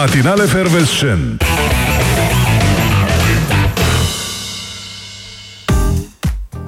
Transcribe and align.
Matinale 0.00 0.44
Fervescent 0.46 1.42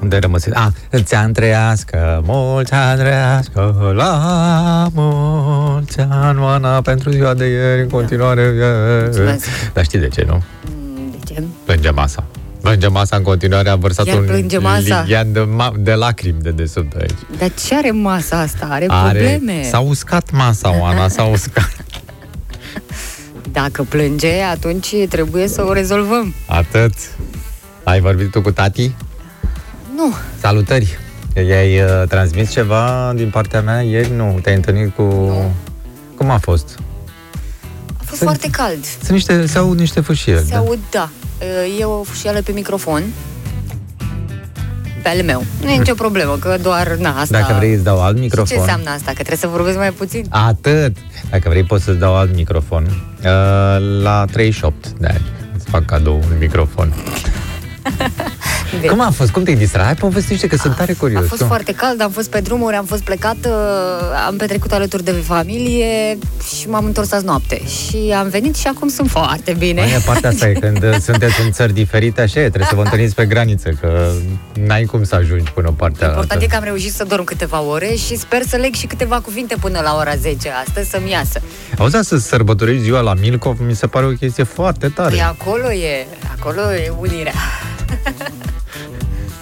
Unde 0.01 0.15
ai 0.15 0.21
rămas? 0.21 0.43
Ah, 0.53 0.67
ți-am 1.03 1.31
trăiască, 1.31 2.21
mulți 2.25 2.73
ani 2.73 2.99
trăiască, 2.99 3.91
la 3.95 4.87
mulți 4.93 5.99
ani, 6.09 6.39
Oana, 6.39 6.81
pentru 6.81 7.09
ziua 7.09 7.33
de 7.33 7.45
ieri, 7.45 7.81
în 7.81 7.89
continuare. 7.89 8.53
Mulțumesc. 9.03 9.45
Dar 9.73 9.83
știi 9.83 9.99
de 9.99 10.07
ce, 10.07 10.23
nu? 10.27 10.43
De 11.11 11.33
ce? 11.33 11.43
Plânge 11.65 11.89
masa. 11.89 12.23
Plânge 12.61 12.87
masa 12.87 13.15
în 13.15 13.23
continuare, 13.23 13.69
a 13.69 13.75
vărsat 13.75 14.05
Iar 14.05 14.17
un 14.17 14.25
plânge 14.25 14.57
masa? 14.57 15.01
linian 15.01 15.31
de, 15.31 15.39
ma- 15.57 15.75
de 15.77 15.93
lacrimi 15.93 16.41
de 16.41 16.49
desubt 16.51 16.95
aici. 17.01 17.17
Dar 17.39 17.49
ce 17.67 17.75
are 17.75 17.91
masa 17.91 18.39
asta? 18.39 18.67
Are, 18.69 18.85
Are, 18.87 19.19
probleme. 19.19 19.63
s-a 19.63 19.79
uscat 19.79 20.31
masa, 20.31 20.79
Oana, 20.79 21.07
s-a 21.07 21.23
uscat. 21.35 21.78
Dacă 23.51 23.83
plânge, 23.83 24.41
atunci 24.41 24.95
trebuie 25.09 25.47
să 25.47 25.63
o 25.63 25.73
rezolvăm. 25.73 26.33
Atât. 26.47 26.93
Ai 27.83 27.99
vorbit 27.99 28.31
tu 28.31 28.41
cu 28.41 28.51
tati? 28.51 28.95
Nu. 29.95 30.13
Salutări! 30.39 30.97
I-ai 31.47 31.81
uh, 31.81 32.07
transmis 32.07 32.51
ceva 32.51 33.11
din 33.15 33.29
partea 33.29 33.61
mea 33.61 33.81
ieri? 33.81 34.11
Nu, 34.15 34.39
te-ai 34.41 34.55
întâlnit 34.55 34.95
cu... 34.95 35.03
Cum 36.15 36.29
a 36.29 36.37
fost? 36.37 36.79
A 37.97 38.01
fost 38.05 38.17
Sunt- 38.17 38.29
foarte 38.29 38.49
cald. 38.49 38.85
Sunt 38.85 39.09
niște, 39.09 39.45
se 39.45 39.57
aud 39.57 39.79
niște 39.79 39.99
fâșieri. 39.99 40.45
Se 40.45 40.55
aud, 40.55 40.79
da. 40.91 41.09
E 41.79 41.83
o 41.83 42.03
fâșială 42.03 42.41
pe 42.41 42.51
microfon. 42.51 43.03
Pe 45.03 45.09
ale 45.09 45.21
meu. 45.21 45.43
Nu 45.61 45.69
e 45.69 45.77
nicio 45.77 45.93
problemă, 45.93 46.37
că 46.39 46.57
doar, 46.61 46.87
na, 46.95 47.19
asta... 47.19 47.39
Dacă 47.39 47.53
vrei 47.57 47.73
îți 47.73 47.83
dau 47.83 48.01
alt 48.01 48.15
Și 48.15 48.21
microfon. 48.21 48.45
ce 48.55 48.59
înseamnă 48.59 48.89
asta? 48.89 49.05
Că 49.05 49.13
trebuie 49.13 49.37
să 49.37 49.47
vorbesc 49.47 49.77
mai 49.77 49.91
puțin? 49.91 50.25
Atât! 50.29 50.95
Dacă 51.31 51.49
vrei 51.49 51.63
poți 51.63 51.83
să-ți 51.83 51.99
dau 51.99 52.15
alt 52.15 52.35
microfon. 52.35 52.83
Uh, 52.83 54.01
la 54.01 54.25
38 54.31 54.89
de 54.89 55.07
ani. 55.07 55.25
Îți 55.55 55.69
fac 55.69 55.85
cadou 55.85 56.15
un 56.15 56.37
microfon. 56.39 56.93
De- 58.81 58.87
Cum 58.87 59.01
a 59.01 59.09
fost? 59.09 59.29
Cum 59.31 59.43
te-ai 59.43 59.55
distrat? 59.55 59.83
Hai 59.85 59.95
povestește 59.95 60.47
că 60.47 60.55
sunt 60.55 60.75
tare 60.75 60.93
curios. 60.93 61.23
A 61.23 61.27
fost 61.27 61.41
Tu. 61.41 61.47
foarte 61.47 61.73
cald, 61.73 62.01
am 62.01 62.11
fost 62.11 62.29
pe 62.29 62.39
drumuri, 62.39 62.75
am 62.75 62.85
fost 62.85 63.01
plecat, 63.01 63.35
uh, 63.45 63.51
am 64.27 64.35
petrecut 64.37 64.71
alături 64.71 65.03
de 65.03 65.11
familie 65.11 66.17
și 66.57 66.69
m-am 66.69 66.85
întors 66.85 67.11
azi 67.11 67.25
noapte. 67.25 67.61
Și 67.65 68.13
am 68.17 68.27
venit 68.29 68.55
și 68.55 68.67
acum 68.67 68.87
sunt 68.87 69.09
foarte 69.09 69.55
bine. 69.57 69.81
Aia, 69.81 69.99
partea 70.05 70.29
asta 70.29 70.47
e 70.47 70.53
când 70.53 70.83
uh, 70.83 70.95
sunteți 71.07 71.41
în 71.41 71.51
țări 71.51 71.73
diferite, 71.73 72.21
așa 72.21 72.39
e, 72.39 72.47
trebuie 72.47 72.67
să 72.69 72.75
vă 72.75 72.81
întâlniți 72.81 73.15
pe 73.15 73.25
graniță, 73.25 73.69
că 73.81 74.11
n-ai 74.65 74.83
cum 74.83 75.03
să 75.03 75.15
ajungi 75.15 75.51
până 75.51 75.73
partea 75.77 76.07
Important 76.07 76.31
e 76.41 76.43
altă. 76.43 76.55
că 76.55 76.55
am 76.55 76.63
reușit 76.63 76.93
să 76.93 77.03
dorm 77.03 77.23
câteva 77.23 77.61
ore 77.61 77.93
și 77.93 78.17
sper 78.17 78.41
să 78.47 78.55
leg 78.55 78.73
și 78.73 78.85
câteva 78.85 79.19
cuvinte 79.19 79.55
până 79.59 79.79
la 79.83 79.95
ora 79.99 80.15
10 80.15 80.49
astăzi 80.65 80.89
să-mi 80.89 81.11
iasă. 81.11 81.41
Auzi, 81.77 81.95
să 82.01 82.17
sărbătorești 82.17 82.81
ziua 82.81 82.99
la 83.01 83.13
Milcov, 83.13 83.57
mi 83.67 83.75
se 83.75 83.87
pare 83.87 84.05
o 84.05 84.09
chestie 84.09 84.43
foarte 84.43 84.87
tare. 84.87 85.09
Păi 85.09 85.21
acolo 85.21 85.71
e, 85.71 86.07
acolo 86.39 86.73
e 86.73 86.91
unirea. 86.99 87.33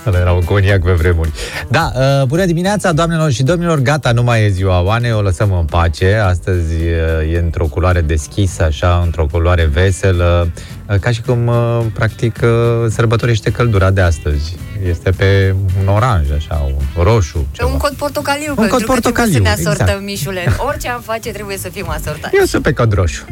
Ăla 0.07 0.19
era 0.19 0.31
un 0.31 0.41
coniac 0.41 0.83
pe 0.83 0.91
vremuri. 0.91 1.31
Da, 1.67 1.91
uh, 1.95 2.23
bună 2.27 2.45
dimineața, 2.45 2.91
doamnelor 2.91 3.31
și 3.31 3.43
domnilor, 3.43 3.79
gata, 3.79 4.11
nu 4.11 4.23
mai 4.23 4.43
e 4.43 4.49
ziua 4.49 4.81
Oanei, 4.81 5.11
o 5.11 5.21
lăsăm 5.21 5.51
în 5.51 5.65
pace. 5.65 6.15
Astăzi 6.15 6.73
uh, 6.75 7.33
e 7.33 7.37
într-o 7.37 7.65
culoare 7.65 8.01
deschisă, 8.01 8.63
așa, 8.63 9.01
într-o 9.05 9.25
culoare 9.31 9.65
veselă, 9.65 10.51
uh, 10.89 10.99
ca 10.99 11.11
și 11.11 11.21
cum, 11.21 11.47
uh, 11.47 11.79
practic, 11.93 12.39
uh, 12.43 12.49
sărbătorește 12.89 13.51
căldura 13.51 13.89
de 13.91 14.01
astăzi. 14.01 14.55
Este 14.89 15.09
pe 15.09 15.55
un 15.81 15.87
oranj, 15.87 16.31
așa, 16.31 16.71
un 16.95 17.03
roșu. 17.03 17.37
Pe 17.37 17.45
Ceva. 17.51 17.69
un 17.69 17.77
cod 17.77 17.93
portocaliu, 17.93 18.49
Un 18.49 18.55
pentru 18.55 18.75
cod 18.75 18.85
că 18.85 18.85
trebuie 18.85 19.01
portocaliu, 19.01 19.33
să 19.33 19.39
ne 19.39 19.49
asortăm, 19.49 19.85
exact. 19.85 20.03
Mișule. 20.03 20.43
Orice 20.67 20.89
am 20.89 21.01
face, 21.01 21.31
trebuie 21.31 21.57
să 21.57 21.69
fim 21.69 21.89
asortați. 21.89 22.35
Eu 22.35 22.45
sunt 22.45 22.63
pe 22.63 22.73
cod 22.73 22.93
roșu. 22.93 23.25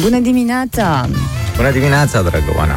Bună 0.00 0.18
dimineața! 0.18 1.08
Bună 1.56 1.70
dimineața, 1.70 2.22
dragă 2.22 2.52
Oana. 2.56 2.76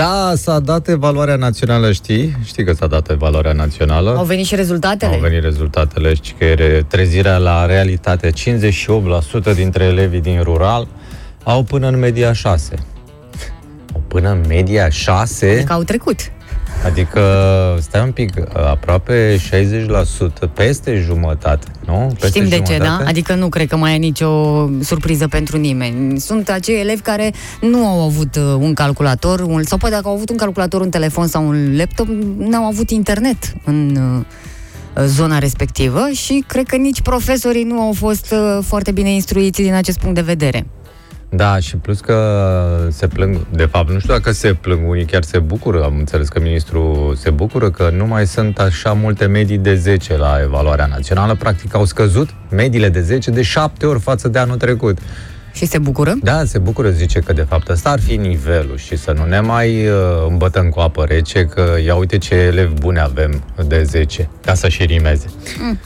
Da, 0.00 0.32
s-a 0.36 0.60
dat 0.60 0.88
evaluarea 0.88 1.36
națională, 1.36 1.92
știi? 1.92 2.36
Știi 2.44 2.64
că 2.64 2.72
s-a 2.72 2.86
dat 2.86 3.10
evaluarea 3.10 3.52
națională. 3.52 4.16
Au 4.16 4.24
venit 4.24 4.46
și 4.46 4.54
rezultatele? 4.54 5.14
Au 5.14 5.20
venit 5.20 5.42
rezultatele, 5.42 6.14
știi 6.14 6.34
că 6.38 6.44
e 6.44 6.84
trezirea 6.88 7.36
la 7.36 7.66
realitate. 7.66 8.30
58% 8.30 9.54
dintre 9.54 9.84
elevii 9.84 10.20
din 10.20 10.42
rural 10.42 10.88
au 11.44 11.62
până 11.62 11.88
în 11.88 11.98
media 11.98 12.32
6. 12.32 12.74
Au 13.94 14.02
până 14.08 14.30
în 14.30 14.44
media 14.48 14.88
6? 14.88 15.50
Adică 15.50 15.72
au 15.72 15.82
trecut. 15.82 16.18
Adică, 16.84 17.22
stai 17.80 18.02
un 18.02 18.12
pic, 18.12 18.32
aproape 18.54 19.36
60%, 19.36 20.52
peste 20.54 20.96
jumătate, 20.96 21.66
nu? 21.86 22.10
Peste 22.20 22.26
Știm 22.26 22.48
de 22.48 22.60
ce, 22.60 22.72
jumătate? 22.72 23.02
da? 23.02 23.08
Adică 23.08 23.34
nu 23.34 23.48
cred 23.48 23.68
că 23.68 23.76
mai 23.76 23.94
e 23.94 23.96
nicio 23.96 24.68
surpriză 24.82 25.28
pentru 25.28 25.56
nimeni. 25.56 26.20
Sunt 26.20 26.48
acei 26.48 26.80
elevi 26.80 27.00
care 27.00 27.32
nu 27.60 27.86
au 27.86 28.00
avut 28.00 28.36
uh, 28.36 28.42
un 28.58 28.74
calculator, 28.74 29.40
un, 29.40 29.62
sau 29.62 29.78
poate 29.78 29.94
dacă 29.94 30.08
au 30.08 30.14
avut 30.14 30.30
un 30.30 30.36
calculator, 30.36 30.80
un 30.80 30.90
telefon 30.90 31.26
sau 31.26 31.48
un 31.48 31.76
laptop, 31.76 32.06
n-au 32.38 32.64
avut 32.64 32.90
internet 32.90 33.52
în 33.64 33.96
uh, 33.96 35.04
zona 35.04 35.38
respectivă 35.38 36.08
și 36.12 36.44
cred 36.46 36.66
că 36.66 36.76
nici 36.76 37.00
profesorii 37.00 37.64
nu 37.64 37.80
au 37.80 37.92
fost 37.92 38.32
uh, 38.32 38.64
foarte 38.66 38.92
bine 38.92 39.10
instruiți 39.10 39.62
din 39.62 39.74
acest 39.74 39.98
punct 39.98 40.14
de 40.14 40.20
vedere. 40.20 40.66
Da, 41.32 41.58
și 41.58 41.76
plus 41.76 42.00
că 42.00 42.86
se 42.90 43.06
plâng, 43.06 43.36
de 43.52 43.64
fapt, 43.64 43.90
nu 43.90 43.98
știu 43.98 44.12
dacă 44.12 44.32
se 44.32 44.54
plâng, 44.54 44.88
unii 44.88 45.04
chiar 45.04 45.22
se 45.22 45.38
bucură, 45.38 45.84
am 45.84 45.98
înțeles 45.98 46.28
că 46.28 46.40
ministrul 46.40 47.14
se 47.18 47.30
bucură 47.30 47.70
că 47.70 47.90
nu 47.96 48.06
mai 48.06 48.26
sunt 48.26 48.58
așa 48.58 48.92
multe 48.92 49.26
medii 49.26 49.58
de 49.58 49.74
10 49.74 50.16
la 50.16 50.38
evaluarea 50.42 50.86
națională, 50.86 51.34
practic 51.34 51.74
au 51.74 51.84
scăzut 51.84 52.28
mediile 52.50 52.88
de 52.88 53.00
10 53.00 53.30
de 53.30 53.42
7 53.42 53.86
ori 53.86 54.00
față 54.00 54.28
de 54.28 54.38
anul 54.38 54.56
trecut. 54.56 54.98
Și 55.52 55.66
se 55.66 55.78
bucură? 55.78 56.14
Da, 56.22 56.44
se 56.44 56.58
bucură, 56.58 56.90
zice 56.90 57.20
că 57.20 57.32
de 57.32 57.42
fapt 57.48 57.68
ăsta 57.68 57.90
ar 57.90 58.00
fi 58.00 58.16
nivelul 58.16 58.76
și 58.76 58.96
să 58.96 59.12
nu 59.12 59.24
ne 59.24 59.40
mai 59.40 59.86
uh, 59.86 59.94
îmbătăm 60.28 60.68
cu 60.68 60.80
apă 60.80 61.04
rece 61.04 61.44
că 61.44 61.74
ia 61.84 61.94
uite 61.94 62.18
ce 62.18 62.34
elevi 62.34 62.74
bune 62.74 63.00
avem 63.00 63.42
de 63.66 63.82
10, 63.82 64.28
ca 64.44 64.54
să 64.54 64.68
și 64.68 64.84
rimeze. 64.84 65.26
Mm. 65.60 65.78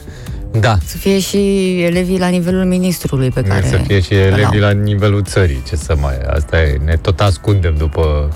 Da, 0.59 0.77
Să 0.85 0.97
fie 0.97 1.19
și 1.19 1.37
elevii 1.83 2.19
la 2.19 2.27
nivelul 2.27 2.65
ministrului 2.65 3.29
pe 3.29 3.41
care... 3.41 3.67
să 3.67 3.77
fie 3.77 3.99
și 4.01 4.13
îl 4.13 4.19
elevii 4.19 4.61
au. 4.61 4.67
la 4.67 4.71
nivelul 4.71 5.23
țării, 5.23 5.63
ce 5.67 5.75
să 5.75 5.95
mai... 6.01 6.17
Asta 6.27 6.61
e, 6.61 6.77
ne 6.83 6.95
tot 6.95 7.19
ascundem 7.21 7.75
după... 7.77 8.33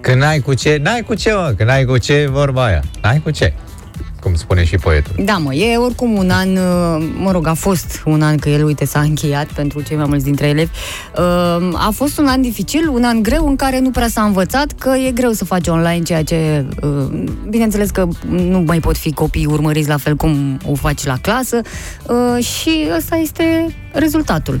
Când 0.00 0.20
n-ai 0.20 0.38
cu 0.38 0.54
ce, 0.54 0.78
n-ai 0.82 1.00
cu 1.00 1.14
ce, 1.14 1.32
mă, 1.32 1.52
când 1.56 1.68
n-ai 1.68 1.84
cu 1.84 1.98
ce, 1.98 2.28
vorba 2.30 2.64
aia. 2.64 2.82
N-ai 3.02 3.20
cu 3.20 3.30
ce, 3.30 3.52
cum 4.26 4.34
spune 4.34 4.64
și 4.64 4.76
poetul. 4.76 5.14
Da, 5.24 5.36
mă, 5.36 5.54
e 5.54 5.76
oricum 5.76 6.16
un 6.16 6.30
an, 6.30 6.48
uh, 6.56 7.08
mă 7.18 7.30
rog, 7.30 7.46
a 7.46 7.54
fost 7.54 8.02
un 8.04 8.22
an, 8.22 8.36
că 8.36 8.48
el, 8.48 8.64
uite, 8.64 8.84
s-a 8.84 9.00
încheiat 9.00 9.46
pentru 9.46 9.80
cei 9.80 9.96
mai 9.96 10.06
mulți 10.08 10.24
dintre 10.24 10.46
elevi. 10.46 10.70
Uh, 11.18 11.24
A 11.74 11.90
fost 11.94 12.18
un 12.18 12.26
an 12.26 12.42
dificil, 12.42 12.88
un 12.88 13.04
an 13.04 13.22
greu 13.22 13.48
în 13.48 13.56
care 13.56 13.80
nu 13.80 13.90
prea 13.90 14.08
s-a 14.08 14.22
învățat, 14.22 14.72
că 14.78 14.92
e 15.06 15.10
greu 15.10 15.30
să 15.30 15.44
faci 15.44 15.66
online 15.66 16.02
ceea 16.02 16.22
ce, 16.22 16.64
uh, 16.82 17.26
bineînțeles 17.48 17.90
că 17.90 18.08
nu 18.28 18.58
mai 18.58 18.80
pot 18.80 18.96
fi 18.96 19.12
copii 19.12 19.46
urmăriți 19.46 19.88
la 19.88 19.96
fel 19.96 20.16
cum 20.16 20.58
o 20.64 20.74
faci 20.74 21.04
la 21.04 21.16
clasă 21.20 21.60
uh, 22.06 22.44
și 22.44 22.88
ăsta 22.96 23.16
este 23.16 23.74
rezultatul. 23.92 24.60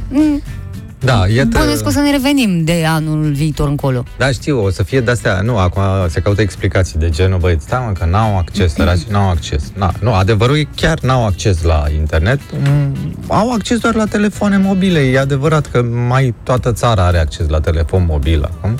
Mm, 1.00 1.06
Da, 1.06 1.24
iată... 1.34 1.48
Bănuiesc 1.58 1.82
că 1.82 1.88
o 1.88 1.90
să 1.90 2.00
ne 2.00 2.10
revenim 2.10 2.64
de 2.64 2.84
anul 2.88 3.32
viitor 3.32 3.68
încolo. 3.68 4.02
Da, 4.18 4.30
știu, 4.30 4.64
o 4.64 4.70
să 4.70 4.82
fie 4.82 5.00
de-astea, 5.00 5.40
nu, 5.40 5.58
acum 5.58 5.82
se 6.08 6.20
caută 6.20 6.40
explicații 6.40 6.98
de 6.98 7.08
genul, 7.10 7.38
băi, 7.38 7.56
stai 7.60 7.82
mă, 7.86 7.92
că 7.92 8.04
n-au 8.04 8.38
acces, 8.38 8.76
la 8.76 8.92
n-au 9.10 9.28
acces. 9.30 9.62
Na, 9.74 9.92
nu, 10.00 10.14
adevărul 10.14 10.56
e 10.56 10.68
chiar 10.76 10.98
n-au 11.00 11.26
acces 11.26 11.62
la 11.62 11.84
internet, 11.98 12.40
mm, 12.64 12.96
au 13.26 13.52
acces 13.52 13.78
doar 13.78 13.94
la 13.94 14.04
telefoane 14.04 14.56
mobile, 14.56 15.00
e 15.00 15.18
adevărat 15.18 15.66
că 15.66 15.82
mai 16.08 16.34
toată 16.42 16.72
țara 16.72 17.04
are 17.06 17.18
acces 17.18 17.48
la 17.48 17.60
telefon 17.60 18.04
mobil 18.08 18.42
acum. 18.44 18.74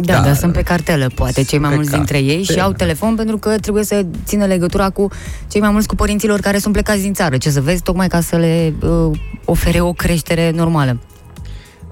Da, 0.00 0.12
Da. 0.12 0.20
dar 0.20 0.34
sunt 0.34 0.52
pe 0.52 0.62
cartelă, 0.62 1.10
poate, 1.14 1.42
cei 1.42 1.58
mai 1.58 1.68
Pe 1.68 1.74
mulți 1.74 1.90
dintre 1.90 2.18
ei 2.18 2.38
și 2.40 2.46
cartelă. 2.46 2.62
au 2.62 2.72
telefon 2.72 3.14
pentru 3.14 3.38
că 3.38 3.56
trebuie 3.60 3.84
să 3.84 4.04
țină 4.26 4.44
legătura 4.44 4.90
cu 4.90 5.08
cei 5.50 5.60
mai 5.60 5.70
mulți 5.70 5.86
cu 5.86 5.94
părinților 5.94 6.40
care 6.40 6.58
sunt 6.58 6.72
plecați 6.72 7.00
din 7.02 7.12
țară. 7.14 7.36
Ce 7.36 7.50
să 7.50 7.60
vezi, 7.60 7.82
tocmai 7.82 8.08
ca 8.08 8.20
să 8.20 8.36
le 8.36 8.72
uh, 8.80 9.18
ofere 9.44 9.80
o 9.80 9.92
creștere 9.92 10.50
normală. 10.54 10.98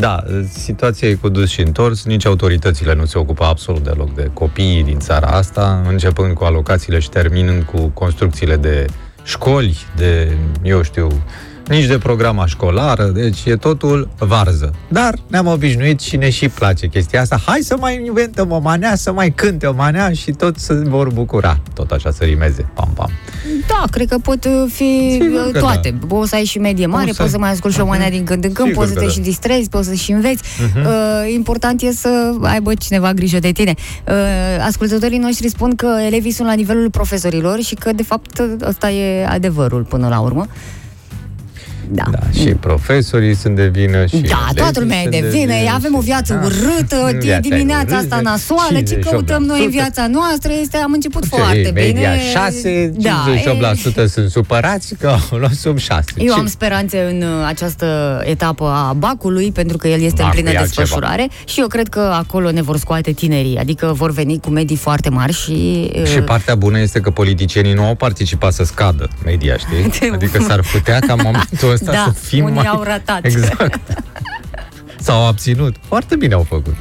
Da, 0.00 0.25
situația 0.52 1.08
e 1.08 1.14
cu 1.14 1.29
dus 1.29 1.50
și 1.50 1.61
întors, 1.61 2.05
nici 2.05 2.26
autoritățile 2.26 2.94
nu 2.94 3.05
se 3.05 3.19
ocupă 3.19 3.44
absolut 3.44 3.82
deloc 3.82 4.14
de 4.14 4.31
copiii 4.32 4.82
din 4.82 4.99
țara 4.99 5.26
asta, 5.26 5.82
începând 5.88 6.35
cu 6.35 6.44
alocațiile 6.44 6.99
și 6.99 7.08
terminând 7.08 7.62
cu 7.62 7.88
construcțiile 7.88 8.56
de 8.56 8.87
școli, 9.25 9.76
de, 9.97 10.37
eu 10.62 10.82
știu, 10.82 11.08
nici 11.70 11.84
de 11.87 11.99
programa 11.99 12.46
școlară, 12.46 13.05
deci 13.05 13.44
e 13.44 13.56
totul 13.56 14.08
varză. 14.19 14.75
Dar 14.88 15.14
ne-am 15.26 15.46
obișnuit 15.46 16.00
și 16.00 16.17
ne 16.17 16.31
și 16.31 16.49
place 16.49 16.87
chestia 16.87 17.20
asta. 17.20 17.40
Hai 17.46 17.61
să 17.62 17.76
mai 17.78 18.02
inventăm 18.06 18.50
o 18.50 18.58
manea, 18.58 18.94
să 18.96 19.12
mai 19.12 19.31
cânte 19.31 19.67
o 19.67 19.72
manea 19.75 20.12
și 20.12 20.31
toți 20.31 20.64
se 20.64 20.75
vor 20.75 21.12
bucura. 21.12 21.61
Tot 21.75 21.90
așa 21.90 22.11
să 22.11 22.25
rimeze. 22.25 22.67
Pam, 22.75 22.88
pam. 22.94 23.11
Da, 23.69 23.84
cred 23.90 24.08
că 24.08 24.19
pot 24.19 24.44
uh, 24.44 24.50
fi 24.72 25.19
Sigur 25.20 25.46
uh, 25.46 25.52
că 25.52 25.58
toate. 25.58 25.90
da. 26.00 26.06
Poți 26.06 26.28
să 26.28 26.34
ai 26.34 26.44
și 26.44 26.58
medie 26.58 26.87
mare, 26.87 27.05
Poți 27.05 27.17
să 27.17 27.22
poți 27.22 27.32
să 27.34 27.37
ai- 27.38 27.43
mai 27.43 27.52
asculti 27.52 27.76
și 27.76 27.82
o 27.82 27.87
manea 27.87 28.11
din 28.11 28.25
când 28.25 28.44
în 28.44 28.52
când, 28.52 28.69
Sigur 28.69 28.82
poți 28.82 28.88
să 28.88 28.99
că 28.99 29.00
te 29.00 29.06
da. 29.06 29.12
și 29.12 29.20
distrezi, 29.20 29.69
poți 29.69 29.88
să 29.88 29.94
și 29.94 30.12
înveți. 30.12 30.43
Uh, 30.76 31.32
important 31.34 31.82
e 31.82 31.93
să 31.93 32.34
aibă 32.43 32.75
cineva 32.75 33.12
grijă 33.12 33.38
de 33.38 33.52
tine. 33.52 33.75
Uh, 34.08 34.14
ascultătorii 34.67 35.19
noștri 35.19 35.49
spun 35.49 35.75
că 35.75 35.96
elevii 36.06 36.31
sunt 36.32 36.49
la 36.49 36.55
nivelul 36.55 36.90
profesorilor 36.90 37.61
și 37.61 37.75
că, 37.75 37.93
de 37.93 38.02
fapt, 38.02 38.43
ăsta 38.67 38.90
e 38.90 39.26
adevărul 39.26 39.82
până 39.82 40.08
la 40.08 40.20
urmă. 40.20 40.46
Da. 41.93 42.05
Da, 42.11 42.19
și 42.41 42.47
profesorii 42.49 43.35
sunt 43.35 43.57
de 43.57 43.67
vină 43.67 44.07
și 44.07 44.17
Da, 44.17 44.19
elevii 44.21 44.55
toată 44.55 44.81
lumea 44.81 44.99
e 44.99 45.01
sunt 45.03 45.15
de 45.15 45.29
vină, 45.29 45.53
vină 45.53 45.71
avem 45.75 45.91
și- 45.91 45.97
o 45.97 46.01
viață 46.01 46.33
Da. 46.35 46.41
urâtă, 46.47 47.09
e 47.13 47.19
Viața 47.19 47.37
e 47.47 47.49
dimineața 47.51 47.97
asta 47.97 48.15
urâtă, 48.15 48.29
nasoală, 48.31 48.79
ce 48.81 48.83
58%. 48.83 49.11
căutăm 49.11 49.43
noi 49.43 49.65
în 49.65 49.71
viața 49.71 50.07
noastră, 50.07 50.53
este, 50.61 50.77
am 50.77 50.93
început 50.93 51.23
Ce 51.23 51.29
foarte 51.29 51.57
e, 51.59 51.71
media 51.71 52.11
bine. 52.11 52.21
6, 52.33 52.93
Da, 52.97 53.25
58% 54.03 54.07
sunt 54.07 54.31
supărați 54.31 54.95
că 54.95 55.17
au 55.31 55.39
luat 55.39 55.53
sub 55.53 55.79
6. 55.79 56.05
Eu 56.19 56.35
am 56.35 56.47
speranțe 56.47 57.01
în 57.11 57.23
uh, 57.23 57.45
această 57.47 58.21
etapă 58.25 58.65
a 58.65 58.93
bacului, 58.93 59.53
pentru 59.53 59.77
că 59.77 59.89
el 59.89 60.03
este 60.03 60.23
în 60.23 60.27
Bacul 60.29 60.33
plină 60.43 60.51
e 60.51 60.59
altceva. 60.59 60.81
desfășurare 60.83 61.29
și 61.45 61.61
eu 61.61 61.67
cred 61.67 61.89
că 61.89 62.01
acolo 62.01 62.51
ne 62.51 62.63
vor 62.63 62.77
scoate 62.77 63.13
tinerii, 63.13 63.57
adică 63.59 63.93
vor 63.97 64.11
veni 64.13 64.39
cu 64.41 64.51
medii 64.51 64.77
foarte 64.77 65.09
mari 65.11 65.33
și... 65.33 65.91
uh, 65.97 66.05
Și 66.07 66.19
partea 66.21 66.55
bună 66.55 66.79
este 66.81 67.01
că 67.01 67.11
politicienii 67.11 67.73
nu 67.73 67.85
au 67.85 67.95
participat 67.95 68.53
să 68.53 68.65
scadă 68.65 69.09
media, 69.25 69.57
știi? 69.57 70.09
Adică 70.15 70.43
s-ar 70.47 70.61
putea 70.73 70.99
ca 70.99 71.13
în 71.13 71.21
momentul 71.25 71.77
ăsta 71.81 71.93
Da, 71.93 72.12
să 72.15 72.19
fim 72.27 72.44
unii 72.44 72.55
mai... 72.56 72.67
au 72.67 72.82
ratat. 72.82 73.25
Exact. 73.25 73.81
S-au 75.00 75.27
abținut. 75.27 75.75
Foarte 75.87 76.17
bine 76.17 76.35
au 76.35 76.47
făcut. 76.49 76.75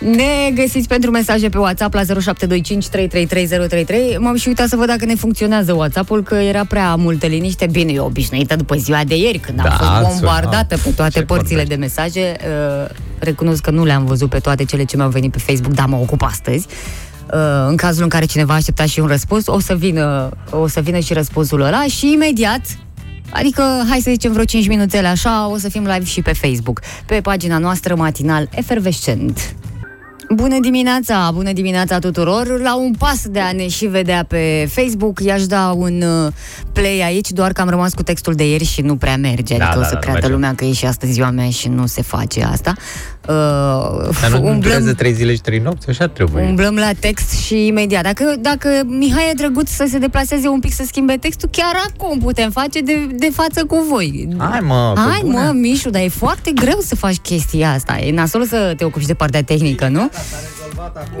Ne 0.00 0.50
găsiți 0.54 0.88
pentru 0.88 1.10
mesaje 1.10 1.48
pe 1.48 1.58
WhatsApp 1.58 1.94
la 1.94 2.00
0725 2.04 2.88
333033. 2.88 4.16
M-am 4.20 4.36
și 4.36 4.48
uitat 4.48 4.68
să 4.68 4.76
văd 4.76 4.86
dacă 4.86 5.04
ne 5.04 5.14
funcționează 5.14 5.72
WhatsApp-ul, 5.72 6.22
că 6.22 6.34
era 6.34 6.64
prea 6.64 6.94
multă 6.94 7.26
liniște. 7.26 7.66
Bine, 7.70 7.92
eu 7.92 8.04
obișnuită 8.04 8.56
după 8.56 8.74
ziua 8.74 9.00
de 9.06 9.16
ieri, 9.16 9.38
când 9.38 9.58
am 9.60 9.64
Da, 9.68 9.74
fost 10.02 10.10
bombardată 10.20 10.74
sunam. 10.76 10.82
pe 10.84 10.90
toate 10.96 11.18
Ce 11.18 11.24
părțile 11.24 11.48
vorbești? 11.64 11.68
de 11.68 11.74
mesaje. 11.74 12.36
Uh, 12.40 12.90
recunosc 13.18 13.60
că 13.62 13.70
nu 13.70 13.84
le-am 13.84 14.04
văzut 14.04 14.28
pe 14.28 14.38
toate 14.38 14.64
cele 14.64 14.84
ce 14.84 14.96
mi-au 14.96 15.08
venit 15.08 15.32
pe 15.32 15.38
Facebook, 15.38 15.72
dar 15.74 15.86
mă 15.86 15.96
ocup 15.96 16.22
astăzi. 16.22 16.66
Uh, 17.32 17.38
în 17.68 17.76
cazul 17.76 18.02
în 18.02 18.08
care 18.08 18.24
cineva 18.24 18.54
aștepta 18.54 18.84
și 18.86 19.00
un 19.00 19.06
răspuns, 19.06 19.46
o 19.46 19.60
să 19.60 19.74
vină, 19.74 20.28
o 20.50 20.66
să 20.66 20.80
vină 20.80 20.98
și 20.98 21.12
răspunsul 21.12 21.60
ăla 21.60 21.82
și 21.84 22.12
imediat 22.12 22.60
Adică, 23.32 23.62
hai 23.88 24.00
să 24.00 24.10
zicem 24.10 24.32
vreo 24.32 24.44
5 24.44 24.68
minuțele 24.68 25.06
așa, 25.06 25.48
o 25.48 25.56
să 25.56 25.68
fim 25.68 25.82
live 25.82 26.04
și 26.04 26.22
pe 26.22 26.32
Facebook, 26.32 26.80
pe 27.06 27.20
pagina 27.20 27.58
noastră 27.58 27.94
matinal 27.94 28.48
efervescent. 28.54 29.54
Bună 30.34 30.58
dimineața, 30.60 31.30
bună 31.34 31.52
dimineața 31.52 31.98
tuturor! 31.98 32.60
La 32.60 32.76
un 32.76 32.92
pas 32.98 33.22
de 33.30 33.40
a 33.40 33.52
ne 33.52 33.68
și 33.68 33.86
vedea 33.86 34.24
pe 34.28 34.68
Facebook, 34.72 35.20
i-aș 35.20 35.46
da 35.46 35.72
un 35.76 36.02
uh, 36.02 36.32
play 36.72 37.00
aici, 37.04 37.30
doar 37.30 37.52
că 37.52 37.60
am 37.60 37.68
rămas 37.68 37.94
cu 37.94 38.02
textul 38.02 38.34
de 38.34 38.48
ieri 38.50 38.64
și 38.64 38.80
nu 38.80 38.96
prea 38.96 39.16
merge. 39.16 39.56
Da, 39.56 39.64
Adică 39.64 39.80
da, 39.80 39.84
o 39.86 39.88
să 39.88 39.94
da, 39.94 39.98
creadă 39.98 40.18
merge. 40.20 40.32
lumea 40.34 40.54
că 40.54 40.64
e 40.64 40.72
și 40.72 40.86
astăzi 40.86 41.12
ziua 41.12 41.30
mea 41.30 41.50
și 41.50 41.68
nu 41.68 41.86
se 41.86 42.02
face 42.02 42.42
asta. 42.42 42.72
Uh, 43.28 43.34
Dar 44.20 44.30
nu, 44.30 44.38
nu 44.38 44.46
umblăm- 44.48 44.60
durează 44.60 44.94
3 44.94 45.12
zile 45.12 45.34
și 45.34 45.40
3 45.40 45.58
nopți? 45.58 45.88
Așa 45.88 46.08
trebuie. 46.08 46.44
Umblăm 46.44 46.74
la 46.74 46.90
text 47.00 47.30
și 47.44 47.66
imediat. 47.66 48.02
Dacă, 48.02 48.34
dacă 48.40 48.68
Mihai 48.86 49.28
e 49.30 49.34
drăguț 49.36 49.68
să 49.70 49.86
se 49.88 49.98
deplaseze 49.98 50.48
un 50.48 50.60
pic 50.60 50.72
să 50.72 50.82
schimbe 50.86 51.16
textul, 51.16 51.48
chiar 51.52 51.72
acum 51.88 52.18
putem 52.18 52.50
face 52.50 52.80
de, 52.80 53.06
de 53.16 53.28
față 53.32 53.64
cu 53.64 53.86
voi. 53.90 54.28
Hai, 54.38 54.60
mă, 54.60 54.92
pe 54.94 55.00
Hai 55.00 55.20
bune. 55.24 55.36
mă, 55.44 55.52
Mișu, 55.52 55.90
dar 55.90 56.02
e 56.02 56.08
foarte 56.08 56.50
greu 56.54 56.78
să 56.84 56.94
faci 56.96 57.16
chestia 57.16 57.70
asta. 57.72 57.98
E 57.98 58.12
nasol 58.12 58.44
să 58.46 58.74
te 58.76 58.84
ocupi 58.84 59.00
și 59.00 59.06
de 59.06 59.14
partea 59.14 59.42
tehnică, 59.42 59.88
nu? 59.88 60.10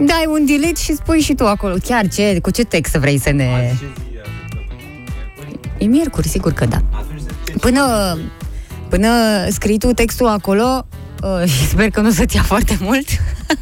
Dai 0.06 0.24
un 0.28 0.46
delete 0.46 0.80
și 0.80 0.94
spui 0.94 1.20
și 1.20 1.34
tu 1.34 1.46
acolo. 1.46 1.74
Chiar 1.84 2.08
ce, 2.08 2.38
cu 2.42 2.50
ce 2.50 2.64
text 2.64 2.94
vrei 2.94 3.18
să 3.18 3.30
ne... 3.30 3.74
E 5.78 5.84
miercuri, 5.84 6.28
sigur 6.28 6.52
că 6.52 6.66
da. 6.66 6.82
Până, 7.60 8.18
până 8.88 9.08
scrii 9.48 9.78
tu 9.78 9.92
textul 9.92 10.26
acolo, 10.26 10.86
uh, 11.22 11.48
și 11.48 11.66
sper 11.72 11.90
că 11.90 12.00
nu 12.00 12.08
o 12.08 12.10
să-ți 12.10 12.36
ia 12.36 12.42
foarte 12.42 12.78
mult, 12.80 13.08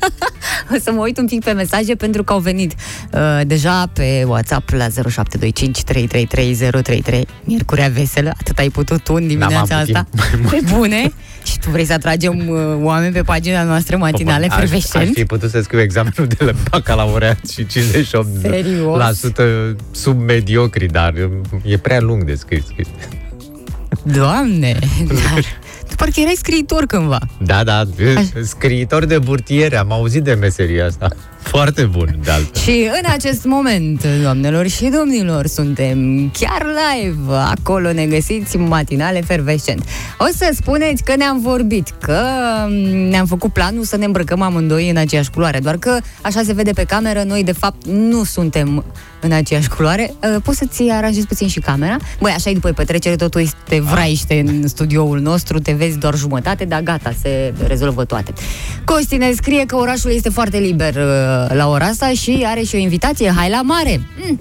o 0.75 0.77
să 0.83 0.93
mă 0.93 1.01
uit 1.01 1.19
un 1.19 1.27
pic 1.27 1.45
pe 1.45 1.53
mesaje 1.53 1.95
pentru 1.95 2.25
că 2.25 2.33
au 2.33 2.39
venit 2.39 2.75
uh, 3.13 3.41
deja 3.47 3.87
pe 3.87 4.25
WhatsApp 4.27 4.69
la 4.71 4.89
0725 4.89 5.83
333033 5.83 7.27
Miercurea 7.45 7.89
veselă, 7.89 8.33
atât 8.41 8.59
ai 8.59 8.69
putut 8.69 9.03
tu 9.03 9.15
în 9.15 9.27
dimineața 9.27 9.77
avut 9.77 9.97
asta. 9.97 10.07
timp 10.11 10.45
mai 10.45 10.61
Pe 10.61 10.75
bune. 10.75 11.13
Și 11.43 11.59
tu 11.59 11.71
vrei 11.71 11.85
să 11.85 11.93
atragem 11.93 12.49
uh, 12.49 12.59
oameni 12.83 13.13
pe 13.13 13.23
pagina 13.23 13.63
noastră 13.63 13.97
matinale 13.97 14.45
Aș- 14.45 14.51
Aș 14.53 14.59
fervescent? 14.59 15.11
fi 15.15 15.25
putut 15.25 15.51
să 15.51 15.61
scriu 15.61 15.81
examenul 15.81 16.27
de 16.39 16.45
la 16.45 16.53
bacalaureat 16.71 17.39
și 17.53 17.65
58% 17.65 17.69
Serios? 18.41 19.03
sub 19.91 20.21
mediocri, 20.21 20.87
dar 20.87 21.15
e 21.65 21.77
prea 21.79 22.01
lung 22.01 22.25
de 22.25 22.35
scris. 22.35 22.65
scris. 22.67 22.87
Doamne! 24.03 24.79
Da. 25.07 25.41
Tu 25.89 25.97
parcă 25.97 26.21
erai 26.21 26.35
scriitor 26.37 26.85
cândva. 26.87 27.19
Da, 27.45 27.65
da, 27.65 27.83
scriitor 28.43 29.05
de 29.05 29.19
burtiere, 29.19 29.77
am 29.77 29.93
auzit 29.93 30.23
de 30.23 30.33
meseria 30.35 30.87
asta. 30.87 31.09
Foarte 31.43 31.83
bun, 31.83 32.19
de 32.25 32.31
altfel. 32.31 32.63
Și 32.63 32.89
în 33.03 33.11
acest 33.13 33.45
moment, 33.45 34.05
doamnelor 34.23 34.69
și 34.69 34.85
domnilor, 34.85 35.47
suntem 35.47 36.31
chiar 36.39 36.67
live. 36.67 37.35
Acolo 37.35 37.93
ne 37.93 38.07
găsiți 38.07 38.57
matinale 38.57 39.19
efervescent. 39.19 39.85
O 40.19 40.25
să 40.37 40.51
spuneți 40.55 41.03
că 41.03 41.17
ne-am 41.17 41.41
vorbit, 41.41 41.89
că 42.01 42.23
mm, 42.69 43.09
ne-am 43.09 43.27
făcut 43.27 43.53
planul 43.53 43.85
să 43.85 43.97
ne 43.97 44.05
îmbrăcăm 44.05 44.43
amândoi 44.43 44.91
în 44.91 44.97
aceeași 44.97 45.31
culoare, 45.31 45.59
doar 45.59 45.77
că 45.77 45.99
așa 46.23 46.43
se 46.45 46.53
vede 46.53 46.71
pe 46.73 46.85
cameră, 46.85 47.23
noi 47.23 47.45
de 47.45 47.53
fapt 47.53 47.87
nu 47.87 48.25
suntem 48.25 48.85
în 49.21 49.33
aceeași 49.33 49.69
culoare. 49.69 50.15
Uh, 50.23 50.37
Poți 50.43 50.59
să-ți 50.59 50.83
aranjezi 50.83 51.27
puțin 51.27 51.49
și 51.49 51.61
camera? 51.61 51.97
Băi, 52.21 52.33
așa 52.33 52.51
e 52.51 52.53
după 52.53 52.71
petrecere, 52.71 53.17
totul 53.17 53.41
este 53.41 53.81
vraiște 53.81 54.45
în 54.47 54.69
studioul 54.69 55.21
nostru, 55.21 55.59
te 55.59 55.73
vezi 55.73 55.99
doar 55.99 56.15
jumătate, 56.15 56.65
dar 56.65 56.81
gata, 56.81 57.13
se 57.23 57.55
rezolvă 57.67 58.05
toate. 58.05 58.33
Costi 58.85 59.17
ne 59.17 59.33
scrie 59.35 59.65
că 59.67 59.77
orașul 59.77 60.11
este 60.11 60.29
foarte 60.29 60.59
liber 60.59 60.95
uh, 60.95 61.30
la 61.53 61.69
ora 61.69 61.85
asta 61.87 62.09
și 62.11 62.43
are 62.47 62.63
și 62.63 62.75
o 62.75 62.79
invitație, 62.79 63.33
hai 63.37 63.51
la 63.51 63.63
mare! 63.63 64.01
Mm. 64.29 64.41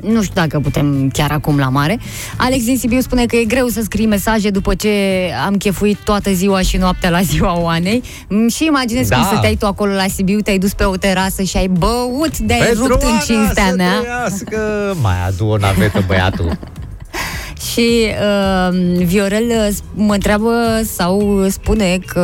Nu 0.00 0.22
știu 0.22 0.34
dacă 0.34 0.58
putem 0.60 1.10
chiar 1.12 1.30
acum 1.30 1.58
la 1.58 1.68
mare. 1.68 1.98
Alex 2.36 2.64
din 2.64 2.78
Sibiu 2.78 3.00
spune 3.00 3.26
că 3.26 3.36
e 3.36 3.44
greu 3.44 3.66
să 3.66 3.80
scrii 3.82 4.06
mesaje 4.06 4.50
după 4.50 4.74
ce 4.74 4.90
am 5.46 5.54
chefuit 5.56 5.98
toată 6.04 6.32
ziua 6.32 6.60
și 6.60 6.76
noaptea 6.76 7.10
la 7.10 7.20
ziua 7.22 7.60
Oanei. 7.60 8.02
Mm, 8.28 8.48
Și 8.48 8.64
imaginezi 8.66 9.08
Da. 9.08 9.16
cum 9.16 9.24
stăteai 9.24 9.56
tu 9.58 9.66
acolo 9.66 9.92
la 9.92 10.04
Sibiu, 10.14 10.40
te-ai 10.40 10.58
dus 10.58 10.72
pe 10.72 10.84
o 10.84 10.96
terasă 10.96 11.42
și 11.42 11.56
ai 11.56 11.66
băut 11.68 12.38
de-ai 12.38 12.72
rupt 12.74 13.02
în 13.02 13.08
Ana 13.08 13.18
cinstea 13.18 13.66
să 13.68 13.74
mea. 13.76 13.98
trăiască! 14.00 14.94
Mai 15.02 15.26
adu 15.26 15.46
o 15.46 15.56
navetă 15.56 16.04
băiatul. 16.06 16.58
Și 17.72 18.06
uh, 18.70 19.04
Viorel 19.04 19.44
uh, 19.68 19.76
mă 19.94 20.12
întreabă 20.14 20.80
sau 20.96 21.44
spune 21.48 21.98
că 22.06 22.20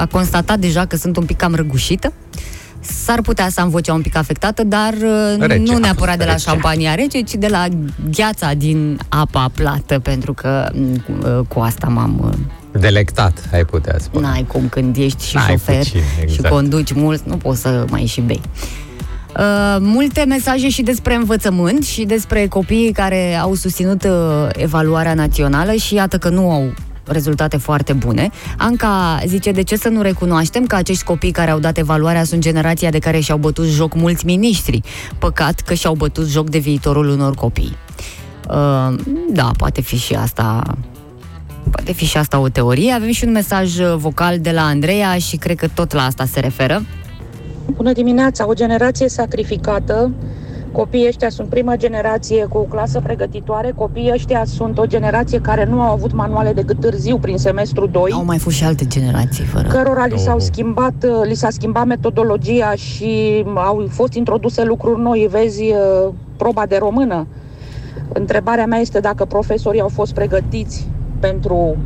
a 0.00 0.06
constatat 0.06 0.58
deja 0.58 0.84
că 0.86 0.96
sunt 0.96 1.16
un 1.16 1.24
pic 1.24 1.36
cam 1.36 1.54
răgușită. 1.54 2.12
S-ar 3.04 3.20
putea 3.20 3.48
să 3.50 3.60
am 3.60 3.68
vocea 3.68 3.92
un 3.94 4.00
pic 4.00 4.16
afectată, 4.16 4.64
dar 4.64 4.92
uh, 4.92 5.36
Rece, 5.38 5.62
nu 5.62 5.74
a 5.74 5.78
neapărat 5.78 6.06
fost 6.06 6.18
de 6.18 6.24
la 6.24 6.32
rece. 6.32 6.48
șampania 6.48 6.94
rece, 6.94 7.20
ci 7.20 7.34
de 7.34 7.46
la 7.46 7.66
gheața 8.10 8.52
din 8.52 8.98
apa 9.08 9.50
plată, 9.54 9.98
pentru 9.98 10.32
că 10.34 10.68
mm, 10.74 11.02
uh, 11.22 11.40
cu 11.48 11.60
asta 11.60 11.86
m-am... 11.86 12.20
uh, 12.24 12.80
Delectat, 12.80 13.48
ai 13.52 13.64
putea 13.64 13.96
spune. 13.98 14.26
N-ai 14.26 14.44
cum 14.48 14.68
când 14.68 14.96
ești 14.96 15.26
și 15.26 15.34
N-ai 15.34 15.46
șofer 15.48 15.76
puțin, 15.78 16.00
și 16.00 16.22
exact. 16.22 16.54
conduci 16.54 16.92
mult, 16.92 17.22
nu 17.26 17.36
poți 17.36 17.60
să 17.60 17.84
mai 17.90 18.04
și 18.06 18.20
bei. 18.20 18.40
Uh, 19.36 19.76
multe 19.80 20.24
mesaje 20.28 20.68
și 20.68 20.82
despre 20.82 21.14
învățământ 21.14 21.84
și 21.84 22.04
despre 22.04 22.46
copiii 22.46 22.92
care 22.92 23.34
au 23.34 23.54
susținut 23.54 24.04
uh, 24.04 24.10
evaluarea 24.52 25.14
națională 25.14 25.72
și 25.72 25.94
iată 25.94 26.18
că 26.18 26.28
nu 26.28 26.50
au 26.50 26.72
rezultate 27.04 27.56
foarte 27.56 27.92
bune. 27.92 28.30
Anca 28.58 29.20
zice, 29.26 29.50
de 29.50 29.62
ce 29.62 29.76
să 29.76 29.88
nu 29.88 30.02
recunoaștem 30.02 30.66
că 30.66 30.74
acești 30.74 31.04
copii 31.04 31.30
care 31.30 31.50
au 31.50 31.58
dat 31.58 31.78
evaluarea 31.78 32.24
sunt 32.24 32.40
generația 32.40 32.90
de 32.90 32.98
care 32.98 33.20
și-au 33.20 33.38
bătut 33.38 33.66
joc 33.66 33.94
mulți 33.94 34.26
miniștri. 34.26 34.80
Păcat 35.18 35.60
că 35.60 35.74
și-au 35.74 35.94
bătut 35.94 36.28
joc 36.28 36.50
de 36.50 36.58
viitorul 36.58 37.08
unor 37.08 37.34
copii. 37.34 37.76
Uh, 38.48 38.94
da, 39.32 39.50
poate 39.56 39.80
fi 39.80 39.96
și 39.96 40.14
asta 40.14 40.62
Poate 41.70 41.92
fi 41.92 42.04
și 42.04 42.16
asta 42.16 42.38
o 42.38 42.48
teorie. 42.48 42.92
Avem 42.92 43.10
și 43.10 43.24
un 43.24 43.32
mesaj 43.32 43.78
uh, 43.78 43.94
vocal 43.96 44.38
de 44.38 44.50
la 44.50 44.62
Andreea 44.62 45.18
și 45.18 45.36
cred 45.36 45.56
că 45.56 45.68
tot 45.74 45.92
la 45.92 46.04
asta 46.04 46.24
se 46.24 46.40
referă. 46.40 46.82
Bună 47.66 47.92
dimineața! 47.92 48.48
O 48.48 48.52
generație 48.52 49.08
sacrificată. 49.08 50.10
Copiii 50.72 51.06
ăștia 51.08 51.28
sunt 51.28 51.48
prima 51.48 51.76
generație 51.76 52.44
cu 52.44 52.58
o 52.58 52.62
clasă 52.62 53.00
pregătitoare. 53.00 53.72
Copiii 53.76 54.10
ăștia 54.12 54.44
sunt 54.44 54.78
o 54.78 54.86
generație 54.86 55.40
care 55.40 55.64
nu 55.64 55.80
au 55.80 55.92
avut 55.92 56.12
manuale 56.12 56.52
decât 56.52 56.80
târziu 56.80 57.18
prin 57.18 57.36
semestru 57.38 57.86
2 57.86 58.10
Au 58.12 58.24
mai 58.24 58.38
fost 58.38 58.56
și 58.56 58.64
alte 58.64 58.86
generații 58.86 59.44
fără. 59.44 59.68
cărora 59.68 60.06
li, 60.06 60.18
s-au 60.18 60.36
Oh. 60.36 60.42
schimbat, 60.42 60.92
uh, 61.04 61.10
li 61.26 61.34
s-a 61.34 61.50
schimbat 61.50 61.86
metodologia 61.86 62.72
și 62.74 63.44
au 63.54 63.86
fost 63.90 64.12
introduse 64.14 64.64
lucruri 64.64 65.00
noi. 65.00 65.26
Vezi 65.30 65.62
uh, 65.62 66.12
proba 66.36 66.66
de 66.66 66.76
română. 66.78 67.26
Întrebarea 68.12 68.66
mea 68.66 68.78
este 68.78 69.00
dacă 69.00 69.24
profesorii 69.24 69.80
au 69.80 69.88
fost 69.88 70.14
pregătiți 70.14 70.86
pentru 71.20 71.76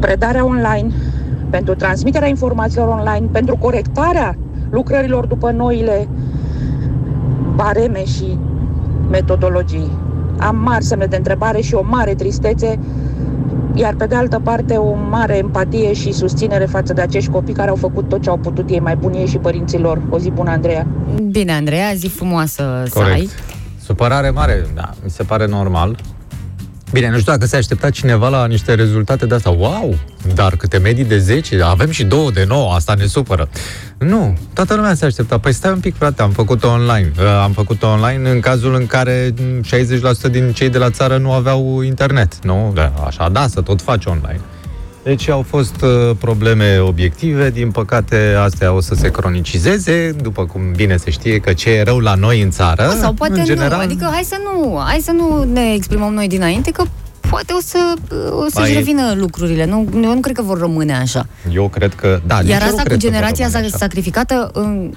predarea 0.00 0.44
online, 0.44 0.90
pentru 1.50 1.74
transmiterea 1.74 2.28
informațiilor 2.28 2.88
online, 2.88 3.26
pentru 3.32 3.56
corectarea 3.56 4.36
lucrărilor 4.70 5.26
după 5.26 5.50
noile 5.50 6.08
bareme 7.54 8.04
și 8.04 8.38
metodologii. 9.10 9.90
Am 10.38 10.56
mari 10.56 10.84
semne 10.84 11.06
de 11.06 11.16
întrebare 11.16 11.60
și 11.60 11.74
o 11.74 11.82
mare 11.84 12.14
tristețe, 12.14 12.78
iar 13.74 13.94
pe 13.94 14.06
de 14.06 14.14
altă 14.14 14.40
parte 14.44 14.74
o 14.76 14.94
mare 14.94 15.36
empatie 15.36 15.92
și 15.92 16.12
susținere 16.12 16.64
față 16.64 16.92
de 16.92 17.00
acești 17.00 17.30
copii 17.30 17.54
care 17.54 17.70
au 17.70 17.76
făcut 17.76 18.08
tot 18.08 18.22
ce 18.22 18.30
au 18.30 18.36
putut 18.36 18.70
ei, 18.70 18.80
mai 18.80 18.96
buni 18.96 19.18
ei 19.18 19.26
și 19.26 19.38
părinților. 19.38 20.02
O 20.10 20.18
zi 20.18 20.30
bună, 20.30 20.50
Andreea! 20.50 20.86
Bine, 21.30 21.52
Andreea, 21.52 21.92
zi 21.94 22.06
frumoasă 22.08 22.82
să 22.86 22.98
ai. 22.98 23.04
Corect. 23.04 23.30
Supărare 23.84 24.30
mare, 24.30 24.66
da, 24.74 24.90
mi 25.04 25.10
se 25.10 25.22
pare 25.22 25.46
normal. 25.46 25.96
Bine, 26.92 27.10
nu 27.10 27.18
știu 27.18 27.32
dacă 27.32 27.46
se 27.46 27.56
aștepta 27.56 27.90
cineva 27.90 28.28
la 28.28 28.46
niște 28.46 28.74
rezultate 28.74 29.26
de 29.26 29.34
asta. 29.34 29.50
Wow! 29.50 29.98
Dar 30.34 30.56
câte 30.56 30.78
medii 30.78 31.04
de 31.04 31.18
10, 31.18 31.62
avem 31.62 31.90
și 31.90 32.04
două 32.04 32.30
de 32.30 32.44
9, 32.48 32.72
asta 32.74 32.94
ne 32.94 33.06
supără. 33.06 33.48
Nu, 33.98 34.38
toată 34.54 34.74
lumea 34.74 34.94
se 34.94 35.04
aștepta. 35.04 35.38
Păi 35.38 35.52
stai 35.52 35.72
un 35.72 35.80
pic, 35.80 35.96
frate, 35.96 36.22
am 36.22 36.30
făcut-o 36.30 36.68
online. 36.68 37.12
Uh, 37.18 37.24
Am 37.42 37.52
făcut-o 37.52 37.86
online 37.86 38.30
în 38.30 38.40
cazul 38.40 38.74
în 38.74 38.86
care 38.86 39.34
mm, 39.40 39.62
60% 40.28 40.30
din 40.30 40.52
cei 40.52 40.68
de 40.68 40.78
la 40.78 40.90
țară 40.90 41.16
nu 41.16 41.32
aveau 41.32 41.80
internet. 41.80 42.44
Nu? 42.44 42.72
Da, 42.74 42.92
așa, 43.06 43.28
da, 43.28 43.46
să 43.46 43.60
tot 43.60 43.82
faci 43.82 44.04
online. 44.04 44.40
Deci 45.02 45.28
au 45.28 45.42
fost 45.48 45.82
uh, 45.82 46.16
probleme 46.18 46.78
obiective, 46.78 47.50
din 47.50 47.70
păcate 47.70 48.34
astea 48.38 48.72
o 48.72 48.80
să 48.80 48.94
se 48.94 49.10
cronicizeze, 49.10 50.10
după 50.22 50.44
cum 50.46 50.60
bine 50.76 50.96
se 50.96 51.10
știe 51.10 51.38
că 51.38 51.52
ce 51.52 51.70
e 51.70 51.82
rău 51.82 51.98
la 51.98 52.14
noi 52.14 52.42
în 52.42 52.50
țară, 52.50 52.82
Da, 52.82 52.94
sau 53.00 53.12
poate 53.12 53.38
în 53.38 53.44
general, 53.44 53.76
nu. 53.78 53.82
Adică 53.84 54.08
hai 54.12 54.22
să 54.24 54.36
nu, 54.44 54.80
hai 54.86 54.98
să 55.02 55.10
nu 55.12 55.44
ne 55.52 55.72
exprimăm 55.74 56.12
noi 56.14 56.28
dinainte 56.28 56.70
că 56.70 56.82
poate 57.30 57.52
o 57.52 57.60
să 57.64 57.78
o 58.30 58.42
să-și 58.48 58.54
Mai- 58.58 58.72
revină 58.74 59.14
lucrurile. 59.16 59.64
Nu, 59.66 59.88
eu 59.94 60.14
nu 60.14 60.20
cred 60.20 60.36
că 60.36 60.42
vor 60.42 60.58
rămâne 60.58 60.96
așa. 60.96 61.26
eu 61.52 61.68
cred 61.68 61.94
că... 61.94 62.20
Da, 62.26 62.40
nici 62.40 62.50
Iar 62.50 62.60
eu 62.60 62.66
nu 62.66 62.70
asta 62.76 62.82
cu 62.82 62.88
cred 62.88 62.98
că 62.98 63.04
vor 63.04 63.10
generația 63.12 63.44
rămâne 63.46 63.68
sa- 63.68 63.74
așa. 63.74 63.84
sacrificată, 63.84 64.50
în- 64.52 64.92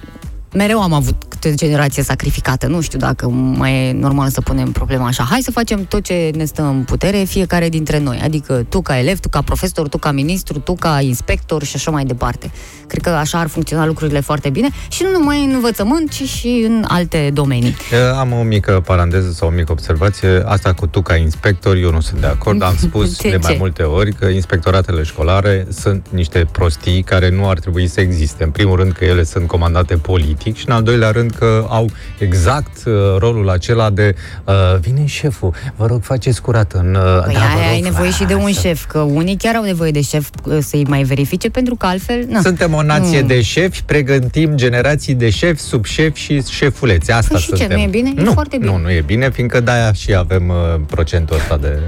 mereu 0.56 0.82
am 0.82 0.94
avut 0.94 1.24
câte 1.30 1.50
o 1.50 1.54
generație 1.56 2.04
sacrificată. 2.04 2.68
Nu 2.68 2.82
știu 2.82 3.00
dacă 3.00 3.28
mai 3.30 3.88
e 3.88 3.92
normal 3.92 4.30
să 4.30 4.42
punem 4.42 4.72
problema 4.72 5.06
așa. 5.06 5.24
Hai 5.30 5.42
să 5.42 5.52
facem 5.52 5.86
tot 5.86 6.04
ce 6.04 6.32
ne 6.36 6.46
stă 6.46 6.62
în 6.62 6.84
putere, 6.84 7.18
fiecare 7.18 7.70
dintre 7.70 8.00
noi. 8.00 8.20
Adică 8.24 8.66
tu 8.70 8.82
ca 8.82 9.00
elev, 9.00 9.20
tu 9.20 9.30
ca 9.30 9.42
profesor, 9.42 9.88
tu 9.88 9.98
ca 9.98 10.12
ministru, 10.12 10.60
tu 10.60 10.74
ca 10.74 11.02
inspector 11.02 11.64
și 11.64 11.76
așa 11.76 11.92
mai 11.92 12.06
departe. 12.06 12.52
Cred 12.88 13.02
că 13.02 13.10
așa 13.10 13.40
ar 13.40 13.48
funcționa 13.48 13.86
lucrurile 13.86 14.20
foarte 14.20 14.50
bine 14.50 14.70
și 14.90 15.04
nu 15.04 15.10
numai 15.12 15.44
în 15.46 15.52
învățământ, 15.54 16.10
ci 16.12 16.24
și 16.24 16.64
în 16.68 16.86
alte 16.88 17.30
domenii. 17.34 17.76
Eu 17.92 18.18
Am 18.18 18.32
o 18.32 18.44
mică 18.44 18.82
paranteză 18.86 19.32
sau 19.32 19.48
o 19.48 19.52
mică 19.52 19.72
observație. 19.72 20.44
Asta 20.46 20.74
cu 20.74 20.88
tu 20.88 21.02
ca 21.02 21.16
inspector, 21.16 21.76
eu 21.76 21.92
nu 21.92 22.00
sunt 22.00 22.20
de 22.20 22.28
acord. 22.28 22.62
Am 22.62 22.76
spus 22.78 23.18
De 23.22 23.30
de, 23.30 23.38
mai 23.42 23.52
ce? 23.52 23.58
multe 23.58 23.84
ori 23.84 24.14
că 24.14 24.26
inspectoratele 24.26 25.04
școlare 25.04 25.68
sunt 25.70 26.08
niște 26.10 26.48
prostii 26.52 27.04
care 27.04 27.30
nu 27.30 27.50
ar 27.50 27.60
trebui 27.60 27.88
să 27.88 28.02
existe. 28.02 28.44
În 28.44 28.50
primul 28.50 28.76
rând 28.76 28.92
că 28.92 29.06
ele 29.06 29.24
sunt 29.24 29.48
comandate 29.48 29.96
politic 29.96 30.45
și 30.54 30.64
în 30.68 30.74
al 30.74 30.84
doilea 30.84 31.12
rând 31.12 31.32
că 31.32 31.66
au 31.70 31.90
exact 32.20 32.86
uh, 32.86 32.94
rolul 33.18 33.50
acela 33.50 33.90
de 33.90 34.16
uh, 34.44 34.54
vine 34.80 35.06
șeful, 35.06 35.54
vă 35.76 35.86
rog 35.86 36.04
faceți 36.04 36.42
curat 36.42 36.72
în... 36.74 36.96
Uh, 36.96 37.22
Păi 37.26 37.34
da, 37.34 37.40
vă 37.40 37.46
aia 37.46 37.54
rog, 37.54 37.72
ai 37.72 37.80
nevoie 37.80 38.12
și 38.12 38.24
de 38.24 38.34
un 38.34 38.44
așa. 38.46 38.60
șef, 38.60 38.86
că 38.86 39.00
unii 39.00 39.36
chiar 39.38 39.56
au 39.56 39.64
nevoie 39.64 39.92
de 39.92 40.02
șef 40.02 40.30
uh, 40.44 40.58
să-i 40.62 40.86
mai 40.88 41.04
verifice, 41.04 41.50
pentru 41.50 41.76
că 41.76 41.86
altfel... 41.86 42.26
Na. 42.30 42.42
Suntem 42.42 42.74
o 42.74 42.84
nație 42.84 43.22
Mm. 43.22 43.28
de 43.28 43.42
șefi, 43.42 43.84
pregătim 43.84 44.56
generații 44.56 45.14
de 45.14 45.30
șefi, 45.30 45.62
subșefi 45.62 46.20
și 46.22 46.44
șefuleți. 46.50 47.12
Asta 47.12 47.28
Păi 47.32 47.40
și 47.42 47.50
ce, 47.50 47.56
suntem. 47.56 47.78
nu 47.78 47.84
e 47.84 47.88
bine? 47.88 48.12
E 48.18 48.22
nu, 48.22 48.32
foarte 48.32 48.58
bine. 48.58 48.72
Nu, 48.72 48.78
nu 48.78 48.92
e 48.92 49.02
bine, 49.06 49.30
fiindcă 49.32 49.60
de-aia 49.60 49.94
și 49.94 50.16
avem 50.16 50.50
uh, 50.50 50.56
procentul 50.88 51.36
ăsta 51.36 51.58
de... 51.58 51.80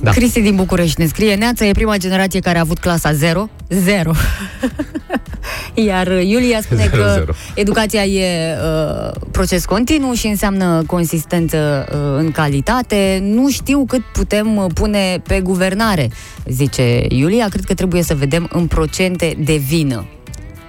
Da. 0.00 0.10
Cristi 0.10 0.40
din 0.40 0.54
București 0.54 1.00
ne 1.00 1.06
scrie 1.06 1.34
Neața 1.34 1.64
e 1.66 1.72
prima 1.72 1.96
generație 1.96 2.40
care 2.40 2.58
a 2.58 2.60
avut 2.60 2.78
clasa 2.78 3.12
0 3.12 3.48
0 3.68 4.12
Iar 5.86 6.06
uh, 6.06 6.26
Iulia 6.28 6.60
spune 6.60 6.88
Zero, 6.90 7.02
că 7.02 7.10
zero. 7.14 7.32
educația 7.54 8.04
e 8.04 8.56
uh, 8.56 9.10
proces 9.30 9.64
continuu 9.64 10.12
și 10.12 10.26
înseamnă 10.26 10.82
consistență 10.86 11.86
uh, 11.92 11.98
în 12.18 12.30
calitate 12.30 13.18
Nu 13.22 13.50
știu 13.50 13.84
cât 13.88 14.02
putem 14.12 14.56
uh, 14.56 14.64
pune 14.74 15.22
pe 15.26 15.40
guvernare 15.40 16.10
Zice 16.46 17.04
Iulia, 17.08 17.48
cred 17.48 17.64
că 17.64 17.74
trebuie 17.74 18.02
să 18.02 18.14
vedem 18.14 18.48
în 18.52 18.66
procente 18.66 19.36
de 19.44 19.56
vină 19.56 20.04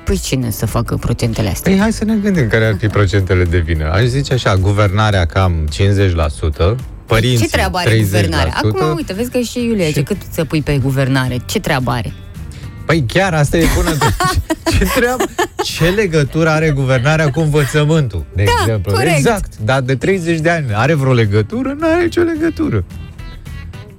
Păi 0.06 0.18
cine 0.18 0.50
să 0.50 0.66
facă 0.66 0.96
procentele 0.96 1.50
astea? 1.50 1.72
Păi 1.72 1.82
hai 1.82 1.94
să 1.94 2.06
ne 2.06 2.16
gândim 2.16 2.48
care 2.48 2.66
ar 2.66 2.76
fi 2.78 2.88
procentele 2.88 3.44
de 3.44 3.58
vină. 3.58 3.90
Aș 3.92 4.04
zice 4.04 4.34
așa, 4.34 4.56
guvernarea 4.56 5.26
cam 5.26 5.70
50%, 6.74 6.76
părinții 7.06 7.46
Ce 7.46 7.52
treabă 7.52 7.78
are 7.78 7.96
30%. 7.98 8.02
guvernarea? 8.02 8.54
Acum, 8.56 8.94
uite, 8.96 9.14
vezi 9.14 9.30
că 9.30 9.40
și 9.40 9.60
Iulia 9.66 9.92
ce 9.92 10.04
cât 10.04 10.18
să 10.32 10.44
pui 10.46 10.62
pe 10.62 10.78
guvernare? 10.78 11.38
Ce 11.46 11.60
treabă 11.60 11.92
are? 11.92 12.14
Păi 12.86 13.04
chiar 13.08 13.34
asta 13.34 13.58
e 13.58 13.66
bună. 13.76 13.90
ce 14.78 14.86
treabă? 14.96 15.24
Ce 15.64 15.86
legătură 15.90 16.50
are 16.50 16.70
guvernarea 16.72 17.30
cu 17.32 17.40
învățământul? 17.40 18.26
De 18.36 18.44
Da, 18.44 18.52
exemplu. 18.62 18.92
corect. 18.92 19.18
Exact. 19.18 19.58
Dar 19.58 19.82
de 19.82 19.96
30 19.96 20.40
de 20.40 20.50
ani 20.50 20.66
are 20.74 20.94
vreo 20.94 21.14
legătură? 21.14 21.76
Nu 21.80 21.88
are 21.88 22.04
nicio 22.04 22.22
legătură. 22.22 22.84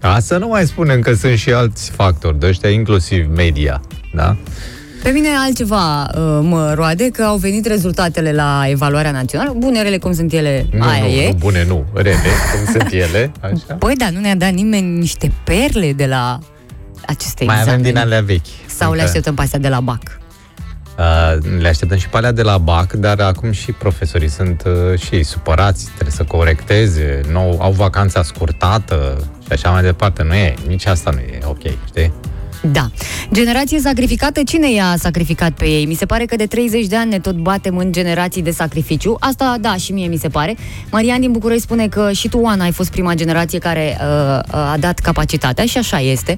Asta 0.00 0.36
nu 0.38 0.48
mai 0.48 0.66
spunem 0.66 1.00
că 1.00 1.14
sunt 1.14 1.38
și 1.38 1.52
alți 1.52 1.90
factori 1.90 2.38
de 2.38 2.46
ăștia, 2.46 2.70
inclusiv 2.70 3.26
media. 3.34 3.80
Da? 4.14 4.36
Pe 5.02 5.10
mine 5.10 5.28
altceva 5.46 6.02
uh, 6.02 6.38
mă 6.42 6.72
roade 6.74 7.08
că 7.10 7.22
au 7.22 7.36
venit 7.36 7.66
rezultatele 7.66 8.32
la 8.32 8.64
evaluarea 8.68 9.10
națională, 9.10 9.54
bune, 9.56 9.82
rele 9.82 9.98
cum 9.98 10.12
sunt 10.14 10.32
ele, 10.32 10.66
Nu, 10.72 10.84
aia 10.86 11.00
nu, 11.02 11.06
e. 11.06 11.28
nu, 11.28 11.34
bune, 11.34 11.64
nu. 11.64 11.84
Rele, 11.94 12.16
cum 12.54 12.72
sunt 12.72 12.92
ele. 12.92 13.32
Așa. 13.40 13.74
Păi 13.78 13.94
da, 13.96 14.10
nu 14.10 14.20
ne-a 14.20 14.34
dat 14.36 14.50
nimeni 14.50 14.98
niște 14.98 15.32
perle 15.44 15.92
de 15.92 16.06
la 16.06 16.38
aceste 17.06 17.44
Mai 17.44 17.54
avem 17.54 17.66
examene. 17.74 17.88
din 17.88 17.98
alea 17.98 18.20
vechi. 18.20 18.46
Sau 18.66 18.88
le 18.90 18.94
Încă- 18.96 19.04
așteptăm 19.08 19.34
pe 19.34 19.42
astea 19.42 19.58
de 19.58 19.68
la 19.68 19.80
BAC. 19.80 20.02
Uh, 20.98 21.44
le 21.60 21.68
așteptăm 21.68 21.98
și 21.98 22.08
pe 22.08 22.16
alea 22.16 22.32
de 22.32 22.42
la 22.42 22.58
BAC, 22.58 22.92
dar 22.92 23.20
acum 23.20 23.50
și 23.52 23.72
profesorii 23.72 24.28
sunt 24.28 24.62
uh, 24.66 24.98
și 25.00 25.14
ei 25.14 25.22
supărați, 25.22 25.84
trebuie 25.94 26.10
să 26.14 26.22
corecteze, 26.24 27.20
nou, 27.32 27.58
au 27.60 27.72
vacanța 27.72 28.22
scurtată 28.22 29.16
și 29.42 29.48
așa 29.52 29.70
mai 29.70 29.82
departe. 29.82 30.22
Nu 30.22 30.34
e, 30.34 30.54
nici 30.66 30.86
asta 30.86 31.10
nu 31.10 31.18
e 31.18 31.38
ok, 31.44 31.62
știi? 31.86 32.12
Da. 32.62 32.90
Generație 33.32 33.80
sacrificată, 33.80 34.42
cine 34.42 34.72
i-a 34.72 34.94
sacrificat 34.98 35.52
pe 35.52 35.64
ei? 35.64 35.86
Mi 35.86 35.94
se 35.94 36.06
pare 36.06 36.24
că 36.24 36.36
de 36.36 36.46
30 36.46 36.86
de 36.86 36.96
ani 36.96 37.10
ne 37.10 37.18
tot 37.18 37.34
batem 37.34 37.76
în 37.76 37.92
generații 37.92 38.42
de 38.42 38.50
sacrificiu. 38.50 39.16
Asta, 39.20 39.56
da, 39.60 39.76
și 39.76 39.92
mie 39.92 40.06
mi 40.06 40.16
se 40.16 40.28
pare. 40.28 40.56
Marian 40.90 41.20
din 41.20 41.32
București 41.32 41.62
spune 41.62 41.88
că 41.88 42.12
și 42.12 42.28
tu, 42.28 42.38
Oana, 42.38 42.64
ai 42.64 42.72
fost 42.72 42.90
prima 42.90 43.14
generație 43.14 43.58
care 43.58 43.98
uh, 44.00 44.06
a 44.50 44.76
dat 44.80 44.98
capacitatea 44.98 45.64
și 45.64 45.78
așa 45.78 46.00
este. 46.00 46.36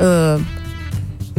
Uh, 0.00 0.40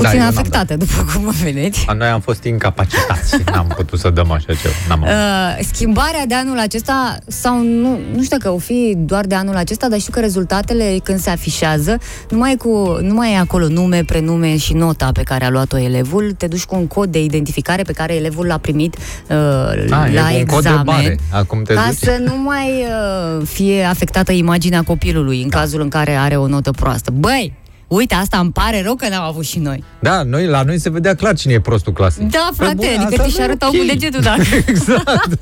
puțin 0.04 0.20
eu 0.20 0.26
n-am 0.26 0.38
afectată, 0.38 0.76
după 0.78 1.06
cum 1.14 1.34
vedeți. 1.44 1.84
A, 1.88 1.94
Noi 1.94 2.08
am 2.08 2.20
fost 2.20 2.44
incapacitați, 2.44 3.36
n-am 3.52 3.68
putut 3.78 4.00
să 4.00 4.10
dăm 4.10 4.32
așa 4.32 4.54
ceva. 4.62 4.74
N-am 4.88 5.04
avut. 5.04 5.14
Uh, 5.16 5.68
schimbarea 5.74 6.26
de 6.26 6.36
anul 6.36 6.60
acesta, 6.60 7.18
sau 7.28 7.62
nu, 7.64 8.00
nu 8.16 8.24
știu 8.24 8.38
dacă 8.38 8.50
o 8.50 8.58
fi 8.58 8.94
doar 8.98 9.26
de 9.26 9.36
anul 9.36 9.56
acesta, 9.56 9.88
dar 9.88 10.00
știu 10.00 10.12
că 10.12 10.20
rezultatele 10.20 10.98
când 11.04 11.20
se 11.20 11.30
afișează, 11.30 11.98
nu 12.30 12.38
mai, 12.38 12.52
e 12.52 12.56
cu, 12.56 12.98
nu 13.02 13.14
mai 13.14 13.34
e 13.34 13.38
acolo 13.38 13.68
nume, 13.68 14.04
prenume 14.04 14.58
și 14.58 14.74
nota 14.74 15.10
pe 15.14 15.22
care 15.24 15.46
a 15.46 15.50
luat-o 15.50 15.78
elevul, 15.78 16.32
te 16.38 16.48
duci 16.48 16.64
cu 16.66 16.76
un 16.76 16.88
cod 16.88 17.12
de 17.12 17.24
identificare 17.24 17.82
pe 17.82 17.92
care 17.92 18.14
elevul 18.16 18.46
l-a 18.46 18.58
primit 18.58 18.96
uh, 19.30 19.36
A, 19.36 20.08
e 20.08 20.14
la 20.14 20.30
un 20.38 20.46
cod 20.46 20.64
de 20.64 20.70
examen. 20.70 20.84
bare. 20.84 21.18
Acum 21.32 21.64
te 21.64 21.74
ca 21.74 21.86
duci. 21.88 21.98
să 21.98 22.22
nu 22.26 22.38
mai 22.38 22.86
uh, 23.38 23.46
fie 23.48 23.84
afectată 23.84 24.32
imaginea 24.32 24.84
copilului 24.84 25.42
în 25.42 25.50
cazul 25.50 25.82
în 25.82 25.90
care 25.90 26.16
are 26.16 26.36
o 26.36 26.48
notă 26.48 26.72
proastă. 26.72 27.12
Băi, 27.12 27.54
uite, 27.90 28.16
asta 28.16 28.38
îmi 28.38 28.52
pare 28.52 28.82
rău 28.82 28.96
că 28.96 29.08
n-am 29.10 29.24
avut 29.24 29.46
și 29.46 29.60
noi. 29.60 29.84
Da, 30.00 30.24
noi, 30.24 30.46
la 30.46 30.62
noi 30.64 30.80
se 30.80 30.90
vedea 30.90 31.16
clar 31.16 31.36
cine 31.36 31.54
e 31.54 31.60
prostul 31.60 31.94
clasei. 31.94 32.26
Da, 32.26 32.48
Pe 32.50 32.56
frate, 32.64 32.76
bune, 32.76 32.88
adică 32.90 33.04
asta 33.06 33.24
ți 33.24 33.30
și 33.30 33.36
nu 33.38 33.42
e 33.42 33.46
arătau 33.46 33.70
ok. 33.70 33.78
cu 33.78 33.86
degetul 33.86 34.22
dacă... 34.22 34.42
Exact. 34.68 35.38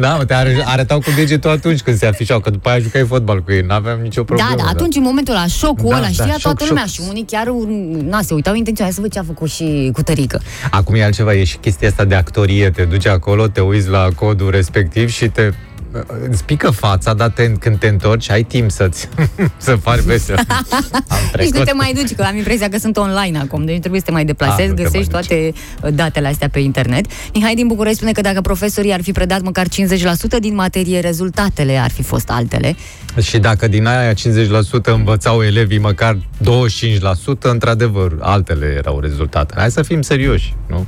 da, 0.00 0.14
mă, 0.16 0.24
te 0.24 0.34
are- 0.34 0.62
arătau 0.66 0.98
cu 0.98 1.10
degetul 1.16 1.50
atunci 1.50 1.80
când 1.80 1.96
se 1.96 2.06
afișau, 2.06 2.40
că 2.40 2.50
după 2.50 2.68
aia 2.68 2.78
jucai 2.78 3.04
fotbal 3.06 3.42
cu 3.42 3.52
ei, 3.52 3.60
n-aveam 3.60 4.00
nicio 4.00 4.24
problemă. 4.24 4.50
Da, 4.56 4.62
da, 4.62 4.68
atunci 4.68 4.96
în 4.96 5.02
momentul 5.02 5.34
ăla, 5.34 5.46
șocul 5.46 5.88
Da, 5.88 5.96
ăla, 5.96 6.06
da, 6.06 6.12
știa 6.12 6.26
șoc, 6.26 6.40
toată 6.40 6.58
șoc. 6.64 6.68
lumea 6.68 6.84
și 6.84 7.00
unii 7.08 7.24
chiar, 7.26 7.46
na, 8.08 8.22
se 8.22 8.34
uitau 8.34 8.54
intenționat 8.54 8.92
să 8.92 9.00
văd 9.00 9.12
ce 9.12 9.18
a 9.18 9.22
făcut 9.22 9.50
și 9.50 9.90
cu 9.92 10.02
tărică. 10.02 10.40
Acum 10.70 10.94
e 10.94 11.04
altceva, 11.04 11.34
e 11.34 11.44
și 11.44 11.56
chestia 11.56 11.88
asta 11.88 12.04
de 12.04 12.14
actorie, 12.14 12.70
te 12.70 12.82
duci 12.84 13.06
acolo, 13.06 13.46
te 13.48 13.60
uiți 13.60 13.88
la 13.88 14.08
codul 14.16 14.50
respectiv 14.50 15.08
și 15.10 15.28
te 15.28 15.50
îți 16.30 16.44
pică 16.44 16.70
fața, 16.70 17.14
dar 17.14 17.28
te, 17.28 17.52
când 17.52 17.78
te 17.78 17.86
întorci, 17.88 18.30
ai 18.30 18.42
timp 18.42 18.70
să-ți, 18.70 19.08
să 19.56 19.76
faci 19.76 19.98
vesel. 19.98 20.36
Am 20.48 21.18
Nici 21.36 21.44
nu 21.44 21.48
trecut. 21.50 21.64
te 21.64 21.72
mai 21.72 21.92
duci, 21.92 22.14
că 22.14 22.22
am 22.22 22.36
impresia 22.36 22.68
că 22.68 22.78
sunt 22.78 22.96
online 22.96 23.38
acum, 23.38 23.64
deci 23.64 23.78
trebuie 23.78 24.00
să 24.00 24.06
te 24.06 24.12
mai 24.12 24.20
Ah, 24.20 24.26
deplasezi, 24.26 24.68
nu 24.68 24.74
te 24.74 24.82
găsești 24.82 25.12
mai 25.12 25.20
duci. 25.22 25.28
toate 25.28 25.52
uh, 25.82 25.94
datele 25.94 26.28
astea 26.28 26.48
pe 26.48 26.58
internet. 26.58 27.04
Mihai 27.34 27.54
din 27.54 27.66
București 27.66 27.96
spune 27.96 28.12
că 28.12 28.20
dacă 28.20 28.40
profesorii 28.40 28.92
ar 28.92 29.02
fi 29.02 29.12
predat 29.12 29.40
măcar 29.42 29.66
50% 29.66 29.70
din 30.40 30.54
materie, 30.54 31.00
rezultatele 31.00 31.76
ar 31.76 31.90
fi 31.90 32.02
fost 32.02 32.30
altele. 32.30 32.76
Și 33.22 33.38
dacă 33.38 33.68
din 33.68 33.86
aia 33.86 34.12
50% 34.12 34.16
învățau 34.82 35.42
elevii 35.42 35.78
măcar 35.78 36.16
25%, 36.16 36.20
într-adevăr, 37.40 38.16
altele 38.20 38.66
erau 38.66 39.00
rezultate. 39.00 39.54
Hai 39.56 39.70
să 39.70 39.82
fim 39.82 40.02
serioși, 40.02 40.54
nu? 40.66 40.86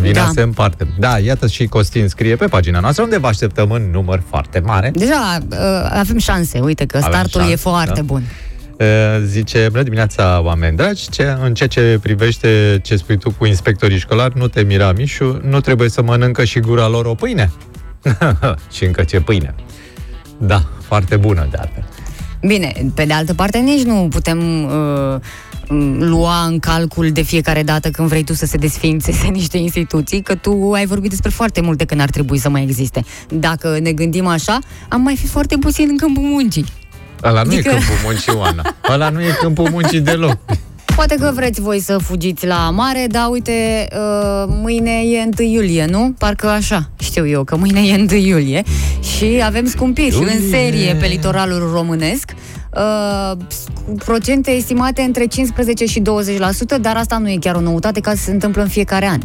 Vina 0.00 0.24
Da. 0.24 0.30
se 0.34 0.40
împarte. 0.40 0.86
Da, 0.98 1.18
iată 1.18 1.46
și 1.46 1.66
Costin 1.66 2.08
scrie 2.08 2.36
pe 2.36 2.46
pagina 2.46 2.80
noastră 2.80 3.02
unde 3.02 3.18
vă 3.18 3.26
așteptăm 3.26 3.70
în 3.70 3.90
număr 3.90 4.22
foarte 4.28 4.58
mare. 4.60 4.90
Deja 4.94 5.38
uh, 5.50 5.56
avem 5.90 6.18
șanse, 6.18 6.58
uite 6.60 6.86
că 6.86 6.96
Avem 6.96 7.10
startul 7.10 7.40
șanse, 7.40 7.52
e 7.52 7.56
foarte 7.56 7.92
da. 7.94 8.02
bun. 8.02 8.22
Uh, 8.78 8.86
Zice, 9.24 9.66
bună 9.70 9.82
dimineața, 9.82 10.40
oameni 10.44 10.76
dragi, 10.76 11.08
ce, 11.10 11.36
în 11.42 11.54
ceea 11.54 11.68
ce 11.68 11.98
privește 12.02 12.80
ce 12.82 12.96
spui 12.96 13.16
tu 13.18 13.30
cu 13.30 13.46
inspectorii 13.46 13.98
școlari, 13.98 14.38
nu 14.38 14.48
te 14.48 14.62
mira, 14.62 14.92
Mișu, 14.92 15.40
nu 15.44 15.60
trebuie 15.60 15.88
să 15.88 16.02
mănâncă 16.02 16.44
și 16.44 16.60
gura 16.60 16.88
lor 16.88 17.04
o 17.04 17.14
pâine? 17.14 17.50
și 18.74 18.84
încă 18.84 19.02
ce 19.04 19.20
pâine. 19.20 19.54
Da, 20.38 20.62
foarte 20.82 21.16
bună 21.16 21.48
de 21.50 21.56
altfel. 21.56 21.84
Bine, 22.40 22.72
pe 22.94 23.04
de 23.04 23.12
altă 23.12 23.34
parte 23.34 23.58
nici 23.58 23.82
nu 23.84 24.06
putem 24.10 24.64
uh, 24.64 25.20
m, 25.68 26.02
lua 26.02 26.44
în 26.44 26.58
calcul 26.58 27.10
de 27.12 27.22
fiecare 27.22 27.62
dată 27.62 27.90
când 27.90 28.08
vrei 28.08 28.24
tu 28.24 28.32
să 28.34 28.46
se 28.46 28.56
desființeze 28.56 29.26
niște 29.40 29.58
instituții, 29.58 30.20
că 30.22 30.34
tu 30.34 30.70
ai 30.74 30.86
vorbit 30.86 31.10
despre 31.10 31.30
foarte 31.30 31.60
multe 31.60 31.84
când 31.84 32.00
ar 32.00 32.10
trebui 32.10 32.38
să 32.38 32.48
mai 32.48 32.62
existe. 32.62 33.04
Dacă 33.28 33.78
ne 33.82 33.92
gândim 33.92 34.26
așa, 34.26 34.58
am 34.88 35.00
mai 35.00 35.16
fi 35.16 35.26
foarte 35.26 35.56
puțin 35.56 35.86
în 35.90 35.96
câmpul 35.96 36.22
muncii. 36.22 36.64
Ăla 37.24 37.42
nu 37.42 37.50
Adică- 37.50 37.68
e 37.68 37.72
câmpul 37.72 37.94
muncii, 38.04 38.32
Oana. 38.32 38.74
Ăla 38.90 39.08
nu 39.08 39.20
e 39.20 39.36
câmpul 39.40 39.68
muncii 39.70 40.00
deloc. 40.00 40.38
Poate 41.00 41.14
că 41.14 41.30
vreți 41.34 41.60
voi 41.60 41.80
să 41.80 41.98
fugiți 41.98 42.46
la 42.46 42.70
mare, 42.70 43.06
dar 43.10 43.28
uite, 43.30 43.88
uh, 43.92 44.44
mâine 44.46 44.90
e 44.90 45.28
1 45.38 45.48
iulie, 45.48 45.86
nu? 45.86 46.14
Parcă 46.18 46.48
așa, 46.48 46.90
știu 46.98 47.28
eu, 47.28 47.44
că 47.44 47.56
mâine 47.56 47.80
e 47.80 48.06
1 48.10 48.14
iulie 48.14 48.62
și 49.16 49.40
avem 49.44 49.66
scumpiri 49.66 50.14
în 50.14 50.20
Iulie. 50.20 50.48
serie 50.50 50.94
pe 50.94 51.06
litoralul 51.06 51.70
românesc. 51.72 52.34
Uh, 52.74 53.32
cu 53.84 53.92
procente 54.04 54.50
estimate 54.50 55.02
între 55.02 55.26
15 55.26 55.84
și 55.84 56.00
20%, 56.00 56.02
dar 56.80 56.96
asta 56.96 57.18
nu 57.18 57.30
e 57.30 57.36
chiar 57.40 57.54
o 57.54 57.60
noutate, 57.60 58.00
ca 58.00 58.10
să 58.10 58.22
se 58.22 58.30
întâmplă 58.30 58.62
în 58.62 58.68
fiecare 58.68 59.06
an. 59.06 59.20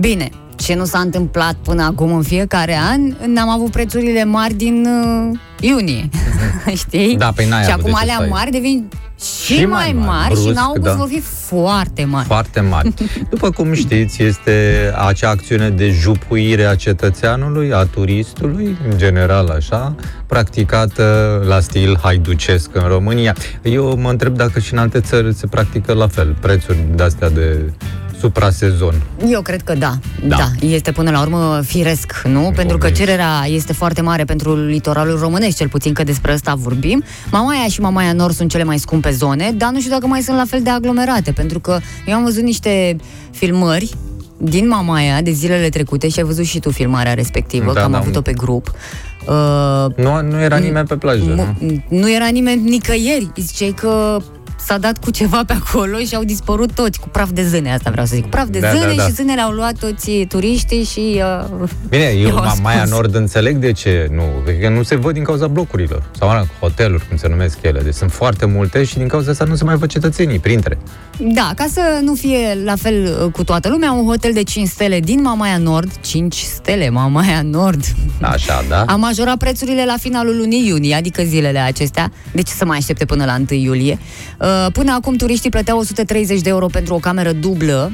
Bine, 0.00 0.30
ce 0.56 0.74
nu 0.74 0.84
s-a 0.84 0.98
întâmplat 0.98 1.54
până 1.54 1.82
acum 1.82 2.14
în 2.14 2.22
fiecare 2.22 2.78
an, 2.90 3.32
n-am 3.32 3.48
avut 3.48 3.70
prețurile 3.70 4.24
mari 4.24 4.54
din 4.54 4.86
uh, 4.86 5.38
iunie, 5.60 6.08
știi? 6.86 7.16
Da, 7.16 7.32
păi 7.34 7.48
n-ai 7.48 7.64
și 7.64 7.72
avut 7.72 7.84
acum 7.84 7.98
de 8.00 8.06
ce 8.06 8.12
alea 8.12 8.16
să 8.16 8.22
ai. 8.22 8.28
mari 8.28 8.50
devin 8.50 8.88
și, 9.20 9.54
Și 9.54 9.64
mai 9.64 9.66
mai 9.66 9.92
mari, 9.92 10.06
mari, 10.06 10.34
și 10.34 10.38
în 10.38 10.42
brusc, 10.44 10.60
august 10.60 10.90
da. 10.90 10.94
vor 10.94 11.08
fi 11.08 11.20
foarte 11.20 12.04
mari. 12.04 12.26
Foarte 12.26 12.60
mari. 12.60 12.94
După 13.30 13.50
cum 13.50 13.72
știți, 13.72 14.22
este 14.22 14.92
acea 15.06 15.30
acțiune 15.30 15.70
de 15.70 15.90
jupuire 15.90 16.64
a 16.64 16.74
cetățeanului, 16.74 17.72
a 17.72 17.84
turistului, 17.84 18.76
în 18.90 18.98
general 18.98 19.48
așa, 19.48 19.94
practicată 20.26 21.42
la 21.46 21.60
stil 21.60 21.98
haiducesc 22.02 22.70
în 22.72 22.88
România. 22.88 23.36
Eu 23.62 23.96
mă 23.96 24.10
întreb 24.10 24.36
dacă 24.36 24.58
și 24.58 24.72
în 24.72 24.78
alte 24.78 25.00
țări 25.00 25.34
se 25.34 25.46
practică 25.46 25.92
la 25.92 26.08
fel, 26.08 26.36
prețuri 26.40 26.78
de-astea 26.94 27.30
de 27.30 27.72
suprasezon. 28.26 28.94
Eu 29.30 29.40
cred 29.42 29.62
că 29.62 29.74
da. 29.74 29.92
Da. 30.26 30.36
da. 30.36 30.66
Este 30.66 30.92
până 30.92 31.10
la 31.10 31.20
urmă 31.20 31.60
firesc, 31.64 32.22
nu? 32.24 32.52
Pentru 32.54 32.78
că 32.78 32.86
Bun. 32.86 32.96
cererea 32.96 33.30
este 33.46 33.72
foarte 33.72 34.02
mare 34.02 34.24
pentru 34.24 34.54
litoralul 34.56 35.18
românesc, 35.18 35.56
cel 35.56 35.68
puțin 35.68 35.92
că 35.92 36.04
despre 36.04 36.32
asta 36.32 36.54
vorbim. 36.54 37.02
Mamaia 37.30 37.66
și 37.68 37.80
Mamaia 37.80 38.12
Nord 38.12 38.34
sunt 38.34 38.50
cele 38.50 38.64
mai 38.64 38.78
scumpe 38.78 39.10
zone, 39.10 39.52
dar 39.56 39.70
nu 39.70 39.78
știu 39.78 39.90
dacă 39.90 40.06
mai 40.06 40.20
sunt 40.22 40.36
la 40.36 40.44
fel 40.48 40.62
de 40.62 40.70
aglomerate, 40.70 41.32
pentru 41.32 41.60
că 41.60 41.78
eu 42.06 42.14
am 42.14 42.24
văzut 42.24 42.42
niște 42.42 42.96
filmări 43.30 43.90
din 44.38 44.68
Mamaia 44.68 45.22
de 45.22 45.30
zilele 45.30 45.68
trecute 45.68 46.08
și 46.08 46.18
ai 46.18 46.24
văzut 46.24 46.44
și 46.44 46.58
tu 46.58 46.70
filmarea 46.70 47.14
respectivă, 47.14 47.72
Da, 47.72 47.78
că 47.80 47.84
am 47.84 47.92
da. 47.92 47.98
avut-o 47.98 48.20
pe 48.20 48.32
grup. 48.32 48.72
Uh, 49.28 49.94
Nu, 49.96 50.22
nu 50.22 50.40
era 50.40 50.56
nimeni 50.56 50.86
pe 50.86 50.96
plajă, 50.96 51.22
nu? 51.24 51.34
Mu- 51.60 51.84
nu 51.88 52.12
era 52.14 52.26
nimeni 52.26 52.70
nicăieri. 52.70 53.30
Ziceai 53.36 53.74
că 53.76 54.18
s-a 54.64 54.78
dat 54.78 54.98
cu 54.98 55.10
ceva 55.10 55.42
pe 55.46 55.52
acolo 55.52 55.98
și 55.98 56.14
au 56.14 56.24
dispărut 56.24 56.72
toți 56.74 57.00
cu 57.00 57.08
praf 57.08 57.28
de 57.32 57.42
zâne, 57.46 57.72
asta 57.72 57.90
vreau 57.90 58.06
să 58.06 58.14
zic. 58.14 58.22
Cu 58.22 58.28
praf 58.28 58.46
de 58.48 58.58
Da, 58.58 58.70
zâne 58.70 58.86
da, 58.86 58.92
da. 58.94 59.02
și 59.06 59.12
zânele 59.12 59.40
au 59.40 59.50
luat 59.50 59.72
toți 59.78 60.10
turiștii 60.28 60.84
și... 60.84 61.22
Uh, 61.60 61.68
Bine, 61.88 62.04
eu 62.04 62.26
i-au 62.26 62.36
ascuns. 62.36 62.56
Mamaia 62.56 62.84
Nord 62.84 63.14
înțeleg 63.14 63.56
de 63.56 63.72
ce 63.72 64.08
nu. 64.12 64.22
Că 64.60 64.68
nu 64.68 64.82
se 64.82 64.96
văd 64.96 65.14
din 65.14 65.22
cauza 65.22 65.46
blocurilor. 65.46 66.02
Sau 66.18 66.28
alea, 66.28 66.46
hoteluri, 66.60 67.08
cum 67.08 67.16
se 67.16 67.28
numesc 67.28 67.58
ele. 67.62 67.80
Deci 67.80 67.94
sunt 67.94 68.12
foarte 68.12 68.46
multe 68.46 68.84
și 68.84 68.96
din 68.96 69.08
cauza 69.08 69.30
asta 69.30 69.44
nu 69.44 69.54
se 69.54 69.64
mai 69.64 69.76
văd 69.76 69.88
cetățenii 69.90 70.38
printre. 70.38 70.78
Da, 71.18 71.52
ca 71.56 71.66
să 71.72 71.80
nu 72.02 72.14
fie 72.14 72.58
la 72.64 72.74
fel 72.76 73.18
uh, 73.24 73.32
cu 73.32 73.44
toată 73.44 73.68
lumea, 73.68 73.92
un 73.92 74.06
hotel 74.06 74.32
de 74.32 74.42
5 74.42 74.68
stele 74.68 75.00
din 75.00 75.20
Mamaia 75.22 75.58
Nord, 75.58 75.90
5 76.00 76.34
stele 76.36 76.88
Mamaia 76.90 77.42
Nord, 77.42 77.84
Așa, 78.20 78.64
da? 78.68 78.84
a 78.86 78.96
majorat 78.96 79.36
prețurile 79.36 79.84
la 79.84 79.94
finalul 80.00 80.36
lunii 80.36 80.66
iunie, 80.66 80.94
adică 80.94 81.22
zilele 81.22 81.58
acestea. 81.58 82.12
De 82.32 82.42
ce 82.42 82.52
să 82.52 82.64
mai 82.64 82.76
aștepte 82.76 83.04
până 83.04 83.24
la 83.24 83.36
1 83.50 83.60
iulie? 83.60 83.98
Uh, 84.40 84.45
Până 84.72 84.92
acum 84.92 85.16
turiștii 85.16 85.50
plăteau 85.50 85.78
130 85.78 86.40
de 86.40 86.48
euro 86.48 86.66
pentru 86.66 86.94
o 86.94 86.98
cameră 86.98 87.32
dublă, 87.32 87.92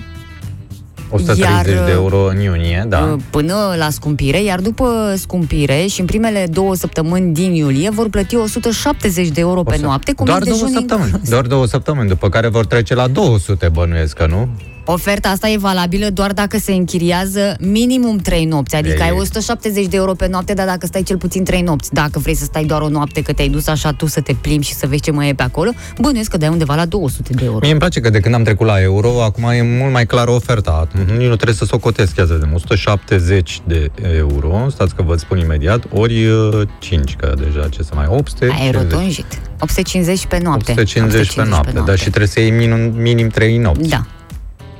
130 1.10 1.74
Iar, 1.74 1.84
de 1.84 1.90
euro 1.90 2.26
în 2.28 2.40
iunie, 2.40 2.84
da. 2.88 2.98
uh, 3.12 3.20
până 3.30 3.54
la 3.78 3.90
scumpire, 3.90 4.42
iar 4.42 4.60
după 4.60 5.14
scumpire 5.16 5.86
și 5.86 6.00
în 6.00 6.06
primele 6.06 6.46
două 6.52 6.74
săptămâni 6.74 7.32
din 7.34 7.52
iulie 7.54 7.90
vor 7.90 8.08
plăti 8.08 8.36
170 8.36 9.28
de 9.28 9.40
euro 9.40 9.62
pe 9.62 9.72
O 9.74 9.76
să- 9.76 9.82
noapte 9.84 10.12
cu 10.12 10.24
Doar 10.24 10.38
mic 10.38 10.48
două 10.48 10.58
dejun 10.60 10.74
săptămâni. 10.78 11.10
inclus. 11.10 11.28
Doar 11.30 11.46
două 11.46 11.66
săptămâni, 11.66 12.08
după 12.08 12.28
care 12.28 12.48
vor 12.48 12.66
trece 12.66 12.94
la 12.94 13.08
200, 13.08 13.68
bănuiesc 13.72 14.16
că 14.16 14.26
nu? 14.26 14.48
Oferta 14.84 15.28
asta 15.28 15.48
e 15.48 15.56
valabilă 15.58 16.10
doar 16.10 16.32
dacă 16.32 16.58
se 16.58 16.72
închiriază 16.72 17.56
minimum 17.60 18.16
3 18.16 18.44
nopți, 18.44 18.76
adică 18.76 19.02
Ei. 19.02 19.08
ai 19.08 19.10
170 19.10 19.86
de 19.86 19.96
euro 19.96 20.12
pe 20.12 20.28
noapte, 20.28 20.52
dar 20.52 20.66
dacă 20.66 20.86
stai 20.86 21.02
cel 21.02 21.16
puțin 21.16 21.44
3 21.44 21.62
nopți. 21.62 21.92
Dacă 21.92 22.18
vrei 22.18 22.34
să 22.34 22.44
stai 22.44 22.64
doar 22.64 22.80
o 22.80 22.88
noapte, 22.88 23.22
că 23.22 23.32
te-ai 23.32 23.48
dus 23.48 23.66
așa 23.66 23.92
tu 23.92 24.06
să 24.06 24.20
te 24.20 24.34
plimbi 24.40 24.66
și 24.66 24.74
să 24.74 24.86
vezi 24.86 25.02
ce 25.02 25.10
mai 25.10 25.28
e 25.28 25.34
pe 25.34 25.42
acolo, 25.42 25.70
bănuiesc 26.00 26.30
că 26.30 26.36
dai 26.36 26.48
undeva 26.48 26.74
la 26.74 26.84
200 26.84 27.32
de 27.32 27.44
euro. 27.44 27.58
Mie 27.60 27.70
îmi 27.70 27.80
place 27.80 28.00
că 28.00 28.10
de 28.10 28.20
când 28.20 28.34
am 28.34 28.42
trecut 28.42 28.66
la 28.66 28.80
euro, 28.80 29.22
acum 29.22 29.44
e 29.44 29.62
mult 29.62 29.92
mai 29.92 30.06
clară 30.06 30.30
oferta. 30.30 30.88
Nici 31.06 31.28
nu 31.28 31.34
trebuie 31.34 31.54
să 31.54 31.64
socotesc, 31.64 32.16
ia 32.16 32.26
să 32.26 32.32
vedem. 32.32 32.50
170 32.54 33.60
de 33.66 33.90
euro, 34.16 34.66
stați 34.70 34.94
că 34.94 35.02
vă 35.02 35.16
spun 35.16 35.38
imediat, 35.38 35.84
ori 35.92 36.26
uh, 36.26 36.68
5, 36.78 37.16
că 37.16 37.34
deja 37.36 37.68
ce 37.68 37.82
să 37.82 37.92
mai, 37.94 38.06
800. 38.08 38.56
Ai 38.60 38.70
rotunjit. 38.70 39.40
850 39.58 40.26
pe 40.26 40.38
noapte. 40.42 40.70
850 40.70 41.34
pe 41.34 41.44
noapte, 41.44 41.82
dar 41.84 41.96
și 41.96 42.08
trebuie 42.08 42.26
să 42.26 42.40
iei 42.40 42.50
minim, 42.50 42.92
minim 42.96 43.28
3 43.28 43.58
nopți. 43.58 43.88
Da. 43.88 44.06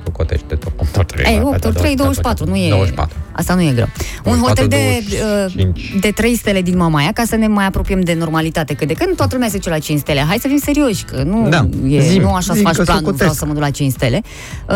Socotește 0.05 0.55
tot. 0.55 0.71
8 0.77 0.97
ori 0.97 1.05
3, 1.05 1.33
Ei, 1.33 1.41
8 1.43 1.65
ori 1.65 1.75
3, 1.75 1.95
24, 1.95 2.45
nu 2.45 2.55
e... 2.55 2.69
24. 2.69 3.17
Asta 3.31 3.53
nu 3.53 3.61
e 3.61 3.71
greu. 3.73 3.87
Un 4.23 4.39
24, 4.39 4.47
hotel 4.47 4.67
de, 4.67 5.15
25. 5.21 5.91
uh, 5.95 6.01
de 6.01 6.11
3 6.11 6.35
stele 6.35 6.61
din 6.61 6.77
Mamaia, 6.77 7.11
ca 7.11 7.23
să 7.25 7.35
ne 7.35 7.47
mai 7.47 7.65
apropiem 7.65 8.01
de 8.01 8.13
normalitate, 8.13 8.73
că 8.73 8.85
de 8.85 8.93
când 8.93 9.15
toată 9.15 9.33
lumea 9.33 9.49
se 9.49 9.57
duce 9.57 9.69
la 9.69 9.79
5 9.79 9.99
stele. 9.99 10.19
Hai 10.19 10.37
să 10.41 10.47
fim 10.47 10.57
serioși, 10.57 11.03
că 11.03 11.23
nu, 11.23 11.49
Da, 11.49 11.67
e, 11.87 11.99
zi-mi, 12.01 12.23
nu 12.23 12.29
așa 12.33 12.41
să 12.41 12.53
zi-mi 12.53 12.65
faci 12.65 12.75
că 12.75 12.83
planul, 12.83 13.01
socotesc. 13.01 13.17
vreau 13.17 13.33
să 13.33 13.45
mă 13.45 13.53
duc 13.53 13.61
la 13.61 13.69
5 13.69 13.91
stele. 13.91 14.21
Uh, 14.69 14.75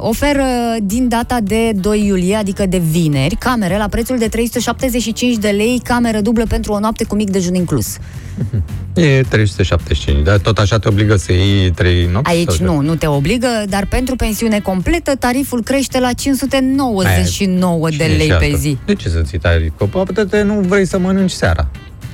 oferă 0.00 0.44
din 0.82 1.08
data 1.08 1.38
de 1.42 1.72
2 1.72 2.06
iulie, 2.06 2.34
adică 2.36 2.66
de 2.66 2.78
vineri, 2.78 3.34
camere 3.34 3.76
la 3.76 3.88
prețul 3.88 4.18
de 4.18 4.28
375 4.28 5.36
de 5.36 5.48
lei, 5.48 5.80
cameră 5.84 6.20
dublă 6.20 6.44
pentru 6.48 6.72
o 6.72 6.78
noapte 6.78 7.04
cu 7.04 7.14
mic 7.14 7.30
dejun 7.30 7.54
inclus. 7.54 7.96
E 8.94 9.22
375, 9.28 10.22
dar 10.24 10.38
tot 10.38 10.58
așa 10.58 10.78
te 10.78 10.88
obligă 10.88 11.16
să 11.16 11.32
iei 11.32 11.70
3 11.70 12.08
nopți? 12.12 12.30
Aici 12.30 12.46
sau 12.46 12.56
ce? 12.56 12.62
nu, 12.64 12.80
nu 12.80 12.94
te 12.94 13.06
obligă, 13.06 13.48
dar 13.68 13.86
pentru 13.86 14.16
pensiune 14.16 14.60
completă, 14.60 15.14
tariful 15.16 15.62
crește 15.62 16.00
la 16.00 16.12
599 16.12 17.88
de 17.90 17.96
Cine 17.96 18.06
lei 18.06 18.26
și 18.26 18.32
pe 18.38 18.44
asta? 18.44 18.56
zi. 18.56 18.78
De 18.86 18.94
ce 18.94 19.08
să 19.08 19.20
ții 19.22 19.38
tare? 19.38 19.72
Că 19.78 19.84
poate 19.84 20.42
nu 20.42 20.54
vrei 20.54 20.86
să 20.86 20.98
mănânci 20.98 21.30
seara. 21.30 21.68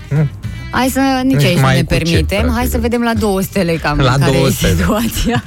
Nu? 0.09 0.29
Hai 0.71 0.89
să, 0.89 1.01
nici 1.25 1.35
Nici 1.37 1.45
aici 1.45 1.55
nu 1.57 1.61
mai 1.63 1.75
ne 1.75 1.83
cu 1.83 1.93
ce, 1.93 1.99
permitem, 1.99 2.39
hai 2.41 2.49
practic. 2.51 2.71
să 2.71 2.79
vedem 2.79 3.03
la 3.03 3.15
două 3.15 3.41
stele 3.41 3.73
cam 3.73 3.99
La 3.99 4.17
care 4.19 4.33
două 4.33 4.47
e 4.47 4.51
stele. 4.51 4.75
situația. 4.75 5.45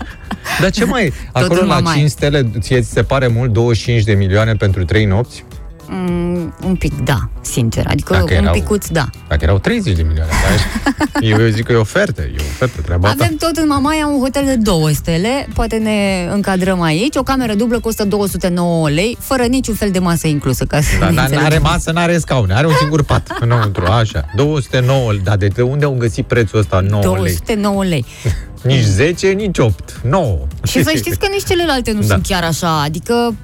Dar 0.61 0.71
ce 0.71 0.85
mai? 0.85 1.11
Tot 1.33 1.43
Acolo 1.43 1.61
în 1.61 1.67
la 1.67 1.73
Mamaia. 1.73 1.97
5 1.97 2.09
stele, 2.09 2.51
ție 2.59 2.81
ți 2.81 2.89
se 2.91 3.03
pare 3.03 3.27
mult 3.27 3.53
25 3.53 4.03
de 4.03 4.13
milioane 4.13 4.53
pentru 4.53 4.83
3 4.85 5.05
nopți? 5.05 5.43
Mm, 5.89 6.53
un 6.65 6.75
pic, 6.75 7.03
da, 7.03 7.29
sincer. 7.41 7.85
Adică 7.89 8.13
Dacă 8.13 8.23
un 8.23 8.31
erau- 8.41 8.53
picuț, 8.53 8.87
da. 8.87 9.05
Dacă 9.27 9.43
erau 9.43 9.57
30 9.59 9.95
de 9.95 10.01
milioane, 10.01 10.31
dar 10.43 11.21
eu, 11.21 11.41
eu 11.41 11.47
zic 11.49 11.65
că 11.65 11.71
e 11.71 11.75
ofertă, 11.75 12.21
e 12.21 12.35
ofertă, 12.37 12.81
treaba 12.81 13.07
ta. 13.07 13.15
Avem 13.19 13.35
tot 13.35 13.55
în 13.55 13.67
Mamaia 13.67 14.07
un 14.07 14.19
hotel 14.21 14.45
de 14.45 14.55
două 14.55 14.89
stele, 14.89 15.47
poate 15.53 15.75
ne 15.77 16.27
încadrăm 16.31 16.81
aici, 16.81 17.15
o 17.15 17.23
cameră 17.23 17.53
dublă 17.53 17.79
costă 17.79 18.05
209 18.05 18.89
lei, 18.89 19.17
fără 19.19 19.43
niciun 19.43 19.75
fel 19.75 19.91
de 19.91 19.99
masă 19.99 20.27
inclusă, 20.27 20.65
ca 20.65 20.81
să 20.81 20.87
Da, 20.99 21.09
ne 21.09 21.13
dar 21.15 21.23
înțelegem. 21.23 21.41
n-are 21.41 21.57
masă, 21.57 21.91
n-are 21.91 22.17
scaune, 22.17 22.53
are 22.53 22.67
un 22.67 22.73
singur 22.79 23.03
pat 23.03 23.37
înăuntru, 23.39 23.85
așa. 23.85 24.25
209, 24.35 25.13
dar 25.23 25.37
de 25.37 25.61
unde 25.61 25.85
au 25.85 25.95
găsit 25.99 26.25
prețul 26.25 26.59
ăsta 26.59 26.79
9 26.89 27.01
lei? 27.01 27.11
209 27.13 27.83
lei. 27.83 28.05
Nici 28.63 28.83
10, 28.83 29.27
nici 29.27 29.57
8, 29.57 29.99
9. 30.03 30.37
Și 30.67 30.83
să 30.83 30.91
știți 30.95 31.17
că 31.19 31.27
nici 31.31 31.43
celelalte 31.47 31.91
nu 31.91 31.99
Da. 31.99 32.05
sunt 32.05 32.25
chiar 32.27 32.43
așa, 32.43 32.81
adică 32.81 33.35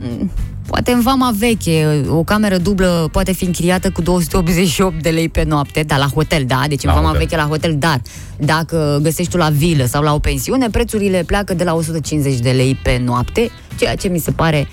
m, 0.00 0.30
poate 0.72 0.92
în 0.92 1.00
vama 1.00 1.32
veche 1.38 2.04
o 2.08 2.22
cameră 2.22 2.56
dublă 2.56 3.08
poate 3.12 3.32
fi 3.32 3.44
închiriată 3.44 3.90
cu 3.90 4.02
288 4.02 5.02
de 5.02 5.08
lei 5.10 5.28
pe 5.28 5.42
noapte, 5.44 5.82
dar 5.82 5.98
la 5.98 6.06
hotel, 6.14 6.44
da, 6.46 6.62
deci 6.68 6.84
în 6.84 6.88
La 6.88 6.94
vama 6.94 7.06
hotel. 7.06 7.20
veche 7.22 7.36
la 7.36 7.42
hotel, 7.48 7.74
dar 7.78 8.00
dacă 8.36 8.98
găsești 9.02 9.30
tu 9.30 9.36
la 9.36 9.48
vilă 9.48 9.84
sau 9.84 10.02
la 10.02 10.14
o 10.14 10.18
pensiune, 10.18 10.68
prețurile 10.70 11.22
pleacă 11.26 11.54
de 11.54 11.64
la 11.64 11.74
150 11.74 12.38
de 12.38 12.50
lei 12.50 12.78
pe 12.82 13.00
noapte, 13.04 13.50
ceea 13.78 13.94
ce 13.94 14.08
mi 14.08 14.18
se 14.18 14.30
pare 14.30 14.68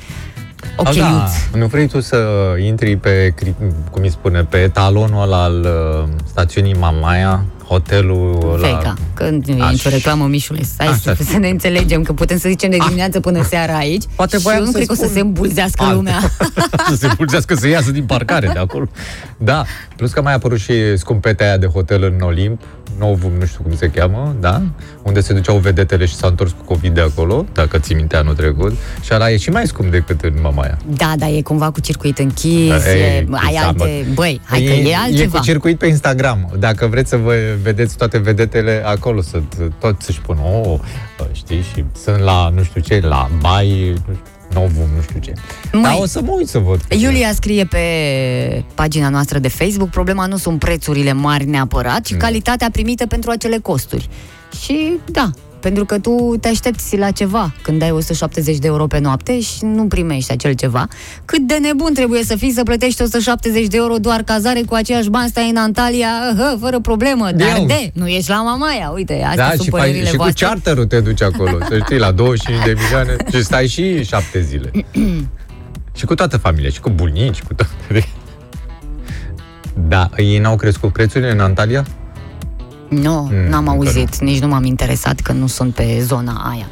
ok. 0.78 0.88
Ah, 0.88 0.96
da. 0.96 1.28
Nu 1.58 1.66
vrei 1.66 1.88
tu 1.88 2.00
să 2.02 2.18
intri 2.66 2.96
pe, 2.98 3.34
cri- 3.34 3.56
cum 3.92 4.02
îi 4.02 4.12
spune, 4.12 4.44
pe 4.44 4.58
etalonul 4.58 5.22
ăla 5.22 5.44
al 5.44 5.60
uh, 6.04 6.10
stațiunii 6.26 6.76
Mamaia, 6.80 7.44
hotelul 7.70 8.58
Feica, 8.62 8.82
la... 8.84 8.94
când 9.14 9.46
nu 9.46 9.58
e 9.58 9.62
Aș- 9.62 9.72
nicio 9.72 9.90
reclamă, 9.90 10.26
Mișule. 10.26 10.64
Stai 10.64 10.88
Așa. 10.88 11.16
să, 11.16 11.24
să 11.24 11.38
ne 11.38 11.50
înțelegem, 11.50 12.02
că 12.04 12.14
putem 12.14 12.38
să 12.38 12.50
zicem 12.50 12.70
de 12.70 12.78
dimineață 12.86 13.20
până 13.20 13.44
seara 13.44 13.78
aici. 13.78 14.04
Poate 14.16 14.38
și 14.38 14.44
voiam 14.44 14.60
eu 14.60 14.66
nu 14.66 14.72
să 14.72 14.76
cred 14.78 14.88
că 14.88 14.94
o 14.94 14.96
să 14.96 15.02
spun 15.02 15.14
se 15.16 15.20
îmbulzească 15.20 15.84
alta. 15.84 15.96
lumea. 15.96 16.20
să 16.90 16.96
se 16.96 17.08
pulzească 17.08 17.56
să 17.56 17.68
iasă 17.68 17.92
din 17.92 18.04
parcare 18.06 18.50
de 18.54 18.60
acolo. 18.60 18.88
Da, 19.38 19.64
plus 19.96 20.12
că 20.12 20.22
mai 20.22 20.32
a 20.32 20.36
apărut 20.36 20.60
și 20.60 20.98
scumpeta 20.98 21.44
aia 21.44 21.58
de 21.58 21.66
hotel 21.66 22.04
în 22.04 22.22
Olimp, 22.22 22.62
nou, 23.00 23.20
nu 23.40 23.46
știu 23.46 23.60
cum 23.64 23.76
se 23.76 23.88
cheamă, 23.90 24.36
da? 24.40 24.62
Unde 25.04 25.22
se 25.22 25.34
duceau 25.34 25.58
vedetele 25.58 26.06
și 26.06 26.16
s-au 26.16 26.30
întors 26.30 26.52
cu 26.52 26.64
COVID 26.74 26.94
de 26.94 27.02
acolo, 27.02 27.46
dacă 27.54 27.78
ți 27.78 27.94
minte 27.94 28.16
anul 28.16 28.36
trecut. 28.36 28.74
Și 29.02 29.10
ăla 29.14 29.32
e 29.32 29.38
și 29.38 29.50
mai 29.50 29.68
scump 29.68 29.92
decât 29.92 30.22
în 30.22 30.34
Mamaia. 30.42 30.78
Da, 30.96 31.14
da, 31.18 31.28
e 31.28 31.42
cumva 31.42 31.72
cu 31.72 31.80
circuit 31.80 32.18
închis, 32.18 32.86
Ei, 32.86 33.02
e, 33.02 33.28
ai 33.32 33.54
da, 33.54 33.68
alte... 33.68 33.74
bă. 33.78 34.12
Băi, 34.14 34.42
hai 34.44 34.62
că 34.64 34.72
e 34.72 34.90
E 34.90 34.96
altceva. 34.96 35.38
cu 35.38 35.44
circuit 35.44 35.78
pe 35.78 35.88
Instagram. 35.88 36.52
Dacă 36.60 36.88
vreți 36.88 37.10
să 37.10 37.18
vă 37.18 37.34
vedeți 37.62 37.98
toate 37.98 38.18
vedetele 38.18 38.82
acolo, 38.86 39.22
să 39.22 39.42
tot 39.80 40.02
să-și 40.02 40.22
pună, 40.22 40.40
oh, 40.64 40.80
știi, 41.32 41.62
și 41.74 41.84
sunt 42.04 42.18
la, 42.18 42.50
nu 42.56 42.64
știu 42.64 42.82
ce, 42.82 43.00
la 43.04 43.30
bai, 43.42 43.90
nu 44.08 44.14
știu, 44.14 44.24
Novum, 44.54 44.88
nu 44.96 45.02
știu 45.02 45.20
ce. 45.20 45.34
Măi, 45.72 45.82
Dar 45.82 45.96
o 46.00 46.06
să 46.06 46.22
mă 46.22 46.32
uit 46.32 46.48
să 46.48 46.60
văd. 46.60 46.82
Iulia 46.90 47.34
scrie 47.34 47.66
pe 47.66 47.80
pagina 48.74 49.10
noastră 49.10 49.40
de 49.40 49.48
Facebook, 49.48 49.90
problema 49.90 50.26
nu 50.26 50.38
sunt 50.38 50.60
prețurile 50.60 51.14
mari 51.14 51.46
neapărat, 51.46 52.02
ci 52.02 52.16
calitatea 52.16 52.70
primită 52.72 53.06
pentru 53.06 53.32
acele 53.32 53.58
costuri. 53.58 54.10
Și 54.64 55.00
da, 55.06 55.30
pentru 55.62 55.86
că 55.86 56.00
tu 56.00 56.36
te 56.41 56.48
aștepți 56.48 56.98
la 56.98 57.12
ceva 57.12 57.54
când 57.62 57.82
ai 57.82 57.91
170 57.91 58.58
de 58.58 58.67
euro 58.67 58.88
pe 58.88 59.00
noapte 59.00 59.39
și 59.41 59.58
nu 59.65 59.84
primești 59.88 60.32
acel 60.32 60.54
ceva. 60.54 60.88
Cât 61.26 61.39
de 61.48 61.58
nebun 61.62 61.93
trebuie 61.93 62.24
să 62.24 62.36
fii 62.36 62.52
să 62.52 62.63
plătești 62.63 63.02
170 63.02 63.67
de 63.67 63.78
euro 63.78 63.95
doar 63.98 64.22
cazare 64.24 64.62
cu 64.62 64.74
aceiași 64.74 65.10
bani, 65.10 65.30
stai 65.30 65.50
în 65.50 65.58
Antalya, 65.58 66.08
hă, 66.38 66.58
fără 66.60 66.80
problemă, 66.80 67.32
dar 67.32 67.58
Eu. 67.58 67.65
de, 67.65 67.91
nu 67.93 68.08
ești 68.08 68.30
la 68.30 68.41
Mamaia, 68.41 68.89
uite, 68.95 69.24
astea 69.28 69.43
Da, 69.45 69.50
sunt 69.50 69.62
și, 69.62 69.69
faci, 69.69 69.80
părerile 69.80 70.06
și 70.06 70.15
cu 70.15 70.22
voastre. 70.22 70.45
charterul 70.45 70.86
te 70.86 71.00
duci 71.00 71.22
acolo, 71.22 71.58
să 71.69 71.78
știi, 71.84 71.98
la 71.98 72.12
25 72.12 72.63
de 72.65 72.74
milioane 72.82 73.15
și 73.34 73.43
stai 73.43 73.67
și 73.67 74.04
șapte 74.04 74.41
zile. 74.41 74.72
și 75.95 76.06
cu 76.06 76.15
toată 76.15 76.38
familia, 76.38 76.69
și 76.69 76.80
cu 76.80 76.89
bunici, 76.89 77.41
cu 77.41 77.54
toate. 77.54 78.06
Da, 79.88 80.10
ei 80.17 80.38
n-au 80.38 80.56
crescut 80.56 80.91
prețurile 80.93 81.32
în 81.32 81.39
Antalya? 81.39 81.84
Nu, 82.89 83.30
Mm, 83.32 83.49
n-am 83.49 83.67
încă 83.67 83.69
auzit, 83.69 84.19
nici 84.19 84.39
nu 84.39 84.47
m-am 84.47 84.63
interesat 84.63 85.19
că 85.19 85.32
nu 85.32 85.47
sunt 85.47 85.73
pe 85.73 85.99
zona 86.06 86.49
aia. 86.54 86.67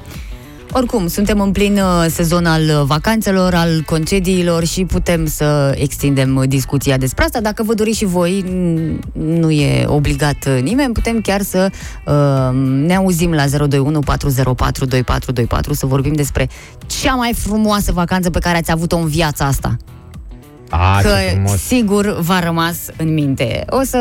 Oricum, 0.72 1.08
suntem 1.08 1.40
în 1.40 1.52
plin 1.52 1.74
uh, 1.78 2.06
sezon 2.10 2.46
al 2.46 2.62
uh, 2.62 2.82
vacanțelor, 2.86 3.54
al 3.54 3.82
concediilor 3.86 4.66
și 4.66 4.86
putem 4.86 5.26
să 5.26 5.76
extindem 5.78 6.36
uh, 6.36 6.48
discuția 6.48 6.98
despre 6.98 7.24
asta. 7.24 7.42
Dacă 7.42 7.64
vă 7.64 7.74
doriți 7.74 7.98
și 7.98 8.06
voi, 8.06 8.44
n- 8.48 9.00
nu 9.14 9.52
e 9.52 9.86
obligat 9.88 10.36
uh, 10.48 10.62
nimeni, 10.62 10.94
putem 10.94 11.22
chiar 11.22 11.42
să 11.42 11.70
uh, 12.06 12.14
ne 12.86 12.96
auzim 12.96 13.32
la 13.34 13.46
021 13.48 14.00
404 14.00 14.86
2424 14.86 15.74
să 15.74 15.86
vorbim 15.86 16.14
despre 16.14 16.50
cea 17.02 17.14
mai 17.16 17.34
frumoasă 17.36 17.92
vacanță 17.92 18.30
pe 18.30 18.40
care 18.40 18.58
ați 18.58 18.72
avut-o 18.72 18.98
în 18.98 19.08
viața 19.08 19.46
asta 19.46 19.78
A, 20.70 21.00
că 21.02 21.08
ce 21.08 21.32
frumos. 21.34 21.62
sigur 21.62 22.18
v-a 22.20 22.40
rămas 22.40 22.78
în 22.98 23.14
minte. 23.14 23.66
O 23.70 23.82
să 23.84 23.98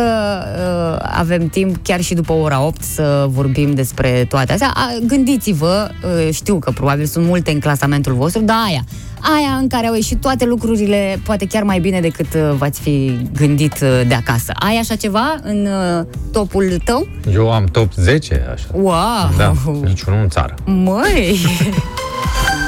uh, 0.99 1.09
avem 1.19 1.49
timp 1.49 1.77
chiar 1.83 2.01
și 2.01 2.15
după 2.15 2.33
ora 2.33 2.63
8 2.63 2.83
să 2.83 3.27
vorbim 3.29 3.75
despre 3.75 4.27
toate 4.29 4.53
astea. 4.53 4.71
A, 4.75 4.89
gândiți-vă, 5.07 5.91
uh, 6.05 6.33
știu 6.33 6.59
că 6.59 6.71
probabil 6.71 7.05
sunt 7.07 7.27
multe 7.27 7.51
în 7.51 7.61
clasamentul 7.61 8.13
vostru, 8.15 8.43
dar 8.43 8.57
aia, 8.67 8.85
aia 9.21 9.57
în 9.61 9.69
care 9.69 9.87
au 9.87 9.95
ieșit 9.95 10.21
toate 10.21 10.45
lucrurile, 10.45 11.21
poate 11.25 11.47
chiar 11.47 11.63
mai 11.63 11.79
bine 11.81 12.01
decât 12.01 12.35
uh, 12.35 12.51
v-ați 12.59 12.81
fi 12.81 13.19
gândit 13.35 13.73
uh, 13.83 14.01
de 14.09 14.15
acasă. 14.15 14.53
Ai 14.55 14.77
așa 14.77 14.95
ceva 14.95 15.35
în 15.43 15.67
uh, 15.67 16.05
topul 16.33 16.79
tău? 16.85 17.09
Eu 17.33 17.53
am 17.53 17.65
top 17.65 17.93
10, 17.93 18.47
așa. 18.53 18.67
Wow! 18.73 19.31
Da, 19.37 19.53
niciunul 19.85 20.21
în 20.23 20.29
țară. 20.29 20.55
Măi! 20.65 21.39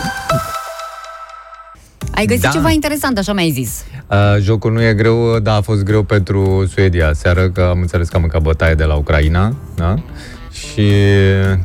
Ai 2.19 2.27
găsit 2.27 2.43
Da. 2.43 2.49
ceva 2.49 2.71
interesant, 2.71 3.19
așa 3.19 3.33
mi-ai 3.33 3.51
zis. 3.51 3.85
Uh, 4.11 4.17
jocul 4.43 4.73
nu 4.73 4.83
e 4.83 4.95
greu, 4.95 5.39
dar 5.39 5.57
a 5.57 5.61
fost 5.61 5.83
greu 5.83 6.03
pentru 6.03 6.67
Suedia 6.75 7.11
seară, 7.13 7.49
că 7.51 7.61
am 7.71 7.81
înțeles 7.81 8.09
că 8.09 8.15
am 8.15 8.21
mâncat 8.21 8.43
bătaie 8.43 8.75
de 8.75 8.85
la 8.85 8.95
Ucraina, 8.95 9.55
da? 9.77 9.95
Și 10.53 10.91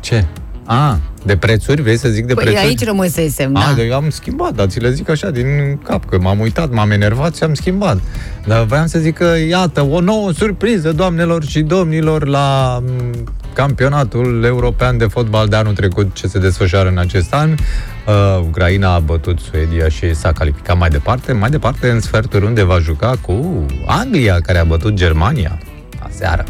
ce? 0.00 0.24
A, 0.66 0.98
de 1.24 1.36
prețuri? 1.36 1.82
Vrei 1.82 1.96
să 1.96 2.08
zic 2.08 2.26
de 2.26 2.34
Păi 2.34 2.44
prețuri? 2.44 2.66
aici 2.66 2.84
rămăsesem, 2.84 3.56
A, 3.56 3.64
da. 3.68 3.72
de 3.76 3.82
eu 3.82 3.94
am 3.94 4.10
schimbat, 4.10 4.54
dar 4.54 4.66
ți 4.66 4.80
le 4.80 4.90
zic 4.92 5.08
așa 5.08 5.30
din 5.30 5.78
cap, 5.84 6.04
că 6.08 6.18
m-am 6.20 6.40
uitat, 6.40 6.70
m-am 6.70 6.90
enervat 6.90 7.36
și 7.36 7.42
am 7.42 7.54
schimbat. 7.54 7.98
Dar 8.46 8.64
voiam 8.64 8.86
să 8.86 8.98
zic 8.98 9.14
că, 9.16 9.34
iată, 9.48 9.82
o 9.90 10.00
nouă 10.00 10.32
surpriză, 10.32 10.92
doamnelor 10.92 11.44
și 11.44 11.60
domnilor, 11.60 12.26
la 12.26 12.78
m, 12.86 13.24
campionatul 13.54 14.44
european 14.44 14.96
de 14.96 15.04
fotbal 15.04 15.48
de 15.48 15.56
anul 15.56 15.74
trecut, 15.74 16.14
ce 16.14 16.26
se 16.26 16.38
desfășoară 16.38 16.88
în 16.88 16.98
acest 16.98 17.34
an. 17.34 17.50
Uh, 17.50 18.40
Ucraina 18.40 18.94
a 18.94 18.98
bătut 18.98 19.38
Suedia 19.40 19.88
și 19.88 20.14
s-a 20.14 20.32
calificat 20.32 20.78
mai 20.78 20.88
departe. 20.88 21.32
Mai 21.32 21.50
departe, 21.50 21.90
în 21.90 22.00
sferturi 22.00 22.44
unde 22.44 22.62
va 22.62 22.78
juca 22.78 23.12
cu 23.20 23.66
Anglia, 23.86 24.40
care 24.40 24.58
a 24.58 24.64
bătut 24.64 24.94
Germania 24.94 25.58
aseară. 25.98 26.44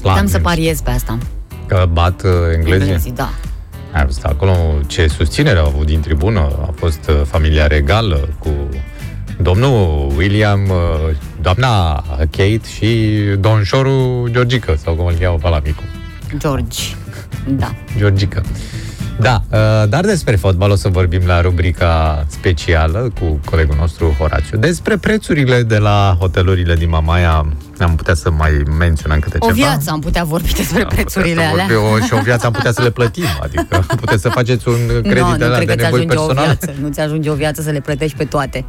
Puteam 0.00 0.26
să 0.26 0.28
Slavim 0.28 0.42
pariez 0.42 0.80
pe 0.80 0.90
asta. 0.90 1.18
Că 1.66 1.88
bat 1.92 2.22
uh, 2.22 2.30
englezii. 2.54 2.82
Englezii, 2.82 3.12
da. 3.12 3.30
Ai 3.92 4.04
văzut 4.04 4.24
acolo 4.24 4.52
ce 4.86 5.06
susținere 5.06 5.58
au 5.58 5.66
avut 5.66 5.86
din 5.86 6.00
tribună. 6.00 6.40
A 6.40 6.74
fost 6.76 7.08
uh, 7.08 7.20
familia 7.24 7.66
regală 7.66 8.28
cu 8.38 8.50
domnul 9.42 10.12
William, 10.16 10.60
uh, 10.68 11.16
doamna 11.40 12.04
Kate 12.18 12.60
și 12.76 13.18
domnșorul 13.38 14.28
Georgica, 14.32 14.74
sau 14.76 14.94
cum 14.94 15.06
îl 15.06 15.14
cheamă 15.20 15.38
pe 15.42 15.48
la 15.48 15.60
micu. 15.64 15.82
George. 16.38 16.78
Da. 17.48 17.74
Georgica. 17.98 18.40
Da, 19.20 19.42
uh, 19.50 19.88
dar 19.88 20.04
despre 20.04 20.36
fotbal 20.36 20.70
o 20.70 20.74
să 20.74 20.88
vorbim 20.88 21.20
la 21.26 21.40
rubrica 21.40 22.24
specială 22.28 23.12
cu 23.20 23.40
colegul 23.44 23.76
nostru 23.78 24.14
Horațiu. 24.18 24.58
Despre 24.58 24.96
prețurile 24.96 25.62
de 25.62 25.78
la 25.78 26.16
hotelurile 26.20 26.74
din 26.74 26.88
Mamaia 26.88 27.46
am 27.78 27.94
putea 27.96 28.14
să 28.14 28.30
mai 28.30 28.62
menționăm 28.78 29.18
câte 29.18 29.36
O 29.40 29.46
ceva. 29.46 29.54
viață 29.68 29.90
am 29.90 30.00
putea 30.00 30.24
vorbi 30.24 30.52
despre 30.52 30.80
Am 30.82 30.88
putea 30.88 31.02
prețurile 31.02 31.42
să 31.42 31.48
alea. 31.50 31.66
vorbi, 31.66 32.02
o, 32.02 32.06
și 32.06 32.14
o 32.14 32.20
viață 32.22 32.46
am 32.46 32.52
putea 32.52 32.72
să 32.72 32.82
le 32.82 32.90
plătim, 32.90 33.24
adică 33.42 33.86
puteți 33.96 34.22
să 34.22 34.28
faceți 34.28 34.68
un 34.68 34.86
credit 35.02 35.22
no, 35.22 35.36
de 35.36 35.44
nu 35.44 35.50
la 35.50 35.56
cred 35.56 35.66
de 35.68 35.74
că 35.74 35.82
ți 35.82 35.82
nevoi 35.82 35.98
ajunge 35.98 36.16
o 36.16 36.26
personale. 36.26 36.58
viață. 36.60 36.74
Nu 36.80 36.88
ți 36.88 37.00
ajunge 37.00 37.30
o 37.30 37.34
viață 37.34 37.62
să 37.62 37.70
le 37.70 37.80
plătești 37.80 38.16
pe 38.16 38.24
toate. 38.24 38.64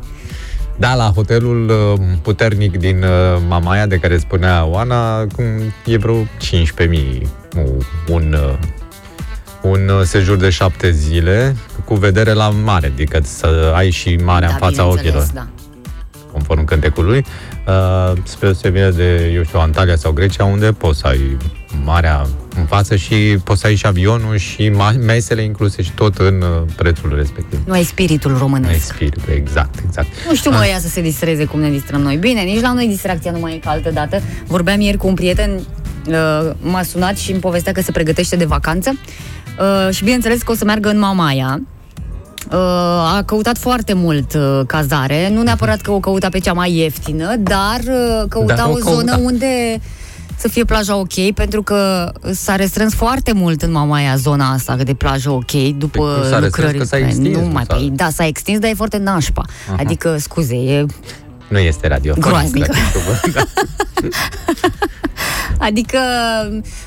Da, 0.79 0.95
la 0.95 1.11
hotelul 1.15 1.69
uh, 1.69 1.99
puternic 2.21 2.77
din 2.77 3.03
uh, 3.03 3.09
Mamaia, 3.47 3.85
de 3.85 3.97
care 3.97 4.17
spunea 4.17 4.65
Oana, 4.65 5.25
cum 5.25 5.45
e 5.85 5.97
vreo 5.97 6.23
15.000 6.23 6.27
un, 7.55 7.65
un, 8.07 8.33
uh, 8.33 8.53
un 9.61 9.89
uh, 9.89 10.01
sejur 10.03 10.37
de 10.37 10.49
șapte 10.49 10.91
zile 10.91 11.55
cu 11.85 11.95
vedere 11.95 12.33
la 12.33 12.49
mare, 12.49 12.87
adică 12.87 13.19
să 13.23 13.73
ai 13.75 13.89
și 13.89 14.15
marea 14.15 14.47
da, 14.47 14.53
în 14.53 14.59
fața 14.59 14.83
bineînțeles, 14.83 15.13
ochilor, 15.15 15.27
Da. 15.33 15.47
conform 16.31 16.65
cântecului, 16.65 17.25
uh, 17.67 18.17
spre 18.23 18.47
deosebire 18.47 18.89
de, 18.89 19.31
eu 19.35 19.43
știu, 19.43 19.59
Antalya 19.59 19.95
sau 19.95 20.11
Grecia, 20.11 20.45
unde 20.45 20.71
poți 20.71 20.99
să 20.99 21.07
ai 21.07 21.37
marea 21.83 22.27
în 22.57 22.65
față 22.65 22.95
și 22.95 23.15
poți 23.43 23.61
să 23.61 23.67
ai 23.67 23.75
și 23.75 23.85
avionul 23.87 24.37
și 24.37 24.69
ma- 24.71 25.05
mesele 25.05 25.41
incluse 25.43 25.81
și 25.81 25.91
tot 25.91 26.17
în 26.17 26.41
uh, 26.41 26.61
prețul 26.75 27.13
respectiv. 27.15 27.59
Nu 27.65 27.73
ai 27.73 27.83
spiritul 27.83 28.31
Nu 28.31 28.37
e 28.37 28.39
românesc. 28.39 28.85
spiritul, 28.85 29.33
exact, 29.35 29.79
exact. 29.87 30.07
Nu 30.27 30.35
știu, 30.35 30.51
mă, 30.51 30.65
ea 30.65 30.79
să 30.79 30.87
se 30.87 31.01
distreze 31.01 31.45
cum 31.45 31.59
ne 31.59 31.69
distrăm 31.69 32.01
noi. 32.01 32.15
Bine, 32.15 32.41
nici 32.41 32.61
la 32.61 32.73
noi 32.73 32.87
distracția 32.87 33.31
nu 33.31 33.39
mai 33.39 33.53
e 33.53 33.57
ca 33.57 33.69
altă 33.69 33.89
dată. 33.91 34.21
Vorbeam 34.47 34.79
ieri 34.79 34.97
cu 34.97 35.07
un 35.07 35.13
prieten, 35.13 35.51
uh, 36.07 36.51
m-a 36.59 36.83
sunat 36.83 37.17
și 37.17 37.31
îmi 37.31 37.39
povestea 37.39 37.71
că 37.71 37.81
se 37.81 37.91
pregătește 37.91 38.35
de 38.35 38.45
vacanță 38.45 38.89
uh, 39.59 39.93
și 39.95 40.03
bineînțeles 40.03 40.41
că 40.41 40.51
o 40.51 40.55
să 40.55 40.65
meargă 40.65 40.89
în 40.89 40.99
Mamaia. 40.99 41.61
Uh, 42.51 42.57
a 43.17 43.23
căutat 43.25 43.57
foarte 43.57 43.93
mult 43.93 44.33
uh, 44.33 44.61
cazare, 44.67 45.29
nu 45.33 45.41
neapărat 45.41 45.81
că 45.81 45.91
o 45.91 45.99
căuta 45.99 46.29
pe 46.29 46.39
cea 46.39 46.53
mai 46.53 46.73
ieftină, 46.75 47.35
dar 47.35 47.79
uh, 47.87 48.23
căuta 48.29 48.55
Dar 48.55 48.65
o, 48.65 48.71
o 48.71 48.77
zonă 48.79 49.11
căuta. 49.11 49.17
unde 49.23 49.79
să 50.37 50.47
fie 50.47 50.63
plaja 50.63 50.95
ok, 50.95 51.31
pentru 51.33 51.63
că 51.63 52.11
s-a 52.31 52.55
restrâns 52.55 52.93
foarte 52.93 53.31
mult 53.31 53.61
în 53.61 53.71
Mamaia 53.71 54.15
zona 54.15 54.51
asta 54.51 54.75
de 54.75 54.93
plajă 54.93 55.29
ok 55.29 55.51
după 55.77 55.99
Păi 56.03 56.13
cum 56.21 56.29
s-a 56.29 56.39
restrâns? 56.39 56.43
lucrări. 56.43 56.77
Că 56.77 56.83
s-a 56.83 56.97
extins, 56.97 57.35
nu 57.35 57.41
nu 57.41 57.47
mai, 57.51 57.63
s-a- 57.67 57.75
păi, 57.75 57.91
da, 57.95 58.09
s-a 58.09 58.25
extins, 58.25 58.59
dar 58.59 58.69
e 58.69 58.73
foarte 58.73 58.97
nașpa. 58.97 59.45
Aha. 59.67 59.75
Adică, 59.79 60.17
scuze, 60.19 60.55
e 60.55 60.85
Nu 61.47 61.57
este 61.57 61.87
radio. 61.87 62.13
Groaznică. 62.19 62.73
Da. 63.33 63.41
Adică 65.59 65.97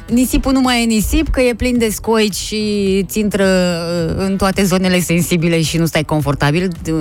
nisipul 0.09 0.53
nu 0.53 0.61
mai 0.61 0.83
e 0.83 0.85
nisip, 0.87 1.29
că 1.29 1.41
e 1.41 1.55
plin 1.55 1.79
de 1.79 1.89
scoici 1.89 2.35
și 2.35 3.03
ți 3.09 3.19
intră 3.19 3.45
uh, 3.45 4.15
în 4.17 4.37
toate 4.37 4.65
zonele 4.65 5.01
sensibile 5.01 5.63
și 5.63 5.77
nu 5.77 5.87
stai 5.87 6.03
confortabil 6.05 6.71
uh, 6.93 6.95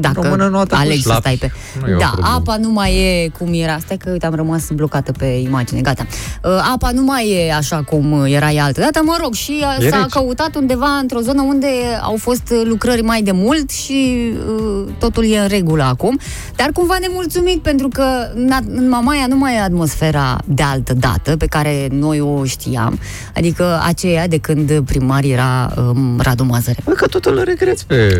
dacă 0.00 0.20
Română 0.22 0.46
nu 0.48 0.58
atacă 0.58 0.82
alegi 0.82 1.02
să 1.02 1.08
șlapi. 1.08 1.20
stai 1.20 1.36
pe... 1.36 1.50
Nu 1.80 1.90
e 1.90 1.94
o 1.94 1.98
Da, 1.98 2.06
problemă. 2.06 2.34
apa 2.36 2.56
nu 2.56 2.70
mai 2.70 2.94
e 2.94 3.28
cum 3.38 3.48
era. 3.52 3.78
Stai 3.78 3.96
că, 3.96 4.10
uite, 4.10 4.26
am 4.26 4.34
rămas 4.34 4.68
blocată 4.74 5.12
pe 5.12 5.24
imagine, 5.24 5.80
gata. 5.80 6.06
Uh, 6.42 6.50
Apa 6.74 6.90
nu 6.90 7.02
mai 7.02 7.30
e 7.30 7.52
așa 7.54 7.82
cum 7.82 8.24
era 8.26 8.50
ea 8.50 8.64
altă 8.64 8.80
dată, 8.80 9.00
mă 9.04 9.16
rog, 9.22 9.34
și 9.34 9.50
uh, 9.78 9.84
E 9.84 9.88
s-a 9.88 9.96
rece. 9.96 10.08
căutat 10.10 10.54
undeva 10.54 10.86
într-o 11.00 11.20
zonă 11.20 11.42
unde 11.42 11.66
au 12.02 12.16
fost 12.18 12.42
uh, 12.52 12.60
lucrări 12.64 13.02
mai 13.02 13.22
de 13.22 13.32
mult 13.32 13.70
și 13.70 14.28
uh, 14.58 14.92
totul 14.98 15.30
e 15.32 15.38
în 15.38 15.48
regulă 15.48 15.82
acum, 15.82 16.18
dar 16.56 16.70
cumva 16.72 16.96
nemulțumit 17.00 17.58
pentru 17.62 17.88
că 17.88 18.02
na- 18.34 18.66
în 18.74 18.88
Mamaia 18.88 19.26
nu 19.28 19.36
mai 19.36 19.54
e 19.54 19.60
atmosfera 19.60 20.38
de 20.44 20.62
altă 20.62 20.76
altă 20.78 20.94
dată 21.08 21.36
pe 21.36 21.46
care 21.46 21.88
noi 21.90 22.20
o 22.20 22.44
știam, 22.44 22.98
adică 23.34 23.80
aceea 23.86 24.28
de 24.28 24.38
când 24.38 24.80
primar 24.80 25.24
era 25.24 25.72
um, 25.76 26.20
Radu 26.20 26.44
Mazăre. 26.44 26.78
Bă, 26.84 26.90
că 26.92 27.06
totul 27.06 27.36
îl 27.38 27.44
regreți 27.44 27.86
pe 27.86 28.16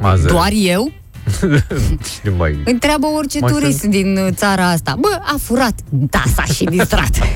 Mazăre. 0.00 0.32
Doar 0.32 0.48
eu? 0.54 0.87
Și 2.04 2.30
mai... 2.36 2.58
Întreabă 2.64 3.06
orice 3.06 3.38
Mai 3.38 3.50
turist 3.52 3.78
sunt- 3.78 3.90
din 3.90 4.16
uh, 4.16 4.28
țara 4.34 4.68
asta. 4.68 4.94
Bă, 4.98 5.18
a 5.20 5.34
furat. 5.42 5.74
Da, 5.88 6.22
s-a 6.34 6.44
și 6.44 6.64
distrat. 6.64 7.18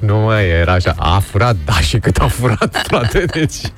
Nu 0.00 0.16
mai 0.18 0.48
era 0.48 0.72
așa, 0.72 0.94
a 0.98 1.18
furat, 1.18 1.56
da, 1.64 1.72
și 1.80 1.98
cât 1.98 2.16
a 2.16 2.26
furat, 2.28 2.82
frate, 2.86 3.24
deci... 3.24 3.54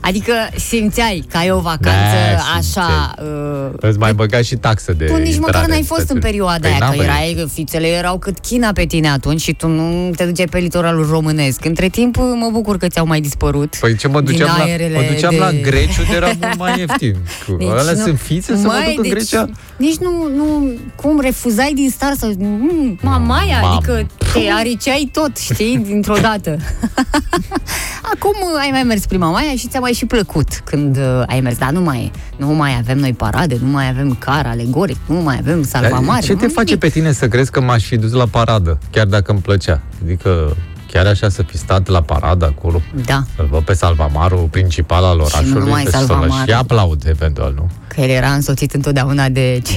Adică 0.00 0.32
simțeai 0.56 1.24
că 1.30 1.36
ai 1.36 1.50
o 1.50 1.60
vacanță 1.60 2.16
Da, 2.36 2.42
așa... 2.56 2.60
simțeai. 2.60 3.28
Uh, 3.70 3.70
Îți 3.80 3.98
mai 3.98 4.12
băga 4.14 4.42
și 4.42 4.56
taxă 4.56 4.92
de 4.92 5.04
tu 5.04 5.16
nici 5.16 5.22
măcar 5.38 5.38
intrare 5.54 5.66
n-ai 5.66 5.82
fost 5.82 6.00
în 6.00 6.04
stațiune. 6.04 6.20
perioada 6.20 6.58
Păi 6.60 6.70
aia, 6.70 6.78
n-am 6.78 6.90
că 6.90 6.96
venit. 6.96 7.10
erai, 7.12 7.48
fițele 7.52 7.86
erau 7.86 8.18
cât 8.18 8.38
China 8.38 8.70
pe 8.72 8.84
tine 8.84 9.08
atunci 9.10 9.40
și 9.40 9.52
tu 9.52 9.66
nu 9.68 10.10
te 10.16 10.24
duceai 10.24 10.46
pe 10.50 10.58
litoralul 10.58 11.06
românesc. 11.10 11.64
Între 11.64 11.88
timp, 11.88 12.16
mă 12.16 12.48
bucur 12.52 12.76
că 12.76 12.86
ți-au 12.88 13.06
mai 13.06 13.20
dispărut. 13.20 13.76
Păi 13.80 13.96
ce 13.96 14.08
mă 14.08 14.20
din 14.20 14.32
duceam, 14.36 14.54
la, 14.58 14.64
aerele 14.64 14.94
mă 14.96 15.02
duceam 15.14 15.30
de- 15.32 15.38
la 15.38 15.50
Greci, 15.52 15.96
unde 15.98 16.14
era 16.14 16.26
mult 16.40 16.58
mai 16.58 16.78
ieftin. 16.78 17.16
Cu 17.46 17.52
Deci 17.58 17.68
alea 17.68 17.92
nu- 17.92 18.00
sunt 18.00 18.18
fițe 18.18 18.56
să 18.56 18.66
mă 18.66 18.72
Măi, 18.72 18.84
duc 18.94 18.96
în 18.96 19.02
deci 19.02 19.12
Grecia? 19.12 19.48
Nici 19.76 19.96
nu, 19.96 20.28
nu, 20.36 20.68
cum 20.94 21.20
refuzai 21.20 21.72
din 21.74 21.90
start 21.90 22.18
să... 22.18 22.30
Mm, 22.38 22.98
mamaia, 23.02 23.60
Mamă. 23.60 23.74
adică 23.74 24.06
te 24.32 24.38
ariceai 24.58 25.08
tot, 25.12 25.36
știi, 25.36 25.78
dintr-o 25.86 26.16
dată. 26.20 26.58
Acum 28.14 28.34
uh, 28.42 28.60
ai 28.60 28.68
mai 28.70 28.82
mers 28.82 29.06
prima 29.06 29.30
maia 29.30 29.50
și 29.56 29.68
ți-a 29.68 29.80
mai 29.80 29.89
și 29.92 30.06
plăcut 30.06 30.48
când 30.64 30.96
uh, 30.96 31.22
ai 31.26 31.40
mers, 31.40 31.58
dar 31.58 31.70
nu 31.70 31.80
mai 31.80 32.12
e. 32.14 32.18
Nu 32.36 32.48
mai 32.52 32.76
avem 32.78 32.98
noi 32.98 33.12
parade, 33.12 33.56
nu 33.62 33.68
mai 33.70 33.88
avem 33.88 34.14
car 34.14 34.46
alegoric, 34.46 34.96
nu 35.06 35.20
mai 35.20 35.36
avem 35.40 35.54
Dar 35.56 35.64
salvamare. 35.82 36.20
ce 36.26 36.34
te 36.34 36.46
nu 36.46 36.52
face 36.52 36.64
nimic. 36.74 36.80
pe 36.80 36.88
tine 36.88 37.12
să 37.12 37.28
crezi 37.28 37.50
că 37.50 37.60
m-aș 37.60 37.84
fi 37.84 37.96
dus 37.96 38.12
la 38.12 38.26
paradă, 38.30 38.78
chiar 38.90 39.06
dacă 39.06 39.30
îmi 39.32 39.40
plăcea? 39.40 39.80
Adică 40.04 40.56
chiar 40.92 41.06
așa 41.06 41.28
să 41.28 41.42
fi 41.42 41.56
stat 41.58 41.86
la 41.88 42.02
paradă 42.02 42.44
acolo, 42.56 42.82
Da, 43.04 43.22
să-l 43.36 43.48
văd 43.50 43.62
pe 43.62 43.72
salvamarul 43.72 44.48
principal 44.50 45.04
al 45.04 45.18
orașului, 45.20 45.62
numai 45.62 45.82
să- 45.84 45.90
să-l 45.90 45.98
Salvamarul. 46.06 46.44
și 46.46 46.52
aplaud 46.52 47.02
eventual, 47.06 47.52
nu? 47.56 47.70
că 47.94 48.00
el 48.00 48.08
era 48.08 48.28
însoțit 48.32 48.72
întotdeauna 48.74 49.28
de 49.28 49.60
ce 49.64 49.74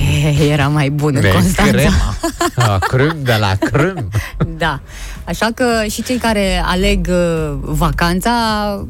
era 0.52 0.68
mai 0.68 0.90
bun 0.90 1.16
în 1.16 1.22
De 1.22 1.32
Constanța. 1.32 1.72
crema. 1.72 2.16
La 2.56 2.78
crâm, 2.88 3.16
de 3.24 3.36
la 3.40 3.56
crâm. 3.60 4.10
Da. 4.58 4.80
Așa 5.26 5.50
că 5.56 5.66
și 5.90 6.04
cei 6.04 6.18
care 6.18 6.64
aleg 6.66 7.08
uh, 7.10 7.58
vacanța, 7.62 8.32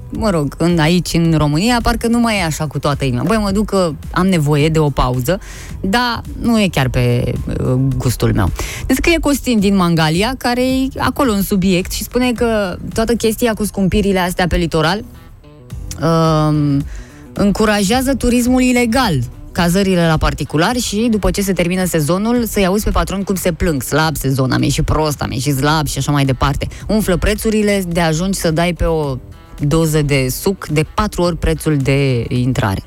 mă 0.09 0.29
rog, 0.29 0.55
în, 0.57 0.79
aici 0.79 1.13
în 1.13 1.33
România, 1.37 1.79
parcă 1.81 2.07
nu 2.07 2.19
mai 2.19 2.37
e 2.37 2.43
așa 2.43 2.67
cu 2.67 2.79
toată 2.79 3.05
inima. 3.05 3.23
Băi, 3.23 3.37
mă 3.37 3.51
duc 3.51 3.65
că 3.65 3.91
am 4.11 4.27
nevoie 4.27 4.69
de 4.69 4.79
o 4.79 4.89
pauză, 4.89 5.39
dar 5.81 6.21
nu 6.41 6.59
e 6.59 6.67
chiar 6.67 6.89
pe 6.89 7.33
uh, 7.47 7.73
gustul 7.97 8.33
meu. 8.33 8.49
Descrie 8.85 9.19
Costin 9.19 9.59
din 9.59 9.75
Mangalia, 9.75 10.33
care 10.37 10.61
e 10.61 10.87
acolo 10.97 11.31
în 11.31 11.41
subiect 11.41 11.91
și 11.91 12.03
spune 12.03 12.31
că 12.31 12.77
toată 12.93 13.13
chestia 13.13 13.53
cu 13.53 13.65
scumpirile 13.65 14.19
astea 14.19 14.47
pe 14.47 14.55
litoral 14.55 15.03
um, 16.01 16.83
încurajează 17.33 18.15
turismul 18.15 18.61
ilegal 18.61 19.13
cazările 19.53 20.07
la 20.07 20.17
particular 20.17 20.75
și 20.75 21.07
după 21.11 21.31
ce 21.31 21.41
se 21.41 21.53
termină 21.53 21.85
sezonul 21.85 22.45
să-i 22.45 22.65
auzi 22.65 22.83
pe 22.83 22.89
patron 22.89 23.23
cum 23.23 23.35
se 23.35 23.51
plâng. 23.51 23.83
Slab 23.83 24.15
sezon, 24.15 24.51
am 24.51 24.61
ieșit 24.61 24.85
prost, 24.85 25.21
am 25.21 25.31
ieșit 25.31 25.55
slab 25.55 25.87
și 25.87 25.97
așa 25.97 26.11
mai 26.11 26.25
departe. 26.25 26.67
Umflă 26.87 27.17
prețurile 27.17 27.83
de 27.87 27.99
ajungi 27.99 28.39
să 28.39 28.51
dai 28.51 28.73
pe 28.73 28.85
o 28.85 29.17
doză 29.59 30.01
de 30.01 30.27
suc 30.29 30.67
de 30.67 30.85
patru 30.93 31.21
ori 31.21 31.37
prețul 31.37 31.77
de 31.77 32.25
intrare. 32.27 32.83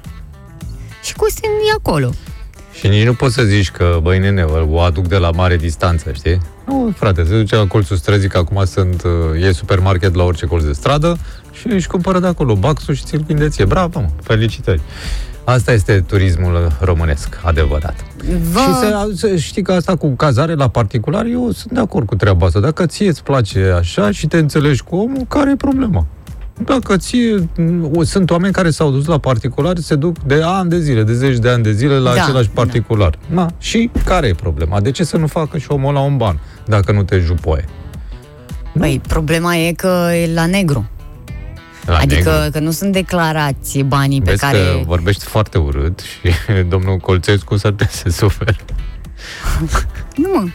Și 1.02 1.14
Costin 1.14 1.50
e 1.50 1.74
acolo. 1.76 2.11
Și 2.79 2.88
nici 2.88 3.05
nu 3.05 3.14
poți 3.14 3.35
să 3.35 3.42
zici 3.42 3.70
că, 3.70 3.98
băi, 4.02 4.18
nene, 4.18 4.42
o 4.70 4.81
aduc 4.81 5.07
de 5.07 5.16
la 5.16 5.31
mare 5.31 5.57
distanță, 5.57 6.12
știi? 6.12 6.40
Nu, 6.66 6.92
frate, 6.96 7.24
se 7.24 7.37
duce 7.37 7.57
la 7.57 7.66
colțul 7.66 7.96
străzii, 7.96 8.29
că 8.29 8.38
acum 8.38 8.64
sunt, 8.64 9.02
uh, 9.02 9.42
e 9.42 9.52
supermarket 9.52 10.14
la 10.14 10.22
orice 10.22 10.46
colț 10.46 10.64
de 10.64 10.72
stradă 10.72 11.18
și 11.52 11.66
își 11.66 11.87
cumpără 11.87 12.18
de 12.18 12.26
acolo 12.26 12.55
baxul 12.55 12.94
și 12.94 13.05
ți-l 13.05 13.22
vinde 13.26 13.48
ție. 13.48 13.64
Bravo, 13.64 14.00
mă, 14.00 14.09
felicitări! 14.22 14.81
Asta 15.49 15.73
este 15.73 16.01
turismul 16.07 16.73
românesc, 16.81 17.41
adevărat. 17.43 17.95
Vă... 18.53 18.59
Și 18.59 18.75
să, 18.75 19.11
să 19.15 19.37
știi 19.37 19.63
că 19.63 19.73
asta 19.73 19.97
cu 19.97 20.09
cazare 20.09 20.55
la 20.55 20.69
particular, 20.69 21.25
eu 21.27 21.51
sunt 21.51 21.73
de 21.73 21.81
acord 21.81 22.07
cu 22.07 22.15
treaba 22.15 22.47
asta. 22.47 22.61
Dacă 22.61 22.87
ție 22.87 23.09
îți 23.09 23.23
place 23.23 23.75
așa 23.79 24.11
și 24.11 24.27
te 24.27 24.39
înțelegi 24.39 24.83
cu 24.83 24.97
omul, 24.97 25.25
care 25.29 25.51
e 25.51 25.57
problema? 25.57 26.07
Dacă 26.65 26.97
ție, 26.97 27.49
o- 27.95 28.03
sunt 28.03 28.31
oameni 28.31 28.53
care 28.53 28.71
s-au 28.71 28.91
dus 28.91 29.07
la 29.07 29.19
particular, 29.19 29.77
se 29.79 29.95
duc 29.95 30.19
de 30.19 30.41
ani 30.45 30.71
de 30.71 30.79
zile, 30.81 31.03
de 31.03 31.15
zeci 31.15 31.37
de 31.39 31.49
ani 31.49 31.63
de 31.63 31.73
zile 31.73 31.99
la 31.99 32.15
Da, 32.15 32.23
același 32.23 32.47
da. 32.47 32.53
particular. 32.55 33.19
Na, 33.27 33.51
și 33.59 33.91
care 34.05 34.27
e 34.27 34.35
problema? 34.35 34.81
De 34.81 34.91
ce 34.91 35.05
să 35.05 35.17
nu 35.17 35.27
facă 35.27 35.59
și 35.59 35.67
omul 35.71 35.93
la 35.95 36.01
un 36.01 36.17
ban, 36.17 36.41
dacă 36.67 36.93
nu 36.93 37.03
te 37.03 37.19
jupoie? 37.19 37.65
Păi, 38.79 39.01
problema 39.09 39.57
e 39.57 39.73
că 39.73 40.09
e 40.23 40.33
la 40.35 40.47
negru. 40.47 40.91
La 41.87 41.96
adică 41.96 42.31
negru. 42.31 42.51
că 42.51 42.59
nu 42.59 42.70
sunt 42.70 42.92
declarați 42.92 43.79
banii 43.79 44.20
pe 44.20 44.31
Vezi 44.31 44.40
care... 44.40 44.59
că 44.59 44.81
vorbești 44.85 45.25
foarte 45.25 45.59
urât 45.59 46.01
și 46.01 46.33
domnul 46.72 46.96
Colțescu 46.96 47.57
să 47.57 47.70
te 47.70 47.87
se 47.90 48.11
suferă. 48.11 48.57
Nu, 50.16 50.29
mă. 50.33 50.49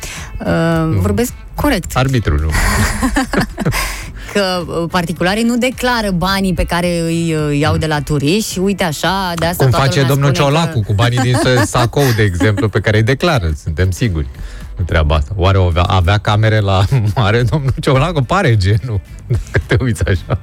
Uh, 0.45 0.97
vorbesc 0.99 1.33
corect. 1.55 1.95
Arbitrul, 1.95 2.39
nu. 2.39 2.49
că 4.33 4.63
uh, 4.67 4.89
particularii 4.91 5.43
nu 5.43 5.57
declară 5.57 6.11
banii 6.11 6.53
pe 6.53 6.63
care 6.63 6.99
îi 6.99 7.35
uh, 7.35 7.59
iau 7.59 7.77
de 7.77 7.85
la 7.85 8.01
turiști 8.01 8.51
și 8.51 8.59
uite 8.59 8.83
așa, 8.83 9.33
de 9.35 9.45
asta 9.45 9.63
Cum 9.63 9.71
toată 9.71 9.85
face 9.85 9.99
lumea 9.99 10.13
domnul 10.13 10.33
spune 10.33 10.49
Ciolacu 10.49 10.79
că... 10.79 10.85
cu 10.85 10.93
banii 10.93 11.19
din 11.19 11.35
Sacou, 11.65 12.03
de 12.15 12.23
exemplu, 12.23 12.69
pe 12.69 12.79
care 12.79 12.97
îi 12.97 13.03
declară, 13.03 13.51
suntem 13.63 13.91
siguri 13.91 14.27
în 14.75 14.85
treaba 14.85 15.15
asta. 15.15 15.31
Oare 15.35 15.57
o 15.57 15.65
avea, 15.65 15.83
avea 15.83 16.17
camere 16.17 16.59
la 16.59 16.83
mare 17.15 17.41
domnul 17.41 17.73
Ciolacu? 17.79 18.21
Pare 18.21 18.57
genul, 18.57 19.01
dacă 19.27 19.63
te 19.67 19.77
uiți 19.79 20.03
așa. 20.05 20.39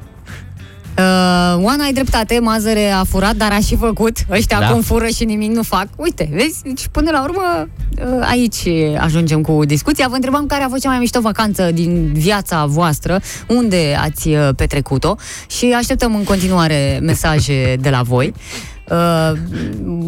Uh, 0.99 1.05
Oana, 1.65 1.85
ai 1.85 1.93
dreptate, 1.93 2.39
Mazăre 2.39 2.91
a 2.91 3.05
furat, 3.05 3.37
dar 3.37 3.53
a 3.53 3.59
și 3.61 3.77
făcut. 3.77 4.17
Ăștia 4.31 4.59
Da. 4.59 4.67
acum 4.67 4.81
fură 4.81 5.07
și 5.07 5.25
nimic 5.25 5.51
nu 5.51 5.63
fac. 5.63 5.87
Uite, 5.97 6.29
vezi? 6.33 6.63
Deci 6.63 6.87
până 6.93 7.11
la 7.11 7.23
urmă 7.23 7.69
uh, 7.99 8.27
aici 8.31 8.69
ajungem 8.99 9.41
cu 9.43 9.65
discuția. 9.65 10.09
Vă 10.09 10.15
întrebam 10.15 10.47
care 10.47 10.63
a 10.63 10.69
fost 10.69 10.83
cea 10.83 10.89
mai 10.89 10.99
mișto 10.99 11.21
vacanță 11.21 11.71
din 11.73 12.13
viața 12.13 12.65
voastră, 12.67 13.21
unde 13.49 13.97
ați 14.01 14.29
uh, 14.29 14.49
petrecut-o 14.57 15.15
și 15.49 15.75
așteptăm 15.77 16.15
în 16.15 16.25
continuare 16.25 16.99
mesaje 17.03 17.77
de 17.81 17.91
la 17.91 18.03
voi. 18.03 18.33
Uh, 18.91 19.33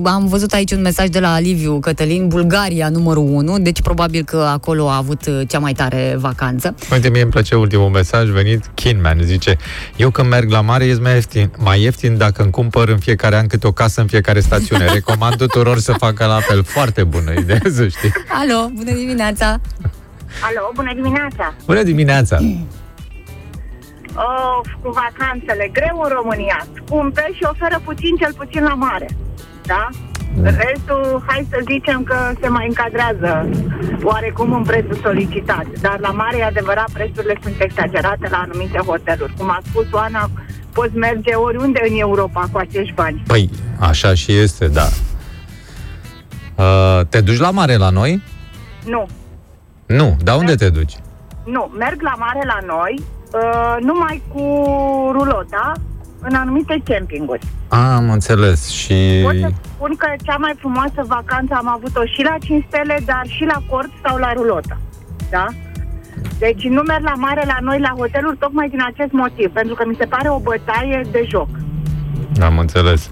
am 0.04 0.26
văzut 0.26 0.52
aici 0.52 0.72
un 0.72 0.80
mesaj 0.80 1.08
de 1.08 1.20
la 1.20 1.38
Liviu 1.38 1.78
Cătălin, 1.80 2.28
Bulgaria 2.28 2.88
numărul 2.88 3.28
1, 3.28 3.58
deci 3.58 3.82
probabil 3.82 4.24
că 4.24 4.36
acolo 4.36 4.88
a 4.88 4.96
avut 4.96 5.26
uh, 5.26 5.40
cea 5.48 5.58
mai 5.58 5.72
tare 5.72 6.14
vacanță. 6.18 6.74
Uite, 6.92 7.08
mie 7.08 7.22
îmi 7.22 7.30
place 7.30 7.54
ultimul 7.54 7.88
mesaj 7.88 8.28
venit, 8.28 8.70
Kinman, 8.74 9.18
zice 9.22 9.56
Eu 9.96 10.10
când 10.10 10.28
merg 10.28 10.50
la 10.50 10.60
mare, 10.60 10.84
e 10.84 10.98
mai 11.02 11.12
ieftin, 11.14 11.50
mai 11.58 11.82
ieftin 11.82 12.16
dacă 12.16 12.42
îmi 12.42 12.50
cumpăr 12.50 12.88
în 12.88 12.98
fiecare 12.98 13.36
an 13.36 13.46
câte 13.46 13.66
o 13.66 13.72
casă 13.72 14.00
în 14.00 14.06
fiecare 14.06 14.40
stațiune. 14.40 14.84
Recomand 14.92 15.36
tuturor 15.36 15.78
să 15.78 15.92
facă 15.92 16.26
la 16.26 16.40
fel. 16.40 16.64
Foarte 16.64 17.04
bună 17.04 17.32
idee, 17.38 17.60
să 17.72 17.88
știi. 17.88 18.12
Alo, 18.28 18.70
bună 18.74 18.92
dimineața! 18.92 19.60
Alo, 20.42 20.70
bună 20.74 20.92
dimineața! 20.94 21.54
Bună 21.66 21.82
dimineața! 21.82 22.38
Of, 24.14 24.66
cu 24.82 24.90
vacanțele, 25.02 25.68
greu 25.72 26.00
în 26.04 26.10
România, 26.18 26.66
scumpe 26.84 27.30
și 27.32 27.42
oferă 27.52 27.80
puțin, 27.84 28.16
cel 28.16 28.32
puțin 28.36 28.62
la 28.62 28.74
mare. 28.74 29.08
Da? 29.66 29.88
Restul, 30.42 31.22
hai 31.26 31.46
să 31.50 31.58
zicem 31.70 32.02
că 32.02 32.16
se 32.40 32.48
mai 32.48 32.66
încadrează 32.66 33.48
oarecum 34.02 34.52
în 34.52 34.62
prețul 34.62 34.98
solicitat. 35.02 35.66
Dar 35.80 35.98
la 36.00 36.08
mare, 36.10 36.36
e 36.36 36.44
adevărat, 36.44 36.90
prețurile 36.92 37.34
sunt 37.42 37.54
exagerate 37.58 38.28
la 38.30 38.36
anumite 38.36 38.78
hoteluri. 38.78 39.34
Cum 39.38 39.50
a 39.50 39.58
spus 39.68 39.86
Oana, 39.92 40.30
poți 40.72 40.96
merge 40.96 41.34
oriunde 41.34 41.80
în 41.90 41.98
Europa 41.98 42.48
cu 42.52 42.58
acești 42.58 42.94
bani. 42.94 43.22
Păi, 43.26 43.50
așa 43.80 44.14
și 44.14 44.36
este, 44.36 44.68
da. 44.68 44.86
Uh, 46.56 47.00
te 47.08 47.20
duci 47.20 47.38
la 47.38 47.50
mare 47.50 47.76
la 47.76 47.90
noi? 47.90 48.22
Nu, 48.86 49.06
Nu, 49.86 50.16
dar 50.22 50.36
unde 50.36 50.54
te 50.54 50.68
duci? 50.70 50.96
nu, 51.44 51.72
merg 51.78 52.02
la 52.02 52.14
mare 52.18 52.40
la 52.46 52.58
noi, 52.66 53.02
uh, 53.34 53.76
numai 53.80 54.22
cu 54.32 54.42
rulota, 55.12 55.72
în 56.20 56.34
anumite 56.34 56.82
campinguri. 56.84 57.46
Am 57.68 58.10
înțeles 58.10 58.68
și... 58.68 59.20
Pot 59.22 59.34
să 59.40 59.48
spun 59.62 59.94
că 59.96 60.06
cea 60.24 60.36
mai 60.36 60.54
frumoasă 60.58 61.04
vacanță 61.06 61.54
am 61.56 61.68
avut-o 61.68 62.04
și 62.04 62.22
la 62.22 62.36
5 62.40 62.64
stele, 62.68 63.02
dar 63.04 63.22
și 63.26 63.44
la 63.44 63.62
cort 63.70 63.90
sau 64.04 64.16
la 64.16 64.32
rulotă. 64.32 64.78
Da? 65.30 65.46
Deci 66.38 66.62
nu 66.62 66.82
merg 66.82 67.02
la 67.04 67.14
mare 67.16 67.42
la 67.46 67.56
noi, 67.60 67.80
la 67.80 67.92
hoteluri, 67.98 68.36
tocmai 68.36 68.68
din 68.68 68.82
acest 68.92 69.12
motiv, 69.12 69.50
pentru 69.52 69.74
că 69.74 69.84
mi 69.86 69.96
se 69.98 70.04
pare 70.06 70.28
o 70.30 70.38
bătaie 70.38 71.06
de 71.10 71.24
joc. 71.28 71.48
Am 72.42 72.58
înțeles. 72.58 73.10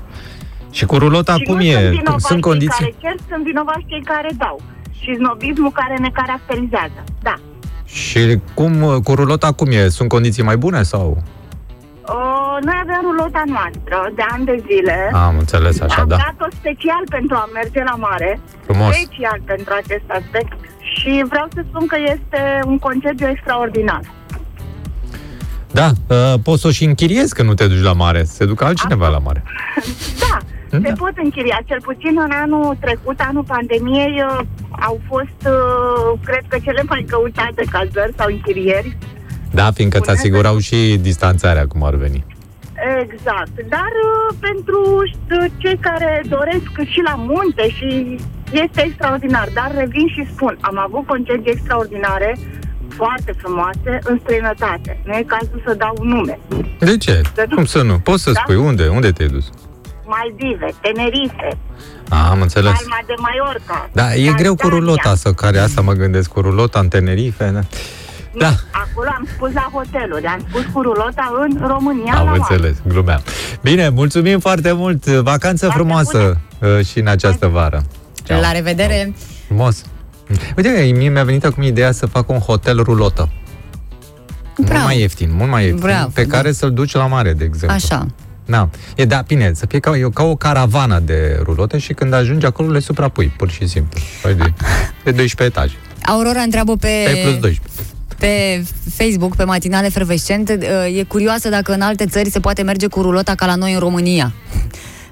Și 0.70 0.84
cu 0.86 0.96
rulota 0.98 1.34
și 1.36 1.42
cum 1.42 1.54
nu 1.56 1.62
e? 1.62 1.72
sunt 1.72 1.84
Cum- 1.84 1.90
vinovați 1.98 2.26
Sunt 2.26 2.42
cei 2.42 2.50
condiții? 2.50 2.84
care 2.84 2.94
cer, 3.00 3.14
sunt 3.30 3.44
vinovați 3.44 3.84
cei 3.86 4.02
care 4.02 4.30
dau. 4.38 4.60
Și 5.00 5.14
snobismul 5.14 5.70
care 5.70 5.96
ne 5.98 6.10
caracterizează. 6.12 7.00
Da. 7.22 7.34
Și 7.88 8.38
cum, 8.54 9.00
cu 9.04 9.14
rulota 9.14 9.52
cum 9.52 9.70
e? 9.70 9.88
Sunt 9.88 10.08
condiții 10.08 10.42
mai 10.42 10.56
bune 10.56 10.82
sau? 10.82 11.22
Uh, 12.08 12.56
noi 12.64 12.74
avem 12.82 13.00
rulota 13.02 13.42
noastră 13.46 14.12
de 14.14 14.22
ani 14.30 14.44
de 14.44 14.62
zile. 14.66 15.10
Am 15.12 15.38
înțeles 15.38 15.80
așa, 15.80 16.00
am 16.00 16.08
da. 16.08 16.16
dat-o 16.16 16.46
special 16.60 17.02
pentru 17.08 17.36
a 17.36 17.48
merge 17.52 17.82
la 17.82 17.94
mare, 17.94 18.40
Frumos. 18.64 18.94
special 18.94 19.40
pentru 19.44 19.72
acest 19.82 20.04
aspect 20.06 20.52
și 20.78 21.00
Și 21.00 21.24
vreau 21.28 21.46
să 21.54 21.64
spun 21.68 21.86
că 21.86 21.96
este 22.14 22.60
un 22.64 22.78
concediu 22.78 23.28
extraordinar. 23.28 24.00
Da, 25.70 25.90
uh, 26.08 26.34
poți 26.42 26.60
să 26.60 26.66
o 26.66 26.70
și 26.70 26.84
închiriezi 26.84 27.34
că 27.34 27.42
nu 27.42 27.54
te 27.54 27.66
duci 27.66 27.82
la 27.82 27.92
mare. 27.92 28.24
Se 28.24 28.44
duc 28.44 28.62
altcineva 28.62 29.08
la 29.08 29.18
mare. 29.18 29.42
Da, 30.30 30.38
Da. 30.70 30.78
se 30.88 30.92
pot 30.92 31.12
închiria. 31.24 31.58
Cel 31.66 31.80
puțin 31.82 32.14
în 32.26 32.30
anul 32.42 32.76
trecut, 32.80 33.18
anul 33.20 33.44
pandemiei, 33.44 34.22
uh, 34.30 34.40
au 34.88 35.00
fost, 35.08 35.40
uh, 35.46 36.18
cred 36.24 36.44
că, 36.48 36.56
cele 36.62 36.82
mai 36.88 37.04
căutate 37.08 37.62
cazări 37.70 38.14
sau 38.16 38.26
închirieri. 38.30 38.96
Da, 39.50 39.70
fiindcă 39.70 39.96
îți 39.98 40.06
Spune- 40.06 40.18
asigurau 40.20 40.58
și 40.58 40.96
distanțarea 41.00 41.66
cum 41.66 41.82
ar 41.84 41.94
veni. 41.94 42.24
Exact. 43.02 43.54
Dar 43.68 43.90
uh, 44.08 44.36
pentru 44.40 45.02
uh, 45.02 45.44
cei 45.56 45.76
care 45.80 46.22
doresc 46.28 46.70
și 46.92 47.00
la 47.04 47.14
munte 47.16 47.68
și 47.68 48.16
este 48.52 48.82
extraordinar. 48.84 49.48
Dar 49.54 49.72
revin 49.76 50.06
și 50.08 50.26
spun, 50.34 50.58
am 50.60 50.78
avut 50.78 51.06
concedii 51.06 51.52
extraordinare 51.52 52.38
foarte 52.88 53.32
frumoase 53.36 53.98
în 54.04 54.18
străinătate. 54.22 55.00
Nu 55.04 55.12
e 55.12 55.22
cazul 55.26 55.62
să 55.66 55.74
dau 55.74 55.94
nume. 56.02 56.38
De 56.78 56.96
ce? 56.96 57.20
Da. 57.34 57.42
Cum 57.54 57.64
să 57.64 57.82
nu? 57.82 57.98
Poți 57.98 58.22
să 58.22 58.32
Da. 58.32 58.40
spui 58.42 58.56
unde? 58.56 58.86
Unde 58.88 59.10
te-ai 59.10 59.28
dus? 59.28 59.50
Maldive, 60.12 60.68
Tenerife, 60.80 61.58
A, 62.08 62.30
am 62.30 62.40
înțeles. 62.40 62.72
Palma 62.72 63.00
de 63.06 63.14
Mallorca. 63.20 63.88
Da, 63.92 64.14
e 64.14 64.32
greu 64.32 64.54
cu 64.54 64.60
Tanzania. 64.60 64.84
rulota 64.84 65.14
să 65.14 65.32
care 65.32 65.58
asta 65.58 65.80
mă 65.80 65.92
gândesc 65.92 66.28
cu 66.30 66.40
rulota 66.40 66.78
în 66.78 66.88
Tenerife. 66.88 67.44
Da. 67.44 67.50
Nu, 68.32 68.38
Da. 68.38 68.52
Acolo 68.70 69.08
am 69.16 69.26
spus 69.34 69.52
la 69.52 69.68
hoteluri, 69.72 70.24
am 70.26 70.44
spus 70.48 70.64
cu 70.72 70.82
rulota 70.82 71.32
în 71.46 71.66
România 71.66 72.12
Am 72.12 72.24
la 72.24 72.30
mare. 72.30 72.38
înțeles, 72.48 72.76
glumeam. 72.86 73.20
Bine, 73.62 73.88
mulțumim 73.88 74.38
foarte 74.40 74.72
mult. 74.72 75.06
Vacanță 75.06 75.64
Foarte 75.66 75.78
frumoasă 75.82 76.40
uh, 76.58 76.84
și 76.86 76.98
în 76.98 77.06
această 77.06 77.46
vară. 77.46 77.82
Ceau. 78.24 78.40
La 78.40 78.52
revedere! 78.52 79.14
Frumos. 79.46 79.82
Uite, 80.56 80.92
mie 80.96 81.08
mi-a 81.08 81.24
venit 81.24 81.44
acum 81.44 81.62
ideea 81.62 81.92
să 81.92 82.06
fac 82.06 82.28
un 82.30 82.38
hotel 82.38 82.82
rulotă. 82.82 83.28
Mult 84.56 84.70
Bravo. 84.70 84.84
mai 84.84 84.98
ieftin, 85.00 85.30
mult 85.34 85.50
mai 85.50 85.62
ieftin, 85.64 85.80
Bravo, 85.82 86.10
pe 86.14 86.24
da. 86.24 86.36
care 86.36 86.52
să-l 86.52 86.72
duci 86.72 86.92
la 86.94 87.06
mare, 87.06 87.32
de 87.32 87.44
exemplu. 87.44 87.76
Așa. 87.76 88.06
Da. 88.50 88.68
E, 88.96 89.04
da, 89.04 89.24
bine, 89.26 89.52
să 89.54 89.66
fie 89.66 89.78
ca, 89.78 89.96
e 89.96 90.08
ca 90.14 90.22
o 90.22 90.36
caravană 90.36 90.98
de 90.98 91.40
rulote 91.42 91.78
și 91.78 91.92
când 91.92 92.12
ajungi 92.12 92.46
acolo 92.46 92.70
le 92.70 92.78
suprapui, 92.78 93.32
pur 93.36 93.50
și 93.50 93.68
simplu. 93.68 94.00
Păi 94.22 94.34
de, 94.34 94.52
de 95.04 95.10
12 95.10 95.42
etaje. 95.42 95.74
Aurora 96.02 96.40
întreabă 96.40 96.76
pe, 96.76 96.88
Pe 97.04 97.20
plus 97.22 97.38
12. 97.38 97.60
pe 98.18 98.64
Facebook, 98.94 99.36
pe 99.36 99.44
Matinale 99.44 99.88
Fervescent, 99.88 100.48
e 100.98 101.02
curioasă 101.08 101.48
dacă 101.48 101.72
în 101.72 101.80
alte 101.80 102.06
țări 102.06 102.30
se 102.30 102.40
poate 102.40 102.62
merge 102.62 102.86
cu 102.86 103.02
rulota 103.02 103.34
ca 103.34 103.46
la 103.46 103.54
noi 103.54 103.72
în 103.72 103.78
România. 103.78 104.32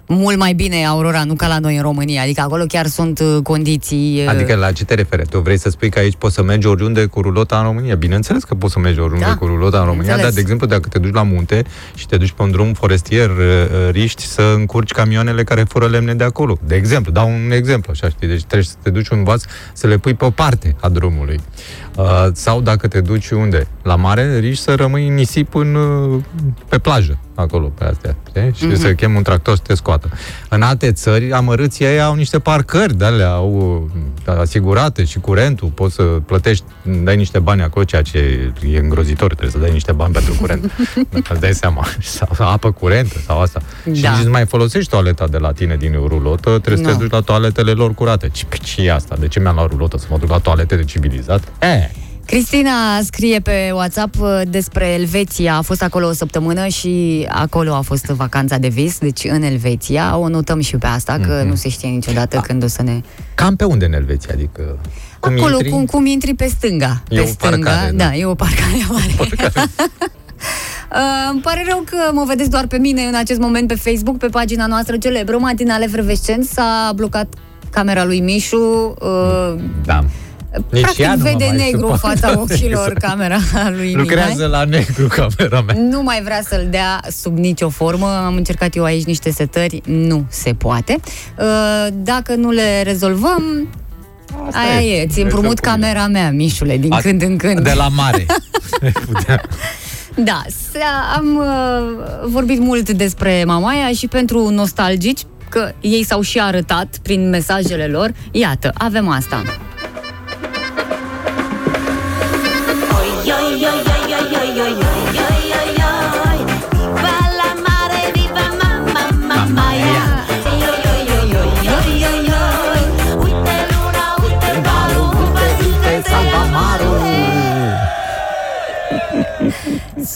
Mult 0.08 0.38
mai 0.38 0.52
bine, 0.52 0.84
Aurora, 0.84 1.24
nu 1.24 1.34
ca 1.34 1.46
la 1.46 1.58
noi 1.58 1.76
în 1.76 1.82
România. 1.82 2.22
Adică 2.22 2.40
acolo 2.40 2.64
chiar 2.68 2.86
sunt 2.86 3.18
uh, 3.20 3.38
condiții... 3.42 4.20
uh, 4.22 4.28
Adică 4.28 4.54
la 4.54 4.72
ce 4.72 4.84
te 4.84 4.94
referi? 4.94 5.26
Tu 5.26 5.38
vrei 5.40 5.58
să 5.58 5.70
spui 5.70 5.90
că 5.90 5.98
aici 5.98 6.14
poți 6.18 6.34
să 6.34 6.42
mergi 6.42 6.66
oriunde 6.66 7.04
cu 7.04 7.20
rulota 7.20 7.58
în 7.58 7.64
România? 7.64 7.94
Bineînțeles 7.94 8.44
că 8.44 8.54
poți 8.54 8.72
să 8.72 8.78
mergi 8.78 9.00
oriunde 9.00 9.24
Da, 9.24 9.36
cu 9.36 9.46
rulota 9.46 9.78
în 9.78 9.84
România, 9.84 10.14
bineînțeles. 10.14 10.22
dar, 10.22 10.32
de 10.34 10.40
exemplu, 10.40 10.66
dacă 10.66 10.88
te 10.88 10.98
duci 10.98 11.14
la 11.14 11.22
munte 11.22 11.64
și 11.94 12.06
te 12.06 12.16
duci 12.16 12.30
pe 12.32 12.42
un 12.42 12.50
drum 12.50 12.72
forestier, 12.72 13.30
uh, 13.30 13.36
uh, 13.36 13.90
riști 13.90 14.22
să 14.22 14.52
încurci 14.56 14.90
camioanele 14.92 15.44
care 15.44 15.64
fură 15.68 15.86
lemne 15.86 16.14
de 16.14 16.24
acolo. 16.24 16.58
De 16.66 16.74
exemplu, 16.74 17.12
dau 17.12 17.28
un 17.28 17.50
exemplu, 17.50 17.92
așa 17.94 18.08
știi, 18.08 18.28
deci 18.28 18.42
trebuie 18.42 18.62
să 18.62 18.74
te 18.82 18.90
duci 18.90 19.08
un 19.08 19.24
vas 19.24 19.44
să 19.72 19.86
le 19.86 19.98
pui 19.98 20.14
pe 20.14 20.24
o 20.24 20.30
parte 20.30 20.76
a 20.80 20.88
drumului. 20.88 21.40
Uh, 21.96 22.26
sau 22.32 22.60
dacă 22.60 22.88
te 22.88 23.00
duci 23.00 23.28
unde? 23.30 23.66
La 23.82 23.94
mare, 23.96 24.38
riști 24.38 24.62
să 24.62 24.74
rămâi 24.74 25.06
în 25.08 25.14
nisip 25.14 25.54
în, 25.54 25.74
uh, 25.74 26.22
pe 26.68 26.78
plajă, 26.78 27.18
acolo, 27.34 27.66
pe 27.66 27.84
astea. 27.84 28.16
Știi? 28.28 28.52
Și 28.54 28.64
Mhm. 28.66 28.76
să 28.80 28.92
chem 28.94 29.14
un 29.14 29.22
tractor 29.22 29.56
să 29.56 29.62
te 29.66 29.74
scoată. 29.74 30.08
În 30.48 30.62
alte 30.62 30.92
țări, 30.92 31.32
amărâții 31.32 31.84
ei 31.84 32.00
au 32.02 32.14
niște 32.14 32.38
parcări 32.38 32.96
de 32.96 33.04
alea, 33.04 33.30
au 33.30 33.90
uh, 34.26 34.34
asigurate 34.38 35.04
și 35.04 35.18
curentul, 35.18 35.68
poți 35.68 35.94
să 35.94 36.02
plătești, 36.02 36.64
dai 37.04 37.16
niște 37.16 37.38
bani 37.38 37.62
acolo, 37.62 37.84
ceea 37.84 38.02
ce 38.02 38.18
e 38.72 38.78
îngrozitor, 38.78 39.26
trebuie 39.28 39.50
să 39.50 39.58
dai 39.58 39.72
niște 39.72 39.92
bani 39.92 40.12
pentru 40.12 40.34
curent. 40.40 40.72
Îți 41.30 41.40
dai 41.40 41.54
seama. 41.54 41.86
Sau 42.00 42.28
apă 42.50 42.70
curentă 42.70 43.14
sau 43.26 43.40
asta. 43.40 43.60
Și 43.94 44.00
Da. 44.02 44.10
nici 44.10 44.24
nu 44.24 44.30
mai 44.30 44.46
folosești 44.46 44.90
toaleta 44.90 45.26
de 45.26 45.38
la 45.38 45.52
tine 45.52 45.76
din 45.76 45.92
rulotă, 46.06 46.58
trebuie 46.58 46.84
să 46.84 46.90
Nu. 46.90 46.96
te 46.96 47.02
duci 47.02 47.12
la 47.12 47.20
toaletele 47.20 47.70
lor 47.72 47.94
curate. 47.94 48.28
Ce, 48.28 48.44
ce 48.62 48.82
e 48.82 48.92
asta? 48.92 49.16
De 49.20 49.28
ce 49.28 49.40
mi-am 49.40 49.54
luat 49.54 49.70
rulotă? 49.70 49.98
Să 49.98 50.06
mă 50.10 50.18
duc 50.18 50.30
la 50.30 50.38
toalete 50.38 50.76
de 50.76 50.84
civilizat? 50.84 51.42
Eh, 51.58 51.85
Cristina 52.26 53.00
scrie 53.02 53.40
pe 53.40 53.70
WhatsApp 53.72 54.20
uh, 54.20 54.40
despre 54.48 54.86
Elveția. 54.86 55.56
A 55.56 55.60
fost 55.60 55.82
acolo 55.82 56.06
o 56.06 56.12
săptămână 56.12 56.66
și 56.66 57.26
acolo 57.30 57.74
a 57.74 57.80
fost 57.80 58.04
vacanța 58.04 58.58
de 58.58 58.68
vis, 58.68 58.98
deci 58.98 59.24
în 59.24 59.42
Elveția. 59.42 60.16
O 60.16 60.28
notăm 60.28 60.60
și 60.60 60.76
pe 60.76 60.86
asta, 60.86 61.18
că 61.26 61.34
Mhm. 61.40 61.48
nu 61.48 61.54
se 61.54 61.68
știe 61.68 61.88
niciodată 61.88 62.40
când 62.46 62.62
o 62.62 62.66
să 62.66 62.82
ne... 62.82 63.00
cam 63.34 63.56
pe 63.56 63.64
unde 63.64 63.84
în 63.84 63.92
Elveția? 63.92 64.30
Adică 64.34 64.78
cum 65.20 65.32
acolo, 65.32 65.52
intri? 65.54 65.68
cum, 65.70 65.84
cum 65.84 66.06
intri 66.06 66.34
pe 66.34 66.46
stânga. 66.46 67.02
E 67.08 67.16
pe 67.16 67.22
o 67.22 67.26
stânga, 67.26 67.70
parcare, 67.70 67.90
da, 67.92 68.04
da. 68.04 68.14
e 68.14 68.24
o 68.24 68.34
parcare 68.34 68.86
mare. 68.90 69.14
Uh, 70.92 71.30
îmi 71.32 71.40
pare 71.40 71.64
rău 71.68 71.84
că 71.90 71.96
mă 72.12 72.24
vedeți 72.26 72.50
doar 72.50 72.66
pe 72.66 72.78
mine 72.78 73.02
în 73.02 73.14
acest 73.14 73.40
moment 73.40 73.68
pe 73.68 73.74
Facebook, 73.74 74.18
pe 74.18 74.26
pagina 74.26 74.66
noastră 74.66 74.96
celebră, 74.96 75.36
Matinale 75.38 75.86
Fervescent, 75.86 76.44
s-a 76.44 76.92
blocat 76.94 77.34
camera 77.70 78.04
lui 78.04 78.20
Mișu. 78.20 78.94
Uh, 79.00 79.54
Da. 79.84 80.04
Nici 80.70 80.80
practic 80.82 81.04
ea 81.04 81.14
nu 81.14 81.22
mă 81.22 81.28
vede 81.30 81.44
mai 81.48 81.56
negru 81.56 81.86
în 81.86 81.96
suportă. 81.96 82.18
fața 82.18 82.38
ochilor 82.40 82.86
Exact. 82.92 82.98
camera 83.00 83.38
lui 83.70 83.92
Lucrează 83.94 84.32
Mihai. 84.32 84.48
la 84.50 84.64
negru 84.64 85.06
camera 85.06 85.60
mea. 85.66 85.74
Nu 85.78 86.02
mai 86.02 86.22
vrea 86.22 86.40
să-l 86.48 86.66
dea 86.70 87.00
sub 87.10 87.38
nicio 87.38 87.68
formă. 87.68 88.06
Am 88.24 88.34
încercat 88.36 88.74
eu 88.76 88.84
aici 88.84 89.04
niște 89.04 89.30
setări. 89.30 89.80
Nu 89.86 90.24
se 90.28 90.52
poate. 90.54 90.96
Uh, 91.38 91.86
Dacă 91.92 92.34
nu 92.34 92.50
le 92.50 92.82
rezolvăm, 92.82 93.68
Asta 94.46 94.58
aia 94.58 94.80
e. 95.00 95.06
Ți 95.06 95.20
împrumut 95.20 95.54
Trebuie 95.60 95.80
să 95.82 95.90
camera 95.90 96.06
mea, 96.06 96.30
Mișule, 96.30 96.76
din 96.76 96.92
A- 96.92 96.96
când 96.98 97.22
în 97.22 97.36
când. 97.36 97.60
De 97.60 97.72
la 97.72 97.88
mare. 97.88 98.26
Putea. 99.12 99.42
Da, 100.16 100.42
s- 100.48 100.76
am 101.16 101.36
uh, 101.36 102.28
vorbit 102.30 102.58
mult 102.60 102.90
despre 102.90 103.44
Mamaia 103.46 103.90
și 103.96 104.06
pentru 104.06 104.48
nostalgici, 104.48 105.20
că 105.48 105.72
ei 105.80 106.04
s-au 106.04 106.20
și 106.20 106.38
arătat 106.40 106.98
prin 107.02 107.28
mesajele 107.28 107.86
lor. 107.86 108.10
Iată, 108.30 108.70
avem 108.74 109.08
asta. 109.08 109.42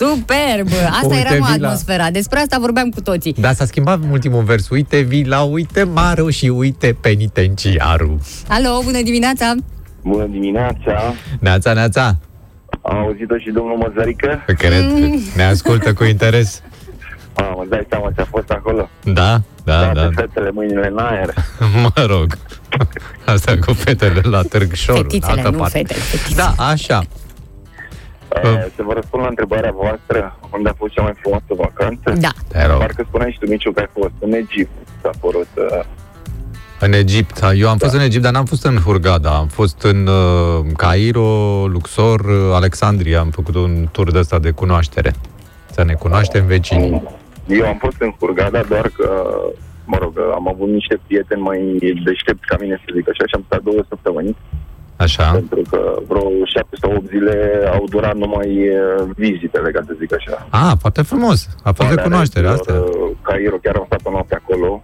Superb! 0.01 0.69
Asta 0.91 1.07
Uite, 1.07 1.19
era 1.19 1.29
mă, 1.39 1.49
vila. 1.53 1.67
atmosfera. 1.69 2.11
Despre 2.11 2.39
asta 2.39 2.57
vorbeam 2.61 2.89
cu 2.89 3.01
toții. 3.01 3.35
Da, 3.39 3.53
s-a 3.53 3.65
schimbat 3.65 3.99
în 4.03 4.11
ultimul 4.11 4.43
vers. 4.43 4.69
Uite 4.69 5.01
vila, 5.01 5.41
uite 5.43 5.83
maru 5.83 6.31
și 6.31 6.47
uite 6.49 6.97
penitenciarul. 7.01 8.19
Alo, 8.49 8.81
bună 8.85 9.03
dimineața! 9.03 9.55
Bună 10.03 10.25
dimineața! 10.31 11.15
Neața, 11.41 11.73
neața. 11.73 12.17
Am 12.83 12.97
auzit-o 12.97 13.39
și 13.39 13.51
domnul 13.51 13.77
Măzărică? 13.77 14.45
Cred, 14.59 14.85
ne 15.37 15.43
ascultă 15.45 15.93
cu 15.93 16.05
interes. 16.05 16.63
A, 17.35 17.43
mă 17.43 17.65
dai 17.69 17.87
seama 17.89 18.11
ce 18.15 18.21
a 18.21 18.25
fost 18.25 18.51
acolo. 18.51 18.89
Da, 19.05 19.41
da, 19.65 19.81
Toate 19.83 20.01
da. 20.01 20.23
fetele 20.23 20.51
mâinile 20.51 20.87
în 20.93 20.99
aer. 20.99 21.35
Mă 21.95 22.05
rog. 22.07 22.39
Asta 23.25 23.55
cu 23.67 23.73
fetele 23.73 24.21
la 24.23 24.43
Târgșor. 24.43 24.97
în 24.97 25.03
Fetițele, 25.03 25.33
altă 25.33 25.51
nu 25.51 25.59
parte. 25.59 25.79
fetele, 25.79 26.01
fetițe. 26.01 26.35
Da, 26.35 26.55
așa. 26.65 27.03
E, 28.35 28.71
să 28.77 28.83
vă 28.83 28.93
răspund 28.93 29.23
la 29.23 29.29
întrebarea 29.29 29.73
voastră, 29.77 30.39
unde 30.53 30.69
a 30.69 30.73
fost 30.77 30.93
cea 30.93 31.03
mai 31.03 31.13
frumoasă 31.21 31.45
vacanță? 31.49 32.13
Da. 32.21 32.29
Te 32.49 32.67
rog. 32.67 32.79
Parcă 32.79 33.05
spuneai 33.09 33.31
și 33.33 33.39
tu, 33.39 33.47
Miciu, 33.49 33.73
că 33.73 33.81
ai 33.81 33.89
fost 33.93 34.13
în 34.19 34.33
Egipt. 34.33 34.71
S-a 35.03 35.11
părut... 35.21 35.49
Uh, 35.55 35.85
În 36.81 36.93
Egipt. 36.93 37.41
Eu 37.57 37.69
am 37.69 37.77
fost 37.77 37.95
în 37.95 38.01
Egipt, 38.01 38.23
dar 38.23 38.33
n-am 38.33 38.45
fost 38.45 38.65
în 38.65 38.77
Hurghada. 38.77 39.31
Am 39.31 39.47
fost 39.47 39.83
în 39.83 40.07
uh, 40.07 40.67
Cairo, 40.77 41.67
Luxor, 41.67 42.21
uh, 42.21 42.51
Alexandria. 42.55 43.21
Am 43.21 43.31
făcut 43.31 43.55
un 43.55 43.89
tur 43.93 44.11
de 44.13 44.19
ăsta 44.19 44.39
de 44.39 44.51
cunoaștere. 44.51 45.15
Să 45.71 45.85
ne 45.85 45.93
cunoaștem 45.93 46.47
vecinii. 46.47 47.03
eu 47.47 47.67
am 47.67 47.77
fost 47.81 47.97
în 47.99 48.13
Hurghada, 48.19 48.63
doar 48.69 48.91
că, 48.97 49.09
mă 49.85 49.97
rog, 50.01 50.19
am 50.35 50.49
avut 50.49 50.69
niște 50.69 51.01
prieteni 51.07 51.41
mai 51.41 51.59
deștepți 52.05 52.47
ca 52.47 52.57
mine, 52.61 52.81
să 52.85 52.93
zic 52.95 53.09
așa, 53.09 53.25
și 53.27 53.35
am 53.35 53.43
stat 53.47 53.63
două 53.63 53.83
săptămâni, 53.89 54.37
Așa? 55.05 55.31
pentru 55.31 55.63
că 55.71 55.81
vreo 56.09 56.25
șapte 56.55 56.77
sau 56.81 56.93
opt 56.97 57.09
zile 57.09 57.35
au 57.73 57.85
durat 57.89 58.15
numai 58.15 58.49
uh, 58.69 59.09
vizitele, 59.17 59.71
ca 59.71 59.81
să 59.87 59.93
zic 59.99 60.15
așa. 60.15 60.47
Ah, 60.51 60.73
foarte 60.81 61.03
frumos. 61.03 61.49
A 61.63 61.73
fost 61.73 61.79
de 61.79 61.85
Marea 61.95 62.03
cunoaștere 62.03 62.49
Rețelor, 62.49 62.79
asta. 62.85 62.97
uh, 63.05 63.17
Cairo, 63.23 63.57
chiar 63.63 63.75
am 63.77 63.85
stat 63.87 64.01
o 64.03 64.11
noapte 64.11 64.35
acolo. 64.35 64.83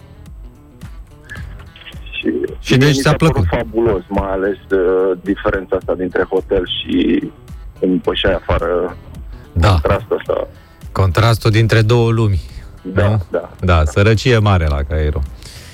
Și, 2.11 2.33
Și 2.59 2.75
mie 2.75 2.87
deci 2.87 2.95
mi 2.97 3.01
ți-a 3.03 3.11
s-a 3.11 3.17
părut 3.17 3.33
plăcut? 3.33 3.49
fabulos, 3.59 4.03
mai 4.09 4.31
ales 4.31 4.57
uh, 4.71 5.19
diferența 5.23 5.77
asta 5.77 5.95
dintre 5.95 6.23
hotel 6.31 6.63
și 6.81 7.23
când 7.81 8.03
pășeai 8.03 8.35
afară, 8.35 8.97
Da, 9.53 9.69
contrastul 9.71 10.17
ăsta. 10.17 10.47
contrastul 10.93 11.51
dintre 11.51 11.83
două 11.83 12.11
lumi. 12.11 12.41
Da, 12.83 13.09
Nu? 13.09 13.23
da. 13.31 13.51
Da, 13.61 13.85
sărăcie 13.85 14.39
mare 14.39 14.67
la 14.67 14.83
Cairo. 14.89 15.21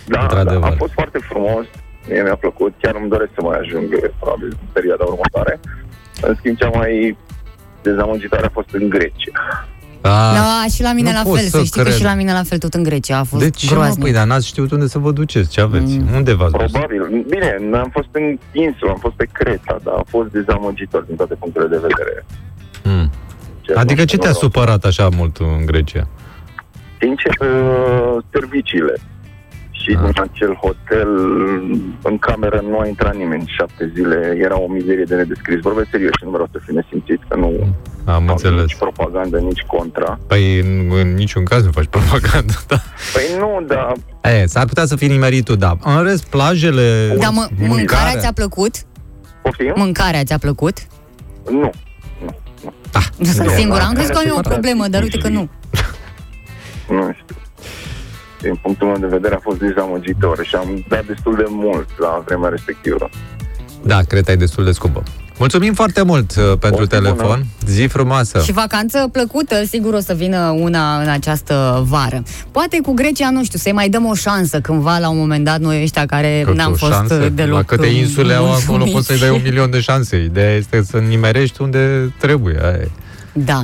Da, 0.06 0.20
Într-adevăr. 0.20 0.60
da, 0.60 0.66
a 0.66 0.74
fost 0.78 0.92
foarte 0.92 1.18
frumos. 1.18 1.64
Mie 2.08 2.22
mi-a 2.22 2.36
plăcut, 2.36 2.72
chiar 2.82 2.94
îmi 3.00 3.08
doresc 3.08 3.30
să 3.34 3.42
mai 3.42 3.58
ajung 3.58 3.88
probabil 4.20 4.48
în 4.60 4.66
perioada 4.72 5.04
următoare. 5.04 5.60
În 6.22 6.34
schimb, 6.38 6.56
cea 6.56 6.70
mai 6.74 7.16
dezamăgitoare 7.82 8.46
a 8.46 8.50
fost 8.52 8.68
în 8.72 8.88
Grecia. 8.88 9.32
A, 10.00 10.32
Da, 10.34 10.64
și 10.74 10.82
la 10.82 10.92
mine 10.92 11.10
nu 11.10 11.16
la 11.16 11.22
pot 11.22 11.34
fel, 11.38 11.44
să 11.44 11.56
să 11.58 11.62
știi 11.64 11.76
că 11.80 11.82
cred. 11.82 11.94
și 11.98 12.02
la 12.04 12.14
mine 12.14 12.32
la 12.32 12.42
fel, 12.42 12.58
tot 12.58 12.74
în 12.74 12.82
Grecia 12.82 13.18
a 13.18 13.22
fost 13.24 13.42
de 13.42 13.50
ce, 13.50 13.66
mă? 13.68 13.72
groaznic. 13.74 14.02
Păi, 14.02 14.12
dar 14.12 14.26
n-ați 14.26 14.46
știut 14.46 14.70
unde 14.70 14.86
să 14.86 14.98
vă 14.98 15.10
duceți, 15.12 15.50
ce 15.50 15.60
aveți? 15.60 15.98
Mm. 15.98 16.14
Unde 16.14 16.32
v-ați 16.34 16.52
dus? 16.52 16.70
Probabil. 16.70 17.24
Bine, 17.28 17.58
am 17.78 17.90
fost 17.92 18.08
în 18.12 18.38
insulă, 18.52 18.90
am 18.90 18.98
fost 18.98 19.14
pe 19.14 19.28
Creta, 19.32 19.76
dar 19.84 19.94
a 19.94 20.02
fost 20.08 20.28
dezamăgitor 20.30 21.02
din 21.02 21.16
toate 21.16 21.34
punctele 21.34 21.66
de 21.66 21.76
vedere. 21.76 22.24
Mm. 22.84 23.10
Ce 23.60 23.72
Adică 23.74 24.04
ce 24.04 24.16
te-a 24.16 24.28
noroc. 24.28 24.42
supărat 24.42 24.84
așa 24.84 25.08
mult 25.16 25.36
în 25.36 25.66
Grecia? 25.66 26.08
Sincer, 27.00 27.32
uh, 27.40 28.16
serviciile. 28.32 28.94
Și 29.82 29.90
Ah. 29.98 30.02
în 30.04 30.12
acel 30.30 30.54
hotel, 30.54 31.08
în 32.02 32.18
cameră 32.18 32.62
nu 32.70 32.78
a 32.78 32.86
intrat 32.86 33.14
nimeni 33.16 33.52
șapte 33.58 33.92
zile. 33.94 34.36
Era 34.44 34.58
o 34.60 34.66
mizerie 34.68 35.04
de 35.04 35.14
nedescris. 35.14 35.60
Vorbesc 35.60 35.88
serios 35.90 36.10
și 36.18 36.24
nu 36.24 36.30
vreau 36.30 36.48
să 36.52 36.58
fiu 36.64 36.74
nesimțit, 36.74 37.20
că 37.28 37.36
nu 37.36 37.52
Am 38.04 38.14
am 38.14 38.28
înțeles. 38.28 38.60
nici 38.60 38.76
propagandă, 38.76 39.38
nici 39.38 39.62
contra. 39.66 40.18
Păi 40.26 40.58
în, 40.60 40.90
în 41.00 41.14
niciun 41.14 41.44
caz 41.44 41.64
nu 41.64 41.70
faci 41.70 41.86
propagandă, 41.96 42.52
da. 42.68 42.76
Păi 43.12 43.24
nu, 43.38 43.64
dar 43.66 43.92
E, 44.22 44.46
s-ar 44.46 44.64
putea 44.66 44.84
să 44.84 44.96
fii 44.96 45.08
nimerit 45.08 45.44
tu, 45.44 45.56
da. 45.56 45.76
În 45.84 46.02
rest, 46.02 46.24
plajele... 46.26 47.14
Dar 47.20 47.30
mă, 47.32 47.46
mâncarea 47.58 48.16
ți-a 48.20 48.32
plăcut? 48.32 48.74
poftim? 49.42 49.72
Mâncarea 49.76 50.24
ți-a 50.24 50.38
plăcut? 50.38 50.76
Nu. 51.50 51.70
Ah, 52.92 53.06
Sunt 53.22 53.46
e, 53.50 53.54
singură. 53.56 53.78
da. 53.80 53.86
Am 53.86 53.94
crezut 53.94 54.12
că 54.12 54.18
am 54.18 54.24
eu 54.26 54.32
o 54.32 54.36
supărat. 54.36 54.52
problemă, 54.58 54.88
dar 54.88 55.02
uite 55.02 55.18
că 55.18 55.28
nu. 55.28 55.48
Nu 56.88 57.12
știu. 57.12 57.36
Din 58.42 58.58
punctul 58.62 58.86
meu 58.86 58.96
de 58.98 59.06
vedere 59.06 59.34
a 59.34 59.38
fost 59.42 59.58
dezamăgitor 59.58 60.44
și 60.44 60.54
am 60.54 60.84
dat 60.88 61.04
destul 61.06 61.34
de 61.36 61.44
mult 61.48 61.88
la 61.98 62.22
vremea 62.26 62.48
respectivă. 62.48 63.08
Da, 63.82 64.00
cred 64.08 64.24
că 64.24 64.30
e 64.32 64.36
destul 64.36 64.64
de 64.64 64.72
scumpă. 64.72 65.02
Mulțumim 65.38 65.74
foarte 65.74 66.02
mult 66.02 66.30
uh, 66.36 66.58
pentru 66.60 66.80
O 66.80 66.82
zi 66.82 66.88
telefon. 66.88 67.16
bună. 67.26 67.44
Zi 67.66 67.82
frumoasă. 67.86 68.40
Și 68.44 68.52
vacanță 68.52 69.08
plăcută, 69.12 69.64
sigur 69.64 69.94
o 69.94 69.98
să 70.00 70.12
vină 70.14 70.54
una 70.58 70.96
în 71.02 71.08
această 71.08 71.84
vară. 71.88 72.22
Poate 72.50 72.78
cu 72.82 72.92
Grecia, 72.92 73.30
nu 73.30 73.44
știu, 73.44 73.58
să-i 73.58 73.72
mai 73.72 73.88
dăm 73.88 74.06
o 74.06 74.14
șansă 74.14 74.60
cândva 74.60 74.98
la 74.98 75.08
un 75.08 75.18
moment 75.18 75.44
dat 75.44 75.60
noi 75.60 75.82
ăștia 75.82 76.06
care 76.06 76.42
Cât 76.46 76.54
n-am 76.54 76.72
o 76.72 76.74
fost 76.74 76.92
șansă? 76.92 77.28
deloc 77.34 77.56
La 77.56 77.62
câte 77.62 77.86
insule 77.86 78.34
au 78.34 78.44
acolo 78.44 78.60
mulțumiți. 78.66 78.92
poți 78.94 79.06
să-i 79.06 79.18
dai 79.18 79.30
un 79.30 79.40
milion 79.44 79.70
de 79.70 79.80
șanse. 79.80 80.22
Ideea 80.24 80.54
este 80.56 80.82
să 80.82 80.98
nimerești 80.98 81.62
unde 81.62 82.12
trebuie. 82.18 82.58
Aia 82.62 82.72
e. 82.80 82.88
Da. 83.32 83.62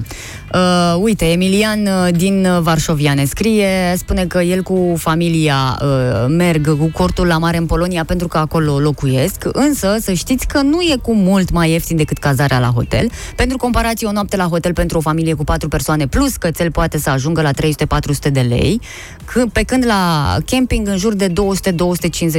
Uh, 0.54 0.96
uite, 1.00 1.24
Emilian 1.24 1.86
uh, 1.86 2.08
din 2.16 2.44
uh, 2.46 2.60
Varșovia 2.60 3.14
ne 3.14 3.24
scrie, 3.24 3.94
spune 3.96 4.24
că 4.26 4.38
el 4.42 4.62
cu 4.62 4.94
familia 4.96 5.78
uh, 5.82 5.88
merg 6.28 6.78
cu 6.78 6.90
cortul 6.92 7.26
la 7.26 7.38
mare 7.38 7.56
în 7.56 7.66
Polonia 7.66 8.04
pentru 8.04 8.28
că 8.28 8.38
acolo 8.38 8.78
locuiesc, 8.78 9.44
însă 9.52 9.96
să 10.00 10.12
știți 10.12 10.46
că 10.46 10.60
nu 10.60 10.80
e 10.80 10.96
cu 11.02 11.14
mult 11.14 11.50
mai 11.50 11.70
ieftin 11.70 11.96
decât 11.96 12.18
cazarea 12.18 12.58
la 12.58 12.66
hotel. 12.74 13.10
Pentru 13.36 13.56
comparație, 13.56 14.06
o 14.06 14.12
noapte 14.12 14.36
la 14.36 14.44
hotel 14.44 14.72
pentru 14.72 14.98
o 14.98 15.00
familie 15.00 15.34
cu 15.34 15.44
patru 15.44 15.68
persoane 15.68 16.06
plus 16.06 16.36
cățel 16.36 16.70
poate 16.70 16.98
să 16.98 17.10
ajungă 17.10 17.42
la 17.42 17.50
300-400 17.52 18.32
de 18.32 18.40
lei, 18.40 18.80
c- 19.22 19.52
pe 19.52 19.62
când 19.62 19.86
la 19.86 20.36
camping 20.46 20.88
în 20.88 20.96
jur 20.96 21.14
de 21.14 21.28
200-250 21.28 21.32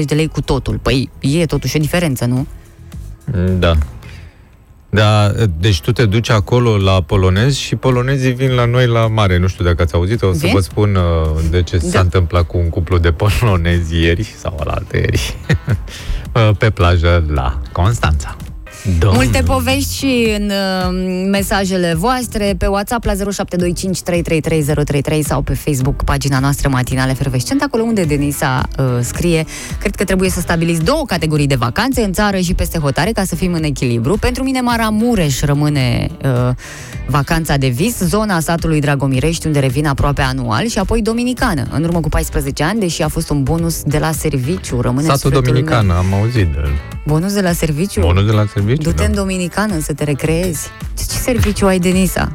de 0.05 0.15
lei 0.15 0.27
cu 0.27 0.41
totul. 0.41 0.79
Păi 0.81 1.09
e 1.19 1.45
totuși 1.45 1.75
o 1.77 1.79
diferență, 1.79 2.25
nu? 2.25 2.45
Da. 3.59 3.73
Da, 4.91 5.31
deci 5.59 5.81
tu 5.81 5.91
te 5.91 6.05
duci 6.05 6.29
acolo 6.29 6.77
la 6.77 7.01
polonezi 7.01 7.59
și 7.61 7.75
polonezii 7.75 8.31
vin 8.31 8.51
la 8.51 8.65
noi 8.65 8.87
la 8.87 9.07
mare. 9.07 9.37
Nu 9.37 9.47
știu 9.47 9.63
dacă 9.65 9.81
ați 9.81 9.93
auzit, 9.95 10.21
o 10.21 10.33
să 10.33 10.39
Vin? 10.41 10.51
vă 10.53 10.59
spun 10.59 10.95
uh, 10.95 11.39
de 11.49 11.63
ce 11.63 11.77
s-a 11.77 11.89
Da. 11.91 11.99
întâmplat 11.99 12.47
cu 12.47 12.57
un 12.57 12.69
cuplu 12.69 12.97
de 12.97 13.11
polonezi 13.11 13.95
ieri 14.01 14.23
sau 14.37 14.61
la 14.65 14.75
ieri 14.93 15.35
uh, 16.35 16.49
pe 16.57 16.69
plajă 16.69 17.23
la 17.33 17.59
Constanța. 17.71 18.35
Domn. 18.99 19.15
Multe 19.15 19.41
povești 19.45 19.95
și 19.95 20.35
în 20.39 20.49
uh, 20.49 20.55
mesajele 21.29 21.93
voastre 21.97 22.55
pe 22.57 22.65
WhatsApp 22.67 23.05
la 23.05 23.13
0725333033 23.13 23.17
sau 25.25 25.41
pe 25.41 25.53
Facebook 25.53 26.03
pagina 26.03 26.39
noastră 26.39 26.69
Matinale 26.69 27.13
Fervescent, 27.13 27.61
acolo 27.61 27.83
unde 27.83 28.03
Denisa 28.03 28.67
uh, 28.77 28.85
scrie 29.01 29.45
Cred 29.79 29.95
că 29.95 30.03
trebuie 30.03 30.29
să 30.29 30.39
stabiliți 30.39 30.83
două 30.83 31.03
categorii 31.07 31.47
de 31.47 31.55
vacanțe 31.55 32.01
în 32.01 32.13
țară 32.13 32.37
și 32.37 32.53
peste 32.53 32.79
hotare 32.79 33.11
ca 33.11 33.23
să 33.23 33.35
fim 33.35 33.53
în 33.53 33.63
echilibru. 33.63 34.17
Pentru 34.17 34.43
mine 34.43 34.61
Maramureș 34.61 35.41
rămâne 35.41 36.07
uh, 36.23 36.55
vacanța 37.07 37.57
de 37.57 37.67
vis, 37.67 37.97
zona 37.97 38.39
satului 38.39 38.79
Dragomirești 38.79 39.47
unde 39.47 39.59
revin 39.59 39.85
aproape 39.85 40.21
anual 40.21 40.67
și 40.67 40.79
apoi 40.79 41.01
Dominicană. 41.01 41.67
În 41.71 41.83
urmă 41.83 41.99
cu 41.99 42.09
14 42.09 42.63
ani, 42.63 42.79
deși 42.79 43.01
a 43.01 43.07
fost 43.07 43.29
un 43.29 43.43
bonus 43.43 43.83
de 43.83 43.97
la 43.97 44.11
serviciu, 44.11 44.81
rămâne 44.81 45.07
în 45.07 45.15
Satul 45.15 45.31
sufletul 45.31 45.53
Dominican, 45.53 45.85
meu. 45.85 45.95
am 45.95 46.13
auzit 46.13 46.47
de 46.47 46.57
el. 46.63 46.98
Bonus 47.09 47.33
de 47.33 47.41
la 47.41 47.51
serviciu? 47.51 48.01
Bonul 48.01 48.25
de 48.25 48.31
la 48.31 48.45
serviciu, 48.53 48.81
Du-te 48.81 49.01
da. 49.01 49.03
în 49.03 49.13
Dominicană 49.13 49.79
să 49.79 49.93
te 49.93 50.03
recreezi. 50.03 50.67
Ce, 50.97 51.03
ce 51.09 51.17
serviciu 51.17 51.65
ai, 51.65 51.79
Denisa? 51.79 52.31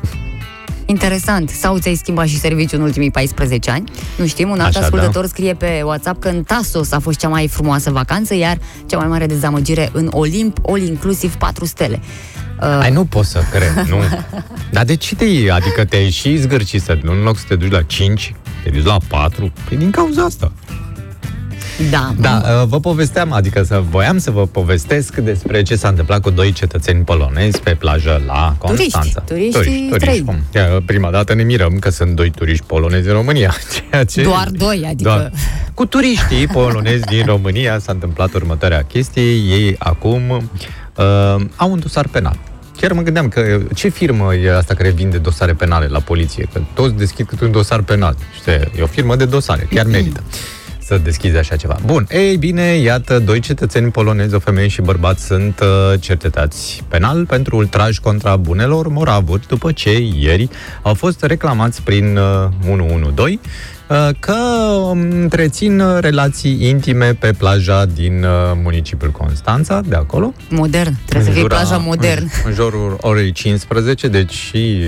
Interesant. 0.86 1.48
Sau 1.48 1.78
ți-ai 1.78 1.94
schimbat 1.94 2.26
și 2.26 2.38
serviciul 2.38 2.78
în 2.78 2.84
ultimii 2.84 3.10
14 3.10 3.70
ani? 3.70 3.90
Nu 4.18 4.26
știm. 4.26 4.48
Un 4.50 4.60
alt 4.60 4.76
Așa, 4.76 4.84
ascultător 4.84 5.22
da. 5.22 5.28
scrie 5.28 5.54
pe 5.54 5.80
WhatsApp 5.84 6.20
că 6.20 6.28
în 6.28 6.42
Tasos 6.42 6.92
a 6.92 6.98
fost 6.98 7.18
cea 7.18 7.28
mai 7.28 7.48
frumoasă 7.48 7.90
vacanță, 7.90 8.34
iar 8.34 8.58
cea 8.86 8.98
mai 8.98 9.06
mare 9.06 9.26
dezamăgire 9.26 9.90
în 9.92 10.08
Olimp, 10.12 10.58
all 10.68 10.82
inclusiv 10.82 11.34
4 11.34 11.64
stele. 11.64 12.00
Uh, 12.60 12.78
Ai, 12.80 12.90
nu 12.90 13.04
pot 13.04 13.24
să 13.24 13.42
cred, 13.50 13.86
nu. 13.88 13.96
Dar 14.70 14.84
de 14.84 14.94
ce 14.96 15.14
te 15.14 15.24
iei? 15.24 15.50
Adică 15.50 15.84
te-ai 15.84 16.10
și 16.10 16.36
zgârci 16.36 16.80
să, 16.80 16.98
în 17.02 17.22
loc 17.22 17.38
să 17.38 17.44
te 17.48 17.54
duci 17.56 17.70
la 17.70 17.82
5, 17.82 18.34
te 18.62 18.70
duci 18.70 18.84
la 18.84 18.96
4? 19.08 19.52
Păi 19.68 19.76
din 19.76 19.90
cauza 19.90 20.22
asta. 20.22 20.52
Da. 21.90 22.14
Da, 22.20 22.42
uh, 22.44 22.68
vă 22.68 22.80
povesteam, 22.80 23.32
adică 23.32 23.62
să 23.62 23.82
voiam 23.90 24.18
să 24.18 24.30
vă 24.30 24.46
povestesc 24.46 25.16
despre 25.16 25.62
ce 25.62 25.76
s-a 25.76 25.88
întâmplat 25.88 26.20
cu 26.20 26.30
doi 26.30 26.52
cetățeni 26.52 27.04
polonezi 27.04 27.60
pe 27.60 27.74
plajă 27.74 28.22
la 28.26 28.54
Constanța. 28.58 29.20
Turiști, 29.20 29.52
turiști 29.52 29.94
străini. 29.94 30.24
cum. 30.24 30.38
Ia, 30.54 30.82
Prima 30.86 31.10
dată 31.10 31.34
ne 31.34 31.42
mirăm 31.42 31.78
că 31.78 31.90
sunt 31.90 32.16
doi 32.16 32.30
turiști 32.30 32.64
polonezi 32.66 33.08
în 33.08 33.14
România. 33.14 33.54
Ceea 33.90 34.04
ce... 34.04 34.22
Doar 34.22 34.48
doi, 34.50 34.84
adică... 34.88 35.08
Doar. 35.08 35.32
Cu 35.74 35.86
turiștii 35.86 36.46
polonezi 36.46 37.04
din 37.04 37.24
România 37.26 37.78
s-a 37.78 37.92
întâmplat 37.92 38.32
următoarea 38.32 38.82
chestie. 38.82 39.32
Ei 39.32 39.76
acum 39.78 40.30
uh, 40.30 41.44
au 41.56 41.70
un 41.70 41.78
dosar 41.78 42.08
penal. 42.08 42.36
Chiar 42.80 42.92
mă 42.92 43.00
gândeam 43.02 43.28
că 43.28 43.60
ce 43.74 43.88
firmă 43.88 44.34
e 44.34 44.56
asta 44.56 44.74
care 44.74 44.90
vinde 44.90 45.18
dosare 45.18 45.52
penale 45.52 45.86
la 45.86 46.00
poliție? 46.00 46.48
Că 46.52 46.60
toți 46.74 46.94
deschid 46.94 47.26
câte 47.26 47.44
un 47.44 47.50
dosar 47.50 47.82
penal. 47.82 48.16
Știi, 48.34 48.52
e 48.78 48.82
o 48.82 48.86
firmă 48.86 49.16
de 49.16 49.24
dosare, 49.24 49.68
chiar 49.70 49.86
merită 49.86 50.22
să 50.84 50.98
deschizi 50.98 51.36
așa 51.36 51.56
ceva. 51.56 51.76
Bun, 51.84 52.06
ei 52.10 52.36
bine, 52.36 52.62
iată, 52.62 53.18
doi 53.18 53.40
cetățeni 53.40 53.90
polonezi, 53.90 54.34
o 54.34 54.38
femeie 54.38 54.68
și 54.68 54.82
bărbat, 54.82 55.18
sunt 55.18 55.60
uh, 55.60 56.00
cercetați 56.00 56.82
penal 56.88 57.26
pentru 57.26 57.56
ultraj 57.56 57.98
contra 57.98 58.36
bunelor 58.36 58.88
moravuri, 58.88 59.46
după 59.46 59.72
ce 59.72 59.98
ieri 59.98 60.48
au 60.82 60.94
fost 60.94 61.22
reclamați 61.22 61.82
prin 61.82 62.16
uh, 62.16 62.70
112 62.70 63.38
uh, 63.40 63.52
că 64.20 64.34
um, 64.90 65.00
întrețin 65.00 65.80
uh, 65.80 65.98
relații 66.00 66.68
intime 66.68 67.14
pe 67.14 67.32
plaja 67.32 67.84
din 67.84 68.24
uh, 68.24 68.30
municipiul 68.62 69.10
Constanța, 69.10 69.80
de 69.86 69.94
acolo. 69.94 70.32
Modern. 70.48 70.94
Trebuie 71.04 71.26
să 71.26 71.30
fie 71.30 71.40
jura- 71.40 71.54
plaja 71.54 71.76
modern. 71.76 72.22
În, 72.22 72.28
în 72.48 72.52
jurul 72.52 72.96
orei 73.00 73.32
15, 73.32 74.08
deci 74.08 74.32
și 74.32 74.78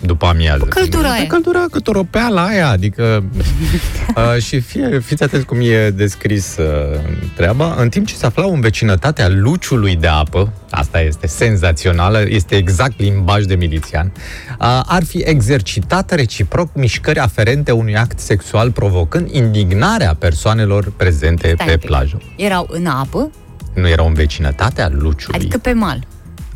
după 0.00 0.26
amiază. 0.26 0.64
căldura 0.64 1.08
Pe 1.08 1.14
aia. 1.14 1.26
căldura, 1.26 1.64
cât 1.70 1.86
oropeala 1.88 2.44
aia, 2.44 2.68
adică... 2.68 3.24
uh, 4.16 4.42
și 4.42 4.60
fie, 4.60 5.00
fiți 5.04 5.22
atenți 5.22 5.46
cum 5.46 5.58
e 5.60 5.90
descris 5.90 6.56
uh, 6.56 7.00
treaba. 7.36 7.74
În 7.78 7.88
timp 7.88 8.06
ce 8.06 8.14
se 8.14 8.26
aflau 8.26 8.52
în 8.52 8.60
vecinătatea 8.60 9.28
luciului 9.28 9.96
de 9.96 10.06
apă, 10.06 10.52
asta 10.70 11.00
este 11.00 11.26
senzațională, 11.26 12.24
este 12.28 12.54
exact 12.56 13.00
limbaj 13.00 13.44
de 13.44 13.54
milițian, 13.54 14.12
uh, 14.60 14.80
ar 14.86 15.04
fi 15.04 15.18
exercitat 15.24 16.14
reciproc 16.14 16.68
mișcări 16.74 17.18
aferente 17.18 17.70
unui 17.70 17.96
act 17.96 18.18
sexual, 18.18 18.32
provocând 18.72 19.30
indignarea 19.30 20.14
persoanelor 20.18 20.92
prezente 20.96 21.52
Stai 21.54 21.66
pe 21.66 21.72
un 21.72 21.78
pic. 21.78 21.88
plajă. 21.88 22.20
Erau 22.36 22.66
în 22.70 22.86
apă, 22.86 23.30
Nu 23.74 23.88
erau 23.88 24.06
în 24.06 24.14
vecinătatea 24.14 24.88
luciului. 24.92 25.38
adică 25.40 25.58
pe 25.58 25.72
mal. 25.72 26.06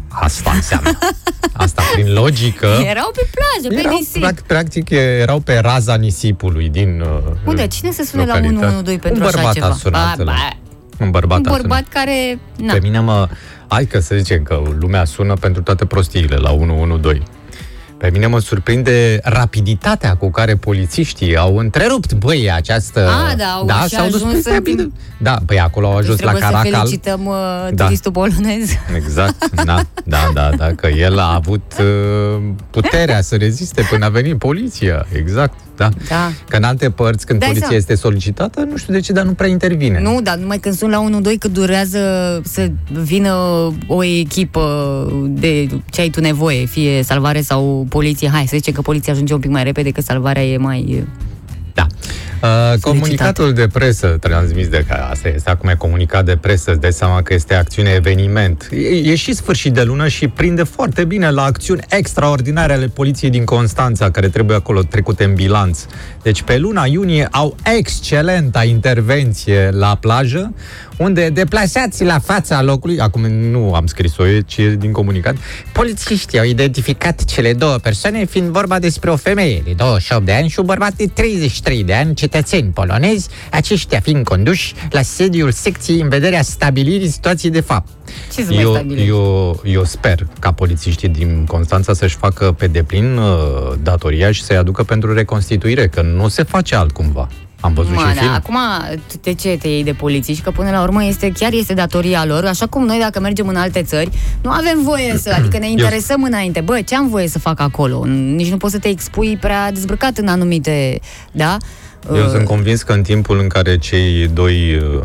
Asta 0.09 0.51
înseamnă. 0.55 0.91
Asta 1.53 1.83
prin 1.95 2.13
logică. 2.13 2.67
Erau 2.67 3.11
pe 3.15 3.29
plajă, 3.35 3.75
pe 3.75 3.81
erau, 3.87 3.99
nisip. 3.99 4.23
prac- 4.27 4.47
practic, 4.47 4.91
erau 4.91 5.39
pe 5.41 5.59
raza 5.59 5.95
nisipului 5.95 6.69
din 6.69 7.01
uh, 7.01 7.33
Unde? 7.47 7.67
Cine 7.67 7.91
se 7.91 8.05
sune 8.05 8.25
la 8.25 8.35
localitate. 8.35 8.67
112 8.67 8.99
pentru 9.09 9.23
un 9.23 9.27
așa 9.29 9.37
bărbat 9.37 9.55
ceva? 9.55 9.67
A 9.67 9.73
sunat, 9.73 10.17
Ba, 10.17 10.23
la- 10.23 10.33
ba. 10.33 11.05
un 11.05 11.11
bărbat, 11.11 11.39
Un 11.39 11.45
a 11.47 11.49
sunat. 11.51 11.61
bărbat 11.67 11.89
care... 11.89 12.39
Na. 12.57 12.73
Pe 12.73 12.79
mine 12.83 12.99
mă... 13.01 13.29
Hai 13.69 13.85
că 13.87 13.99
să 14.01 14.15
zicem 14.17 14.43
că 14.43 14.63
lumea 14.79 15.05
sună 15.05 15.35
pentru 15.35 15.63
toate 15.63 15.85
prostiile 15.85 16.37
la 16.37 16.51
112. 16.51 17.23
Pe 17.99 18.11
mine 18.13 18.27
mă 18.27 18.39
surprinde 18.39 19.21
rapiditatea 19.23 20.17
cu 20.17 20.31
care 20.31 20.57
polițiștii 20.57 21.37
au 21.37 21.57
întrerupt, 21.57 22.13
băi, 22.15 22.51
această... 22.53 23.09
A, 23.09 23.35
da, 23.35 23.45
au 23.45 23.87
și 23.89 23.95
s-au 23.95 24.07
dus 24.07 24.15
ajuns 24.15 24.33
peste 24.33 24.51
în 24.51 24.63
timp. 24.63 24.79
rapid. 24.79 24.93
Da, 25.19 25.39
păi 25.47 25.61
acolo 25.61 25.87
au 25.87 25.97
ajuns 25.97 26.21
la 26.21 26.31
Trebuie 26.31 26.43
să 26.43 26.49
Caracal. 26.51 26.73
felicităm 26.73 27.27
uh, 27.27 27.35
Da. 27.73 27.85
turistul 27.85 28.13
polonez. 28.13 28.71
Exact, 28.97 29.51
da, 29.65 29.81
da, 30.05 30.31
da, 30.35 30.51
da, 30.57 30.75
că 30.75 30.87
el 30.87 31.19
a 31.19 31.35
avut 31.35 31.73
uh, 31.81 32.43
puterea 32.71 33.21
să 33.21 33.37
reziste 33.37 33.87
până 33.91 34.05
a 34.05 34.09
venit 34.09 34.39
poliția, 34.39 35.07
exact. 35.13 35.55
Da? 35.79 35.89
Da. 36.09 36.31
Că 36.49 36.57
în 36.57 36.63
alte 36.63 36.91
părți, 36.91 37.27
când 37.27 37.39
Dai 37.39 37.49
poliția 37.49 37.69
seama. 37.69 37.83
este 37.83 37.95
solicitată, 37.95 38.67
nu 38.71 38.77
știu 38.77 38.93
de 38.93 39.01
ce, 39.01 39.13
dar 39.13 39.25
nu 39.25 39.33
prea 39.33 39.49
intervine. 39.49 40.01
Nu, 40.01 40.21
dar 40.23 40.37
numai 40.37 40.59
când 40.59 40.75
sunt 40.75 40.91
la 40.91 41.21
1-2, 41.21 41.39
cât 41.39 41.53
durează 41.53 42.01
să 42.45 42.71
vină 43.03 43.35
o 43.87 44.05
echipă 44.05 44.63
de 45.29 45.69
ce 45.91 46.01
ai 46.01 46.09
tu 46.11 46.21
nevoie, 46.21 46.65
fie 46.65 47.03
salvare 47.03 47.41
sau 47.41 47.87
poliție. 47.89 48.29
Hai, 48.29 48.47
să 48.47 48.57
zicem 48.57 48.73
că 48.73 48.81
poliția 48.81 49.13
ajunge 49.13 49.35
un 49.35 49.41
pic 49.41 49.51
mai 49.51 49.65
repede, 49.65 49.91
că 49.91 50.01
salvarea 50.01 50.45
e 50.45 50.57
mai... 50.57 51.07
Da. 52.41 52.73
Uh, 52.73 52.81
comunicatul 52.81 53.53
de 53.53 53.67
presă 53.73 54.07
transmis 54.07 54.69
de 54.69 54.85
că 54.89 54.95
asta 55.11 55.29
este 55.29 55.51
acum 55.51 55.69
e 55.69 55.75
comunicat 55.75 56.25
de 56.25 56.37
presă, 56.37 56.71
îți 56.71 56.81
dai 56.81 56.93
seama 56.93 57.23
că 57.23 57.35
este 57.35 57.55
acțiune 57.55 57.91
eveniment. 57.91 58.69
E, 58.73 59.11
e 59.11 59.15
și 59.15 59.33
sfârșit 59.33 59.73
de 59.73 59.83
lună 59.83 60.09
și 60.09 60.29
prinde 60.29 60.63
foarte 60.63 61.05
bine 61.05 61.31
la 61.31 61.43
acțiuni 61.43 61.81
extraordinare 61.89 62.73
ale 62.73 62.87
poliției 62.87 63.31
din 63.31 63.45
Constanța, 63.45 64.11
care 64.11 64.29
trebuie 64.29 64.57
acolo 64.57 64.83
trecute 64.83 65.25
în 65.25 65.35
bilanț. 65.35 65.85
Deci 66.23 66.43
pe 66.43 66.59
luna 66.59 66.85
iunie 66.87 67.29
au 67.31 67.57
excelenta 67.77 68.65
intervenție 68.65 69.71
la 69.73 69.97
plajă, 70.01 70.53
unde 70.99 71.29
deplasați 71.29 72.05
la 72.05 72.19
fața 72.19 72.63
locului, 72.63 73.01
acum 73.01 73.27
nu 73.27 73.75
am 73.75 73.87
scris-o, 73.87 74.27
e- 74.27 74.41
ci 74.47 74.57
e 74.57 74.75
din 74.79 74.93
comunicat, 74.93 75.37
polițiștii 75.73 76.39
au 76.39 76.45
identificat 76.45 77.25
cele 77.25 77.53
două 77.53 77.77
persoane 77.77 78.25
fiind 78.25 78.49
vorba 78.49 78.79
despre 78.79 79.11
o 79.11 79.17
femeie 79.17 79.63
de 79.65 79.73
28 79.77 80.25
de 80.25 80.33
ani 80.33 80.49
și 80.49 80.59
un 80.59 80.67
bărbat 80.67 80.93
de 80.95 81.07
33 81.07 81.85
de 81.85 81.95
ani, 81.95 82.15
cetățeni 82.15 82.71
polonezi, 82.71 83.29
aceștia 83.51 84.01
fiind 84.01 84.25
conduși 84.25 84.75
la 84.91 85.03
sediul 85.03 85.51
secției 85.53 86.01
în 86.01 86.09
vederea 86.09 86.43
stabilirii 86.43 87.09
situației 87.09 87.53
de 87.53 87.61
fapt. 87.61 87.89
Ce 88.35 88.45
să 88.45 88.53
mai 88.53 88.63
Eu, 88.63 88.75
stabilești? 88.75 89.09
eu, 89.09 89.61
eu 89.65 89.85
sper 89.85 90.27
ca 90.41 90.53
polițiștii 90.53 91.09
din 91.09 91.45
Constanța 91.45 91.93
să-și 91.93 92.17
facă 92.17 92.53
pe 92.53 92.67
deplin 92.67 93.17
uh, 93.17 93.73
datoria 93.83 94.33
și 94.33 94.43
să-i 94.43 94.57
aducă 94.57 94.83
pentru 94.83 95.13
reconstituire, 95.15 95.89
că 95.89 96.03
nu 96.03 96.29
se 96.29 96.43
face 96.43 96.75
altcumva. 96.75 97.29
Am 97.61 97.73
văzut 97.75 97.93
și 97.93 97.99
Mă, 97.99 98.05
în 98.09 98.15
da, 98.15 98.21
film. 98.21 98.33
acum, 98.33 98.57
de 99.23 99.33
ce 99.35 99.57
te 99.61 99.69
iei 99.69 99.85
de 99.85 99.93
polițiști? 99.93 100.43
Că 100.43 100.51
până 100.51 100.71
la 100.71 100.83
urmă 100.83 101.05
este, 101.05 101.33
chiar 101.33 101.53
este 101.53 101.75
datoria 101.75 102.25
lor, 102.25 102.45
așa 102.45 102.67
cum 102.67 102.85
noi 102.85 102.99
dacă 102.99 103.21
mergem 103.21 103.49
în 103.49 103.57
alte 103.57 103.83
țări, 103.83 104.11
nu 104.43 104.51
avem 104.51 104.83
voie 104.83 105.19
să, 105.19 105.35
adică 105.39 105.59
ne 105.59 105.71
interesăm 105.71 106.23
înainte. 106.23 106.61
Bă, 106.61 106.81
ce 106.81 106.97
am 106.97 107.09
voie 107.09 107.29
să 107.29 107.39
fac 107.39 107.61
acolo? 107.61 108.05
Nici 108.07 108.51
nu 108.51 108.57
poți 108.57 108.73
să 108.73 108.79
te 108.79 108.89
expui 108.89 109.37
prea 109.37 109.73
dezbrăcat 109.73 110.17
în 110.19 110.29
anumite, 110.29 111.01
da? 111.33 111.57
Eu 112.15 112.17
Uh, 112.17 112.29
sunt 112.31 112.45
convins 112.45 112.83
că 112.83 112.93
în 112.93 113.03
timpul 113.03 113.39
în 113.39 113.49
care 113.49 113.79
cei 113.79 114.29
doi 114.29 114.75
uh, 114.75 115.01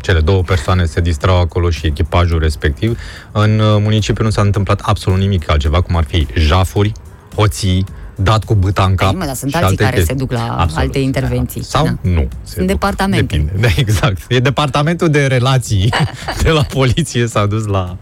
cele 0.00 0.20
două 0.20 0.42
persoane 0.42 0.84
se 0.84 1.00
distrau 1.00 1.40
acolo 1.40 1.70
și 1.70 1.86
echipajul 1.86 2.38
respectiv, 2.38 2.98
în 3.32 3.58
uh, 3.58 3.76
municipiu 3.80 4.24
nu 4.24 4.30
s-a 4.30 4.42
întâmplat 4.42 4.80
absolut 4.82 5.18
nimic 5.18 5.50
altceva, 5.50 5.80
cum 5.80 5.96
ar 5.96 6.04
fi 6.04 6.26
jafuri, 6.34 6.92
hoții, 7.34 7.84
dat 8.16 8.44
cu 8.44 8.54
bâta 8.54 8.84
în 8.84 8.94
cap 8.94 9.08
Păi, 9.10 9.18
mă, 9.18 9.24
dar 9.24 9.34
sunt 9.34 9.50
și 9.50 9.56
alții 9.56 9.70
alte 9.70 9.82
care 9.82 9.96
chestii. 9.96 10.14
se 10.14 10.20
duc 10.24 10.32
la 10.32 10.66
alte 10.74 10.98
intervenții. 10.98 11.62
Sau 11.64 11.84
Da. 11.84 11.94
nu. 12.00 12.20
se 12.20 12.52
Sunt 12.52 12.56
duc. 12.58 12.66
departamente. 12.66 13.36
Depinde. 13.36 13.52
Da, 13.60 13.68
exact. 13.76 14.20
E 14.28 14.38
departamentul 14.40 15.08
de 15.08 15.26
relații 15.26 15.92
de 16.42 16.50
la 16.50 16.62
poliție 16.62 17.26
s-a 17.26 17.46
dus 17.46 17.64
la... 17.66 17.96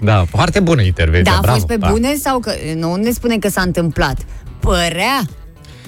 Da, 0.00 0.24
foarte 0.28 0.60
bună 0.60 0.82
intervenție. 0.82 1.32
Da, 1.32 1.38
a 1.38 1.40
bravo. 1.40 1.54
fost 1.56 1.66
pe 1.68 1.76
Da. 1.76 1.88
bune 1.90 2.14
sau 2.14 2.38
că 2.38 2.52
nu 2.76 2.94
ne 2.94 3.10
spune 3.10 3.36
că 3.38 3.48
s-a 3.48 3.60
întâmplat? 3.60 4.16
Părea 4.60 5.22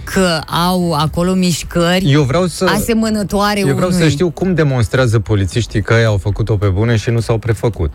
că 0.04 0.40
au 0.68 0.92
acolo 0.92 1.34
mișcări 1.34 2.10
Eu 2.12 2.22
vreau 2.22 2.46
să... 2.46 2.64
asemănătoare 2.64 3.58
Eu 3.60 3.74
vreau 3.74 3.88
unui. 3.90 4.00
să 4.02 4.08
știu 4.08 4.30
cum 4.30 4.54
demonstrează 4.54 5.18
polițiștii 5.18 5.82
că 5.82 5.94
ei 5.94 6.04
au 6.04 6.16
făcut-o 6.16 6.56
pe 6.56 6.66
bune 6.66 6.96
și 6.96 7.10
nu 7.10 7.20
s-au 7.20 7.38
prefăcut. 7.38 7.92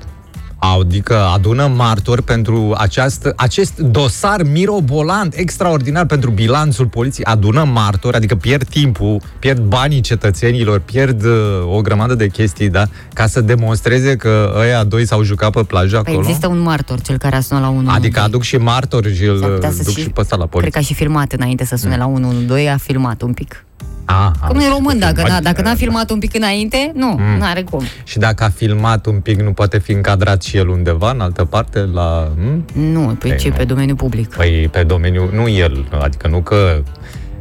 Adică 0.72 1.18
adună 1.34 1.68
martori 1.68 2.24
pentru 2.24 2.74
această, 2.78 3.34
acest 3.36 3.78
dosar 3.80 4.44
mirobolant, 4.44 5.34
extraordinar 5.38 6.06
pentru 6.06 6.30
bilanțul 6.32 6.86
poliției, 6.88 7.26
adună 7.26 7.64
martori, 7.64 8.16
adică 8.16 8.36
pierd 8.36 8.68
timpul, 8.68 9.22
pierd 9.40 9.60
banii 9.62 10.02
cetățenilor, 10.02 10.80
pierd 10.80 11.24
uh, 11.26 11.32
o 11.76 11.82
grămadă 11.82 12.16
de 12.16 12.28
chestii, 12.28 12.70
da, 12.70 12.84
ca 13.14 13.28
să 13.28 13.42
demonstreze 13.42 14.16
că 14.16 14.54
ăia 14.60 14.84
doi 14.84 15.06
s-au 15.06 15.24
jucat 15.24 15.52
pe 15.52 15.64
plajă 15.64 16.02
Păi 16.04 16.14
acolo. 16.14 16.28
există 16.28 16.48
un 16.48 16.60
martor, 16.60 17.02
cel 17.02 17.18
care 17.18 17.36
a 17.36 17.40
sunat 17.42 17.62
la 17.64 17.70
1 17.70 17.90
Adică 17.90 18.20
aduc 18.20 18.42
și 18.42 18.56
martori 18.58 19.16
și 19.16 19.24
îl 19.26 19.40
S-ar 19.40 19.50
putea 19.50 19.70
uh, 19.70 19.76
să 19.78 19.84
duc 19.84 19.94
și- 19.94 20.02
și 20.02 20.10
pe 20.10 20.22
ăsta 20.22 20.36
la 20.36 20.42
Cred 20.42 20.52
poliție. 20.52 20.72
că 20.72 20.78
a 20.78 20.82
și 20.82 20.94
filmat 20.94 21.32
înainte 21.32 21.66
să 21.66 21.76
sune 21.76 21.98
la 21.98 22.06
112, 22.08 22.70
a 22.70 22.78
filmat 22.78 23.22
un 23.22 23.34
pic. 23.34 23.66
Ah, 24.06 24.32
Cum 24.48 24.58
am 24.58 24.64
e 24.64 24.68
român, 24.68 24.94
și 24.94 25.00
dacă, 25.00 25.14
filmat. 25.14 25.32
n-a, 25.32 25.40
dacă 25.42 25.62
n-a 25.62 25.76
filmat 25.76 26.10
un 26.12 26.20
pic 26.20 26.36
înainte, 26.36 26.92
nu, 26.96 27.08
Mm. 27.20 27.38
nu 27.38 27.44
are 27.46 27.62
cum. 27.62 27.84
Și 28.04 28.18
dacă 28.18 28.44
a 28.44 28.50
filmat 28.50 29.06
un 29.06 29.20
pic, 29.20 29.42
nu 29.42 29.52
poate 29.54 29.78
fi 29.80 29.92
încadrat 29.92 30.44
și 30.44 30.58
el 30.58 30.68
undeva, 30.68 31.12
în 31.12 31.20
altă 31.20 31.46
parte, 31.46 31.80
la... 31.94 32.32
Hm? 32.38 32.66
Nu, 32.80 33.00
pe 33.20 33.28
Păi 33.28 33.38
ce, 33.38 33.48
nu. 33.50 33.54
pe 33.56 33.64
domeniul 33.64 33.96
public. 33.98 34.36
Păi 34.36 34.68
pe 34.72 34.84
domeniu, 34.84 35.30
nu 35.34 35.48
el, 35.50 35.86
adică 36.02 36.28
nu 36.28 36.40
că 36.42 36.82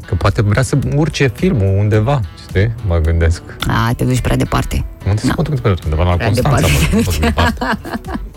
că 0.06 0.14
poate 0.14 0.42
vrea 0.42 0.62
să 0.62 0.78
urce 0.96 1.26
filmul 1.34 1.76
undeva, 1.78 2.20
știi? 2.48 2.70
Mă 2.86 2.96
gândesc. 2.98 3.42
A, 3.68 3.92
te 3.96 4.04
duci 4.04 4.20
prea 4.20 4.36
departe. 4.36 4.84
Unde 5.06 5.20
se 5.20 5.26
Na. 5.26 5.32
poate 5.34 5.50
duce 5.50 5.68
undeva 5.84 6.02
la 6.04 6.14
Prea 6.14 6.26
Constanța, 6.26 6.60
departe. 6.60 6.88
mă, 6.94 7.02
mă, 7.04 7.12
departe. 7.20 7.58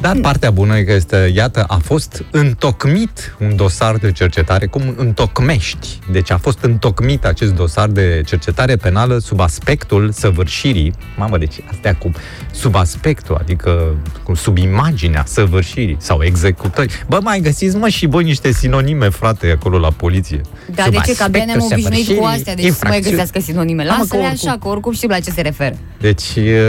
Dar 0.00 0.16
partea 0.16 0.50
bună 0.50 0.76
e 0.78 0.82
că 0.82 0.92
este, 0.92 1.32
iată, 1.34 1.64
a 1.68 1.76
fost 1.84 2.24
întocmit 2.30 3.36
un 3.40 3.56
dosar 3.56 3.96
de 3.96 4.12
cercetare, 4.12 4.66
cum 4.66 4.94
întocmești. 4.96 5.88
Deci 6.12 6.30
a 6.30 6.36
fost 6.38 6.58
întocmit 6.62 7.24
acest 7.24 7.52
dosar 7.54 7.88
de 7.88 8.22
cercetare 8.26 8.76
penală 8.76 9.18
sub 9.18 9.40
aspectul 9.40 10.10
săvârșirii. 10.12 10.92
Mamă, 11.16 11.38
deci 11.38 11.54
astea 11.70 11.94
cum? 11.94 12.14
Sub 12.52 12.74
aspectul, 12.74 13.36
adică 13.40 13.94
cum, 14.22 14.34
sub 14.34 14.56
imaginea 14.56 15.24
săvârșirii 15.26 15.96
sau 16.00 16.22
executării. 16.22 16.90
Bă, 17.08 17.18
mai 17.22 17.40
găsiți, 17.40 17.76
mă, 17.76 17.88
și 17.88 18.06
voi 18.06 18.24
niște 18.24 18.52
sinonime, 18.52 19.08
frate, 19.08 19.50
acolo 19.50 19.78
la 19.78 19.90
poliție. 19.90 20.40
Da, 20.74 20.82
Sub 20.82 20.92
de 20.92 20.98
ce? 21.04 21.14
Că 21.16 21.22
abia 21.22 21.44
ne-am 21.44 21.58
aspectul 21.60 21.86
obișnuit 21.86 22.06
cu 22.06 22.12
săvârșirii 22.12 22.38
astea, 22.38 22.54
deci 22.54 22.64
să 22.64 22.78
mai 22.82 22.96
infracțiuni. 22.96 23.10
găsească 23.10 23.40
sinonime. 23.40 23.84
Da, 23.84 23.90
mă, 23.90 23.96
că 23.96 24.00
Lasă-le 24.16 24.20
oricum- 24.30 24.48
așa, 24.48 24.58
că 24.62 24.68
oricum 24.68 24.92
știu 24.92 25.08
la 25.08 25.18
ce 25.20 25.30
se 25.30 25.40
referă. 25.40 25.76
Deci 26.00 26.22
e, 26.36 26.60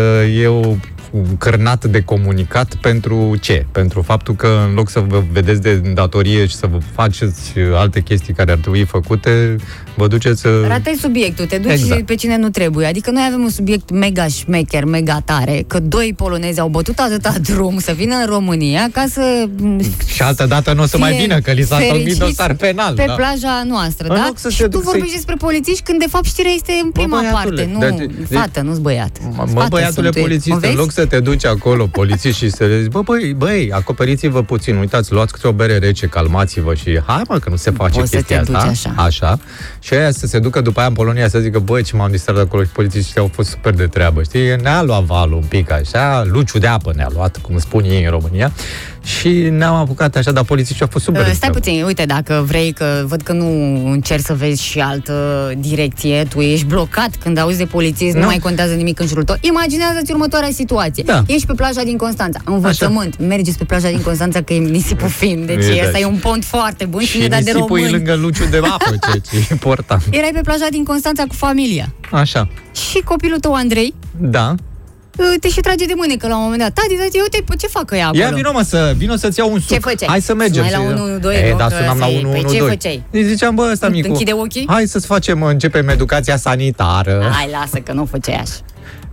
e 1.14 1.18
o 1.18 1.36
cărnat 1.38 1.86
de 1.86 2.01
comunicat 2.01 2.76
pentru 2.82 3.36
ce? 3.41 3.66
Pentru 3.72 4.01
faptul 4.01 4.36
că 4.36 4.47
în 4.68 4.74
loc 4.74 4.89
să 4.89 4.99
vă 5.07 5.24
vedeți 5.32 5.62
de 5.62 5.76
datorie 5.76 6.45
și 6.45 6.55
să 6.55 6.68
vă 6.72 6.78
faceți 6.93 7.53
alte 7.74 7.99
chestii 8.01 8.34
care 8.34 8.51
ar 8.51 8.57
trebui 8.57 8.84
făcute, 8.86 9.55
vă 9.95 10.07
duceți 10.07 10.41
să... 10.41 10.62
Ratai 10.68 10.97
subiectul, 11.01 11.45
te 11.45 11.57
duci 11.57 11.72
Exact. 11.72 12.05
pe 12.05 12.16
cine 12.16 12.38
nu 12.38 12.49
trebuie. 12.49 12.86
Adică 12.88 13.12
noi 13.12 13.24
avem 13.28 13.41
un 13.41 13.49
subiect 13.49 13.89
mega 13.91 14.28
șmecher, 14.28 14.84
mega 14.86 15.22
tare, 15.26 15.64
că 15.68 15.80
doi 15.80 16.14
polonezi 16.16 16.60
au 16.60 16.68
bătut 16.68 16.99
atâta 16.99 17.34
drum 17.41 17.80
să 17.80 17.91
vină 17.91 18.16
în 18.16 18.26
România 18.26 18.88
ca 18.91 19.05
să 19.12 19.45
Și 20.05 20.22
altă 20.22 20.45
dată 20.45 20.74
nu 20.74 20.82
o 20.82 20.86
să 20.86 20.97
mai 20.97 21.12
fie 21.12 21.22
vină, 21.22 21.39
că 21.39 21.51
li 21.51 21.64
s-a 21.64 21.76
întocmit 21.76 22.01
fericiți 22.03 22.20
dosar 22.38 22.53
penal. 22.53 22.93
pe 22.93 23.03
da. 23.07 23.14
plaja 23.14 23.64
noastră, 23.68 24.07
În 24.07 24.16
da? 24.16 24.24
loc 24.26 24.38
să 24.39 24.49
și 24.49 24.57
se 24.57 24.64
tu 24.64 24.70
duc 24.70 24.82
să-i- 24.84 24.89
vorbești 24.91 25.16
despre 25.16 25.36
polițiști 25.36 25.82
când 25.84 25.99
de 25.99 26.05
fapt 26.10 26.26
știrea 26.26 26.51
este 26.51 26.72
în 26.84 26.91
prima 26.91 27.20
băiatule, 27.20 27.55
parte, 27.55 27.70
nu 27.74 27.80
dar 27.80 27.89
de- 27.89 28.05
de- 28.30 28.36
fată, 28.36 28.62
nu-s 28.62 28.78
băiat. 28.78 29.18
Mă, 29.24 29.32
Fată 29.36 29.51
mă 29.53 29.66
băiatule 29.70 30.03
sunt, 30.03 30.16
tu- 30.16 30.22
polițist, 30.22 30.49
o 30.51 30.53
în 30.53 30.60
vezi? 30.60 30.76
loc 30.76 30.91
să 31.00 31.06
te 31.06 31.20
duci 31.20 31.45
acolo, 31.45 31.88
polițist, 31.88 32.38
și 32.38 32.50
să 32.50 32.64
le 32.64 32.82
zici, 32.82 32.91
bă, 32.91 33.02
băi, 33.02 33.34
băi, 33.38 33.72
acoperiți-vă 33.72 34.43
puțin, 34.43 34.76
uitați, 34.76 35.12
luați 35.12 35.34
câte 35.34 35.47
o 35.47 35.52
bere 35.52 35.78
rece, 35.78 36.08
calmați-vă 36.08 36.74
și 36.74 37.02
hai 37.06 37.22
mă, 37.28 37.39
că 37.39 37.50
nu 37.50 37.56
se 37.56 37.72
face 37.72 38.00
Poți 38.00 38.10
să 38.10 38.16
chestia 38.16 38.39
te 38.39 38.43
duci 38.45 38.56
asta. 38.56 38.70
așa. 38.70 39.04
așa. 39.04 39.39
Și 39.80 39.93
aia 39.93 40.12
să 40.12 40.28
se 40.28 40.39
ducă 40.39 40.62
după 40.62 40.80
aia 40.80 40.88
în 40.88 40.93
Polonia 40.93 41.28
să 41.30 41.39
zică, 41.39 41.60
băi, 41.60 41.84
ce 41.84 41.95
m-am 41.95 42.12
distrat 42.12 42.36
de 42.36 42.41
acolo 42.41 42.64
și 42.64 42.70
polițiștii 42.70 43.20
au 43.20 43.30
fost 43.34 43.50
super 43.50 43.74
de 43.74 43.88
treabă, 43.88 44.24
știi? 44.24 44.56
Ne-a 44.56 44.82
luat 44.82 45.04
valul 45.04 45.34
un 45.34 45.43
pic 45.47 45.72
așa, 45.72 46.24
luciu 46.26 46.58
de 46.58 46.68
apă 46.68 46.91
ne-a 46.95 47.08
luat, 47.14 47.38
cum 47.38 47.60
spun 47.60 47.84
ei 47.84 48.04
în 48.04 48.10
România, 48.10 48.52
și 49.04 49.30
ne-am 49.30 49.74
apucat 49.76 50.16
așa, 50.16 50.32
dar 50.32 50.43
polițiștii 50.43 50.82
au 50.82 50.89
fost 50.91 51.04
super 51.06 51.22
de 51.24 51.28
Uh, 51.30 51.36
Stai 51.36 51.50
treabă. 51.50 51.66
puțin, 51.70 51.84
uite, 51.84 52.06
dacă 52.06 52.43
vrei, 52.47 52.72
că 52.72 53.04
văd 53.08 53.22
că 53.22 53.34
nu 53.34 53.45
încerci 53.91 54.24
să 54.24 54.34
vezi 54.34 54.64
și 54.64 54.80
altă 54.80 55.14
direcție, 55.58 56.24
tu 56.30 56.39
ești 56.39 56.66
blocat 56.66 57.10
când 57.24 57.38
auzi 57.38 57.58
de 57.58 57.66
polițist, 57.66 58.14
nu, 58.14 58.20
Nu. 58.20 58.26
mai 58.26 58.38
contează 58.39 58.74
nimic 58.74 59.00
în 59.00 59.08
jurul 59.08 59.24
tău. 59.24 59.36
Imaginează-ți 59.41 60.12
următoarea 60.12 60.50
situație. 60.52 61.04
Da. 61.04 61.24
Ești 61.28 61.45
pe 61.45 61.54
plaja 61.54 61.84
din 61.84 61.97
Constanța, 61.97 62.39
învățământ, 62.45 63.20
mergeți 63.20 63.58
pe 63.58 63.64
plaja 63.64 63.89
din 63.89 64.02
Constanța 64.02 64.41
că 64.41 64.54
e 64.54 64.58
nisipul 64.58 65.08
fin, 65.10 65.45
deci 65.45 65.66
E, 65.66 65.76
da, 65.82 65.86
ăsta 65.86 65.97
e 65.97 66.02
și- 66.02 66.08
un 66.08 66.16
pont 66.22 66.43
foarte 66.45 66.86
bun 66.86 67.00
și 67.02 67.08
Și 67.08 67.18
ne 67.18 67.28
dat 67.28 67.41
de 67.41 67.52
nisipul 67.52 67.78
e 67.80 67.82
români. 67.82 67.91
lângă 68.06 68.22
luciu 68.22 68.43
de 68.50 68.58
apă, 68.58 68.89
ceea 69.06 69.16
ce 69.32 69.38
e 69.38 69.47
important. 69.52 70.02
Erai 70.12 70.30
pe 70.34 70.41
plaja 70.43 70.68
din 70.72 70.84
Constanța 70.84 71.24
cu 71.24 71.34
familia 71.36 71.93
Așa. 72.12 72.47
și 72.89 73.00
copilul 73.06 73.39
tău, 73.39 73.54
Andrei, 73.54 73.93
Da. 74.18 74.56
Uh, 75.18 75.26
te 75.39 75.49
și 75.49 75.60
trage 75.60 75.86
de 75.86 75.93
mânecă 75.95 76.28
la 76.28 76.36
un 76.38 76.41
moment 76.43 76.60
dat. 76.62 76.74
Tati, 76.74 76.95
tati, 76.95 77.20
uite, 77.22 77.41
păi 77.45 77.55
ce 77.57 77.68
fac 77.68 77.91
ăia 77.91 78.05
acolo? 78.05 78.22
Ia 78.24 78.30
vino 78.30 78.51
mă 78.51 78.62
să, 78.62 78.93
vino 78.97 79.16
să-ți 79.16 79.39
iau 79.39 79.51
un 79.51 79.60
suc. 79.60 79.68
Ce 79.70 79.80
făceai? 79.80 80.07
Hai 80.07 80.22
să 80.22 80.34
mergem. 80.36 80.66
Sunai 80.68 80.80
la 80.84 80.88
Și- 80.88 80.93
112, 81.01 81.45
E, 81.45 81.51
nu? 81.51 81.57
da, 81.57 81.68
Că 81.68 81.76
sunam 81.80 81.97
la 81.99 82.05
să 82.05 82.12
iei. 82.12 82.24
112. 82.26 82.57
Păi 82.64 82.68
ce 82.68 82.70
făceai? 82.70 83.03
Îi 83.12 83.24
ziceam, 83.24 83.55
bă, 83.55 83.70
ăsta 83.72 83.89
micu. 83.89 84.07
Închide 84.07 84.32
ochii? 84.34 84.66
Hai 84.70 84.86
să-ți 84.88 85.05
facem, 85.05 85.43
începem 85.43 85.88
educația 85.89 86.38
sanitară. 86.38 87.30
Hai, 87.34 87.49
lasă 87.51 87.78
că 87.78 87.91
nu 87.93 88.05
făceai 88.05 88.36
așa. 88.36 88.53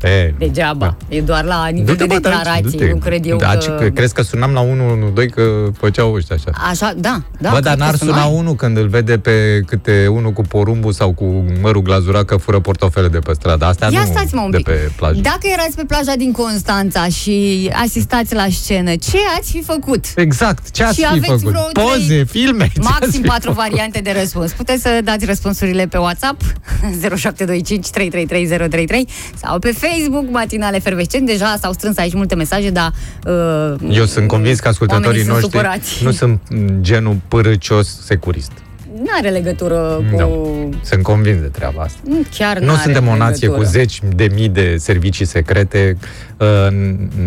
E, 0.02 0.34
Degeaba. 0.38 0.96
E 1.08 1.20
doar 1.20 1.44
la 1.44 1.66
nivel 1.66 1.94
Du-te, 1.96 2.06
de 2.06 2.14
bă, 2.14 2.20
taci, 2.20 2.32
declarații. 2.36 2.62
du-te. 2.78 2.90
Nu 2.90 2.96
cred 2.96 3.26
eu 3.26 3.36
da, 3.36 3.48
că... 3.48 3.56
ce- 3.56 3.68
că... 3.70 3.88
Crezi 3.94 4.14
că 4.14 4.22
sunam 4.22 4.52
la 4.52 4.60
112 4.60 5.34
că 5.34 5.66
făceau 5.78 6.12
ăștia 6.12 6.36
așa? 6.36 6.50
Așa, 6.70 6.92
da, 6.96 7.22
da. 7.38 7.50
Bă, 7.50 7.60
dar 7.60 7.62
cred 7.62 7.72
că 7.72 7.78
n-ar 7.84 7.94
suna 7.96 8.22
sunai. 8.22 8.38
unul 8.38 8.54
când 8.54 8.76
îl 8.76 8.88
vede 8.88 9.18
pe 9.18 9.60
câte 9.66 10.06
unul 10.10 10.30
cu 10.32 10.42
porumbul 10.42 10.92
sau 10.92 11.12
cu 11.12 11.44
mărul 11.62 11.82
glazurat 11.82 12.24
că 12.24 12.36
fură 12.36 12.60
portofele 12.60 13.08
de 13.08 13.18
pe 13.18 13.32
stradă. 13.32 13.64
Astea 13.64 13.88
Ia 13.92 14.00
nu 14.00 14.06
stați 14.06 14.34
mă 14.34 14.40
un 14.40 14.50
de 14.50 14.56
pic. 14.56 14.66
pe 14.66 14.90
plajă. 14.96 15.20
Dacă 15.20 15.40
erați 15.52 15.76
pe 15.76 15.84
plaja 15.86 16.12
din 16.16 16.32
Constanța 16.32 17.08
și 17.08 17.70
asistați 17.82 18.34
la 18.34 18.46
scenă, 18.50 18.90
ce 18.90 19.18
ați 19.38 19.50
fi 19.50 19.62
făcut? 19.62 20.04
Exact, 20.16 20.70
ce 20.70 20.82
ați 20.84 20.94
Și 20.94 21.00
fi 21.00 21.06
aveți 21.06 21.26
făcut? 21.26 21.42
vreo 21.44 21.62
trei- 21.72 21.84
Poze, 21.84 22.24
filme? 22.24 22.64
ce 22.74 22.80
ați 22.80 22.88
Maxim 23.00 23.20
fi 23.22 23.28
patru 23.28 23.52
făcut? 23.52 23.68
variante 23.68 24.00
de 24.00 24.14
răspuns. 24.18 24.52
Puteți 24.52 24.82
să 24.82 25.00
dați 25.04 25.24
răspunsurile 25.24 25.86
pe 25.86 25.96
WhatsApp 25.98 26.40
0725 27.00 27.88
333033 27.90 29.08
sau 29.42 29.58
pe 29.58 29.66
Facebook 29.66 29.84
Matinale 30.30 30.78
Fervescent. 30.78 31.26
Deja 31.26 31.56
s-au 31.60 31.72
strâns 31.72 31.98
aici 31.98 32.14
multe 32.14 32.34
mesaje, 32.34 32.70
dar 32.70 32.92
uh, 33.26 33.74
Eu 33.90 34.04
sunt 34.04 34.28
convins 34.28 34.60
că 34.60 34.68
ascultătorii 34.68 35.06
oamenii 35.08 35.24
sunt 35.24 35.42
noștri 35.42 35.58
supărați. 35.58 36.04
nu 36.04 36.10
sunt 36.10 36.40
genul 36.80 37.16
părăcios 37.28 38.00
securist. 38.04 38.52
Nu 38.98 39.06
are 39.18 39.28
legătură 39.28 40.04
cu... 40.10 40.16
Nu. 40.16 40.70
Sunt 40.82 41.02
convins 41.02 41.40
de 41.40 41.46
treaba 41.46 41.82
asta. 41.82 41.98
Nu, 42.04 42.16
Chiar 42.38 42.58
Nu 42.58 42.66
n-are 42.66 42.80
suntem 42.82 43.08
o 43.08 43.16
nație 43.16 43.48
cu 43.48 43.52
legătură. 43.54 43.78
zeci 43.78 44.00
de 44.16 44.28
mii 44.34 44.48
de 44.48 44.76
servicii 44.78 45.24
secrete, 45.24 45.96
uh, 46.36 46.46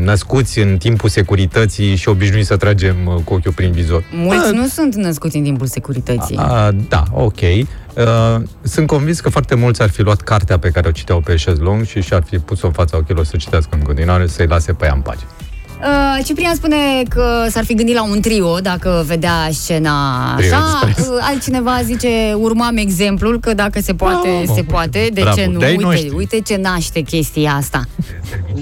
născuți 0.04 0.60
în 0.60 0.78
timpul 0.78 1.10
securității 1.10 1.96
și 1.96 2.10
obișnuiți 2.10 2.48
să 2.48 2.58
tragem 2.58 2.96
uh, 3.06 3.14
cu 3.24 3.34
ochiul 3.34 3.52
prin 3.54 3.72
vizor. 3.72 4.04
Mulți 4.12 4.48
Ah, 4.48 4.54
nu 4.54 4.68
sunt 4.68 4.96
născuți 4.96 5.38
în 5.38 5.44
timpul 5.44 5.68
securității. 5.68 6.36
a, 6.38 6.72
da, 6.90 7.04
ok. 7.12 7.40
Uh, 7.42 8.42
sunt 8.62 8.88
convins 8.88 9.20
că 9.20 9.30
foarte 9.30 9.56
mulți 9.56 9.82
ar 9.82 9.90
fi 9.90 10.02
luat 10.02 10.22
cartea 10.22 10.58
pe 10.60 10.70
care 10.70 10.88
o 10.88 10.92
citeau 10.92 11.20
pe 11.20 11.36
șezlong 11.36 11.86
și 11.86 12.02
și-ar 12.02 12.24
fi 12.30 12.38
pus-o 12.38 12.68
în 12.68 12.74
fața 12.74 12.98
ochilor 12.98 13.26
să 13.26 13.38
citească 13.38 13.70
în 13.76 13.82
continuare, 13.82 14.28
să-i 14.28 14.46
lase 14.48 14.74
pe 14.74 14.86
ea 14.86 14.94
în 14.96 15.02
pace. 15.02 15.24
Uh, 15.82 16.24
Ciprian 16.26 16.56
spune 16.56 16.76
că 17.10 17.46
s-ar 17.50 17.64
fi 17.66 17.74
gândit 17.74 17.96
la 17.96 18.04
un 18.04 18.22
trio 18.22 18.60
dacă 18.60 19.04
vedea 19.08 19.48
scena 19.52 20.34
Trio 20.38 20.56
așa. 20.56 20.80
Express. 20.88 21.10
Uh, 21.10 21.18
Altcineva 21.22 21.82
zice, 21.84 22.34
urmam 22.38 22.78
exemplul, 22.78 23.40
că 23.40 23.54
dacă 23.54 23.80
se 23.82 23.94
poate, 23.94 24.30
Bravo. 24.44 24.54
se 24.56 24.64
poate. 24.64 25.10
De 25.14 25.22
Bravo. 25.22 25.36
ce 25.36 25.46
nu? 25.46 25.60
De-ai 25.60 25.72
Uite, 25.72 25.84
noștri. 25.84 26.10
uite 26.16 26.40
ce 26.40 26.56
naște 26.56 27.02
chestia 27.02 27.52
asta. 27.54 27.82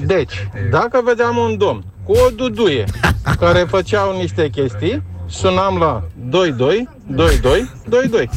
Deci, 0.06 0.34
dacă 0.72 1.02
vedeam 1.04 1.38
un 1.38 1.58
domn 1.58 1.84
cu 2.04 2.12
o 2.12 2.30
duduie 2.36 2.84
care 3.40 3.66
făceau 3.70 4.18
niște 4.18 4.50
chestii, 4.50 5.04
sunam 5.30 5.78
la 5.78 6.04
22 6.30 6.90
22 7.08 7.70
22. 7.90 8.30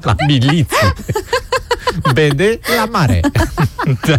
La 0.00 0.14
miliție. 0.26 0.92
BD 2.12 2.40
la 2.78 2.84
mare. 2.90 3.20
da. 4.06 4.14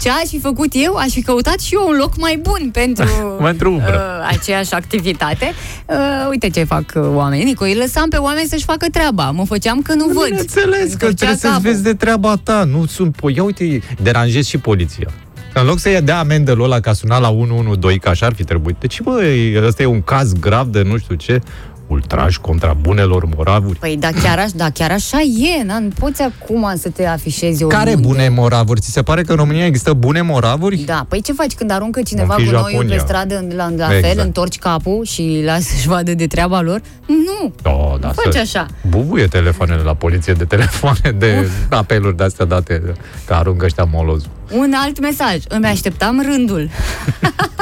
Ce 0.00 0.10
aș 0.10 0.28
fi 0.28 0.38
făcut 0.40 0.68
eu? 0.72 0.94
Aș 0.94 1.08
fi 1.10 1.22
căutat 1.22 1.58
și 1.60 1.74
eu 1.74 1.84
un 1.88 1.96
loc 1.96 2.16
mai 2.16 2.40
bun 2.42 2.70
pentru 2.72 3.04
Pentru 3.42 3.72
umbră. 3.72 4.20
uh, 4.22 4.28
aceeași 4.36 4.74
activitate. 4.74 5.52
Uh, 5.86 5.96
uite 6.30 6.48
ce 6.50 6.64
fac 6.64 6.84
uh, 6.94 7.02
oamenii. 7.14 7.44
Nico, 7.44 7.64
îi 7.64 7.74
lăsam 7.74 8.08
pe 8.08 8.16
oameni 8.16 8.48
să-și 8.48 8.64
facă 8.64 8.86
treaba. 8.92 9.30
Mă 9.30 9.44
făceam 9.46 9.82
că 9.82 9.94
nu 9.94 10.04
văd. 10.06 10.24
Bineînțeles 10.24 10.78
că 10.94 11.06
Întorcea 11.06 11.14
trebuie 11.14 11.36
să-ți 11.36 11.52
capul. 11.52 11.70
vezi 11.70 11.82
de 11.82 11.94
treaba 11.94 12.34
ta. 12.42 12.64
Nu 12.64 12.86
sunt... 12.86 13.16
po- 13.16 13.34
Ia 13.34 13.42
uite, 13.42 13.80
deranjezi 14.02 14.48
și 14.48 14.58
poliția. 14.58 15.08
În 15.54 15.66
loc 15.66 15.78
să-i 15.78 16.00
dea 16.02 16.18
amendă 16.18 16.52
lui 16.52 16.64
ăla 16.64 16.80
ca 16.80 16.92
suna 16.92 17.18
la 17.18 17.28
112, 17.30 17.98
că 18.02 18.08
așa 18.08 18.26
ar 18.26 18.34
fi 18.34 18.44
trebuit. 18.44 18.76
Deci, 18.80 19.00
băi, 19.00 19.62
ăsta 19.66 19.82
e 19.82 19.86
un 19.86 20.02
caz 20.02 20.32
grav 20.32 20.66
de 20.66 20.82
nu 20.82 20.98
știu 20.98 21.14
ce. 21.14 21.40
Ultraj 21.88 22.36
contra 22.36 22.72
bunelor 22.72 23.24
moravuri. 23.36 23.78
Păi 23.78 23.96
da 23.96 24.08
chiar, 24.22 24.38
aș, 24.38 24.50
da, 24.50 24.70
chiar 24.70 24.90
așa 24.90 25.18
e, 25.20 25.62
na, 25.64 25.78
nu 25.78 25.88
poți 25.98 26.22
acum 26.22 26.72
să 26.76 26.88
te 26.88 27.06
afișezi 27.06 27.64
Care 27.64 27.90
oriunde. 27.90 28.06
bune 28.08 28.28
moravuri? 28.28 28.80
Ți 28.80 28.90
se 28.90 29.02
pare 29.02 29.22
că 29.22 29.30
în 29.32 29.36
România 29.38 29.64
există 29.66 29.92
bune 29.92 30.20
moravuri? 30.22 30.76
Da, 30.76 31.06
păi 31.08 31.22
ce 31.22 31.32
faci 31.32 31.52
când 31.54 31.70
aruncă 31.70 32.02
cineva 32.02 32.34
Vom 32.34 32.36
cu 32.36 32.42
fi 32.50 32.54
noi 32.54 32.62
pe 32.64 32.70
Japonia. 32.70 32.98
stradă 32.98 33.44
la, 33.56 33.68
la 33.76 33.96
Exact. 33.96 34.00
fel, 34.14 34.24
întorci 34.24 34.58
capul 34.58 35.04
și 35.04 35.42
lasă 35.44 35.60
să-și 35.60 35.88
vadă 35.88 36.14
de 36.14 36.26
treaba 36.26 36.60
lor? 36.60 36.80
Nu, 37.06 37.52
Da, 37.62 37.96
da, 38.00 38.08
faci 38.08 38.32
să- 38.32 38.38
așa. 38.38 38.66
Bubuie 38.88 39.26
telefoanele 39.26 39.82
la 39.82 39.94
poliție 39.94 40.32
de 40.32 40.44
telefoane, 40.44 41.14
de 41.18 41.48
apeluri 41.70 42.16
de 42.16 42.24
astea 42.24 42.44
date, 42.44 42.82
că 43.24 43.34
aruncă 43.34 43.64
ăștia 43.64 43.84
molozul. 43.92 44.30
Un 44.52 44.72
alt 44.76 45.00
mesaj, 45.00 45.36
îmi 45.48 45.66
așteptam 45.66 46.22
rândul. 46.30 46.70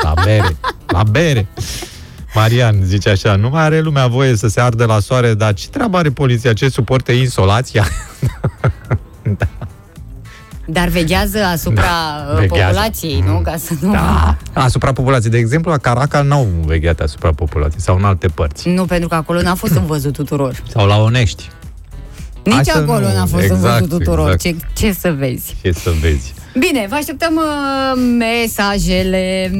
La 0.02 0.14
bere. 0.24 0.56
La 0.86 1.02
bere. 1.10 1.46
Marian 2.40 2.76
zice 2.84 3.08
așa, 3.08 3.36
nu 3.36 3.48
mai 3.48 3.62
are 3.62 3.80
lumea 3.80 4.06
voie 4.06 4.36
să 4.36 4.48
se 4.48 4.60
ardă 4.60 4.84
la 4.84 4.98
soare, 5.00 5.34
dar 5.34 5.54
ce 5.54 5.68
treabă 5.68 5.96
are 5.96 6.10
poliția? 6.10 6.52
Ce 6.52 6.68
suporte 6.68 7.12
insolația? 7.12 7.84
Dar 10.68 10.88
veghează 10.88 11.38
asupra 11.44 11.82
Da, 11.82 12.26
uh, 12.32 12.38
veghează. 12.38 12.64
populației, 12.64 13.20
nu? 13.26 13.40
Ca 13.44 13.56
să 13.56 13.72
nu... 13.80 13.92
Da. 13.92 14.36
Asupra 14.52 14.92
populației. 14.92 15.30
De 15.30 15.38
exemplu, 15.38 15.70
la 15.70 15.76
Caracal 15.78 16.26
n-au 16.26 16.46
vegheat 16.64 17.00
asupra 17.00 17.32
populației 17.32 17.80
sau 17.80 17.96
în 17.96 18.04
alte 18.04 18.28
părți. 18.28 18.68
Nu, 18.68 18.84
pentru 18.84 19.08
că 19.08 19.14
acolo 19.14 19.40
n-a 19.42 19.54
fost 19.54 19.72
în 19.74 19.86
văzut 19.86 20.12
tuturor. 20.12 20.62
Sau 20.68 20.86
la 20.86 20.96
Onești. 20.96 21.48
Nici 22.44 22.54
Hai 22.54 22.64
să 22.64 22.78
acolo 22.78 22.98
nu- 23.08 23.14
n-a 23.14 23.26
fost 23.26 23.44
în 23.48 23.56
exact, 23.56 23.78
văzut 23.84 23.98
tuturor. 23.98 24.30
exact. 24.32 24.42
Ce, 24.74 24.86
ce 24.86 24.92
să 24.92 25.14
vezi? 25.18 25.56
Ce 25.62 25.72
să 25.72 25.90
vezi. 26.00 26.34
Bine, 26.58 26.86
vă 26.88 26.94
așteptăm 26.94 27.34
uh, 27.36 28.02
mesajele. 28.18 29.50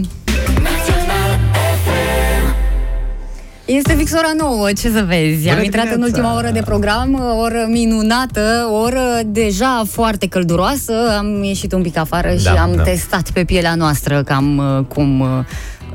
Este 3.66 3.94
fix 3.94 4.12
ora 4.12 4.30
9, 4.36 4.72
ce 4.72 4.90
să 4.90 5.04
vezi. 5.06 5.48
Am 5.48 5.54
Bună 5.54 5.64
intrat 5.64 5.84
în 5.84 5.90
dimineața! 5.90 6.16
ultima 6.16 6.36
oră 6.36 6.50
de 6.50 6.60
program, 6.62 7.14
o 7.14 7.36
oră 7.36 7.66
minunată, 7.68 8.68
o 8.70 8.74
oră 8.74 9.20
deja 9.26 9.82
foarte 9.90 10.26
călduroasă. 10.26 10.92
Am 11.18 11.42
ieșit 11.42 11.72
un 11.72 11.82
pic 11.82 11.96
afară 11.96 12.34
și 12.36 12.44
Da, 12.44 12.62
am 12.62 12.72
da. 12.76 12.82
testat 12.82 13.30
pe 13.30 13.44
pielea 13.44 13.74
noastră 13.74 14.22
cam 14.22 14.56
uh, 14.78 14.84
cum 14.88 15.20
uh, 15.20 15.26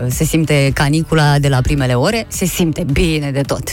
se 0.08 0.24
simte 0.24 0.72
canicula 0.74 1.40
de 1.40 1.48
la 1.48 1.62
primele 1.62 1.94
ore. 1.94 2.26
Se 2.28 2.46
simte 2.46 2.86
bine 2.92 3.32
de 3.32 3.42
tot. 3.42 3.64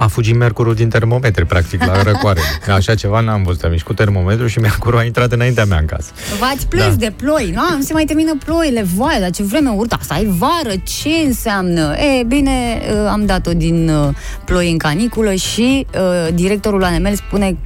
A 0.00 0.06
fugit 0.06 0.36
mercurul 0.36 0.74
din 0.74 0.88
termometri, 0.88 1.46
practic, 1.46 1.84
la 1.84 2.02
răcoare. 2.02 2.40
Așa 2.78 2.94
ceva 2.94 3.20
n-am 3.20 3.42
văzut. 3.42 3.62
Am 3.62 3.70
ieșit 3.70 3.86
cu 3.86 3.92
termometru 3.92 4.46
și 4.46 4.58
mercurul 4.58 4.98
a 4.98 5.02
intrat 5.04 5.32
înaintea 5.32 5.64
mea 5.64 5.78
în 5.78 5.84
casă. 5.86 6.10
V-ați 6.38 6.66
plâns 6.66 6.96
Da. 6.96 7.06
de 7.06 7.12
ploi, 7.16 7.50
nu? 7.54 7.76
Nu 7.76 7.82
se 7.82 7.92
mai 7.92 8.04
termină 8.04 8.36
ploile, 8.44 8.84
vai, 8.96 9.20
dar 9.20 9.30
ce 9.30 9.42
vreme 9.42 9.70
urâtă, 9.70 9.96
asta 10.00 10.18
e 10.18 10.26
vară, 10.28 10.76
ce 10.82 11.26
înseamnă? 11.26 11.94
E, 11.96 12.22
bine, 12.24 12.80
uh, 12.92 13.08
am 13.10 13.26
dat-o 13.26 13.52
din 13.52 13.88
uh, 13.88 14.08
ploi 14.44 14.70
în 14.70 14.78
caniculă 14.78 15.34
și 15.34 15.86
uh, 15.94 16.34
directorul 16.34 16.84
ANML 16.84 17.14
spune 17.14 17.56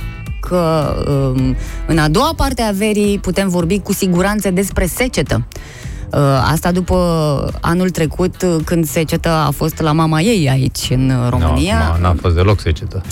că 0.40 0.94
um, 1.08 1.56
în 1.86 1.98
a 1.98 2.08
doua 2.08 2.32
parte 2.36 2.62
a 2.62 2.70
verii 2.70 3.18
putem 3.18 3.48
vorbi 3.48 3.78
cu 3.78 3.92
siguranță 3.92 4.50
despre 4.50 4.86
secetă. 4.86 5.46
Uh, 6.16 6.20
Asta 6.52 6.72
după 6.72 6.96
anul 7.60 7.90
trecut, 7.90 8.42
uh, 8.42 8.56
când 8.64 8.86
seceta 8.86 9.44
a 9.46 9.50
fost 9.50 9.80
la 9.80 9.92
mama 9.92 10.20
ei 10.20 10.48
aici, 10.50 10.88
în 10.90 11.10
uh, 11.10 11.28
România. 11.30 11.94
Nu, 11.96 12.02
n-a 12.02 12.14
fost 12.20 12.34
deloc 12.34 12.60
secetă. 12.60 13.02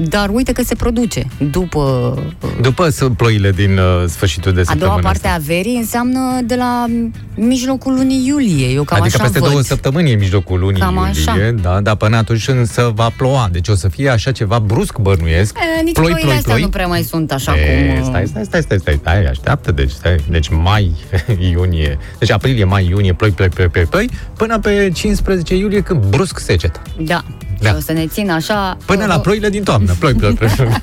Uh, 0.00 0.06
Dar 0.08 0.28
uite 0.32 0.52
că 0.52 0.62
se 0.62 0.74
produce 0.74 1.26
după 1.50 2.14
uh, 2.42 2.48
După 2.60 2.88
s- 2.88 3.06
ploile 3.16 3.50
din 3.50 3.78
uh, 3.78 4.04
sfârșitul 4.08 4.52
de 4.52 4.60
a 4.60 4.62
săptămână. 4.64 4.86
doua 5.00 5.00
parte 5.10 5.26
asta. 5.26 5.40
a 5.40 5.44
verii 5.46 5.76
înseamnă 5.76 6.40
de 6.44 6.54
la 6.54 6.86
mijlocul 7.34 7.94
lunii 7.94 8.26
iulie. 8.26 8.66
Eu 8.66 8.82
cam 8.84 9.00
adică 9.00 9.14
așa 9.16 9.24
peste 9.24 9.38
văd. 9.38 9.48
două 9.50 9.62
săptămâni 9.62 10.10
e 10.10 10.14
mijlocul 10.14 10.58
lunii 10.58 10.80
Cam 10.80 10.94
iulie, 10.94 11.10
așa. 11.10 11.50
da, 11.62 11.80
dar 11.80 11.94
până 11.96 12.16
atunci 12.16 12.48
însă 12.48 12.92
va 12.94 13.10
ploua. 13.16 13.48
Deci 13.52 13.68
o 13.68 13.74
să 13.74 13.88
fie 13.88 14.08
așa 14.08 14.32
ceva 14.32 14.58
brusc, 14.58 14.98
bănuiesc. 14.98 15.56
E, 15.78 15.82
nici 15.82 15.92
ploi, 15.94 16.04
ploile 16.06 16.24
ploi, 16.26 16.36
astea 16.36 16.52
ploi. 16.52 16.62
nu 16.64 16.68
prea 16.68 16.86
mai 16.86 17.02
sunt 17.02 17.32
așa 17.32 17.54
E, 17.56 17.86
cum... 17.86 17.98
uh, 17.98 18.04
Stai, 18.08 18.26
stai, 18.26 18.44
stai, 18.44 18.62
stai, 18.62 18.78
stai, 18.78 18.98
stai, 19.00 19.24
așteaptă, 19.24 19.72
deci, 19.72 19.90
stai, 19.90 20.16
deci 20.30 20.48
mai, 20.48 20.92
iunie, 21.50 21.98
deci 22.18 22.30
aprilie, 22.30 22.64
mai, 22.64 22.86
iunie, 22.88 23.12
ploi, 23.12 23.30
ploi, 23.30 23.48
ploi, 23.48 23.66
ploi, 23.68 23.84
ploi, 23.84 24.10
până 24.36 24.58
pe 24.58 24.90
15 24.94 25.56
iulie 25.56 25.80
când 25.80 26.04
brusc 26.04 26.38
seceta. 26.38 26.82
Da. 27.00 27.24
Da. 27.60 27.68
Și 27.68 27.74
o 27.76 27.80
să 27.80 27.92
ne 27.92 28.06
țin 28.06 28.30
așa... 28.30 28.76
Până 28.84 29.02
uh, 29.02 29.08
la 29.08 29.18
ploile 29.18 29.48
din 29.48 29.62
toamnă, 29.62 29.94
ploi, 29.98 30.14
ploi, 30.14 30.32
ploi. 30.32 30.50
ploi. 30.50 30.82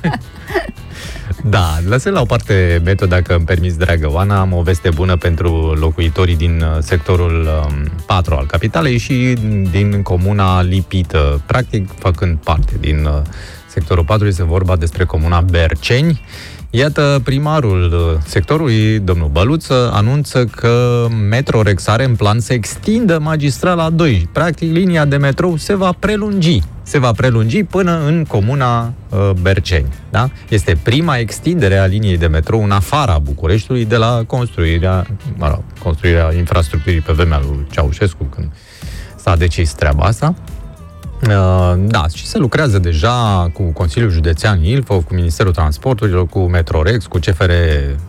Da, 1.48 1.78
lăsăm 1.88 2.12
la 2.12 2.20
o 2.20 2.24
parte 2.24 2.80
metoda, 2.84 3.14
dacă 3.14 3.34
îmi 3.34 3.44
permis, 3.44 3.76
dragă 3.76 4.10
Oana, 4.10 4.40
am 4.40 4.52
o 4.52 4.62
veste 4.62 4.90
bună 4.94 5.16
pentru 5.16 5.72
locuitorii 5.80 6.36
din 6.36 6.60
uh, 6.60 6.76
sectorul 6.80 7.48
um, 7.68 7.90
4 8.06 8.34
al 8.34 8.46
capitalei 8.46 8.98
și 8.98 9.36
din 9.70 10.02
comuna 10.02 10.62
Lipită, 10.62 11.42
practic 11.46 11.90
făcând 11.98 12.38
parte 12.38 12.72
din 12.80 13.04
uh, 13.04 13.22
sectorul 13.68 14.04
4, 14.04 14.26
este 14.26 14.44
vorba 14.44 14.76
despre 14.76 15.04
comuna 15.04 15.40
Berceni. 15.40 16.20
Iată, 16.70 17.20
primarul 17.24 17.92
uh, 17.92 18.22
sectorului, 18.24 18.98
domnul 18.98 19.28
Băluță, 19.28 19.90
anunță 19.92 20.44
că 20.44 21.06
Metrorex 21.28 21.86
are 21.86 22.04
în 22.04 22.16
plan 22.16 22.40
să 22.40 22.52
extindă 22.52 23.18
magistrala 23.18 23.90
2. 23.90 24.28
Practic, 24.32 24.72
linia 24.72 25.04
de 25.04 25.16
metrou 25.16 25.56
se 25.56 25.74
va 25.74 25.92
prelungi. 25.98 26.62
Se 26.82 26.98
va 26.98 27.12
prelungi 27.12 27.62
până 27.62 28.00
în 28.06 28.24
comuna 28.24 28.92
uh, 29.08 29.30
Berceni. 29.40 29.92
Da? 30.10 30.30
Este 30.48 30.78
prima 30.82 31.16
extindere 31.16 31.76
a 31.76 31.86
liniei 31.86 32.18
de 32.18 32.26
metrou 32.26 32.62
în 32.62 32.70
afara 32.70 33.18
Bucureștiului 33.18 33.84
de 33.84 33.96
la 33.96 34.22
construirea, 34.26 35.06
mă 35.36 35.48
rog, 35.48 35.62
construirea 35.82 36.32
infrastructurii 36.34 37.00
pe 37.00 37.12
vremea 37.12 37.38
lui 37.38 37.66
Ceaușescu, 37.70 38.24
când 38.24 38.48
s-a 39.16 39.36
decis 39.36 39.72
treaba 39.72 40.04
asta. 40.04 40.34
Uh, 41.22 41.74
da, 41.78 42.04
și 42.14 42.26
se 42.26 42.38
lucrează 42.38 42.78
deja 42.78 43.50
cu 43.52 43.62
Consiliul 43.62 44.10
Județean 44.10 44.64
Ilfov, 44.64 45.04
cu 45.04 45.14
Ministerul 45.14 45.52
Transporturilor, 45.52 46.26
cu 46.26 46.38
Metrorex, 46.38 47.06
cu 47.06 47.18
CFR, 47.18 47.50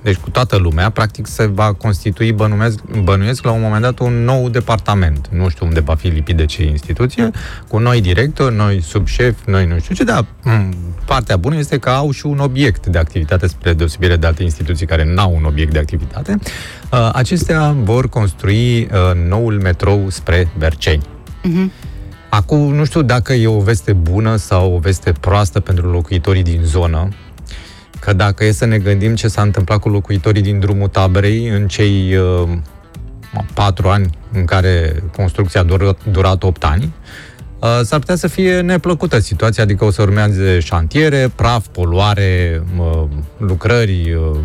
deci 0.04 0.16
cu 0.16 0.30
toată 0.30 0.58
lumea. 0.58 0.90
Practic 0.90 1.28
se 1.28 1.46
va 1.46 1.74
constitui, 1.74 2.32
bănuiesc, 2.32 2.80
bănuiesc 3.04 3.44
la 3.44 3.52
un 3.52 3.62
moment 3.62 3.82
dat, 3.82 4.00
un 4.00 4.24
nou 4.24 4.50
departament. 4.50 5.28
Nu 5.32 5.50
știu 5.50 5.66
unde 5.66 5.80
va 5.80 5.96
fi 5.96 6.08
lipit 6.08 6.36
de 6.36 6.46
ce 6.46 6.64
instituție, 6.64 7.32
cu 7.68 7.78
noi 7.78 8.02
directori, 8.02 8.56
noi 8.56 8.82
subșefi, 8.82 9.42
noi 9.46 9.66
nu 9.66 9.80
știu 9.80 9.96
ce, 9.96 10.04
dar 10.04 10.26
m- 10.26 10.70
partea 11.06 11.38
bună 11.38 11.58
este 11.58 11.78
că 11.78 11.90
au 11.90 12.12
și 12.12 12.26
un 12.26 12.40
obiect 12.40 12.86
de 12.86 12.98
activitate 12.98 13.48
spre 13.48 13.74
deosebire 13.74 14.16
de 14.16 14.28
alte 14.28 14.44
instituții 14.44 14.86
care 14.86 15.14
n-au 15.14 15.36
un 15.36 15.44
obiect 15.44 15.72
de 15.74 15.80
activitate. 15.80 16.38
Uh, 16.92 17.10
acestea 17.14 17.76
vor 17.84 18.10
construi 18.10 18.80
uh, 18.80 19.28
noul 19.28 19.60
metrou 19.62 20.10
spre 20.10 20.48
Berceni. 20.58 21.04
Acum, 22.30 22.74
nu 22.74 22.86
știu 22.86 23.02
dacă 23.02 23.34
e 23.34 23.48
o 23.48 23.60
veste 23.60 23.94
bună 23.94 24.36
sau 24.36 24.74
o 24.74 24.80
veste 24.80 25.12
proastă 25.12 25.60
pentru 25.60 25.92
locuitorii 25.92 26.44
din 26.44 26.62
zonă, 26.64 27.10
că 28.00 28.14
dacă 28.14 28.46
e 28.46 28.52
să 28.52 28.66
ne 28.66 28.78
gândim 28.78 29.16
ce 29.16 29.28
s-a 29.28 29.42
întâmplat 29.42 29.80
cu 29.80 29.90
locuitorii 29.90 30.42
din 30.42 30.60
drumul 30.60 30.88
taberei 30.88 31.48
în 31.48 31.68
cei 31.68 32.16
uh, 32.16 32.50
patru 33.54 33.88
ani 33.88 34.10
în 34.34 34.46
care 34.46 35.04
construcția 35.16 35.62
a 35.62 35.64
durat, 35.64 35.98
durat 36.12 36.44
8 36.44 36.64
ani, 36.64 36.94
uh, 37.60 37.80
s-ar 37.84 38.00
putea 38.00 38.16
să 38.16 38.28
fie 38.28 38.62
neplăcută 38.62 39.20
situația, 39.20 39.64
adică 39.64 39.86
o 39.86 39.92
să 39.92 40.02
urmează 40.02 40.60
șantiere, 40.60 41.32
praf, 41.36 41.66
poluare, 41.68 42.64
uh, 42.78 43.04
lucrări, 43.38 44.14
uh, 44.14 44.40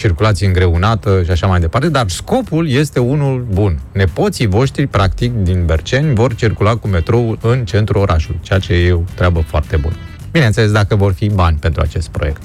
circulație 0.00 0.46
îngreunată 0.46 1.22
și 1.24 1.30
așa 1.30 1.46
mai 1.46 1.60
departe, 1.60 1.88
dar 1.88 2.08
scopul 2.08 2.68
este 2.68 2.98
unul 2.98 3.46
bun. 3.52 3.78
Nepoții 3.92 4.46
voștri, 4.46 4.86
practic, 4.86 5.32
din 5.32 5.64
Berceni, 5.64 6.14
vor 6.14 6.34
circula 6.34 6.76
cu 6.76 6.88
metrou 6.88 7.38
în 7.40 7.64
centrul 7.64 8.00
orașului, 8.00 8.40
ceea 8.42 8.58
ce 8.58 8.72
e 8.72 8.92
o 8.92 9.00
treabă 9.14 9.40
foarte 9.40 9.76
bună. 9.76 9.94
Bineînțeles, 10.32 10.70
dacă 10.72 10.96
vor 10.96 11.12
fi 11.12 11.28
bani 11.28 11.56
pentru 11.56 11.80
acest 11.80 12.08
proiect 12.08 12.42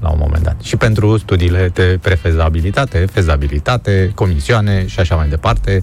la 0.00 0.08
un 0.10 0.18
moment 0.20 0.42
dat. 0.42 0.60
Și 0.62 0.76
pentru 0.76 1.16
studiile 1.18 1.70
de 1.74 1.98
prefezabilitate, 2.02 3.06
fezabilitate, 3.12 4.12
comisioane 4.14 4.86
și 4.86 5.00
așa 5.00 5.14
mai 5.14 5.28
departe, 5.28 5.82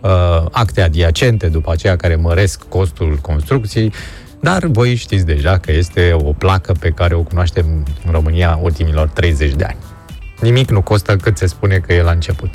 uh, 0.00 0.10
acte 0.50 0.82
adiacente 0.82 1.46
după 1.46 1.72
aceea 1.72 1.96
care 1.96 2.16
măresc 2.16 2.62
costul 2.68 3.18
construcției, 3.20 3.92
dar 4.40 4.66
voi 4.66 4.94
știți 4.94 5.26
deja 5.26 5.58
că 5.58 5.72
este 5.72 6.16
o 6.18 6.32
placă 6.32 6.72
pe 6.72 6.90
care 6.90 7.14
o 7.14 7.22
cunoaștem 7.22 7.86
în 8.06 8.12
România 8.12 8.58
ultimilor 8.62 9.08
30 9.08 9.52
de 9.54 9.64
ani. 9.64 9.95
Nimic 10.40 10.70
nu 10.70 10.82
costă 10.82 11.16
cât 11.16 11.36
se 11.38 11.46
spune 11.46 11.76
că 11.86 11.92
e 11.92 12.02
la 12.02 12.10
început. 12.10 12.50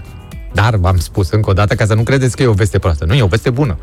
Dar 0.54 0.76
v-am 0.76 0.98
spus 0.98 1.30
încă 1.32 1.50
o 1.50 1.54
dată 1.54 1.76
ca 1.76 1.86
să 1.86 1.94
nu 1.94 2.04
credeți 2.04 2.36
că 2.36 2.44
e 2.44 2.48
o 2.48 2.54
veste 2.54 2.80
proastă. 2.80 3.06
Nu 3.06 3.14
e 3.14 3.22
o 3.22 3.28
veste 3.28 3.50
bună. 3.50 3.78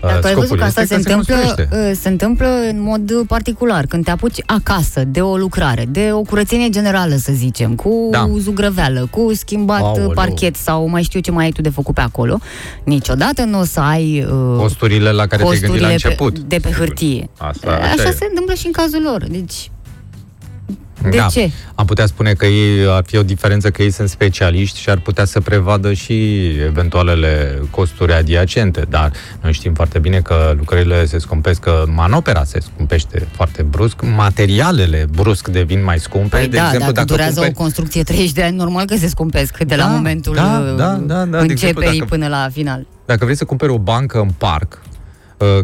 Dar 0.00 0.18
tu 0.20 0.26
ai 0.26 0.34
văzut 0.34 0.58
că 0.58 0.64
asta 0.64 0.84
se 0.84 0.94
este 0.94 1.12
întâmplă, 1.12 1.34
construiește. 1.34 1.90
uh, 1.90 1.96
se 2.00 2.08
întâmplă 2.08 2.46
în 2.70 2.80
mod 2.82 3.12
particular. 3.26 3.86
Când 3.86 4.04
te 4.04 4.10
apuci 4.10 4.42
acasă 4.46 5.04
de 5.04 5.20
o 5.20 5.36
lucrare, 5.36 5.84
de 5.88 6.10
o 6.12 6.20
curățenie 6.22 6.68
generală, 6.68 7.14
să 7.16 7.32
zicem, 7.32 7.74
cu 7.74 8.08
Da. 8.10 8.28
zugrăveală, 8.38 9.06
cu 9.10 9.30
schimbat 9.34 9.80
Aoleu. 9.80 10.06
uh, 10.06 10.12
parchet 10.14 10.56
sau 10.56 10.88
mai 10.88 11.02
știu 11.02 11.20
ce 11.20 11.30
mai 11.30 11.44
ai 11.44 11.50
tu 11.50 11.60
de 11.60 11.68
făcut 11.68 11.94
pe 11.94 12.00
acolo, 12.00 12.38
niciodată 12.84 13.44
nu 13.44 13.58
o 13.60 13.64
să 13.64 13.80
ai 13.80 14.26
uh, 14.30 14.56
Costurile 14.58 15.10
la 15.12 15.26
care 15.26 15.42
te-ai 15.42 15.58
gândit 15.58 15.80
la 15.80 15.88
costurile 15.88 15.92
început. 15.92 16.32
Pe, 16.34 16.40
de 16.46 16.56
pe 16.56 16.68
Sigur. 16.68 16.86
hârtie. 16.86 17.28
Asta, 17.38 17.70
așa, 17.70 17.82
așa 17.92 18.08
e. 18.08 18.12
se 18.12 18.26
întâmplă 18.28 18.54
și 18.54 18.66
în 18.66 18.72
cazul 18.72 19.02
lor. 19.02 19.24
Deci, 19.30 19.70
de 21.02 21.16
da. 21.16 21.26
ce? 21.26 21.50
Am 21.74 21.86
putea 21.86 22.06
spune 22.06 22.32
că 22.32 22.46
ei 22.46 22.86
ar 22.88 23.02
fi 23.06 23.16
o 23.16 23.22
diferență 23.22 23.70
că 23.70 23.82
ei 23.82 23.90
sunt 23.90 24.08
specialiști 24.08 24.80
și 24.80 24.90
ar 24.90 24.98
putea 24.98 25.24
să 25.24 25.40
prevadă 25.40 25.92
și 25.92 26.46
eventualele 26.66 27.62
costuri 27.70 28.12
adiacente, 28.12 28.86
dar 28.88 29.12
noi 29.42 29.52
știm 29.52 29.74
foarte 29.74 29.98
bine 29.98 30.20
că 30.20 30.54
lucrările 30.58 31.04
se 31.06 31.18
scumpesc, 31.18 31.60
că 31.60 31.84
manopera 31.94 32.44
se 32.44 32.60
scumpește 32.60 33.26
foarte 33.30 33.62
brusc, 33.62 33.96
materialele 34.14 35.06
brusc 35.10 35.48
devin 35.48 35.84
mai 35.84 35.98
scumpe. 35.98 36.36
Păi 36.36 36.48
de 36.48 36.56
da, 36.56 36.64
exemplu, 36.64 36.92
dacă, 36.92 37.06
durează 37.06 37.32
cumperi... 37.32 37.54
o 37.58 37.60
construcție 37.60 38.02
30 38.02 38.32
de 38.32 38.42
ani, 38.42 38.56
normal 38.56 38.84
că 38.84 38.96
se 38.96 39.08
scumpesc 39.08 39.58
de 39.58 39.76
la 39.76 39.82
Da, 39.82 39.88
momentul 39.88 40.34
da, 40.34 40.64
uh, 40.70 40.76
da, 40.76 41.00
da, 41.06 41.24
da, 41.24 41.24
de 41.24 41.24
exemplu, 41.24 41.48
începerii 41.50 41.98
dacă- 41.98 42.10
până 42.10 42.28
la 42.28 42.48
final. 42.52 42.86
Dacă 43.06 43.24
vrei 43.24 43.36
să 43.36 43.44
cumperi 43.44 43.72
o 43.72 43.78
bancă 43.78 44.18
în 44.20 44.30
parc, 44.38 44.72
uh, 44.82 44.85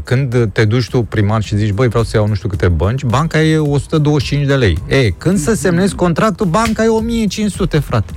când 0.04 0.50
te 0.52 0.64
duci 0.64 0.88
tu 0.88 1.02
primar 1.02 1.42
și 1.42 1.56
zici, 1.56 1.72
băi, 1.72 1.88
vreau 1.88 2.04
să 2.04 2.16
iau 2.16 2.28
nu 2.28 2.34
știu 2.34 2.48
câte 2.48 2.68
bănci, 2.68 3.04
banca 3.04 3.42
e 3.42 3.58
125 3.58 4.46
de 4.46 4.56
lei. 4.56 4.78
E, 4.86 5.10
când 5.10 5.38
să 5.38 5.54
semnezi 5.54 5.94
contractul, 5.94 6.46
banca 6.46 6.84
e 6.84 6.88
1500, 6.88 7.78
frate. 7.78 8.12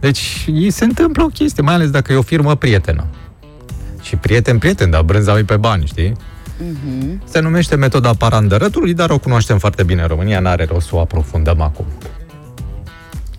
Deci, 0.00 0.44
ei 0.46 0.70
se 0.70 0.84
întâmplă 0.84 1.22
o 1.22 1.26
chestie, 1.26 1.62
mai 1.62 1.74
ales 1.74 1.90
dacă 1.90 2.12
e 2.12 2.16
o 2.16 2.22
firmă 2.22 2.54
prietenă. 2.54 3.04
Și 4.02 4.16
prieten, 4.16 4.58
prieten, 4.58 4.90
dar 4.90 5.02
brânza 5.02 5.32
lui 5.32 5.44
pe 5.44 5.56
bani, 5.56 5.86
știi? 5.86 6.12
Mhm. 6.58 7.22
Se 7.24 7.40
numește 7.40 7.76
metoda 7.76 8.10
parandărătului, 8.18 8.94
dar 8.94 9.10
o 9.10 9.18
cunoaștem 9.18 9.58
foarte 9.58 9.82
bine 9.82 10.02
în 10.02 10.08
România, 10.08 10.40
n-are 10.40 10.64
rost 10.64 10.86
să 10.86 10.96
o 10.96 11.00
aprofundăm 11.00 11.60
acum. 11.60 11.86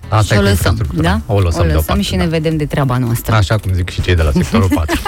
Asta 0.10 0.24
și 0.24 0.34
e 0.34 0.38
o 0.38 0.42
cu 0.42 0.48
lăsăm, 0.48 0.72
infrastructura. 0.72 1.22
da? 1.28 1.34
O 1.34 1.40
lăsăm, 1.40 1.68
deoparte, 1.68 2.02
și 2.02 2.16
ne 2.16 2.24
da. 2.24 2.30
vedem 2.30 2.58
de 2.58 2.66
treaba 2.66 2.98
noastră. 2.98 3.36
Așa 3.36 3.58
cum 3.58 3.74
zic 3.74 3.90
și 3.90 4.02
cei 4.02 4.16
de 4.16 4.22
la 4.22 4.32
sectorul 4.34 4.70
4. 4.74 5.02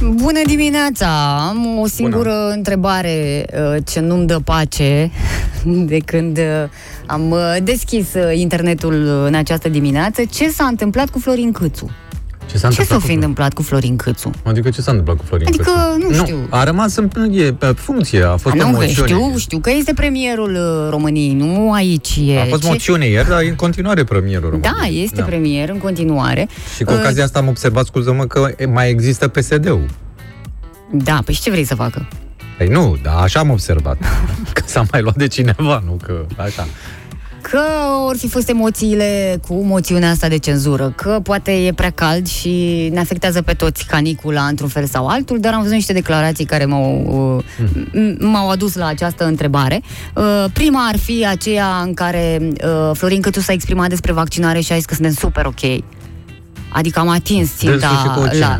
Bună 0.22 0.40
dimineața! 0.46 1.36
Am 1.48 1.78
o 1.78 1.86
singură 1.86 2.30
Bună. 2.42 2.52
întrebare 2.54 3.44
uh, 3.52 3.76
ce 3.86 4.00
nu-mi 4.00 4.26
dă 4.26 4.38
pace 4.44 5.10
de 5.92 5.98
când 6.04 6.38
uh, 6.38 6.44
am 7.06 7.30
uh, 7.30 7.56
deschis 7.62 8.14
uh, 8.14 8.38
internetul 8.38 8.92
uh, 9.06 9.26
în 9.26 9.34
această 9.34 9.68
dimineață. 9.68 10.22
Ce 10.30 10.48
s-a 10.50 10.64
întâmplat 10.64 11.08
cu 11.10 11.18
Florin 11.18 11.52
Câțu? 11.52 11.90
Ce 12.50 12.58
s-a 12.58 12.68
Ce 12.68 12.74
s-a 12.74 12.94
întâmplat 12.94 13.00
fi 13.00 13.06
cu 13.06 13.12
întâmplat 13.14 13.52
cu 13.52 13.62
Florin 13.62 13.96
Câțu? 13.96 14.30
Adică 14.44 14.70
ce 14.70 14.80
s-a 14.80 14.90
întâmplat 14.90 15.16
cu 15.16 15.24
Florin 15.24 15.46
Adică, 15.46 15.64
Câțu? 15.64 16.08
nu 16.18 16.24
știu. 16.24 16.36
A 16.50 16.64
rămas 16.64 16.96
în 16.96 17.08
e, 17.32 17.52
pe 17.52 17.66
funcție, 17.66 18.22
a 18.22 18.36
fost 18.36 18.54
A, 18.54 18.58
o 18.64 18.70
nu, 18.70 18.78
că 18.78 18.84
moțiune. 18.84 19.08
știu, 19.08 19.36
știu 19.36 19.58
că 19.58 19.70
este 19.70 19.92
premierul 19.94 20.50
uh, 20.54 20.90
României, 20.90 21.32
nu 21.34 21.72
aici 21.72 22.18
e. 22.26 22.40
A 22.40 22.44
fost 22.44 22.62
Ce- 22.62 22.68
moțiune 22.68 23.06
ieri, 23.06 23.28
dar 23.28 23.40
e 23.42 23.48
în 23.48 23.54
continuare 23.54 24.04
premierul 24.04 24.50
României. 24.50 24.72
Da, 24.80 24.86
este 25.02 25.22
premier 25.22 25.68
în 25.68 25.78
continuare. 25.78 26.48
Și 26.76 26.84
cu 26.84 26.92
Uh, 26.92 26.98
ocazia 26.98 27.24
asta 27.24 27.38
am 27.38 27.48
observat, 27.48 27.84
scuză-mă, 27.86 28.24
că 28.26 28.50
e- 28.58 28.66
mai 28.66 28.90
există 28.90 29.28
PSD-ul. 29.28 29.84
Da, 30.92 31.22
păi 31.24 31.34
și 31.34 31.40
ce 31.40 31.50
vrei 31.50 31.64
să 31.64 31.74
facă? 31.74 32.08
Păi 32.58 32.66
nu, 32.68 32.96
dar 33.02 33.14
așa 33.22 33.40
am 33.40 33.50
observat. 33.50 33.96
că 34.54 34.62
s-a 34.66 34.84
mai 34.92 35.00
luat 35.02 35.16
de 35.16 35.26
cineva, 35.26 35.82
nu 35.86 35.98
că 36.06 36.24
așa. 36.36 36.66
Că 37.42 37.60
or 38.06 38.16
fi 38.16 38.28
fost 38.28 38.48
emoțiile 38.48 39.40
cu 39.48 39.54
moțiunea 39.54 40.10
asta 40.10 40.28
de 40.28 40.36
cenzură, 40.38 40.92
că 40.96 41.20
poate 41.22 41.52
e 41.66 41.72
prea 41.72 41.90
cald 41.90 42.26
și 42.26 42.88
ne 42.92 42.98
afectează 43.00 43.42
pe 43.42 43.52
toți 43.52 43.86
canicula 43.86 44.42
într-un 44.42 44.68
fel 44.68 44.86
sau 44.86 45.06
altul, 45.06 45.40
dar 45.40 45.52
am 45.52 45.60
văzut 45.60 45.74
niște 45.74 45.92
declarații 45.92 46.44
care 46.44 46.64
m-au, 46.64 47.04
uh, 47.38 47.64
m- 47.90 48.18
m-au 48.18 48.48
adus 48.50 48.74
la 48.74 48.86
această 48.86 49.24
întrebare. 49.26 49.80
Uh, 50.14 50.44
Prima 50.52 50.86
ar 50.86 50.98
fi 50.98 51.26
aceea 51.26 51.80
în 51.84 51.94
care 51.94 52.38
uh, 52.42 52.90
Florin 52.92 53.20
Câțu 53.20 53.40
s-a 53.40 53.52
exprimat 53.52 53.88
despre 53.88 54.12
vaccinare 54.12 54.60
și 54.60 54.72
a 54.72 54.74
zis 54.74 54.84
că 54.84 54.94
suntem 54.94 55.12
super 55.12 55.46
ok. 55.46 55.82
Adică 56.72 56.98
am 56.98 57.08
atins 57.08 57.50
Dânsul 57.62 57.80
și 57.80 57.86
ținta 57.96 58.12
cu 58.14 58.28
la... 58.38 58.58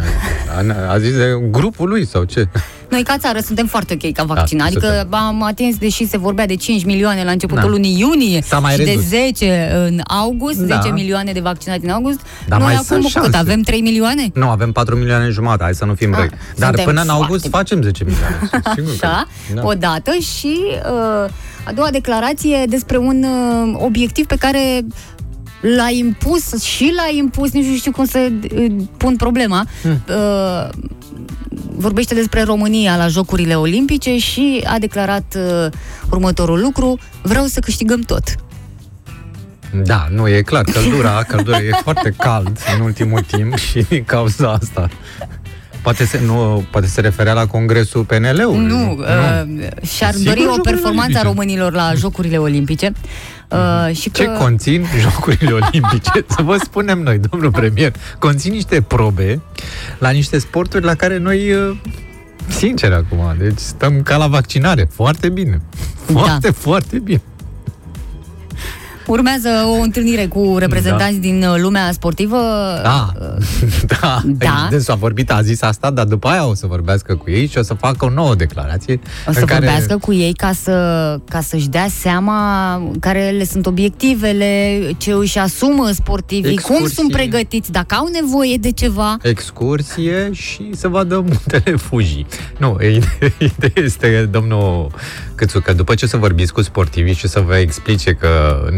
A, 0.88 0.92
a 0.92 0.98
zis 0.98 1.16
de 1.16 1.38
grupul 1.50 1.88
lui 1.88 2.06
sau 2.06 2.24
ce? 2.24 2.48
Noi 2.90 3.02
ca 3.02 3.16
țară 3.18 3.38
suntem 3.38 3.66
foarte 3.66 3.98
ok 4.02 4.12
ca 4.12 4.22
vaccin, 4.24 4.58
Da, 4.58 4.64
adică 4.64 4.86
super. 4.86 5.06
am 5.10 5.42
atins, 5.42 5.76
deși 5.76 6.06
se 6.08 6.18
vorbea 6.18 6.46
de 6.46 6.54
5 6.56 6.84
milioane 6.84 7.24
la 7.24 7.30
începutul 7.30 7.62
Da. 7.62 7.68
lunii 7.70 7.98
iunie 7.98 8.42
S-a 8.42 8.58
mai 8.58 8.72
și 8.74 8.78
redus. 8.84 8.94
de 9.08 9.16
10 9.16 9.70
în 9.86 10.00
august, 10.06 10.58
Da. 10.58 10.74
10 10.80 10.92
milioane 10.92 11.32
de 11.32 11.40
vaccinați 11.40 11.84
în 11.84 11.90
august, 11.90 12.20
Dar 12.48 12.58
noi 12.58 12.66
mai 12.66 12.74
acum 12.74 12.86
sunt 12.86 13.02
cât 13.02 13.10
șanse. 13.10 13.36
avem 13.36 13.60
3 13.60 13.80
milioane? 13.80 14.30
Nu, 14.34 14.48
avem 14.48 14.72
4 14.72 14.96
milioane 14.96 15.28
jumate, 15.28 15.62
hai 15.62 15.74
să 15.74 15.84
nu 15.84 15.94
fim 15.94 16.12
Ah, 16.12 16.18
răi. 16.18 16.28
Dar 16.28 16.38
suntem 16.68 16.84
până 16.84 17.00
în 17.00 17.06
foarte 17.06 17.22
august 17.22 17.42
bine. 17.42 17.56
facem 17.56 17.82
10 17.82 18.04
milioane. 18.04 18.36
sunt 18.50 18.64
Sigur 18.76 18.90
că- 18.90 19.06
Da, 19.06 19.24
da. 19.54 19.60
o 19.64 19.72
dată 19.72 20.10
și 20.38 20.56
uh, 20.66 21.30
a 21.64 21.72
doua 21.74 21.88
declarație 21.90 22.64
despre 22.68 22.96
un 22.96 23.24
uh, 23.24 23.74
obiectiv 23.84 24.26
pe 24.26 24.36
care 24.36 24.80
l-a 25.60 25.88
impus 25.90 26.62
și 26.62 26.92
l-a 26.96 27.16
impus, 27.16 27.52
nici 27.52 27.66
nu 27.66 27.76
știu 27.76 27.92
cum 27.92 28.04
să 28.04 28.30
uh, 28.54 28.66
pun 28.96 29.16
problema, 29.16 29.66
Hmm. 29.82 30.02
uh, 30.08 30.68
vorbește 31.76 32.14
despre 32.14 32.42
România 32.42 32.96
la 32.96 33.06
Jocurile 33.08 33.54
Olimpice 33.54 34.18
și 34.18 34.64
a 34.66 34.78
declarat 34.78 35.36
uh, 35.36 35.66
următorul 36.10 36.60
lucru, 36.60 36.98
vreau 37.22 37.44
să 37.44 37.60
câștigăm 37.60 38.00
tot. 38.00 38.22
Da, 39.84 40.06
nu, 40.10 40.28
e 40.28 40.42
clar, 40.42 40.64
căldura, 40.64 41.22
căldura 41.28 41.56
e 41.58 41.70
foarte 41.82 42.14
cald 42.18 42.58
în 42.76 42.80
ultimul 42.84 43.20
timp 43.20 43.56
și 43.56 43.84
din 43.88 44.04
cauza 44.04 44.52
asta. 44.52 44.88
Poate 45.82 46.04
se, 46.04 46.20
nu, 46.24 46.64
poate 46.70 46.86
se 46.86 47.00
referea 47.00 47.32
la 47.32 47.46
congresul 47.46 48.04
PNL-ului. 48.04 48.64
Nu, 48.66 48.92
uh, 48.98 49.06
și-ar 49.86 50.12
Sigur, 50.12 50.32
dori 50.34 50.38
o 50.46 50.52
Jocurile 50.52 50.62
performanță 50.70 51.18
a 51.18 51.20
Olimpice. 51.20 51.22
românilor 51.22 51.72
la 51.72 51.92
Jocurile 51.94 52.36
Olimpice. 52.36 52.92
Uh, 53.52 53.94
și 53.94 54.10
Ce 54.10 54.24
că... 54.24 54.30
conțin 54.30 54.86
Jocurile 55.00 55.52
Olimpice? 55.52 56.24
Să 56.36 56.42
vă 56.42 56.56
spunem 56.62 56.98
noi, 56.98 57.18
domnul 57.18 57.50
premier, 57.50 57.92
conțin 58.18 58.52
niște 58.52 58.82
probe 58.82 59.40
la 59.98 60.10
niște 60.10 60.38
sporturi 60.38 60.84
la 60.84 60.94
care 60.94 61.18
noi, 61.18 61.52
uh, 61.52 61.76
sincer 62.48 62.92
acum, 62.92 63.34
deci 63.38 63.58
stăm 63.58 64.02
ca 64.02 64.16
la 64.16 64.26
vaccinare, 64.26 64.88
foarte 64.92 65.28
bine. 65.28 65.60
Foarte, 66.04 66.48
da. 66.48 66.52
foarte 66.52 66.98
bine. 66.98 67.22
Urmează 69.10 69.48
o 69.66 69.80
întâlnire 69.80 70.26
cu 70.26 70.56
reprezentanți 70.58 71.14
da. 71.14 71.20
din 71.20 71.42
uh, 71.42 71.60
lumea 71.60 71.92
sportivă. 71.92 72.36
Da, 72.82 73.12
da. 74.00 74.22
Da. 74.24 74.66
Dânsul 74.70 74.92
a 74.92 74.96
vorbit, 74.96 75.32
a 75.32 75.42
zis 75.42 75.62
asta, 75.62 75.90
dar 75.90 76.04
după 76.04 76.28
aia 76.28 76.46
o 76.46 76.54
să 76.54 76.66
vorbească 76.66 77.14
cu 77.14 77.30
ei 77.30 77.46
și 77.46 77.58
o 77.58 77.62
să 77.62 77.74
facă 77.74 78.04
o 78.04 78.10
nouă 78.10 78.34
declarație. 78.34 79.00
O 79.28 79.32
să 79.32 79.40
în 79.40 79.46
care... 79.46 79.64
vorbească 79.64 79.96
cu 79.96 80.12
ei 80.12 80.32
ca, 80.32 80.52
să, 80.62 80.74
ca 81.28 81.40
să-și 81.40 81.68
dea 81.68 81.86
seama 81.88 82.38
care 83.00 83.30
le 83.30 83.44
sunt 83.44 83.66
obiectivele, 83.66 84.80
ce 84.96 85.12
își 85.12 85.38
asumă 85.38 85.90
sportivii, 85.92 86.42
cum 86.42 86.74
Excursii. 86.74 86.96
sunt 86.96 87.12
pregătiți, 87.12 87.72
dacă 87.72 87.94
au 87.94 88.08
nevoie 88.22 88.56
de 88.56 88.70
ceva. 88.70 89.16
excursie 89.22 90.30
și 90.32 90.70
să 90.74 90.88
vadă 90.88 91.14
muntele 91.16 91.76
Fuji. 91.76 92.26
Nu, 92.56 92.76
ideea 93.38 93.72
este, 93.74 94.28
domnul 94.30 94.90
Câțu, 95.34 95.60
că 95.60 95.72
după 95.72 95.94
ce 95.94 96.06
să 96.06 96.16
vorbiți 96.16 96.52
cu 96.52 96.62
sportivii 96.62 97.14
și 97.14 97.28
să 97.28 97.40
vă 97.40 97.56
explice 97.56 98.12
că 98.12 98.28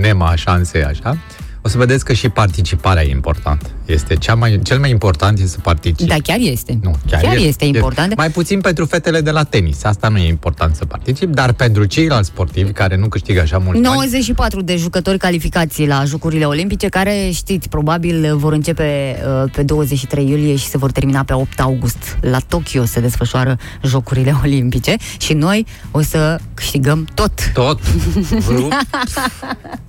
nema 0.00 0.21
șanse 0.36 0.84
așa, 0.84 1.16
o 1.64 1.68
să 1.68 1.78
vedeți 1.78 2.04
că 2.04 2.12
și 2.12 2.28
participarea 2.28 3.04
e 3.04 3.10
importantă. 3.10 3.70
Este 3.86 4.16
cea 4.16 4.34
mai, 4.34 4.60
cel 4.62 4.78
mai 4.78 4.90
important 4.90 5.38
este 5.38 5.50
să 5.50 5.58
participi. 5.62 6.08
Da, 6.08 6.16
chiar 6.22 6.38
este. 6.40 6.78
Nu, 6.82 6.94
chiar, 7.10 7.20
chiar 7.20 7.36
este 7.36 7.64
important. 7.64 8.16
Mai 8.16 8.30
puțin 8.30 8.60
pentru 8.60 8.84
fetele 8.84 9.20
de 9.20 9.30
la 9.30 9.42
tenis. 9.42 9.84
Asta 9.84 10.08
nu 10.08 10.18
e 10.18 10.28
important 10.28 10.74
să 10.74 10.84
particip, 10.84 11.28
dar 11.28 11.52
pentru 11.52 11.84
ceilalți 11.84 12.28
sportivi 12.28 12.72
care 12.72 12.96
nu 12.96 13.08
câștigă 13.08 13.40
așa 13.40 13.58
mult 13.58 13.72
bani, 13.72 13.94
94 13.94 14.62
de 14.62 14.76
jucători 14.76 15.18
calificați 15.18 15.86
la 15.86 16.04
Jocurile 16.04 16.44
Olimpice, 16.44 16.88
care, 16.88 17.30
știți, 17.32 17.68
probabil 17.68 18.36
vor 18.36 18.52
începe 18.52 19.16
uh, 19.44 19.50
pe 19.52 19.62
23 19.62 20.28
iulie 20.28 20.56
și 20.56 20.66
se 20.66 20.78
vor 20.78 20.92
termina 20.92 21.22
pe 21.24 21.32
8 21.32 21.60
august. 21.60 22.18
La 22.20 22.38
Tokyo 22.48 22.84
se 22.84 23.00
desfășoară 23.00 23.56
Jocurile 23.84 24.34
Olimpice 24.42 24.96
și 25.18 25.32
noi 25.32 25.66
o 25.90 26.00
să 26.02 26.38
câștigăm 26.54 27.08
tot. 27.14 27.50
tot. 27.52 27.80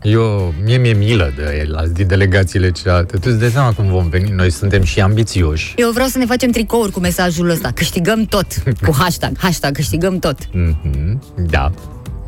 Eu, 0.01 0.53
mie 0.63 0.77
mi-e 0.77 0.93
milă 0.93 1.33
de 1.35 1.62
el, 1.63 1.91
de 1.93 2.03
delegațiile 2.03 2.71
celelalte. 2.71 3.17
Tu 3.17 3.29
îți 3.29 3.39
dai 3.39 3.49
seama 3.49 3.71
cum 3.73 3.87
vom 3.87 4.09
veni? 4.09 4.29
Noi 4.31 4.51
suntem 4.51 4.83
și 4.83 4.99
ambițioși. 5.01 5.73
Eu 5.77 5.91
vreau 5.91 6.07
să 6.07 6.17
ne 6.17 6.25
facem 6.25 6.49
tricouri 6.51 6.91
cu 6.91 6.99
mesajul 6.99 7.49
ăsta. 7.49 7.71
Câștigăm 7.71 8.23
tot. 8.25 8.45
Cu 8.85 8.95
hashtag. 9.01 9.37
Hashtag 9.37 9.73
câștigăm 9.75 10.19
tot. 10.19 10.37
Mm-hmm, 10.45 11.17
da. 11.35 11.71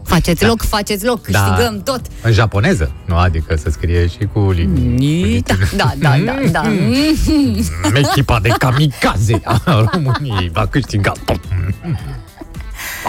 Faceți 0.03 0.45
loc, 0.45 0.61
faceți 0.61 1.05
loc, 1.05 1.27
Da. 1.27 1.39
câștigăm 1.39 1.81
tot. 1.83 2.01
În 2.21 2.31
japoneză, 2.31 2.91
nu? 3.05 3.15
Adică 3.15 3.55
să 3.55 3.69
scrie 3.69 4.07
și 4.07 4.29
cu 4.33 4.51
linii. 4.51 5.41
Da, 5.41 5.53
da, 5.75 5.93
da, 5.99 6.15
da, 6.25 6.35
da. 6.61 6.61
Mm, 6.61 7.95
Echipa 7.95 8.39
de 8.41 8.49
kamikaze 8.57 9.41
a 9.43 9.61
României 9.91 10.49
va 10.53 10.67
câștiga 10.67 11.11
tot. 11.25 11.39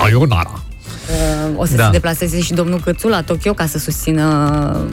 Ayonara. 0.04 0.60
Uh, 1.10 1.52
O 1.56 1.64
să 1.64 1.74
Da. 1.76 1.84
se 1.84 1.90
deplaseze 1.90 2.40
și 2.40 2.52
domnul 2.52 2.80
Câțu 2.80 3.08
la 3.08 3.22
Tokyo 3.22 3.52
ca 3.52 3.66
să 3.66 3.78
susțină 3.78 4.86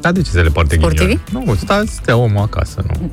Dar 0.00 0.12
de 0.12 0.22
ce 0.22 0.30
să 0.30 0.40
le 0.40 0.48
poarte 0.48 0.74
Sportivii? 0.78 1.20
ghinioane? 1.24 1.50
Nu, 1.50 1.54
stați, 1.54 1.92
stea 1.92 2.16
omul 2.16 2.42
acasă, 2.42 2.84
nu. 2.86 3.10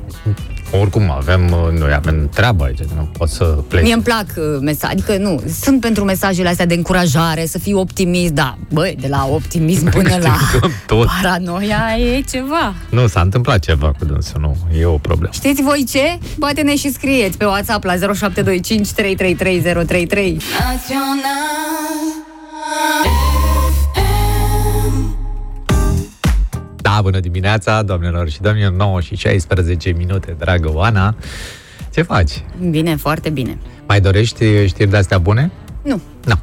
Oricum 0.80 1.10
avem, 1.10 1.50
uh, 1.52 1.78
noi 1.78 1.92
avem 1.92 2.28
treabă 2.34 2.64
aici, 2.64 2.78
nu 2.78 3.08
pot 3.18 3.28
să 3.28 3.44
plec. 3.44 3.82
Mie 3.82 3.92
îmi 3.92 4.02
plac 4.02 4.26
mesaje, 4.60 4.92
adică 4.92 5.16
nu, 5.16 5.42
sunt 5.62 5.80
pentru 5.80 6.04
mesajele 6.04 6.48
astea 6.48 6.66
de 6.66 6.74
încurajare, 6.74 7.46
să 7.46 7.58
fii 7.58 7.74
optimist, 7.74 8.32
da, 8.32 8.58
băi, 8.72 8.96
de 9.00 9.06
la 9.08 9.26
optimism 9.32 9.90
până 9.90 10.08
la 10.20 10.36
Câștigăm 10.36 10.70
tot. 10.86 11.06
paranoia 11.22 11.96
e 12.16 12.20
ceva. 12.30 12.74
Nu, 12.90 13.06
s-a 13.06 13.20
întâmplat 13.20 13.58
ceva 13.58 13.92
cu 13.98 14.04
dânsul, 14.04 14.40
nu, 14.40 14.56
e 14.80 14.84
o 14.84 14.96
problemă. 14.98 15.32
Știți 15.32 15.62
voi 15.62 15.84
ce? 15.90 16.18
Poate 16.38 16.60
ne 16.60 16.76
și 16.76 16.92
scrieți 16.92 17.36
pe 17.38 17.44
WhatsApp 17.44 17.84
la 17.84 17.92
0725 18.14 18.90
333 18.92 19.60
033. 19.84 20.40
Da, 26.94 27.00
bună 27.02 27.20
dimineața, 27.20 27.82
doamnelor 27.82 28.28
și 28.30 28.40
domnilor, 28.40 28.72
9 28.72 29.00
și 29.00 29.16
16 29.16 29.90
minute, 29.96 30.36
dragă 30.38 30.70
Oana. 30.72 31.14
Ce 31.94 32.02
faci? 32.02 32.30
Bine, 32.70 32.96
foarte 32.96 33.30
bine. 33.30 33.58
Mai 33.86 34.00
dorești 34.00 34.66
știri 34.66 34.90
de-astea 34.90 35.18
bune? 35.18 35.50
Nu, 35.82 36.00
Nu. 36.24 36.34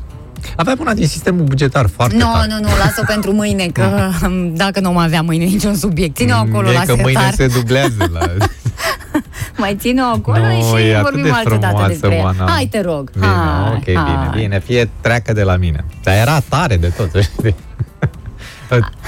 Aveam 0.55 0.77
una 0.79 0.93
din 0.93 1.07
sistemul 1.07 1.43
bugetar 1.43 1.87
foarte 1.87 2.15
nu, 2.17 2.31
tare. 2.33 2.47
nu, 2.49 2.59
nu, 2.59 2.67
lasă 2.77 3.03
pentru 3.07 3.31
mâine, 3.33 3.65
că 3.65 4.09
dacă 4.53 4.79
nu 4.79 4.91
mai 4.91 5.05
avea 5.05 5.21
mâine 5.21 5.43
niciun 5.43 5.75
subiect, 5.75 6.15
ține-o 6.15 6.35
acolo 6.35 6.69
e 6.69 6.73
la 6.73 6.79
că 6.79 6.85
setar. 6.85 7.03
mâine 7.03 7.31
se 7.35 7.47
dublează 7.47 8.09
la... 8.13 8.19
Mai 9.57 9.75
ține-o 9.79 10.05
acolo 10.05 10.37
Nu, 10.37 10.77
și 10.77 10.83
e 10.83 10.95
atât 10.95 11.03
vorbim 11.03 11.23
de 11.23 11.29
altă 11.31 11.49
dată 11.49 11.65
frumoasă, 11.67 11.87
despre 11.87 12.15
ea. 12.15 12.23
Oana. 12.23 12.49
Hai, 12.51 12.67
te 12.71 12.81
rog. 12.81 13.11
Bine, 13.13 13.25
hai, 13.25 13.73
ok, 13.75 13.83
bine, 13.83 13.99
hai. 13.99 14.39
bine, 14.41 14.59
fie 14.59 14.89
treacă 15.01 15.33
de 15.33 15.43
la 15.43 15.55
mine. 15.55 15.85
Dar 16.03 16.15
era 16.15 16.39
tare 16.39 16.77
de 16.77 16.87
tot, 16.97 17.09
să 17.11 17.21
știi. 17.37 17.55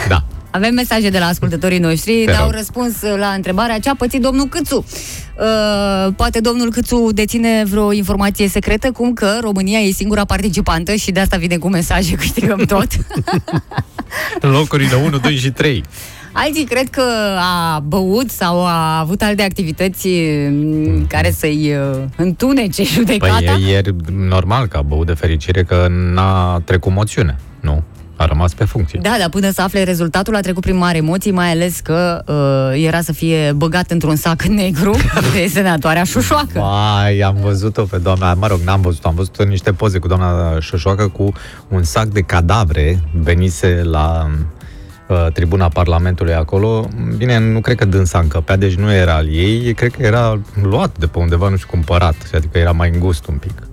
Da. 0.08 0.24
Avem 0.50 0.74
mesaje 0.74 1.10
de 1.10 1.20
la 1.20 1.26
ascultătorii 1.26 1.80
noștri, 1.80 2.24
Te 2.26 2.32
ne-au 2.32 2.44
rog. 2.44 2.54
răspuns 2.54 3.02
la 3.02 3.28
întrebarea 3.28 3.80
ce 3.80 3.90
a 3.90 3.96
pățit 3.96 4.22
domnul 4.22 4.48
Câțu. 4.48 4.86
Uh, 5.40 6.14
poate 6.16 6.40
domnul 6.40 6.72
Câțu 6.72 7.10
deține 7.14 7.64
vreo 7.70 7.92
informație 7.92 8.48
secretă, 8.48 8.92
cum 8.92 9.14
că 9.14 9.38
România 9.42 9.80
e 9.80 9.92
singura 9.92 10.26
participantă 10.26 10.96
și 10.96 11.12
de 11.12 11.20
asta 11.20 11.38
vine 11.38 11.58
cu 11.58 11.70
mesaje, 11.70 12.16
câștigăm 12.24 12.60
tot. 12.60 12.88
Locurile 14.58 14.96
1, 14.96 15.18
2 15.18 15.36
și 15.36 15.52
3. 15.52 15.84
Alții 16.32 16.64
cred 16.64 16.90
că 16.90 17.04
a 17.40 17.80
băut 17.80 18.30
sau 18.30 18.66
a 18.66 19.00
avut 19.00 19.22
alte 19.22 19.42
activități 19.42 20.08
mm, 20.50 21.06
care 21.08 21.32
să-i 21.32 21.76
uh, 21.92 22.04
întunece 22.16 22.84
judecata. 22.84 23.38
Păi 23.46 23.72
e, 23.72 23.78
e 23.78 23.82
normal 24.28 24.68
că 24.68 24.78
a 24.78 24.82
băut 24.82 25.06
de 25.06 25.14
fericire 25.14 25.64
că 25.64 25.88
n-a 26.14 26.60
trecut 26.60 26.92
moțiune. 26.94 27.36
Nu. 27.60 27.84
A 28.18 28.26
rămas 28.26 28.54
pe 28.54 28.66
funcție. 28.66 29.00
Da, 29.02 29.16
dar 29.20 29.30
până 29.30 29.50
să 29.52 29.62
afle 29.62 29.84
rezultatul 29.84 30.36
a 30.36 30.40
trecut 30.40 30.62
prin 30.62 30.78
mari 30.78 30.98
emoții, 30.98 31.32
mai 31.32 31.52
ales 31.52 31.80
că 31.80 32.24
uh, 32.26 32.84
era 32.86 33.02
să 33.02 33.14
fie 33.14 33.52
băgat 33.56 33.92
într-un 33.92 34.16
sac 34.16 34.44
negru 34.62 34.96
de 35.34 35.48
senatoarea 35.48 36.04
Șușoacă. 36.04 36.60
Vai, 36.60 37.20
am 37.20 37.38
văzut-o 37.42 37.84
pe 37.84 37.98
doamna, 37.98 38.34
mă 38.34 38.48
rog, 38.48 38.60
n-am 38.66 38.82
văzut 38.82 39.06
am 39.06 39.16
văzut 39.16 39.46
niște 39.46 39.72
poze 39.72 40.00
cu 40.00 40.08
doamna 40.08 40.60
Șoșoacă 40.60 41.08
cu 41.08 41.32
un 41.68 41.84
sac 41.84 42.06
de 42.06 42.22
cadavre 42.22 43.04
venise 43.14 43.82
la 43.84 44.30
uh, 45.08 45.28
tribuna 45.34 45.68
Parlamentului 45.68 46.34
acolo. 46.34 46.88
Bine, 47.18 47.40
nu 47.40 47.60
cred 47.60 47.76
că 47.76 47.86
dânsa 47.86 48.20
încăpea, 48.20 48.56
deci 48.56 48.76
nu 48.76 48.94
era 48.94 49.14
al 49.16 49.28
ei, 49.28 49.74
cred 49.74 49.92
că 49.92 50.02
era 50.02 50.40
luat 50.64 50.98
de 50.98 51.08
pe 51.08 51.20
undeva, 51.20 51.50
nu 51.50 51.56
știu, 51.56 51.70
cumpărat, 51.72 52.16
adică 52.34 52.58
era 52.58 52.72
mai 52.72 52.90
îngust 52.94 53.28
un 53.28 53.36
pic. 53.36 53.68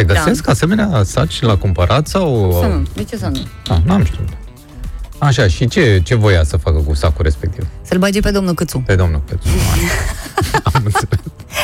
Se 0.00 0.06
Da. 0.06 0.14
găsesc 0.14 0.48
asemenea 0.48 1.02
saci 1.04 1.40
la 1.40 1.56
cumpărat 1.56 2.06
sau... 2.06 2.58
Să 2.60 2.66
nu, 2.66 2.82
de 2.94 3.04
ce 3.04 3.16
să 3.16 3.26
nu? 3.32 3.40
Ah, 3.68 3.78
n-am 3.84 4.04
știut. 4.04 4.28
Așa, 5.20 5.48
și 5.48 5.68
ce, 5.68 6.00
ce 6.04 6.14
voia 6.14 6.44
să 6.44 6.56
facă 6.56 6.78
cu 6.78 6.94
sacul 6.94 7.24
respectiv? 7.24 7.66
Să-l 7.82 7.98
bage 7.98 8.20
pe 8.20 8.30
domnul 8.30 8.54
Câțu. 8.54 8.82
Pe 8.86 8.94
domnul 8.94 9.22
Pețu. 9.28 9.48
Am 10.72 10.82
înțeles. 10.84 11.18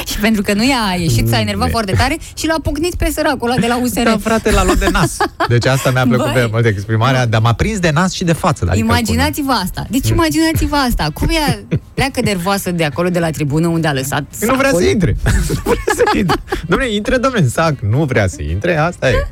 Și 0.06 0.18
pentru 0.18 0.42
că 0.42 0.52
nu 0.52 0.62
i-a 0.64 0.96
ieșit, 1.00 1.28
s-a 1.28 1.40
enervat 1.40 1.64
Ne. 1.64 1.70
foarte 1.70 1.92
tare 1.92 2.16
și 2.34 2.46
l-a 2.46 2.54
pocnit 2.62 2.94
pe 2.94 3.10
săracul 3.14 3.50
ăla 3.50 3.60
de 3.60 3.66
la 3.66 3.78
USR. 3.80 4.02
Da, 4.02 4.16
frate, 4.20 4.50
l-a 4.50 4.64
luat 4.64 4.78
de 4.78 4.88
nas. 4.92 5.16
Deci 5.48 5.66
asta 5.66 5.90
mi-a 5.90 6.02
plăcut 6.06 6.32
Băi. 6.32 6.42
pe 6.42 6.48
mult 6.52 6.64
exprimarea, 6.66 7.26
dar 7.26 7.40
m-a 7.40 7.52
prins 7.52 7.78
de 7.78 7.90
nas 7.90 8.12
și 8.12 8.24
de 8.24 8.32
față. 8.32 8.64
Adică 8.68 8.84
Imaginați-vă 8.84 9.52
asta. 9.52 9.86
Deci 9.90 10.08
imaginați-vă 10.08 10.76
asta. 10.76 11.10
Cum 11.14 11.28
ea 11.30 11.60
pleacă 11.94 12.20
nervoasă 12.20 12.70
de 12.70 12.84
acolo, 12.84 13.08
de 13.08 13.18
la 13.18 13.30
tribună, 13.30 13.66
unde 13.66 13.88
a 13.88 13.92
lăsat 13.92 14.24
cum- 14.38 14.48
Nu 14.48 14.54
vrea 14.54 14.68
sacul. 14.68 14.82
să 14.84 14.88
intre. 14.88 15.16
Nu 15.54 15.60
vrea 15.64 15.94
să 15.94 16.02
intre. 16.16 16.36
Dom'le, 16.66 16.94
intre, 16.94 17.16
dom'le, 17.18 17.38
în 17.40 17.48
sac. 17.48 17.74
Nu 17.80 18.04
vrea 18.04 18.26
să 18.28 18.42
intre, 18.42 18.76
asta 18.76 19.10
e. 19.10 19.26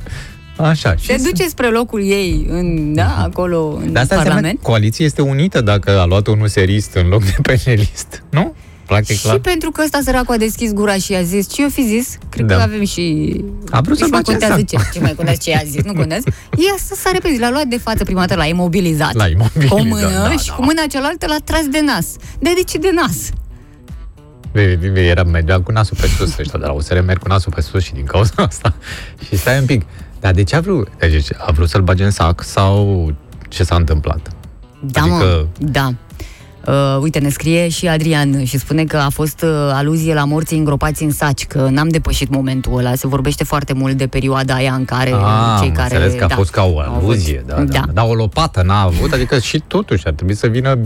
Așa. 0.57 0.95
Se 1.01 1.13
și 1.17 1.23
duce 1.23 1.47
spre 1.47 1.67
locul 1.69 2.01
ei, 2.03 2.45
în, 2.49 2.93
da, 2.93 3.15
acolo, 3.23 3.79
în 3.83 3.91
Dar 3.93 4.01
asta 4.03 4.15
înseamnă 4.15 4.23
Parlament. 4.23 4.59
că 4.61 4.65
coaliția 4.69 5.05
este 5.05 5.21
unită 5.21 5.61
dacă 5.61 5.99
a 5.99 6.05
luat 6.05 6.27
un 6.27 6.47
serist 6.47 6.93
în 6.93 7.07
loc 7.07 7.23
de 7.23 7.35
penelist. 7.41 8.23
Nu? 8.29 8.55
Practic, 8.85 9.17
Și 9.17 9.25
la... 9.25 9.39
pentru 9.39 9.71
că 9.71 9.81
ăsta 9.83 9.99
săracul 10.03 10.33
a 10.33 10.37
deschis 10.37 10.73
gura 10.73 10.93
și 10.95 11.13
a 11.13 11.21
zis 11.21 11.53
ce 11.53 11.63
o 11.63 11.69
fi 11.69 11.83
zis, 11.87 12.17
cred 12.29 12.45
Da. 12.45 12.55
că 12.55 12.61
avem 12.61 12.83
și... 12.85 13.35
A 13.71 13.81
vrut 13.81 13.97
să 13.97 14.03
Nici 14.03 14.11
mai 14.13 14.21
bage 14.21 14.31
în 14.33 14.39
contează 14.39 14.65
sac. 14.69 14.81
ce, 14.81 14.89
ce 14.93 14.99
mai 14.99 15.13
contează 15.15 15.39
ce 15.43 15.55
a 15.55 15.63
zis, 15.63 15.83
nu 15.83 15.93
contează. 15.93 16.23
Ia 16.57 16.75
să 16.77 16.95
s-a 16.95 17.09
repede, 17.13 17.37
l-a 17.39 17.49
luat 17.49 17.65
de 17.65 17.77
față 17.77 18.03
prima 18.03 18.19
dată, 18.19 18.35
l-a 18.35 18.45
imobilizat. 18.45 19.13
L-a 19.13 19.27
imobilizat, 19.27 19.69
Cu 19.77 19.81
o 19.81 19.83
mână 19.83 20.09
da, 20.09 20.31
și 20.37 20.47
da. 20.47 20.53
cu 20.53 20.63
mâna 20.63 20.81
cealaltă 20.89 21.25
l-a 21.27 21.37
tras 21.43 21.65
de 21.67 21.81
nas. 21.85 22.05
De, 22.39 22.51
de 22.55 22.63
ce 22.63 22.77
de 22.77 22.89
nas? 22.95 23.15
Bine, 24.53 24.75
bine, 24.75 24.99
Era, 25.01 25.23
mergeam 25.23 25.61
cu 25.61 25.71
nasul 25.71 25.97
pe 26.01 26.07
sus, 26.07 26.37
ăștia 26.37 26.59
de 26.59 26.65
la 26.65 26.71
USR 26.71 26.99
merg 26.99 27.19
cu 27.19 27.27
nasul 27.27 27.51
pe 27.55 27.61
sus 27.61 27.83
și 27.83 27.93
din 27.93 28.05
cauza 28.05 28.33
asta. 28.35 28.75
Și 29.27 29.37
stai 29.37 29.59
un 29.59 29.65
pic. 29.65 29.81
Dar 30.25 30.33
de 30.33 30.43
ce 30.43 30.55
a 30.55 30.59
vrut? 30.59 30.87
Deci 30.99 31.27
a 31.37 31.51
vrut 31.51 31.69
să-l 31.69 31.81
bage 31.81 32.03
în 32.03 32.11
sac 32.11 32.43
sau 32.43 33.11
ce 33.49 33.63
s-a 33.63 33.75
întâmplat? 33.75 34.29
Da, 34.79 35.01
Adică- 35.01 35.15
mă, 35.15 35.45
da. 35.59 35.89
Uh, 36.67 36.97
uite, 37.01 37.19
ne 37.19 37.29
scrie 37.29 37.69
și 37.69 37.87
Adrian 37.87 38.45
și 38.45 38.57
spune 38.57 38.83
că 38.83 38.97
a 38.97 39.09
fost 39.09 39.41
uh, 39.41 39.49
aluzie 39.73 40.13
la 40.13 40.23
morții 40.23 40.57
îngropați 40.57 41.03
în 41.03 41.11
saci, 41.11 41.45
că 41.45 41.67
n-am 41.71 41.87
depășit 41.87 42.29
momentul 42.29 42.77
ăla. 42.77 42.95
Se 42.95 43.07
vorbește 43.07 43.43
foarte 43.43 43.73
mult 43.73 43.97
de 43.97 44.07
perioada 44.07 44.53
aia 44.53 44.73
în 44.73 44.85
care 44.85 45.11
Ah, 45.11 45.57
cei 45.59 45.67
am 45.67 45.73
care... 45.73 45.95
înțeles 45.95 46.13
că 46.17 46.23
a 46.23 46.27
da, 46.27 46.35
fost 46.35 46.51
ca 46.51 46.63
o 46.63 46.79
au 46.79 46.95
aluzie, 46.97 47.43
avut. 47.51 47.65
da, 47.67 47.79
da. 47.79 47.85
da. 47.85 47.91
Dar 47.93 48.05
o 48.09 48.13
lopată 48.13 48.61
n-a 48.61 48.81
avut, 48.81 49.13
adică 49.13 49.39
și 49.39 49.63
totuși 49.67 50.07
ar 50.07 50.13
trebui 50.13 50.35
să 50.35 50.47
vină 50.47 50.77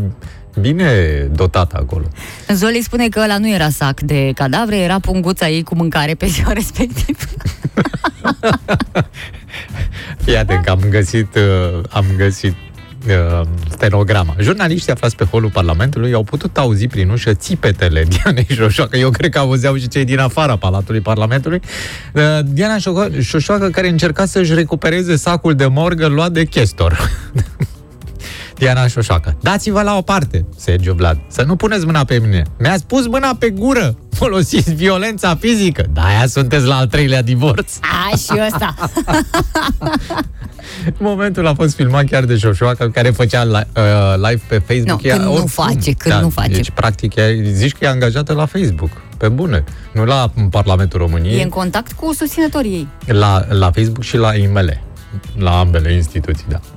bine 0.62 0.92
dotată 1.36 1.78
acolo. 1.82 2.06
Zoli 2.54 2.82
spune 2.84 3.08
că 3.08 3.20
ăla 3.24 3.38
nu 3.38 3.50
era 3.50 3.70
sac 3.70 4.00
de 4.00 4.32
cadavre, 4.36 4.78
era 4.78 5.00
punguța 5.00 5.50
ei 5.50 5.64
cu 5.64 5.76
mâncare 5.76 6.14
pe 6.14 6.26
ziua 6.26 6.52
respectivă. 6.62 7.18
Iată 10.34 10.62
că 10.64 10.70
am 10.70 10.84
găsit, 10.90 11.36
uh, 11.36 11.82
am 11.90 12.06
găsit 12.18 12.56
uh, 13.08 13.42
stenograma. 13.70 14.36
Jurnaliștii 14.40 14.92
aflați 14.92 15.16
pe 15.16 15.24
holul 15.26 15.50
Parlamentului 15.50 16.14
au 16.14 16.24
putut 16.24 16.58
auzi 16.58 16.88
prin 16.88 17.10
ușă 17.10 17.34
țipetele 17.34 18.04
Dianei 18.24 18.48
Șoșoacă. 18.50 18.98
Eu 18.98 19.10
cred 19.10 19.32
că 19.32 19.40
auzeau 19.40 19.78
și 19.78 19.88
cei 19.88 20.06
din 20.06 20.20
afara 20.20 20.56
Palatului 20.56 21.02
Parlamentului. 21.02 21.62
Uh, 22.14 22.22
Diana 22.46 22.76
Șo- 22.78 23.20
Șoșoacă 23.22 23.70
care 23.70 23.88
încerca 23.90 24.26
să-și 24.26 24.54
recupereze 24.54 25.16
sacul 25.16 25.54
de 25.56 25.66
morgă 25.66 26.08
luat 26.08 26.32
de 26.32 26.44
chestor. 26.44 27.10
Diana 28.60 28.88
Șoșoacă. 28.88 29.36
Dați-vă 29.42 29.82
la 29.82 29.98
o 29.98 30.02
parte, 30.02 30.46
Sergiu 30.58 30.94
Vlad. 30.94 31.20
Să 31.28 31.44
nu 31.44 31.56
puneți 31.56 31.86
mâna 31.86 32.04
pe 32.04 32.20
mine. 32.20 32.44
Mi-ați 32.60 32.86
pus 32.86 33.08
mâna 33.08 33.36
pe 33.40 33.50
gură. 33.50 33.98
Folosiți 34.12 34.74
violența 34.74 35.36
fizică. 35.36 35.86
Da, 35.94 36.04
aia 36.06 36.28
sunteți 36.28 36.66
la 36.66 36.76
al 36.76 36.88
treilea 36.88 37.22
divorț. 37.22 37.74
A, 37.82 38.16
și 38.18 38.42
ăsta. 38.52 38.76
Momentul 40.98 41.48
a 41.48 41.54
fost 41.54 41.76
filmat 41.76 42.06
chiar 42.06 42.26
de 42.26 42.38
Șoșoacă, 42.38 42.90
care 42.90 43.10
făcea 43.10 43.44
li- 43.44 43.68
uh, 43.76 44.16
live 44.16 44.42
pe 44.48 44.58
Facebook. 44.58 45.02
Nu, 45.02 45.10
când 45.10 45.24
nu 45.24 45.46
face, 45.46 45.92
când 45.92 46.22
nu 46.22 46.30
face. 46.30 46.52
Deci, 46.52 46.72
practic, 46.72 47.16
ea, 47.16 47.26
zici 47.52 47.72
că 47.72 47.78
e 47.82 47.88
angajată 47.88 48.34
la 48.34 48.46
Facebook. 48.46 48.90
Pe 49.18 49.28
bune. 49.28 49.64
Nu 49.94 50.06
la 50.06 50.32
Parlamentul 50.50 51.00
României. 51.00 51.40
E 51.40 51.44
în 51.44 51.50
contact 51.50 51.92
cu 51.92 52.14
susținătorii 52.14 52.72
ei. 52.72 52.88
La, 53.16 53.46
la 53.50 53.72
Facebook 53.72 54.04
și 54.04 54.18
la 54.18 54.36
IML. 54.36 54.82
La 55.38 55.60
ambele 55.60 55.94
instituții, 55.94 56.46
da. 56.50 56.60
Uh, 56.64 56.70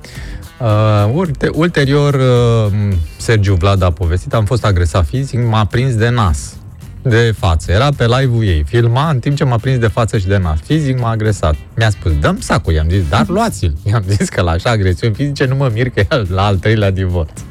ulte, 1.13 1.49
ulterior, 1.53 2.13
uh, 2.13 2.73
Sergiu 3.17 3.53
Vlad 3.53 3.81
a 3.81 3.91
povestit, 3.91 4.33
am 4.33 4.45
fost 4.45 4.65
agresat 4.65 5.05
fizic, 5.05 5.39
m-a 5.47 5.65
prins 5.65 5.95
de 5.95 6.09
nas, 6.09 6.55
de 7.01 7.33
față. 7.37 7.71
Era 7.71 7.89
pe 7.97 8.05
live-ul 8.07 8.43
ei. 8.43 8.63
Filma 8.63 9.09
în 9.09 9.19
timp 9.19 9.35
ce 9.35 9.43
m-a 9.43 9.57
prins 9.57 9.77
de 9.77 9.87
față 9.87 10.17
și 10.17 10.27
de 10.27 10.37
nas. 10.37 10.59
Fizic 10.59 10.99
m-a 10.99 11.09
agresat. 11.09 11.55
Mi-a 11.75 11.89
spus, 11.89 12.19
dăm 12.19 12.39
sacul, 12.39 12.73
i-am 12.73 12.89
zis, 12.89 13.09
dar 13.09 13.27
luați-l. 13.27 13.73
I-am 13.83 14.03
zis 14.07 14.29
că 14.29 14.41
la 14.41 14.51
așa 14.51 14.69
agresiuni 14.69 15.13
fizice 15.13 15.45
nu 15.45 15.55
mă 15.55 15.69
mir 15.73 15.89
că 15.89 15.99
e 15.99 16.07
la 16.29 16.45
al 16.45 16.57
treilea 16.57 16.91
divorț. 16.91 17.41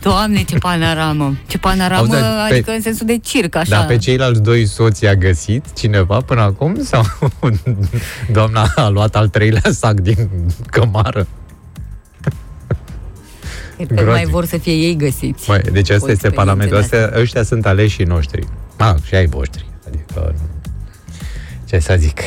Doamne, 0.00 0.42
ce 0.42 0.58
panoramă! 0.58 1.34
Ce 1.46 1.58
panoramă, 1.58 1.96
Auzi, 1.98 2.10
dar 2.10 2.46
pe- 2.48 2.54
adică 2.54 2.70
în 2.70 2.80
sensul 2.80 3.06
de 3.06 3.18
circ, 3.18 3.54
așa. 3.54 3.76
Dar 3.76 3.86
pe 3.86 3.96
ceilalți 3.96 4.42
doi 4.42 4.66
soți 4.66 5.06
a 5.06 5.14
găsit 5.14 5.64
cineva 5.76 6.20
până 6.20 6.40
acum? 6.40 6.82
Sau 6.82 7.04
doamna 8.32 8.72
a 8.74 8.88
luat 8.88 9.16
al 9.16 9.28
treilea 9.28 9.62
sac 9.72 9.94
din 10.00 10.28
cămară? 10.66 11.26
Cred 13.76 13.88
că 13.98 14.02
nu 14.04 14.10
mai 14.10 14.24
vor 14.24 14.44
să 14.46 14.56
fie 14.56 14.72
ei 14.72 14.96
găsiți. 14.96 15.48
Măi, 15.50 15.60
deci 15.72 15.90
asta 15.90 16.04
Voi 16.04 16.12
este 16.12 16.26
experiențe 16.26 16.28
parlamentul. 16.36 16.76
de 16.76 16.82
Astea, 16.82 17.20
ăștia 17.20 17.42
sunt 17.42 17.66
aleșii 17.66 18.04
noștri. 18.04 18.46
Ah, 18.76 18.94
și 19.02 19.14
ai 19.14 19.26
voștri. 19.26 19.66
Adică, 19.86 20.34
ce 21.64 21.78
să 21.78 21.94
zic, 21.98 22.20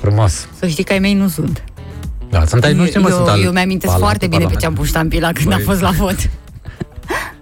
frumos. 0.00 0.48
Să 0.58 0.66
știi 0.66 0.84
că 0.84 0.92
ai 0.92 0.98
mei 0.98 1.14
nu 1.14 1.28
sunt. 1.28 1.64
Da, 2.30 2.44
sunt 2.46 2.64
ai 2.64 2.72
noștri, 2.74 2.98
mă, 3.00 3.08
eu, 3.08 3.16
sunt 3.16 3.28
al 3.28 3.42
eu 3.42 3.50
mi-amintesc 3.52 3.92
Palat- 3.92 3.98
foarte 4.02 4.26
bine 4.26 4.44
pe 4.44 4.54
ce 4.54 4.66
am 4.66 4.74
Parlament. 4.74 4.78
pus 4.78 4.88
ștampila 4.88 5.32
când 5.32 5.46
Băi. 5.48 5.62
a 5.62 5.64
fost 5.64 5.80
la 5.80 5.90
vot. 5.90 6.30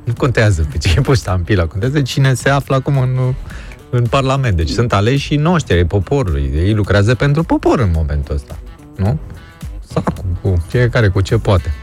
Nu 0.05 0.12
contează 0.17 0.67
pe 0.71 0.79
ce 0.79 0.95
e 0.97 1.01
pus 1.01 1.19
ștampila, 1.19 1.67
contează 1.67 2.03
cine 2.03 2.35
se 2.35 2.49
află 2.49 2.75
acum 2.75 2.99
în, 2.99 3.35
în 3.91 4.05
Parlament. 4.05 4.57
Deci 4.57 4.69
sunt 4.69 4.93
aleșii 4.93 5.37
noștri, 5.37 5.75
ai 5.75 5.85
poporului. 5.85 6.51
Ei 6.55 6.75
lucrează 6.75 7.14
pentru 7.14 7.43
popor 7.43 7.79
în 7.79 7.91
momentul 7.95 8.35
ăsta. 8.35 8.59
Nu? 8.97 9.19
Sacul, 9.89 10.25
cu 10.41 10.64
fiecare 10.69 11.09
cu 11.09 11.21
ce 11.21 11.39
poate. 11.39 11.75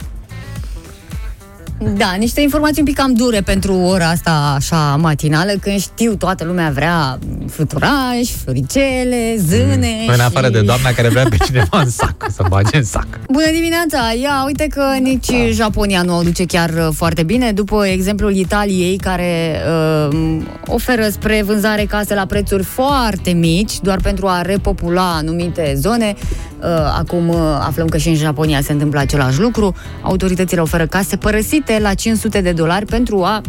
Da, 1.98 2.14
niște 2.18 2.42
informații 2.42 2.80
un 2.80 2.86
pic 2.86 2.96
cam 2.96 3.14
dure 3.14 3.42
pentru 3.42 3.74
ora 3.74 4.10
asta 4.10 4.54
așa 4.56 4.96
matinală, 4.96 5.52
când 5.62 5.80
știu 5.80 6.16
toată 6.16 6.44
lumea 6.44 6.72
vrea 6.74 7.20
fluturași, 7.50 8.34
floricele, 8.44 9.36
zâne 9.38 9.96
În 10.08 10.20
afară 10.20 10.46
și... 10.46 10.52
de 10.52 10.62
doamna 10.62 10.90
care 10.90 11.10
vrea 11.10 11.26
pe 11.30 11.38
cineva 11.46 11.80
în 11.80 11.90
sac, 11.90 12.16
să 12.32 12.44
bage 12.50 12.78
în 12.78 12.84
sac. 12.84 13.08
Bună 13.30 13.52
dimineața! 13.52 14.14
Ia, 14.22 14.44
uite 14.46 14.68
că 14.70 14.84
nici 15.02 15.28
Da. 15.28 15.52
Japonia 15.52 16.02
nu 16.02 16.18
o 16.18 16.22
duce 16.22 16.46
chiar 16.46 16.70
uh, 16.70 16.88
foarte 16.96 17.24
bine, 17.24 17.52
după 17.52 17.86
exemplul 17.86 18.36
Italiei, 18.36 18.98
care 18.98 19.62
uh, 20.10 20.38
oferă 20.68 21.08
spre 21.10 21.44
vânzare 21.46 21.86
case 21.86 22.14
la 22.14 22.26
prețuri 22.26 22.64
foarte 22.64 23.32
mici, 23.32 23.80
doar 23.82 24.00
pentru 24.02 24.28
a 24.28 24.42
repopula 24.42 25.16
anumite 25.16 25.74
zone. 25.76 26.16
Uh, 26.64 26.70
acum 26.97 27.30
uh, 27.30 27.36
aflăm 27.59 27.88
că 27.88 27.97
și 27.97 28.07
în 28.07 28.16
Japonia 28.16 28.61
se 28.61 28.72
întâmplă 28.72 28.99
același 28.99 29.39
lucru. 29.39 29.76
Autoritățile 30.01 30.61
oferă 30.61 30.86
case 30.86 31.18
părăsite 31.18 31.80
la 31.82 31.93
500 31.93 32.41
de 32.41 32.51
dolari 32.51 32.86
pentru 32.86 33.24
a 33.24 33.41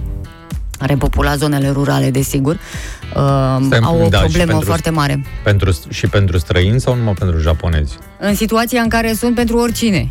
repopula 0.78 1.36
zonele 1.36 1.70
rurale, 1.70 2.10
desigur. 2.10 2.54
Uh, 2.54 3.64
Stai, 3.66 3.78
au 3.82 4.00
o 4.04 4.08
da, 4.08 4.16
și 4.16 4.22
problemă 4.22 4.50
pentru- 4.50 4.66
foarte 4.66 4.90
mare. 4.90 5.24
Pentru, 5.44 5.78
și 5.90 6.06
pentru 6.06 6.38
străini 6.38 6.80
sau 6.80 6.94
numai 6.94 7.12
pentru 7.12 7.38
japonezi? 7.38 7.98
În 8.18 8.34
situația 8.34 8.80
în 8.80 8.88
care 8.88 9.12
sunt 9.12 9.34
pentru 9.34 9.56
oricine. 9.58 10.10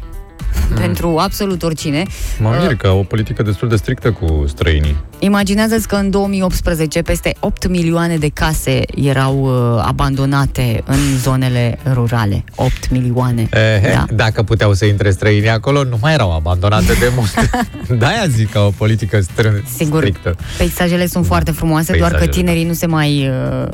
Mm. 0.69 0.75
Pentru 0.75 1.17
absolut 1.17 1.63
oricine. 1.63 2.03
Mă 2.39 2.49
Uh, 2.49 2.57
mir 2.61 2.75
că 2.75 2.89
o 2.89 3.03
politică 3.03 3.43
destul 3.43 3.67
de 3.67 3.75
strictă 3.75 4.11
cu 4.11 4.43
străinii. 4.47 4.95
Imaginează-ți 5.23 5.87
că 5.87 5.95
în 5.95 6.09
2018 6.09 7.01
peste 7.01 7.35
8 7.39 7.67
milioane 7.67 8.17
de 8.17 8.29
case 8.33 8.79
erau 8.95 9.39
uh, 9.43 9.83
abandonate 9.85 10.83
în 10.85 10.97
zonele 11.21 11.79
rurale. 11.93 12.43
8 12.55 12.89
milioane. 12.89 13.49
Ehe, 13.53 13.93
Da. 13.93 14.05
Dacă 14.15 14.43
puteau 14.43 14.73
să 14.73 14.85
intre 14.85 15.11
străinii 15.11 15.49
acolo, 15.49 15.83
nu 15.83 15.97
mai 16.01 16.13
erau 16.13 16.35
abandonate 16.35 16.93
de 16.99 17.11
mult. 17.15 17.33
De-aia 17.99 18.25
zic 18.29 18.51
că 18.51 18.59
o 18.59 18.69
politică 18.77 19.19
strân- 19.19 19.63
Sigur, 19.77 19.99
strictă. 20.01 20.35
peisajele 20.57 21.07
sunt 21.07 21.25
foarte 21.25 21.51
frumoase, 21.51 21.97
doar 21.97 22.11
că 22.11 22.17
Peisajele, 22.17 22.43
tinerii 22.45 22.67
nu 22.67 22.73
se 22.73 22.85
mai 22.85 23.29
uh, 23.61 23.67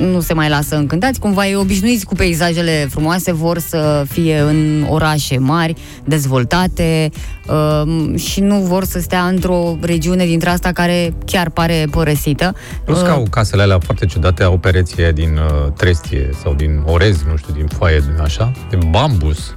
nu 0.00 0.20
se 0.20 0.34
mai 0.34 0.48
lasă 0.48 0.76
încântați. 0.76 1.18
Cumva 1.20 1.46
e 1.46 1.56
obișnuiți 1.56 2.04
cu 2.04 2.14
peisajele 2.14 2.86
frumoase, 2.90 3.32
vor 3.32 3.58
să 3.58 4.04
fie 4.10 4.38
în 4.40 4.86
orașe 4.88 5.38
mari, 5.38 5.74
dezvoltate 6.04 7.10
uh, 7.48 8.18
și 8.18 8.40
nu 8.40 8.56
vor 8.56 8.84
să 8.84 8.98
stea 9.00 9.24
într-o 9.26 9.76
regiune 9.80 10.24
dintre 10.26 10.48
asta 10.50 10.72
care 10.78 11.14
chiar 11.24 11.50
pare 11.50 11.86
părăsită. 11.90 12.54
Plus 12.84 12.98
că 13.00 13.04
Uh, 13.08 13.14
au 13.14 13.26
casele 13.30 13.62
alea 13.62 13.78
foarte 13.78 14.06
ciudate, 14.06 14.42
au 14.42 14.58
pereții 14.58 15.02
aia 15.02 15.10
din 15.12 15.36
uh, 15.36 15.72
trestie 15.76 16.30
sau 16.42 16.54
din 16.54 16.82
orez, 16.86 17.22
nu 17.30 17.36
știu, 17.36 17.54
din 17.54 17.66
foaie, 17.66 17.98
din 17.98 18.20
așa, 18.22 18.52
de 18.70 18.78
bambus. 18.90 19.54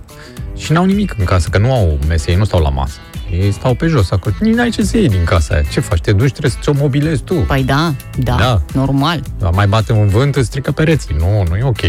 Și 0.58 0.72
n-au 0.72 0.86
nimic 0.86 1.16
în 1.18 1.26
casă, 1.26 1.50
că 1.50 1.58
nu 1.58 1.74
au 1.74 1.98
mese, 2.08 2.32
ei 2.32 2.38
nu 2.38 2.44
stau 2.44 2.62
la 2.62 2.70
masă. 2.70 2.98
Ei 3.32 3.52
stau 3.52 3.74
pe 3.74 3.88
jos 3.88 4.12
acolo. 4.12 4.36
Nici 4.40 4.54
n-ai 4.54 4.70
ce 4.70 4.84
să 4.84 4.98
iei 4.98 5.10
din 5.10 5.24
casa 5.24 5.54
aia. 5.54 5.64
Ce 5.72 5.80
faci? 5.80 6.00
Te 6.02 6.12
duci, 6.12 6.30
trebuie 6.30 6.52
să 6.52 6.58
ți-o 6.62 6.74
mobilezi 6.74 7.22
tu. 7.22 7.34
Păi 7.34 7.64
da, 7.64 7.94
da, 8.18 8.36
Da. 8.36 8.62
normal. 8.74 9.20
Dar 9.40 9.52
mai 9.52 9.68
bate 9.68 9.92
un 9.94 10.08
vânt, 10.08 10.36
îți 10.36 10.48
strică 10.48 10.72
pereții. 10.72 11.16
Nu, 11.20 11.46
nu 11.50 11.56
e 11.56 11.64
ok. 11.64 11.82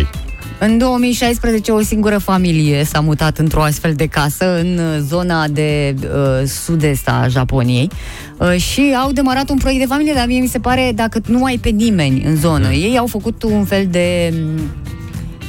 În 0.65 0.79
2016, 0.79 1.73
o 1.73 1.81
singură 1.81 2.19
familie 2.19 2.85
s-a 2.85 3.01
mutat 3.01 3.39
într-o 3.39 3.63
astfel 3.63 3.95
de 3.95 4.07
casă 4.07 4.59
în 4.61 4.79
uh, 4.79 4.99
zona 5.09 5.49
de 5.49 5.95
uh, 6.03 6.47
sud-est 6.47 7.09
a 7.09 7.27
Japoniei 7.29 7.91
uh, 8.39 8.57
și 8.57 8.95
au 9.03 9.13
demarat 9.13 9.51
un 9.51 9.57
proiect 9.59 9.81
de 9.81 9.87
familie, 9.87 10.13
dar 10.17 10.27
mie 10.27 10.41
mi 10.41 10.47
se 10.47 10.59
pare, 10.59 10.93
dacă 10.95 11.21
nu 11.27 11.45
ai 11.45 11.59
pe 11.59 11.69
nimeni 11.69 12.23
în 12.25 12.37
zonă, 12.37 12.67
Mhm. 12.67 12.73
ei 12.83 12.99
au 12.99 13.07
făcut 13.07 13.43
un 13.43 13.65
fel 13.65 13.87
de 13.91 14.33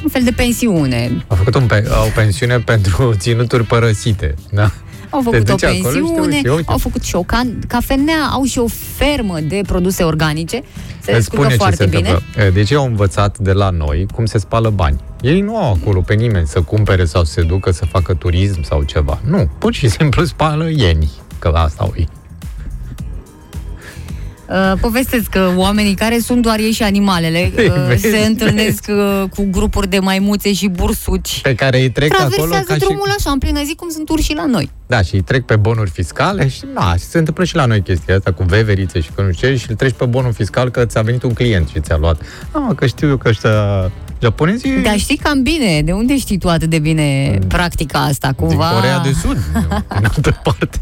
un 0.03 0.09
fel 0.09 0.24
de 0.24 0.32
pensiune. 0.32 1.24
Au 1.28 1.36
făcut 1.36 1.55
un 1.55 1.66
pe- 1.66 1.88
o 2.05 2.09
pensiune 2.16 2.57
pentru 2.59 3.14
ținuturi 3.24 3.64
părăsite. 3.64 4.36
Da? 4.51 4.72
Au 5.14 5.20
Te 5.20 5.24
făcut 5.30 5.49
o 5.49 5.51
duci 5.51 5.64
acolo 5.64 5.78
și 5.78 5.82
te 5.82 5.97
pensiune, 5.99 6.36
uiți, 6.36 6.47
uite. 6.49 6.72
au 6.72 6.78
făcut 6.78 7.03
și 7.03 7.16
o 7.16 7.24
can- 7.24 7.68
cafenea, 7.68 8.26
au 8.32 8.43
și 8.43 8.59
o 8.59 8.66
fermă 8.95 9.39
de 9.39 9.61
produse 9.68 10.03
organice. 10.03 10.61
Se 10.99 11.11
Îți 11.11 11.20
descurcă 11.20 11.24
spune 11.36 11.49
ce 11.49 11.55
foarte 11.55 11.76
se 11.76 11.86
bine. 11.86 12.09
întâmplă. 12.09 12.43
E, 12.43 12.49
Deci 12.49 12.70
ei 12.70 12.78
au 12.78 12.86
învățat 12.86 13.38
de 13.38 13.51
la 13.51 13.70
noi 13.70 14.05
cum 14.16 14.26
se 14.26 14.38
spală 14.38 14.70
bani. 14.70 14.99
Ei 15.22 15.41
nu 15.41 15.57
au 15.57 15.74
acolo 15.82 16.01
pe 16.01 16.14
nimeni 16.14 16.47
să 16.47 16.61
cumpere 16.61 17.05
sau 17.05 17.24
să 17.24 17.32
se 17.32 17.41
ducă 17.41 17.72
să 17.72 17.86
facă 17.86 18.14
turism 18.14 18.64
sau 18.64 18.84
ceva. 18.84 19.20
Nu, 19.28 19.49
pur 19.57 19.74
și 19.74 19.88
simplu 19.89 20.24
spală 20.26 20.70
ieni. 20.70 21.11
Că 21.39 21.47
asta 21.47 21.84
au 21.84 21.93
ei. 21.97 22.07
Uh, 24.54 24.74
povestesc 24.80 25.30
că 25.30 25.54
oamenii 25.56 25.93
care 25.93 26.20
sunt 26.20 26.41
doar 26.41 26.60
ei 26.60 26.72
și 26.72 26.84
animalele 26.84 27.51
uh, 27.58 27.86
Vezi, 27.88 28.10
se 28.10 28.18
întâlnesc 28.18 28.86
uh, 28.89 29.24
cu 29.30 29.47
grupuri 29.51 29.89
de 29.89 29.99
maimuțe 29.99 30.54
și 30.54 30.68
bursuci. 30.68 31.41
Pe 31.41 31.56
care 31.56 31.80
îi 31.80 31.89
trec 31.89 32.14
acolo 32.14 32.30
Traversează 32.30 32.66
ca 32.68 32.74
și... 32.74 32.80
drumul 32.80 33.14
așa, 33.18 33.32
în 33.32 33.38
plină 33.38 33.64
zi, 33.64 33.76
cum 33.76 33.89
sunt 33.89 34.10
urși 34.10 34.34
la 34.34 34.45
noi. 34.45 34.72
Da, 34.88 35.01
și 35.01 35.16
îi 35.16 35.22
trec 35.22 35.45
pe 35.45 35.56
bonuri 35.56 35.89
fiscale 35.89 36.47
și 36.47 36.62
na, 36.74 36.95
și 36.95 37.04
se 37.04 37.18
întâmplă 37.18 37.43
și 37.43 37.56
la 37.56 37.66
noi 37.66 37.82
chestia 37.82 38.16
asta 38.16 38.32
cu 38.32 38.43
veverițe 38.43 38.99
și 39.01 39.10
că 39.16 39.22
nu 39.22 39.32
știu 39.32 39.47
ce 39.47 39.56
și 39.56 39.70
îl 39.70 39.76
treci 39.76 39.93
pe 39.93 40.06
bonul 40.06 40.34
fiscal 40.34 40.70
că 40.70 40.86
ți-a 40.86 41.01
venit 41.01 41.24
un 41.24 41.34
client 41.34 41.68
și 41.68 41.80
ți-a 41.80 41.97
luat. 41.97 42.22
Ah, 42.51 42.76
că 42.76 42.86
știu 42.86 43.08
eu 43.08 43.18
că 43.18 43.30
ăștia 43.30 43.91
japonezii 44.22 44.82
Dar 44.82 44.97
știi 44.97 45.18
cam 45.18 45.41
bine, 45.41 45.82
de 45.82 45.91
unde 45.91 46.18
știi 46.18 46.38
tu 46.38 46.49
atât 46.49 46.70
de 46.70 46.80
bine 46.80 47.39
practica 47.47 47.99
asta? 47.99 48.34
din 48.38 48.47
Cumva, 48.47 48.70
Corea 48.70 48.99
de 48.99 49.12
Sud, 49.22 49.38
din 49.95 50.06
altă 50.16 50.39
parte. 50.43 50.82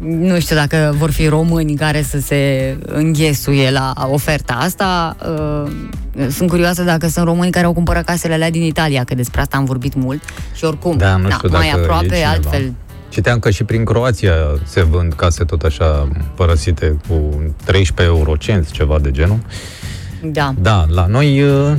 Nu 0.00 0.40
știu 0.40 0.56
dacă 0.56 0.94
vor 0.98 1.10
fi 1.10 1.26
români 1.26 1.74
care 1.74 2.02
să 2.02 2.20
se 2.20 2.76
înghesuie 2.86 3.70
la 3.70 3.92
oferta 4.10 4.54
asta. 4.54 5.16
Uh, 5.64 5.70
Sunt 6.30 6.48
curioasă 6.48 6.82
dacă 6.82 7.08
sunt 7.08 7.26
români 7.26 7.50
care 7.50 7.66
au 7.66 7.72
cumpărat 7.72 8.04
casele 8.04 8.34
alea 8.34 8.50
din 8.50 8.62
Italia, 8.62 9.04
că 9.04 9.14
despre 9.14 9.40
asta 9.40 9.56
am 9.56 9.64
vorbit 9.64 9.94
mult. 9.94 10.22
Și 10.54 10.64
oricum, 10.64 10.96
Da, 10.96 11.16
nu 11.16 11.30
știu 11.30 11.48
mai 11.48 11.60
dacă 11.68 11.78
e 11.78 11.82
aproape, 11.82 12.06
cineva. 12.06 12.30
altfel 12.30 12.72
Citeam 13.08 13.38
că 13.38 13.50
și 13.50 13.64
prin 13.64 13.84
Croația 13.84 14.32
se 14.64 14.82
vând 14.82 15.12
case 15.12 15.44
tot 15.44 15.62
așa 15.62 16.08
părăsite 16.34 16.96
cu 17.08 17.42
13 17.64 18.16
eurocenți, 18.16 18.72
ceva 18.72 18.98
de 18.98 19.10
genul. 19.10 19.38
Da. 20.22 20.54
Da, 20.60 20.84
la 20.88 21.06
noi 21.06 21.42
uh, 21.42 21.72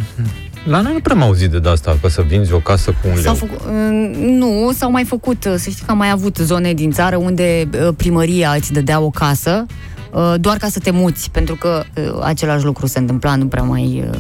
La 0.66 0.82
noi 0.82 0.94
nu 0.94 1.00
prea 1.00 1.16
am 1.16 1.22
auzit 1.22 1.52
de 1.52 1.70
asta, 1.70 1.98
că 2.02 2.08
să 2.10 2.22
vinzi 2.22 2.54
o 2.54 2.60
casă 2.60 2.92
cu 2.92 3.08
un 3.08 3.16
S-au 3.16 3.22
leu. 3.24 3.34
făcut, 3.34 3.60
uh, 3.66 4.18
nu, 4.20 4.72
s-au 4.78 4.92
mai 4.92 5.04
făcut, 5.04 5.46
uh, 5.46 5.54
să 5.58 5.70
știi 5.70 5.84
că 5.86 5.92
am 5.92 5.98
mai 5.98 6.10
avut 6.10 6.38
zone 6.38 6.74
din 6.74 6.92
țară 6.92 7.16
unde 7.18 7.70
uh, 7.74 7.88
primăria 7.98 8.52
îți 8.58 8.72
dădea 8.74 9.00
o 9.00 9.10
casă 9.10 9.66
uh, 10.14 10.34
doar 10.40 10.58
ca 10.58 10.68
să 10.68 10.80
te 10.80 10.92
muți, 10.92 11.32
pentru 11.32 11.56
că 11.56 11.84
uh, 11.96 12.20
același 12.24 12.66
lucru 12.66 12.86
se 12.88 13.00
întâmpla, 13.00 13.36
nu 13.36 13.46
prea 13.48 13.64
mai... 13.64 14.04
uh, 14.12 14.18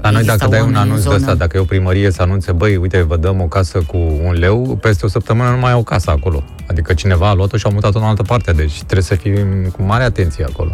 La 0.00 0.10
noi, 0.10 0.20
existau 0.20 0.48
dacă 0.48 0.50
dai 0.50 0.60
un 0.60 0.74
oameni 0.74 0.74
în 0.74 0.80
anunț 0.80 0.96
de 0.96 1.02
zonă. 1.02 1.16
ăsta, 1.16 1.34
dacă 1.34 1.56
e 1.56 1.60
o 1.60 1.64
primărie 1.64 2.10
să 2.10 2.22
anunțe, 2.22 2.52
băi, 2.52 2.76
uite, 2.76 3.02
vă 3.02 3.16
dăm 3.16 3.40
o 3.40 3.46
casă 3.46 3.82
cu 3.86 3.96
un 4.24 4.32
leu, 4.32 4.78
peste 4.80 5.06
o 5.06 5.08
săptămână 5.08 5.50
nu 5.50 5.56
mai 5.58 5.72
e 5.72 5.74
o 5.74 5.82
casă 5.82 6.10
acolo. 6.10 6.42
Adică 6.66 6.94
cineva 6.94 7.28
a 7.28 7.34
luat-o 7.34 7.56
și 7.56 7.66
a 7.66 7.70
mutat-o 7.72 7.98
în 7.98 8.04
altă 8.04 8.22
parte, 8.22 8.52
deci 8.52 8.76
trebuie 8.76 9.02
să 9.02 9.14
fim 9.14 9.34
cu 9.76 9.82
mare 9.82 10.04
atenție 10.04 10.44
acolo. 10.44 10.72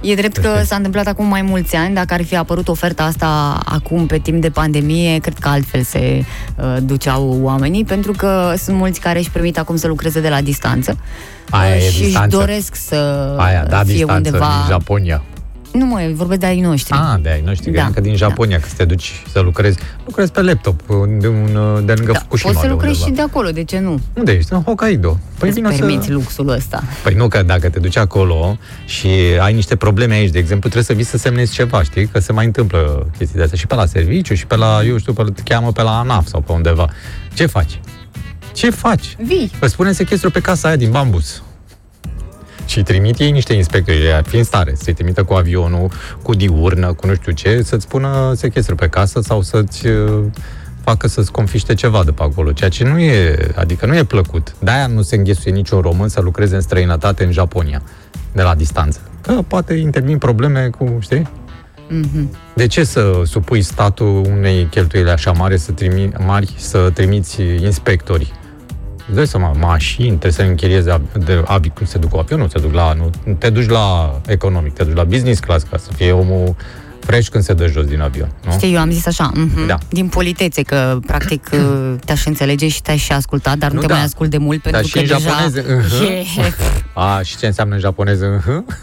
E 0.00 0.14
drept 0.14 0.36
că 0.36 0.62
s-a 0.64 0.76
întâmplat 0.76 1.06
acum 1.06 1.26
mai 1.26 1.42
mulți 1.42 1.76
ani, 1.76 1.94
dacă 1.94 2.14
ar 2.14 2.24
fi 2.24 2.36
apărut 2.36 2.68
oferta 2.68 3.04
asta 3.04 3.60
acum 3.64 4.06
pe 4.06 4.18
timp 4.18 4.40
de 4.40 4.50
pandemie, 4.50 5.18
cred 5.18 5.38
că 5.38 5.48
altfel 5.48 5.82
se 5.82 6.24
uh, 6.56 6.76
duceau 6.82 7.38
oamenii, 7.42 7.84
pentru 7.84 8.12
că 8.12 8.54
sunt 8.56 8.76
mulți 8.76 9.00
care 9.00 9.18
își 9.18 9.30
permit 9.30 9.58
acum 9.58 9.76
să 9.76 9.86
lucreze 9.86 10.20
de 10.20 10.28
la 10.28 10.40
distanță 10.40 10.96
Aia 11.50 11.74
uh, 11.74 11.76
e 11.76 11.80
și 11.80 11.86
își 11.86 12.02
distanță. 12.04 12.36
doresc 12.36 12.74
să 12.74 12.94
Aia, 13.38 13.64
da, 13.64 13.76
fie 13.82 13.94
distanță 13.94 14.28
undeva... 14.28 14.46
din 14.46 14.70
Japonia. 14.70 15.22
Nu 15.72 15.86
mă, 15.86 16.10
vorbesc 16.14 16.40
de 16.40 16.46
ai 16.46 16.60
noștri. 16.60 16.92
Ah, 16.92 17.20
de 17.22 17.28
ai 17.28 17.42
noștri, 17.44 17.70
Da, 17.70 17.82
da, 17.82 17.90
că 17.94 18.00
din 18.00 18.16
Japonia, 18.16 18.58
că 18.60 18.68
să 18.68 18.74
te 18.76 18.84
duci 18.84 19.22
să 19.32 19.40
lucrezi. 19.40 19.78
Lucrezi 20.06 20.32
pe 20.32 20.42
laptop, 20.42 20.80
de, 21.20 21.28
un, 21.28 21.46
de 21.84 21.92
lângă 21.92 22.12
Da, 22.12 22.18
Fukushima. 22.18 22.50
poți 22.50 22.60
să 22.60 22.66
de 22.66 22.72
lucrezi 22.72 22.92
undeva. 23.02 23.06
și 23.06 23.12
de 23.12 23.22
acolo, 23.22 23.50
de 23.50 23.64
ce 23.64 23.78
nu? 23.78 24.00
Unde 24.14 24.32
ești? 24.32 24.52
În 24.52 24.62
Hokkaido. 24.62 25.18
Păi 25.38 25.48
Îți 25.48 25.58
vino 25.60 25.68
permiți 25.76 26.06
să... 26.06 26.12
luxul 26.12 26.48
ăsta. 26.48 26.82
Păi 27.02 27.14
nu, 27.14 27.28
că 27.28 27.42
dacă 27.42 27.68
te 27.68 27.78
duci 27.78 27.96
acolo 27.96 28.58
și 28.84 29.08
ai 29.40 29.54
niște 29.54 29.76
probleme 29.76 30.14
aici, 30.14 30.30
de 30.30 30.38
exemplu, 30.38 30.70
trebuie 30.70 30.84
să 30.84 30.92
vii 30.92 31.04
să 31.04 31.16
semnezi 31.16 31.52
ceva, 31.52 31.82
știi? 31.82 32.06
Că 32.06 32.18
se 32.20 32.32
mai 32.32 32.44
întâmplă 32.44 33.06
chestii 33.18 33.36
de 33.36 33.42
astea 33.42 33.58
și 33.58 33.66
pe 33.66 33.74
la 33.74 33.86
serviciu 33.86 34.34
și 34.34 34.46
pe 34.46 34.56
la, 34.56 34.80
eu 34.86 34.98
știu, 34.98 35.12
pe, 35.12 35.22
te 35.34 35.42
cheamă 35.42 35.72
pe 35.72 35.82
la 35.82 35.98
ANAF 35.98 36.26
sau 36.26 36.40
pe 36.40 36.52
undeva. 36.52 36.88
Ce 37.34 37.46
faci? 37.46 37.80
Ce 38.52 38.70
faci? 38.70 39.16
Vii. 39.22 39.50
Îți 39.60 39.72
spune 39.72 39.92
sechestru 39.92 40.30
pe 40.30 40.40
casa 40.40 40.68
aia 40.68 40.76
din 40.76 40.90
bambus. 40.90 41.42
Și 42.70 42.78
îi 42.78 42.84
trimit 42.84 43.18
ei 43.18 43.30
niște 43.30 43.52
inspectori, 43.52 44.04
ei 44.04 44.12
ar 44.12 44.24
fi 44.24 44.36
în 44.36 44.44
stare 44.44 44.74
să-i 44.74 44.92
trimită 44.92 45.24
cu 45.24 45.34
avionul, 45.34 45.90
cu 46.22 46.34
diurnă, 46.34 46.92
cu 46.92 47.06
nu 47.06 47.14
știu 47.14 47.32
ce, 47.32 47.62
să-ți 47.62 47.88
pună 47.88 48.32
sechestru 48.36 48.74
pe 48.74 48.88
casă 48.88 49.20
sau 49.20 49.42
să-ți 49.42 49.86
uh, 49.86 50.24
facă 50.82 51.08
să-ți 51.08 51.32
confiște 51.32 51.74
ceva 51.74 52.04
de 52.04 52.10
pe 52.10 52.22
acolo, 52.22 52.52
ceea 52.52 52.70
ce 52.70 52.84
nu 52.84 52.98
e, 52.98 53.50
adică 53.54 53.86
nu 53.86 53.96
e 53.96 54.04
plăcut. 54.04 54.54
De-aia 54.58 54.86
nu 54.86 55.02
se 55.02 55.16
înghesuie 55.16 55.54
niciun 55.54 55.80
român 55.80 56.08
să 56.08 56.20
lucreze 56.20 56.54
în 56.54 56.60
străinătate 56.60 57.24
în 57.24 57.32
Japonia, 57.32 57.82
de 58.32 58.42
la 58.42 58.54
distanță. 58.54 59.00
Că 59.20 59.32
poate 59.46 59.74
intervin 59.74 60.18
probleme 60.18 60.70
cu, 60.78 60.96
știi? 61.00 61.28
Mhm. 61.88 62.36
De 62.54 62.66
ce 62.66 62.84
să 62.84 63.22
supui 63.24 63.62
statul 63.62 64.24
unei 64.36 64.64
cheltuieli 64.70 65.10
așa 65.10 65.32
mari 65.32 65.58
să, 65.58 65.72
trimi, 65.72 66.12
mari 66.18 66.54
să 66.56 66.90
trimiți 66.94 67.40
inspectori? 67.42 68.32
Îți 69.10 69.18
dai 69.18 69.26
seama, 69.26 69.52
mașini, 69.52 70.08
trebuie 70.08 70.32
să 70.32 70.42
închiriezi 70.42 70.90
av- 70.90 71.12
de 71.24 71.42
avi, 71.46 71.68
cum 71.68 71.86
se 71.86 71.98
duc 71.98 72.10
cu 72.10 72.16
avionul, 72.16 72.48
se 72.48 72.58
duc 72.58 72.72
la, 72.74 72.92
nu, 72.92 73.10
nu 73.24 73.32
te 73.32 73.50
duci 73.50 73.68
la 73.68 74.20
economic, 74.26 74.72
te 74.72 74.84
duci 74.84 74.96
la 74.96 75.04
business 75.04 75.40
class 75.40 75.64
ca 75.70 75.76
să 75.76 75.90
fie 75.96 76.12
omul 76.12 76.54
fresh 77.00 77.28
când 77.28 77.44
se 77.44 77.52
dă 77.52 77.66
jos 77.66 77.84
din 77.84 78.00
avion, 78.00 78.32
nu? 78.46 78.52
Știi, 78.52 78.74
eu 78.74 78.80
am 78.80 78.90
zis 78.90 79.06
așa, 79.06 79.30
mhm, 79.34 79.66
Da. 79.66 79.78
din 79.88 80.08
politețe, 80.08 80.62
că 80.62 80.98
practic 81.06 81.50
uh, 81.52 81.94
te-aș 82.04 82.24
înțelege 82.24 82.68
și 82.68 82.82
te-aș 82.82 83.02
și 83.02 83.12
asculta, 83.12 83.56
dar 83.56 83.68
nu, 83.70 83.74
Nu, 83.74 83.80
te 83.80 83.86
da. 83.86 83.94
mai 83.94 84.02
ascult 84.04 84.30
de 84.30 84.38
mult 84.38 84.62
pentru 84.62 84.80
Dar 84.80 84.88
și 84.90 84.92
că 84.92 84.98
în 84.98 85.06
deja... 85.06 85.18
japoneză, 85.18 85.64
mhm. 85.98 86.40
E, 86.40 86.52
A, 86.94 87.20
și 87.22 87.36
ce 87.36 87.46
înseamnă 87.46 87.74
în 87.74 87.80
japoneză? 87.80 88.38
Uh-huh. 88.40 88.76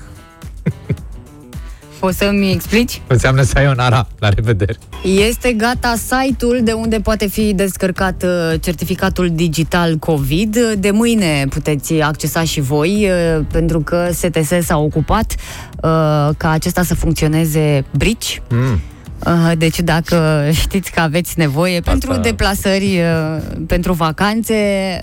Poți 1.99 2.17
să-mi 2.17 2.51
explici? 2.51 3.01
Înseamnă 3.07 3.41
sayonara, 3.41 4.07
la 4.19 4.29
revedere. 4.29 4.75
Este 5.03 5.53
gata 5.53 5.95
site-ul 5.95 6.59
de 6.63 6.71
unde 6.71 6.99
poate 6.99 7.27
fi 7.27 7.53
descărcat 7.53 8.23
uh, 8.23 8.59
certificatul 8.61 9.29
digital 9.33 9.95
COVID. 9.95 10.57
De 10.73 10.91
mâine 10.91 11.45
puteți 11.49 11.93
accesa 11.93 12.43
și 12.43 12.61
voi, 12.61 13.09
uh, 13.09 13.45
pentru 13.51 13.79
că 13.79 14.09
STS 14.11 14.65
s-a 14.65 14.77
ocupat 14.77 15.35
uh, 15.35 16.29
ca 16.37 16.49
acesta 16.49 16.83
să 16.83 16.95
funcționeze 16.95 17.85
brici. 17.97 18.41
Mm. 18.49 18.79
Uh, 19.26 19.51
Deci 19.57 19.80
dacă 19.80 20.43
știți 20.63 20.91
că 20.91 20.99
aveți 20.99 21.34
nevoie 21.39 21.80
pentru 21.80 22.13
deplasări, 22.15 22.99
uh, 22.99 23.38
pentru 23.68 23.93
vacanțe, 23.93 24.55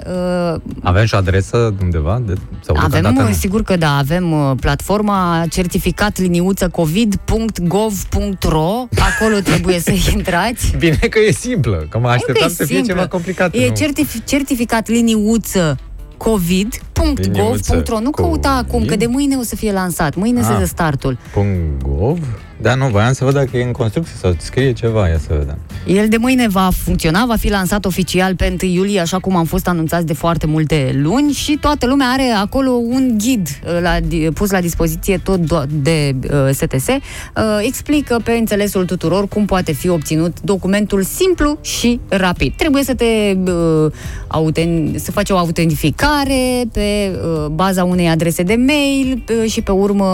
uh, 0.07 0.55
Avem 0.83 1.05
și 1.05 1.15
o 1.15 1.19
adresă 1.19 1.75
undeva? 1.83 2.23
De, 2.27 2.33
sau 2.61 2.77
avem, 2.77 2.91
deocamdată 2.91 3.29
nu? 3.29 3.35
sigur 3.35 3.63
că 3.63 3.77
da, 3.77 3.97
avem 3.97 4.33
uh, 4.33 4.51
platforma 4.61 5.43
certificat 5.51 6.19
liniuță 6.19 6.69
covid.gov.ro 6.69 8.71
Acolo 9.19 9.39
trebuie 9.45 9.79
să 9.81 9.93
intrați. 10.15 10.75
Bine 10.79 10.97
că 10.97 11.19
e 11.29 11.33
simplă, 11.33 11.87
că 11.89 11.99
mă 11.99 12.09
așteptam 12.09 12.49
e 12.49 12.53
să 12.53 12.65
fie 12.65 12.77
simplă. 12.77 12.93
ceva 12.95 13.07
complicat. 13.07 13.55
E 13.55 13.67
nu? 13.69 13.75
certif- 13.75 14.25
certificat 14.25 14.89
liniuță 14.89 15.79
covid.gov.ro 16.17 18.01
Nu 18.01 18.11
căuta 18.11 18.49
Covid. 18.49 18.65
acum, 18.69 18.85
că 18.85 18.97
de 18.97 19.07
mâine 19.07 19.37
o 19.37 19.43
să 19.43 19.57
fie 19.57 19.73
lansat. 19.73 20.15
Mâine 20.15 20.43
se 20.43 20.53
Ah. 20.53 20.59
dă 20.59 20.65
startul. 20.65 21.19
.gov? 21.83 22.19
Da, 22.65 22.75
nu, 22.75 22.87
voiam 22.89 23.13
să 23.13 23.25
văd 23.25 23.35
dacă 23.35 23.57
e 23.57 23.63
în 23.63 23.73
construcție 23.73 24.15
sau 24.21 24.35
scrie 24.39 24.73
ceva, 24.73 25.09
ia 25.09 25.19
să 25.19 25.27
vedem. 25.29 25.59
El 25.87 26.09
de 26.09 26.17
mâine 26.17 26.49
va 26.49 26.69
funcționa, 26.85 27.25
va 27.27 27.37
fi 27.37 27.51
lansat 27.51 27.85
oficial 27.85 28.35
pe 28.35 28.57
1 28.63 28.71
iulie, 28.73 29.01
așa 29.01 29.19
cum 29.19 29.37
am 29.37 29.45
fost 29.45 29.69
anunțați 29.69 30.07
de 30.07 30.13
foarte 30.13 30.47
multe 30.47 30.99
luni 31.03 31.33
și 31.33 31.57
toată 31.61 31.87
lumea 31.87 32.07
are 32.09 32.23
acolo 32.23 32.71
un 32.71 33.15
ghid 33.19 33.49
uh, 33.49 33.81
la, 33.81 33.97
di- 34.01 34.29
pus 34.35 34.51
la 34.51 34.61
dispoziție 34.61 35.19
tot 35.19 35.41
do- 35.41 35.69
de 35.83 36.15
uh, 36.31 36.51
STS. 36.53 36.87
Uh, 36.89 36.99
explică 37.63 38.21
pe 38.25 38.33
înțelesul 38.33 38.85
tuturor 38.85 39.29
cum 39.29 39.45
poate 39.45 39.73
fi 39.73 39.89
obținut 39.89 40.41
documentul 40.41 41.03
simplu 41.03 41.59
și 41.61 42.01
rapid. 42.09 42.53
Trebuie 42.57 42.83
să 42.83 42.95
te 42.95 43.37
uh, 43.51 43.93
auten- 44.29 44.95
să 44.97 45.11
faci 45.11 45.31
o 45.31 45.37
autentificare 45.37 46.63
pe 46.73 46.81
uh, 47.13 47.47
baza 47.47 47.85
unei 47.85 48.09
adrese 48.09 48.43
de 48.43 48.55
mail 48.67 49.25
uh, 49.43 49.51
și 49.51 49.63
pe 49.63 49.71
urmă 49.71 50.07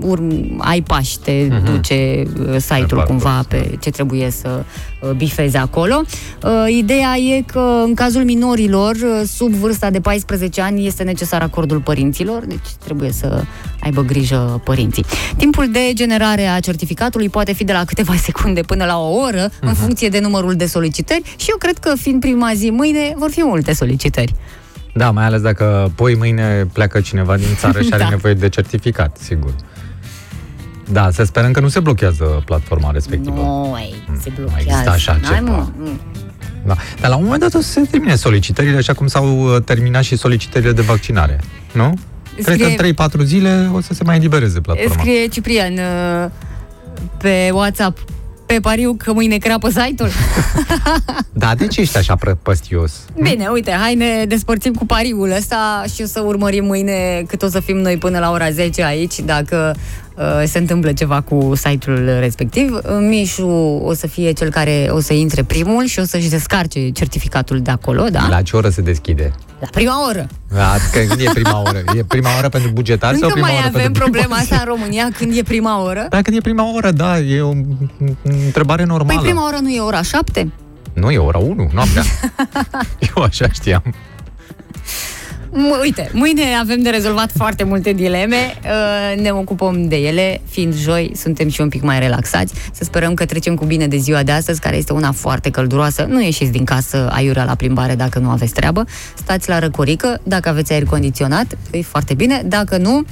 urm- 0.00 0.56
ai 0.58 0.80
pași, 0.80 1.18
te 1.18 1.30
Mhm. 1.62 1.74
duce 1.74 2.22
uh, 2.40 2.56
site-ul 2.58 2.86
parcurs, 2.86 3.08
cumva 3.08 3.44
pe 3.48 3.76
ce 3.80 3.90
trebuie 3.90 4.30
să 4.30 4.64
uh, 5.00 5.10
bifeze 5.10 5.58
acolo. 5.58 6.02
Uh, 6.44 6.50
Ideea 6.76 7.16
e 7.16 7.42
că 7.46 7.82
în 7.84 7.94
cazul 7.94 8.24
minorilor 8.24 8.94
uh, 8.94 9.22
sub 9.26 9.52
vârsta 9.52 9.90
de 9.90 10.00
14 10.00 10.60
ani 10.60 10.86
este 10.86 11.02
necesar 11.02 11.42
acordul 11.42 11.80
părinților, 11.80 12.44
deci 12.46 12.68
trebuie 12.84 13.12
să 13.12 13.42
aibă 13.80 14.02
grijă 14.02 14.60
părinții. 14.64 15.04
Timpul 15.36 15.68
de 15.72 15.90
generare 15.94 16.46
a 16.46 16.60
certificatului 16.60 17.28
poate 17.28 17.52
fi 17.52 17.64
de 17.64 17.72
la 17.72 17.84
câteva 17.84 18.14
secunde 18.26 18.60
până 18.60 18.84
la 18.84 18.98
o 18.98 19.14
oră, 19.14 19.50
în 19.60 19.74
funcție 19.74 20.08
de 20.08 20.20
numărul 20.20 20.54
de 20.54 20.66
solicitări 20.66 21.22
și 21.36 21.46
eu 21.50 21.56
cred 21.56 21.78
că 21.78 21.94
fiind 21.96 22.20
prima 22.20 22.50
zi 22.54 22.70
mâine 22.70 23.14
vor 23.16 23.30
fi 23.30 23.42
multe 23.42 23.72
solicitări. 23.72 24.34
Da, 24.94 25.10
mai 25.10 25.24
ales 25.24 25.40
dacă 25.40 25.92
poi 25.94 26.14
mâine 26.14 26.66
pleacă 26.72 27.00
cineva 27.00 27.36
din 27.36 27.46
țară 27.56 27.80
și 27.82 27.88
are 27.92 28.02
Da. 28.08 28.08
nevoie 28.08 28.34
de 28.34 28.48
certificat, 28.48 29.16
sigur. 29.20 29.54
Da, 30.92 31.10
să 31.12 31.24
sperăm 31.24 31.50
că 31.52 31.60
nu 31.60 31.68
se 31.68 31.80
blochează 31.80 32.42
platforma 32.44 32.90
respectivă. 32.90 33.34
Nu, 33.34 33.76
ei, 33.80 33.94
se 34.22 34.32
mai 34.36 34.36
blochează. 34.36 34.62
există 34.66 34.90
așa 34.90 35.18
N-ai, 35.22 35.38
ceva. 35.38 35.50
mă, 35.56 35.66
nu. 35.78 35.88
Da. 36.66 36.76
Dar 37.00 37.10
la 37.10 37.16
un 37.16 37.22
moment 37.22 37.40
dat 37.40 37.54
o 37.54 37.60
să 37.60 37.70
se 37.70 37.80
termine 37.90 38.14
solicitările, 38.14 38.76
așa 38.76 38.92
cum 38.92 39.06
s-au 39.06 39.54
uh, 39.54 39.62
terminat 39.64 40.02
și 40.02 40.16
solicitările 40.16 40.72
de 40.72 40.82
vaccinare. 40.82 41.40
Nu? 41.72 41.94
Cred 42.42 42.56
că 42.58 42.64
Scrie- 42.68 42.94
în 43.16 43.20
3-4 43.22 43.24
zile 43.24 43.70
o 43.74 43.80
să 43.80 43.94
se 43.94 44.04
mai 44.04 44.16
elibereze 44.16 44.60
platforma. 44.60 44.94
Scrie 44.98 45.26
Ciprian 45.26 45.72
uh, 45.72 46.30
pe 47.18 47.50
WhatsApp 47.52 47.98
pe 48.46 48.58
pariu 48.62 48.94
că 48.98 49.12
mâine 49.12 49.36
crapă 49.36 49.68
site-ul. 49.68 50.08
Da, 51.32 51.54
de 51.54 51.66
ce 51.66 51.80
ești 51.80 51.96
așa 51.96 52.14
prăpăstios? 52.16 52.92
Bine, 53.22 53.46
uite, 53.52 53.70
hai 53.70 53.94
ne 53.94 54.24
despărțim 54.28 54.72
cu 54.72 54.86
pariul 54.86 55.30
ăsta 55.36 55.84
și 55.94 56.02
o 56.02 56.06
să 56.06 56.20
urmărim 56.20 56.64
mâine 56.64 57.24
cât 57.26 57.42
o 57.42 57.48
să 57.48 57.60
fim 57.60 57.76
noi 57.76 57.96
până 57.96 58.18
la 58.18 58.30
ora 58.30 58.50
10 58.50 58.84
aici, 58.84 59.18
dacă 59.18 59.74
uh, 59.76 59.80
se 60.44 60.58
întâmplă 60.58 60.92
ceva 60.92 61.20
cu 61.20 61.52
site-ul 61.54 62.16
respectiv. 62.18 62.72
Uh, 62.72 62.80
Mișu 63.08 63.46
o 63.84 63.94
să 63.94 64.06
fie 64.06 64.32
cel 64.32 64.50
care 64.50 64.88
o 64.90 65.00
să 65.00 65.12
intre 65.12 65.42
primul 65.42 65.84
și 65.84 65.98
o 65.98 66.04
să-și 66.04 66.28
descarce 66.28 66.88
certificatul 66.90 67.60
de 67.60 67.70
acolo, 67.70 68.04
da? 68.10 68.26
La 68.28 68.42
ce 68.42 68.56
oră 68.56 68.68
se 68.68 68.80
deschide? 68.80 69.32
La 69.60 69.66
prima 69.70 70.06
oră. 70.08 70.26
Da, 70.54 70.74
că 70.92 70.98
când 70.98 71.20
e 71.20 71.30
prima 71.34 71.60
oră? 71.60 71.82
E 71.96 72.04
prima 72.04 72.28
oră 72.38 72.48
pentru 72.48 72.70
bugetari 72.70 73.18
sau 73.18 73.28
Încă 73.28 73.40
prima 73.40 73.46
mai 73.46 73.56
oră 73.56 73.66
avem 73.66 73.82
pentru 73.82 74.00
problema 74.02 74.26
primați? 74.26 74.52
asta 74.52 74.64
în 74.64 74.76
România 74.76 75.08
când 75.16 75.36
e 75.36 75.42
prima 75.42 75.82
oră. 75.82 76.06
Da, 76.10 76.22
când 76.22 76.36
e 76.36 76.40
prima 76.40 76.74
oră, 76.74 76.90
da, 76.90 77.18
e 77.18 77.40
o 77.40 77.48
o 77.48 77.52
întrebare 78.44 78.82
Păi 78.82 78.90
normală. 78.96 79.20
prima 79.20 79.46
oră 79.46 79.56
nu 79.62 79.68
e 79.68 79.80
ora 79.80 80.02
7? 80.02 80.52
Nu, 80.92 81.10
e 81.10 81.18
ora 81.18 81.38
1, 81.38 81.70
noaptea. 81.74 82.02
Eu 83.16 83.22
așa 83.22 83.48
știam. 83.52 83.94
M- 85.52 85.80
Uite, 85.82 86.10
mâine 86.12 86.42
avem 86.60 86.82
de 86.82 86.90
rezolvat 86.90 87.30
foarte 87.36 87.64
multe 87.64 87.92
dileme, 87.92 88.36
uh, 88.36 89.20
ne 89.22 89.30
ocupăm 89.30 89.88
de 89.88 89.96
ele, 89.96 90.40
fiind 90.48 90.74
joi, 90.74 91.12
suntem 91.14 91.48
și 91.48 91.60
un 91.60 91.68
pic 91.68 91.82
mai 91.82 91.98
relaxați. 91.98 92.54
Să 92.72 92.84
sperăm 92.84 93.14
că 93.14 93.24
trecem 93.24 93.54
cu 93.54 93.64
bine 93.64 93.86
de 93.86 93.96
ziua 93.96 94.22
de 94.22 94.32
astăzi, 94.32 94.60
care 94.60 94.76
este 94.76 94.92
una 94.92 95.12
foarte 95.12 95.50
călduroasă. 95.50 96.06
Nu 96.08 96.22
ieșiți 96.22 96.50
din 96.50 96.64
casă 96.64 97.08
aiurea 97.12 97.44
la 97.44 97.54
plimbare 97.54 97.94
dacă 97.94 98.18
nu 98.18 98.30
aveți 98.30 98.52
treabă. 98.52 98.84
Stați 99.16 99.48
la 99.48 99.58
răcorică, 99.58 100.20
dacă 100.22 100.48
aveți 100.48 100.72
aer 100.72 100.84
condiționat, 100.84 101.46
e 101.70 101.82
foarte 101.82 102.14
bine. 102.14 102.42
Dacă 102.44 102.76
nu, 102.76 103.04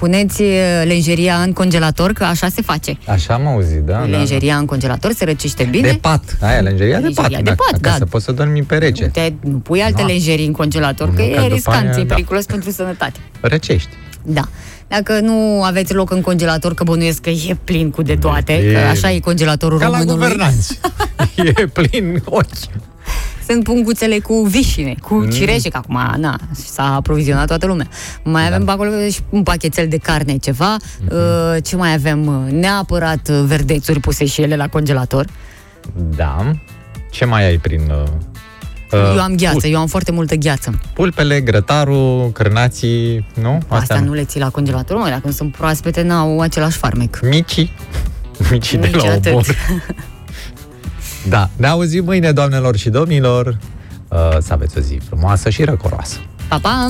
puneți 0.00 0.40
uh, 0.42 0.48
lenjeria 0.84 1.34
în 1.34 1.52
congelator, 1.52 2.12
că 2.12 2.24
așa 2.24 2.48
se 2.48 2.62
face. 2.62 2.98
Așa 3.06 3.34
am 3.34 3.46
auzit, 3.46 3.78
da? 3.80 3.92
da, 3.92 3.98
da. 3.98 4.04
lenjeria 4.16 4.56
în 4.56 4.64
congelator, 4.66 5.12
se 5.12 5.24
răcește 5.24 5.64
bine. 5.64 5.88
De 5.90 5.98
pat. 6.00 6.36
Aia, 6.40 6.60
lenjeria 6.60 7.00
de 7.00 7.08
pat. 7.14 7.30
Lenjeria 7.30 7.38
de 7.38 7.42
da, 7.42 7.54
pat, 7.70 7.80
ca 7.80 7.90
da. 7.90 7.96
să 7.96 8.04
poți 8.04 8.24
să 8.24 8.32
dormi 8.32 8.62
pe 8.62 8.76
rece. 8.76 9.04
Te, 9.04 9.32
nu 9.40 9.58
pui 9.58 9.80
alte 9.82 10.00
Da. 10.00 10.06
lenjerii 10.06 10.46
în 10.46 10.52
congelator, 10.52 11.14
că 11.14 11.22
Nu, 11.22 11.28
că 11.28 11.34
e 11.34 11.34
după 11.42 11.54
riscant, 11.54 11.88
aia, 11.88 11.98
e 12.00 12.04
da. 12.04 12.14
periculos 12.14 12.44
pentru 12.44 12.70
sănătate. 12.70 13.18
Răcești. 13.40 13.88
Da. 14.22 14.42
Dacă 14.88 15.20
nu 15.20 15.62
aveți 15.62 15.94
loc 15.94 16.10
în 16.10 16.20
congelator, 16.20 16.74
că 16.74 16.84
bănuiesc 16.84 17.20
că 17.20 17.30
e 17.30 17.56
plin 17.64 17.90
cu 17.90 18.02
de 18.02 18.14
toate, 18.14 18.52
E- 18.52 18.72
că 18.72 18.78
așa 18.78 19.10
e 19.10 19.18
congelatorul 19.18 19.78
Ca 19.78 19.88
la 19.88 19.98
românului. 19.98 20.22
guvernanți. 20.28 20.78
e 21.60 21.66
plin 21.66 22.22
ochi. 22.24 22.44
Sunt 23.50 23.64
punguțele 23.64 24.18
cu 24.18 24.42
vișine, 24.42 24.94
cu 25.02 25.14
mm. 25.14 25.30
cireșe, 25.30 25.68
că 25.68 25.76
acum, 25.76 26.14
na, 26.16 26.38
s-a 26.52 26.94
aprovizionat 26.94 27.46
toată 27.46 27.66
lumea. 27.66 27.88
Mai 28.24 28.46
avem 28.46 28.64
pe 28.64 28.70
acolo 28.70 28.90
și 29.10 29.20
un 29.30 29.42
pachetel 29.42 29.88
de 29.88 29.96
carne, 29.96 30.36
ceva. 30.36 30.76
Uh, 31.10 31.56
ce 31.62 31.76
mai 31.76 31.92
avem? 31.92 32.26
Uh, 32.26 32.52
Neapărat 32.52 33.28
uh, 33.28 33.42
verdețuri 33.46 34.00
puse 34.00 34.24
și 34.24 34.40
ele 34.42 34.56
la 34.56 34.68
congelator. 34.68 35.26
Da. 36.16 36.52
Ce 37.10 37.24
mai 37.24 37.44
ai 37.44 37.58
prin... 37.58 37.80
Uh, 37.90 39.00
uh, 39.00 39.12
eu 39.14 39.22
am 39.22 39.34
gheață, 39.34 39.66
eu 39.66 39.78
am 39.78 39.86
foarte 39.86 40.12
multă 40.12 40.34
gheață. 40.34 40.80
Pulpele, 40.94 41.40
grătarul, 41.40 42.30
cârnații, 42.32 43.26
nu? 43.40 43.58
Asta 43.68 44.00
nu 44.00 44.12
le 44.12 44.24
ții 44.24 44.40
la 44.40 44.50
congelator, 44.50 44.96
mă, 44.96 45.08
dacă 45.08 45.30
sunt 45.30 45.56
proaspete, 45.56 46.02
n-au 46.02 46.40
același 46.40 46.76
farmec. 46.76 47.20
Micii. 47.22 47.72
Micii 48.50 48.78
de 48.78 48.86
Nici 48.86 49.02
la 49.02 49.10
atât. 49.10 49.32
obor. 49.32 49.46
Da, 51.28 51.50
ne 51.56 51.66
auzim 51.66 52.04
mâine, 52.04 52.32
doamnelor 52.32 52.76
și 52.76 52.90
domnilor. 52.90 53.58
Uh, 54.08 54.36
să 54.40 54.52
aveți 54.52 54.78
o 54.78 54.80
zi 54.80 55.00
frumoasă 55.08 55.50
și 55.50 55.64
răcoroasă. 55.64 56.16
Pa, 56.48 56.58
pa! 56.58 56.88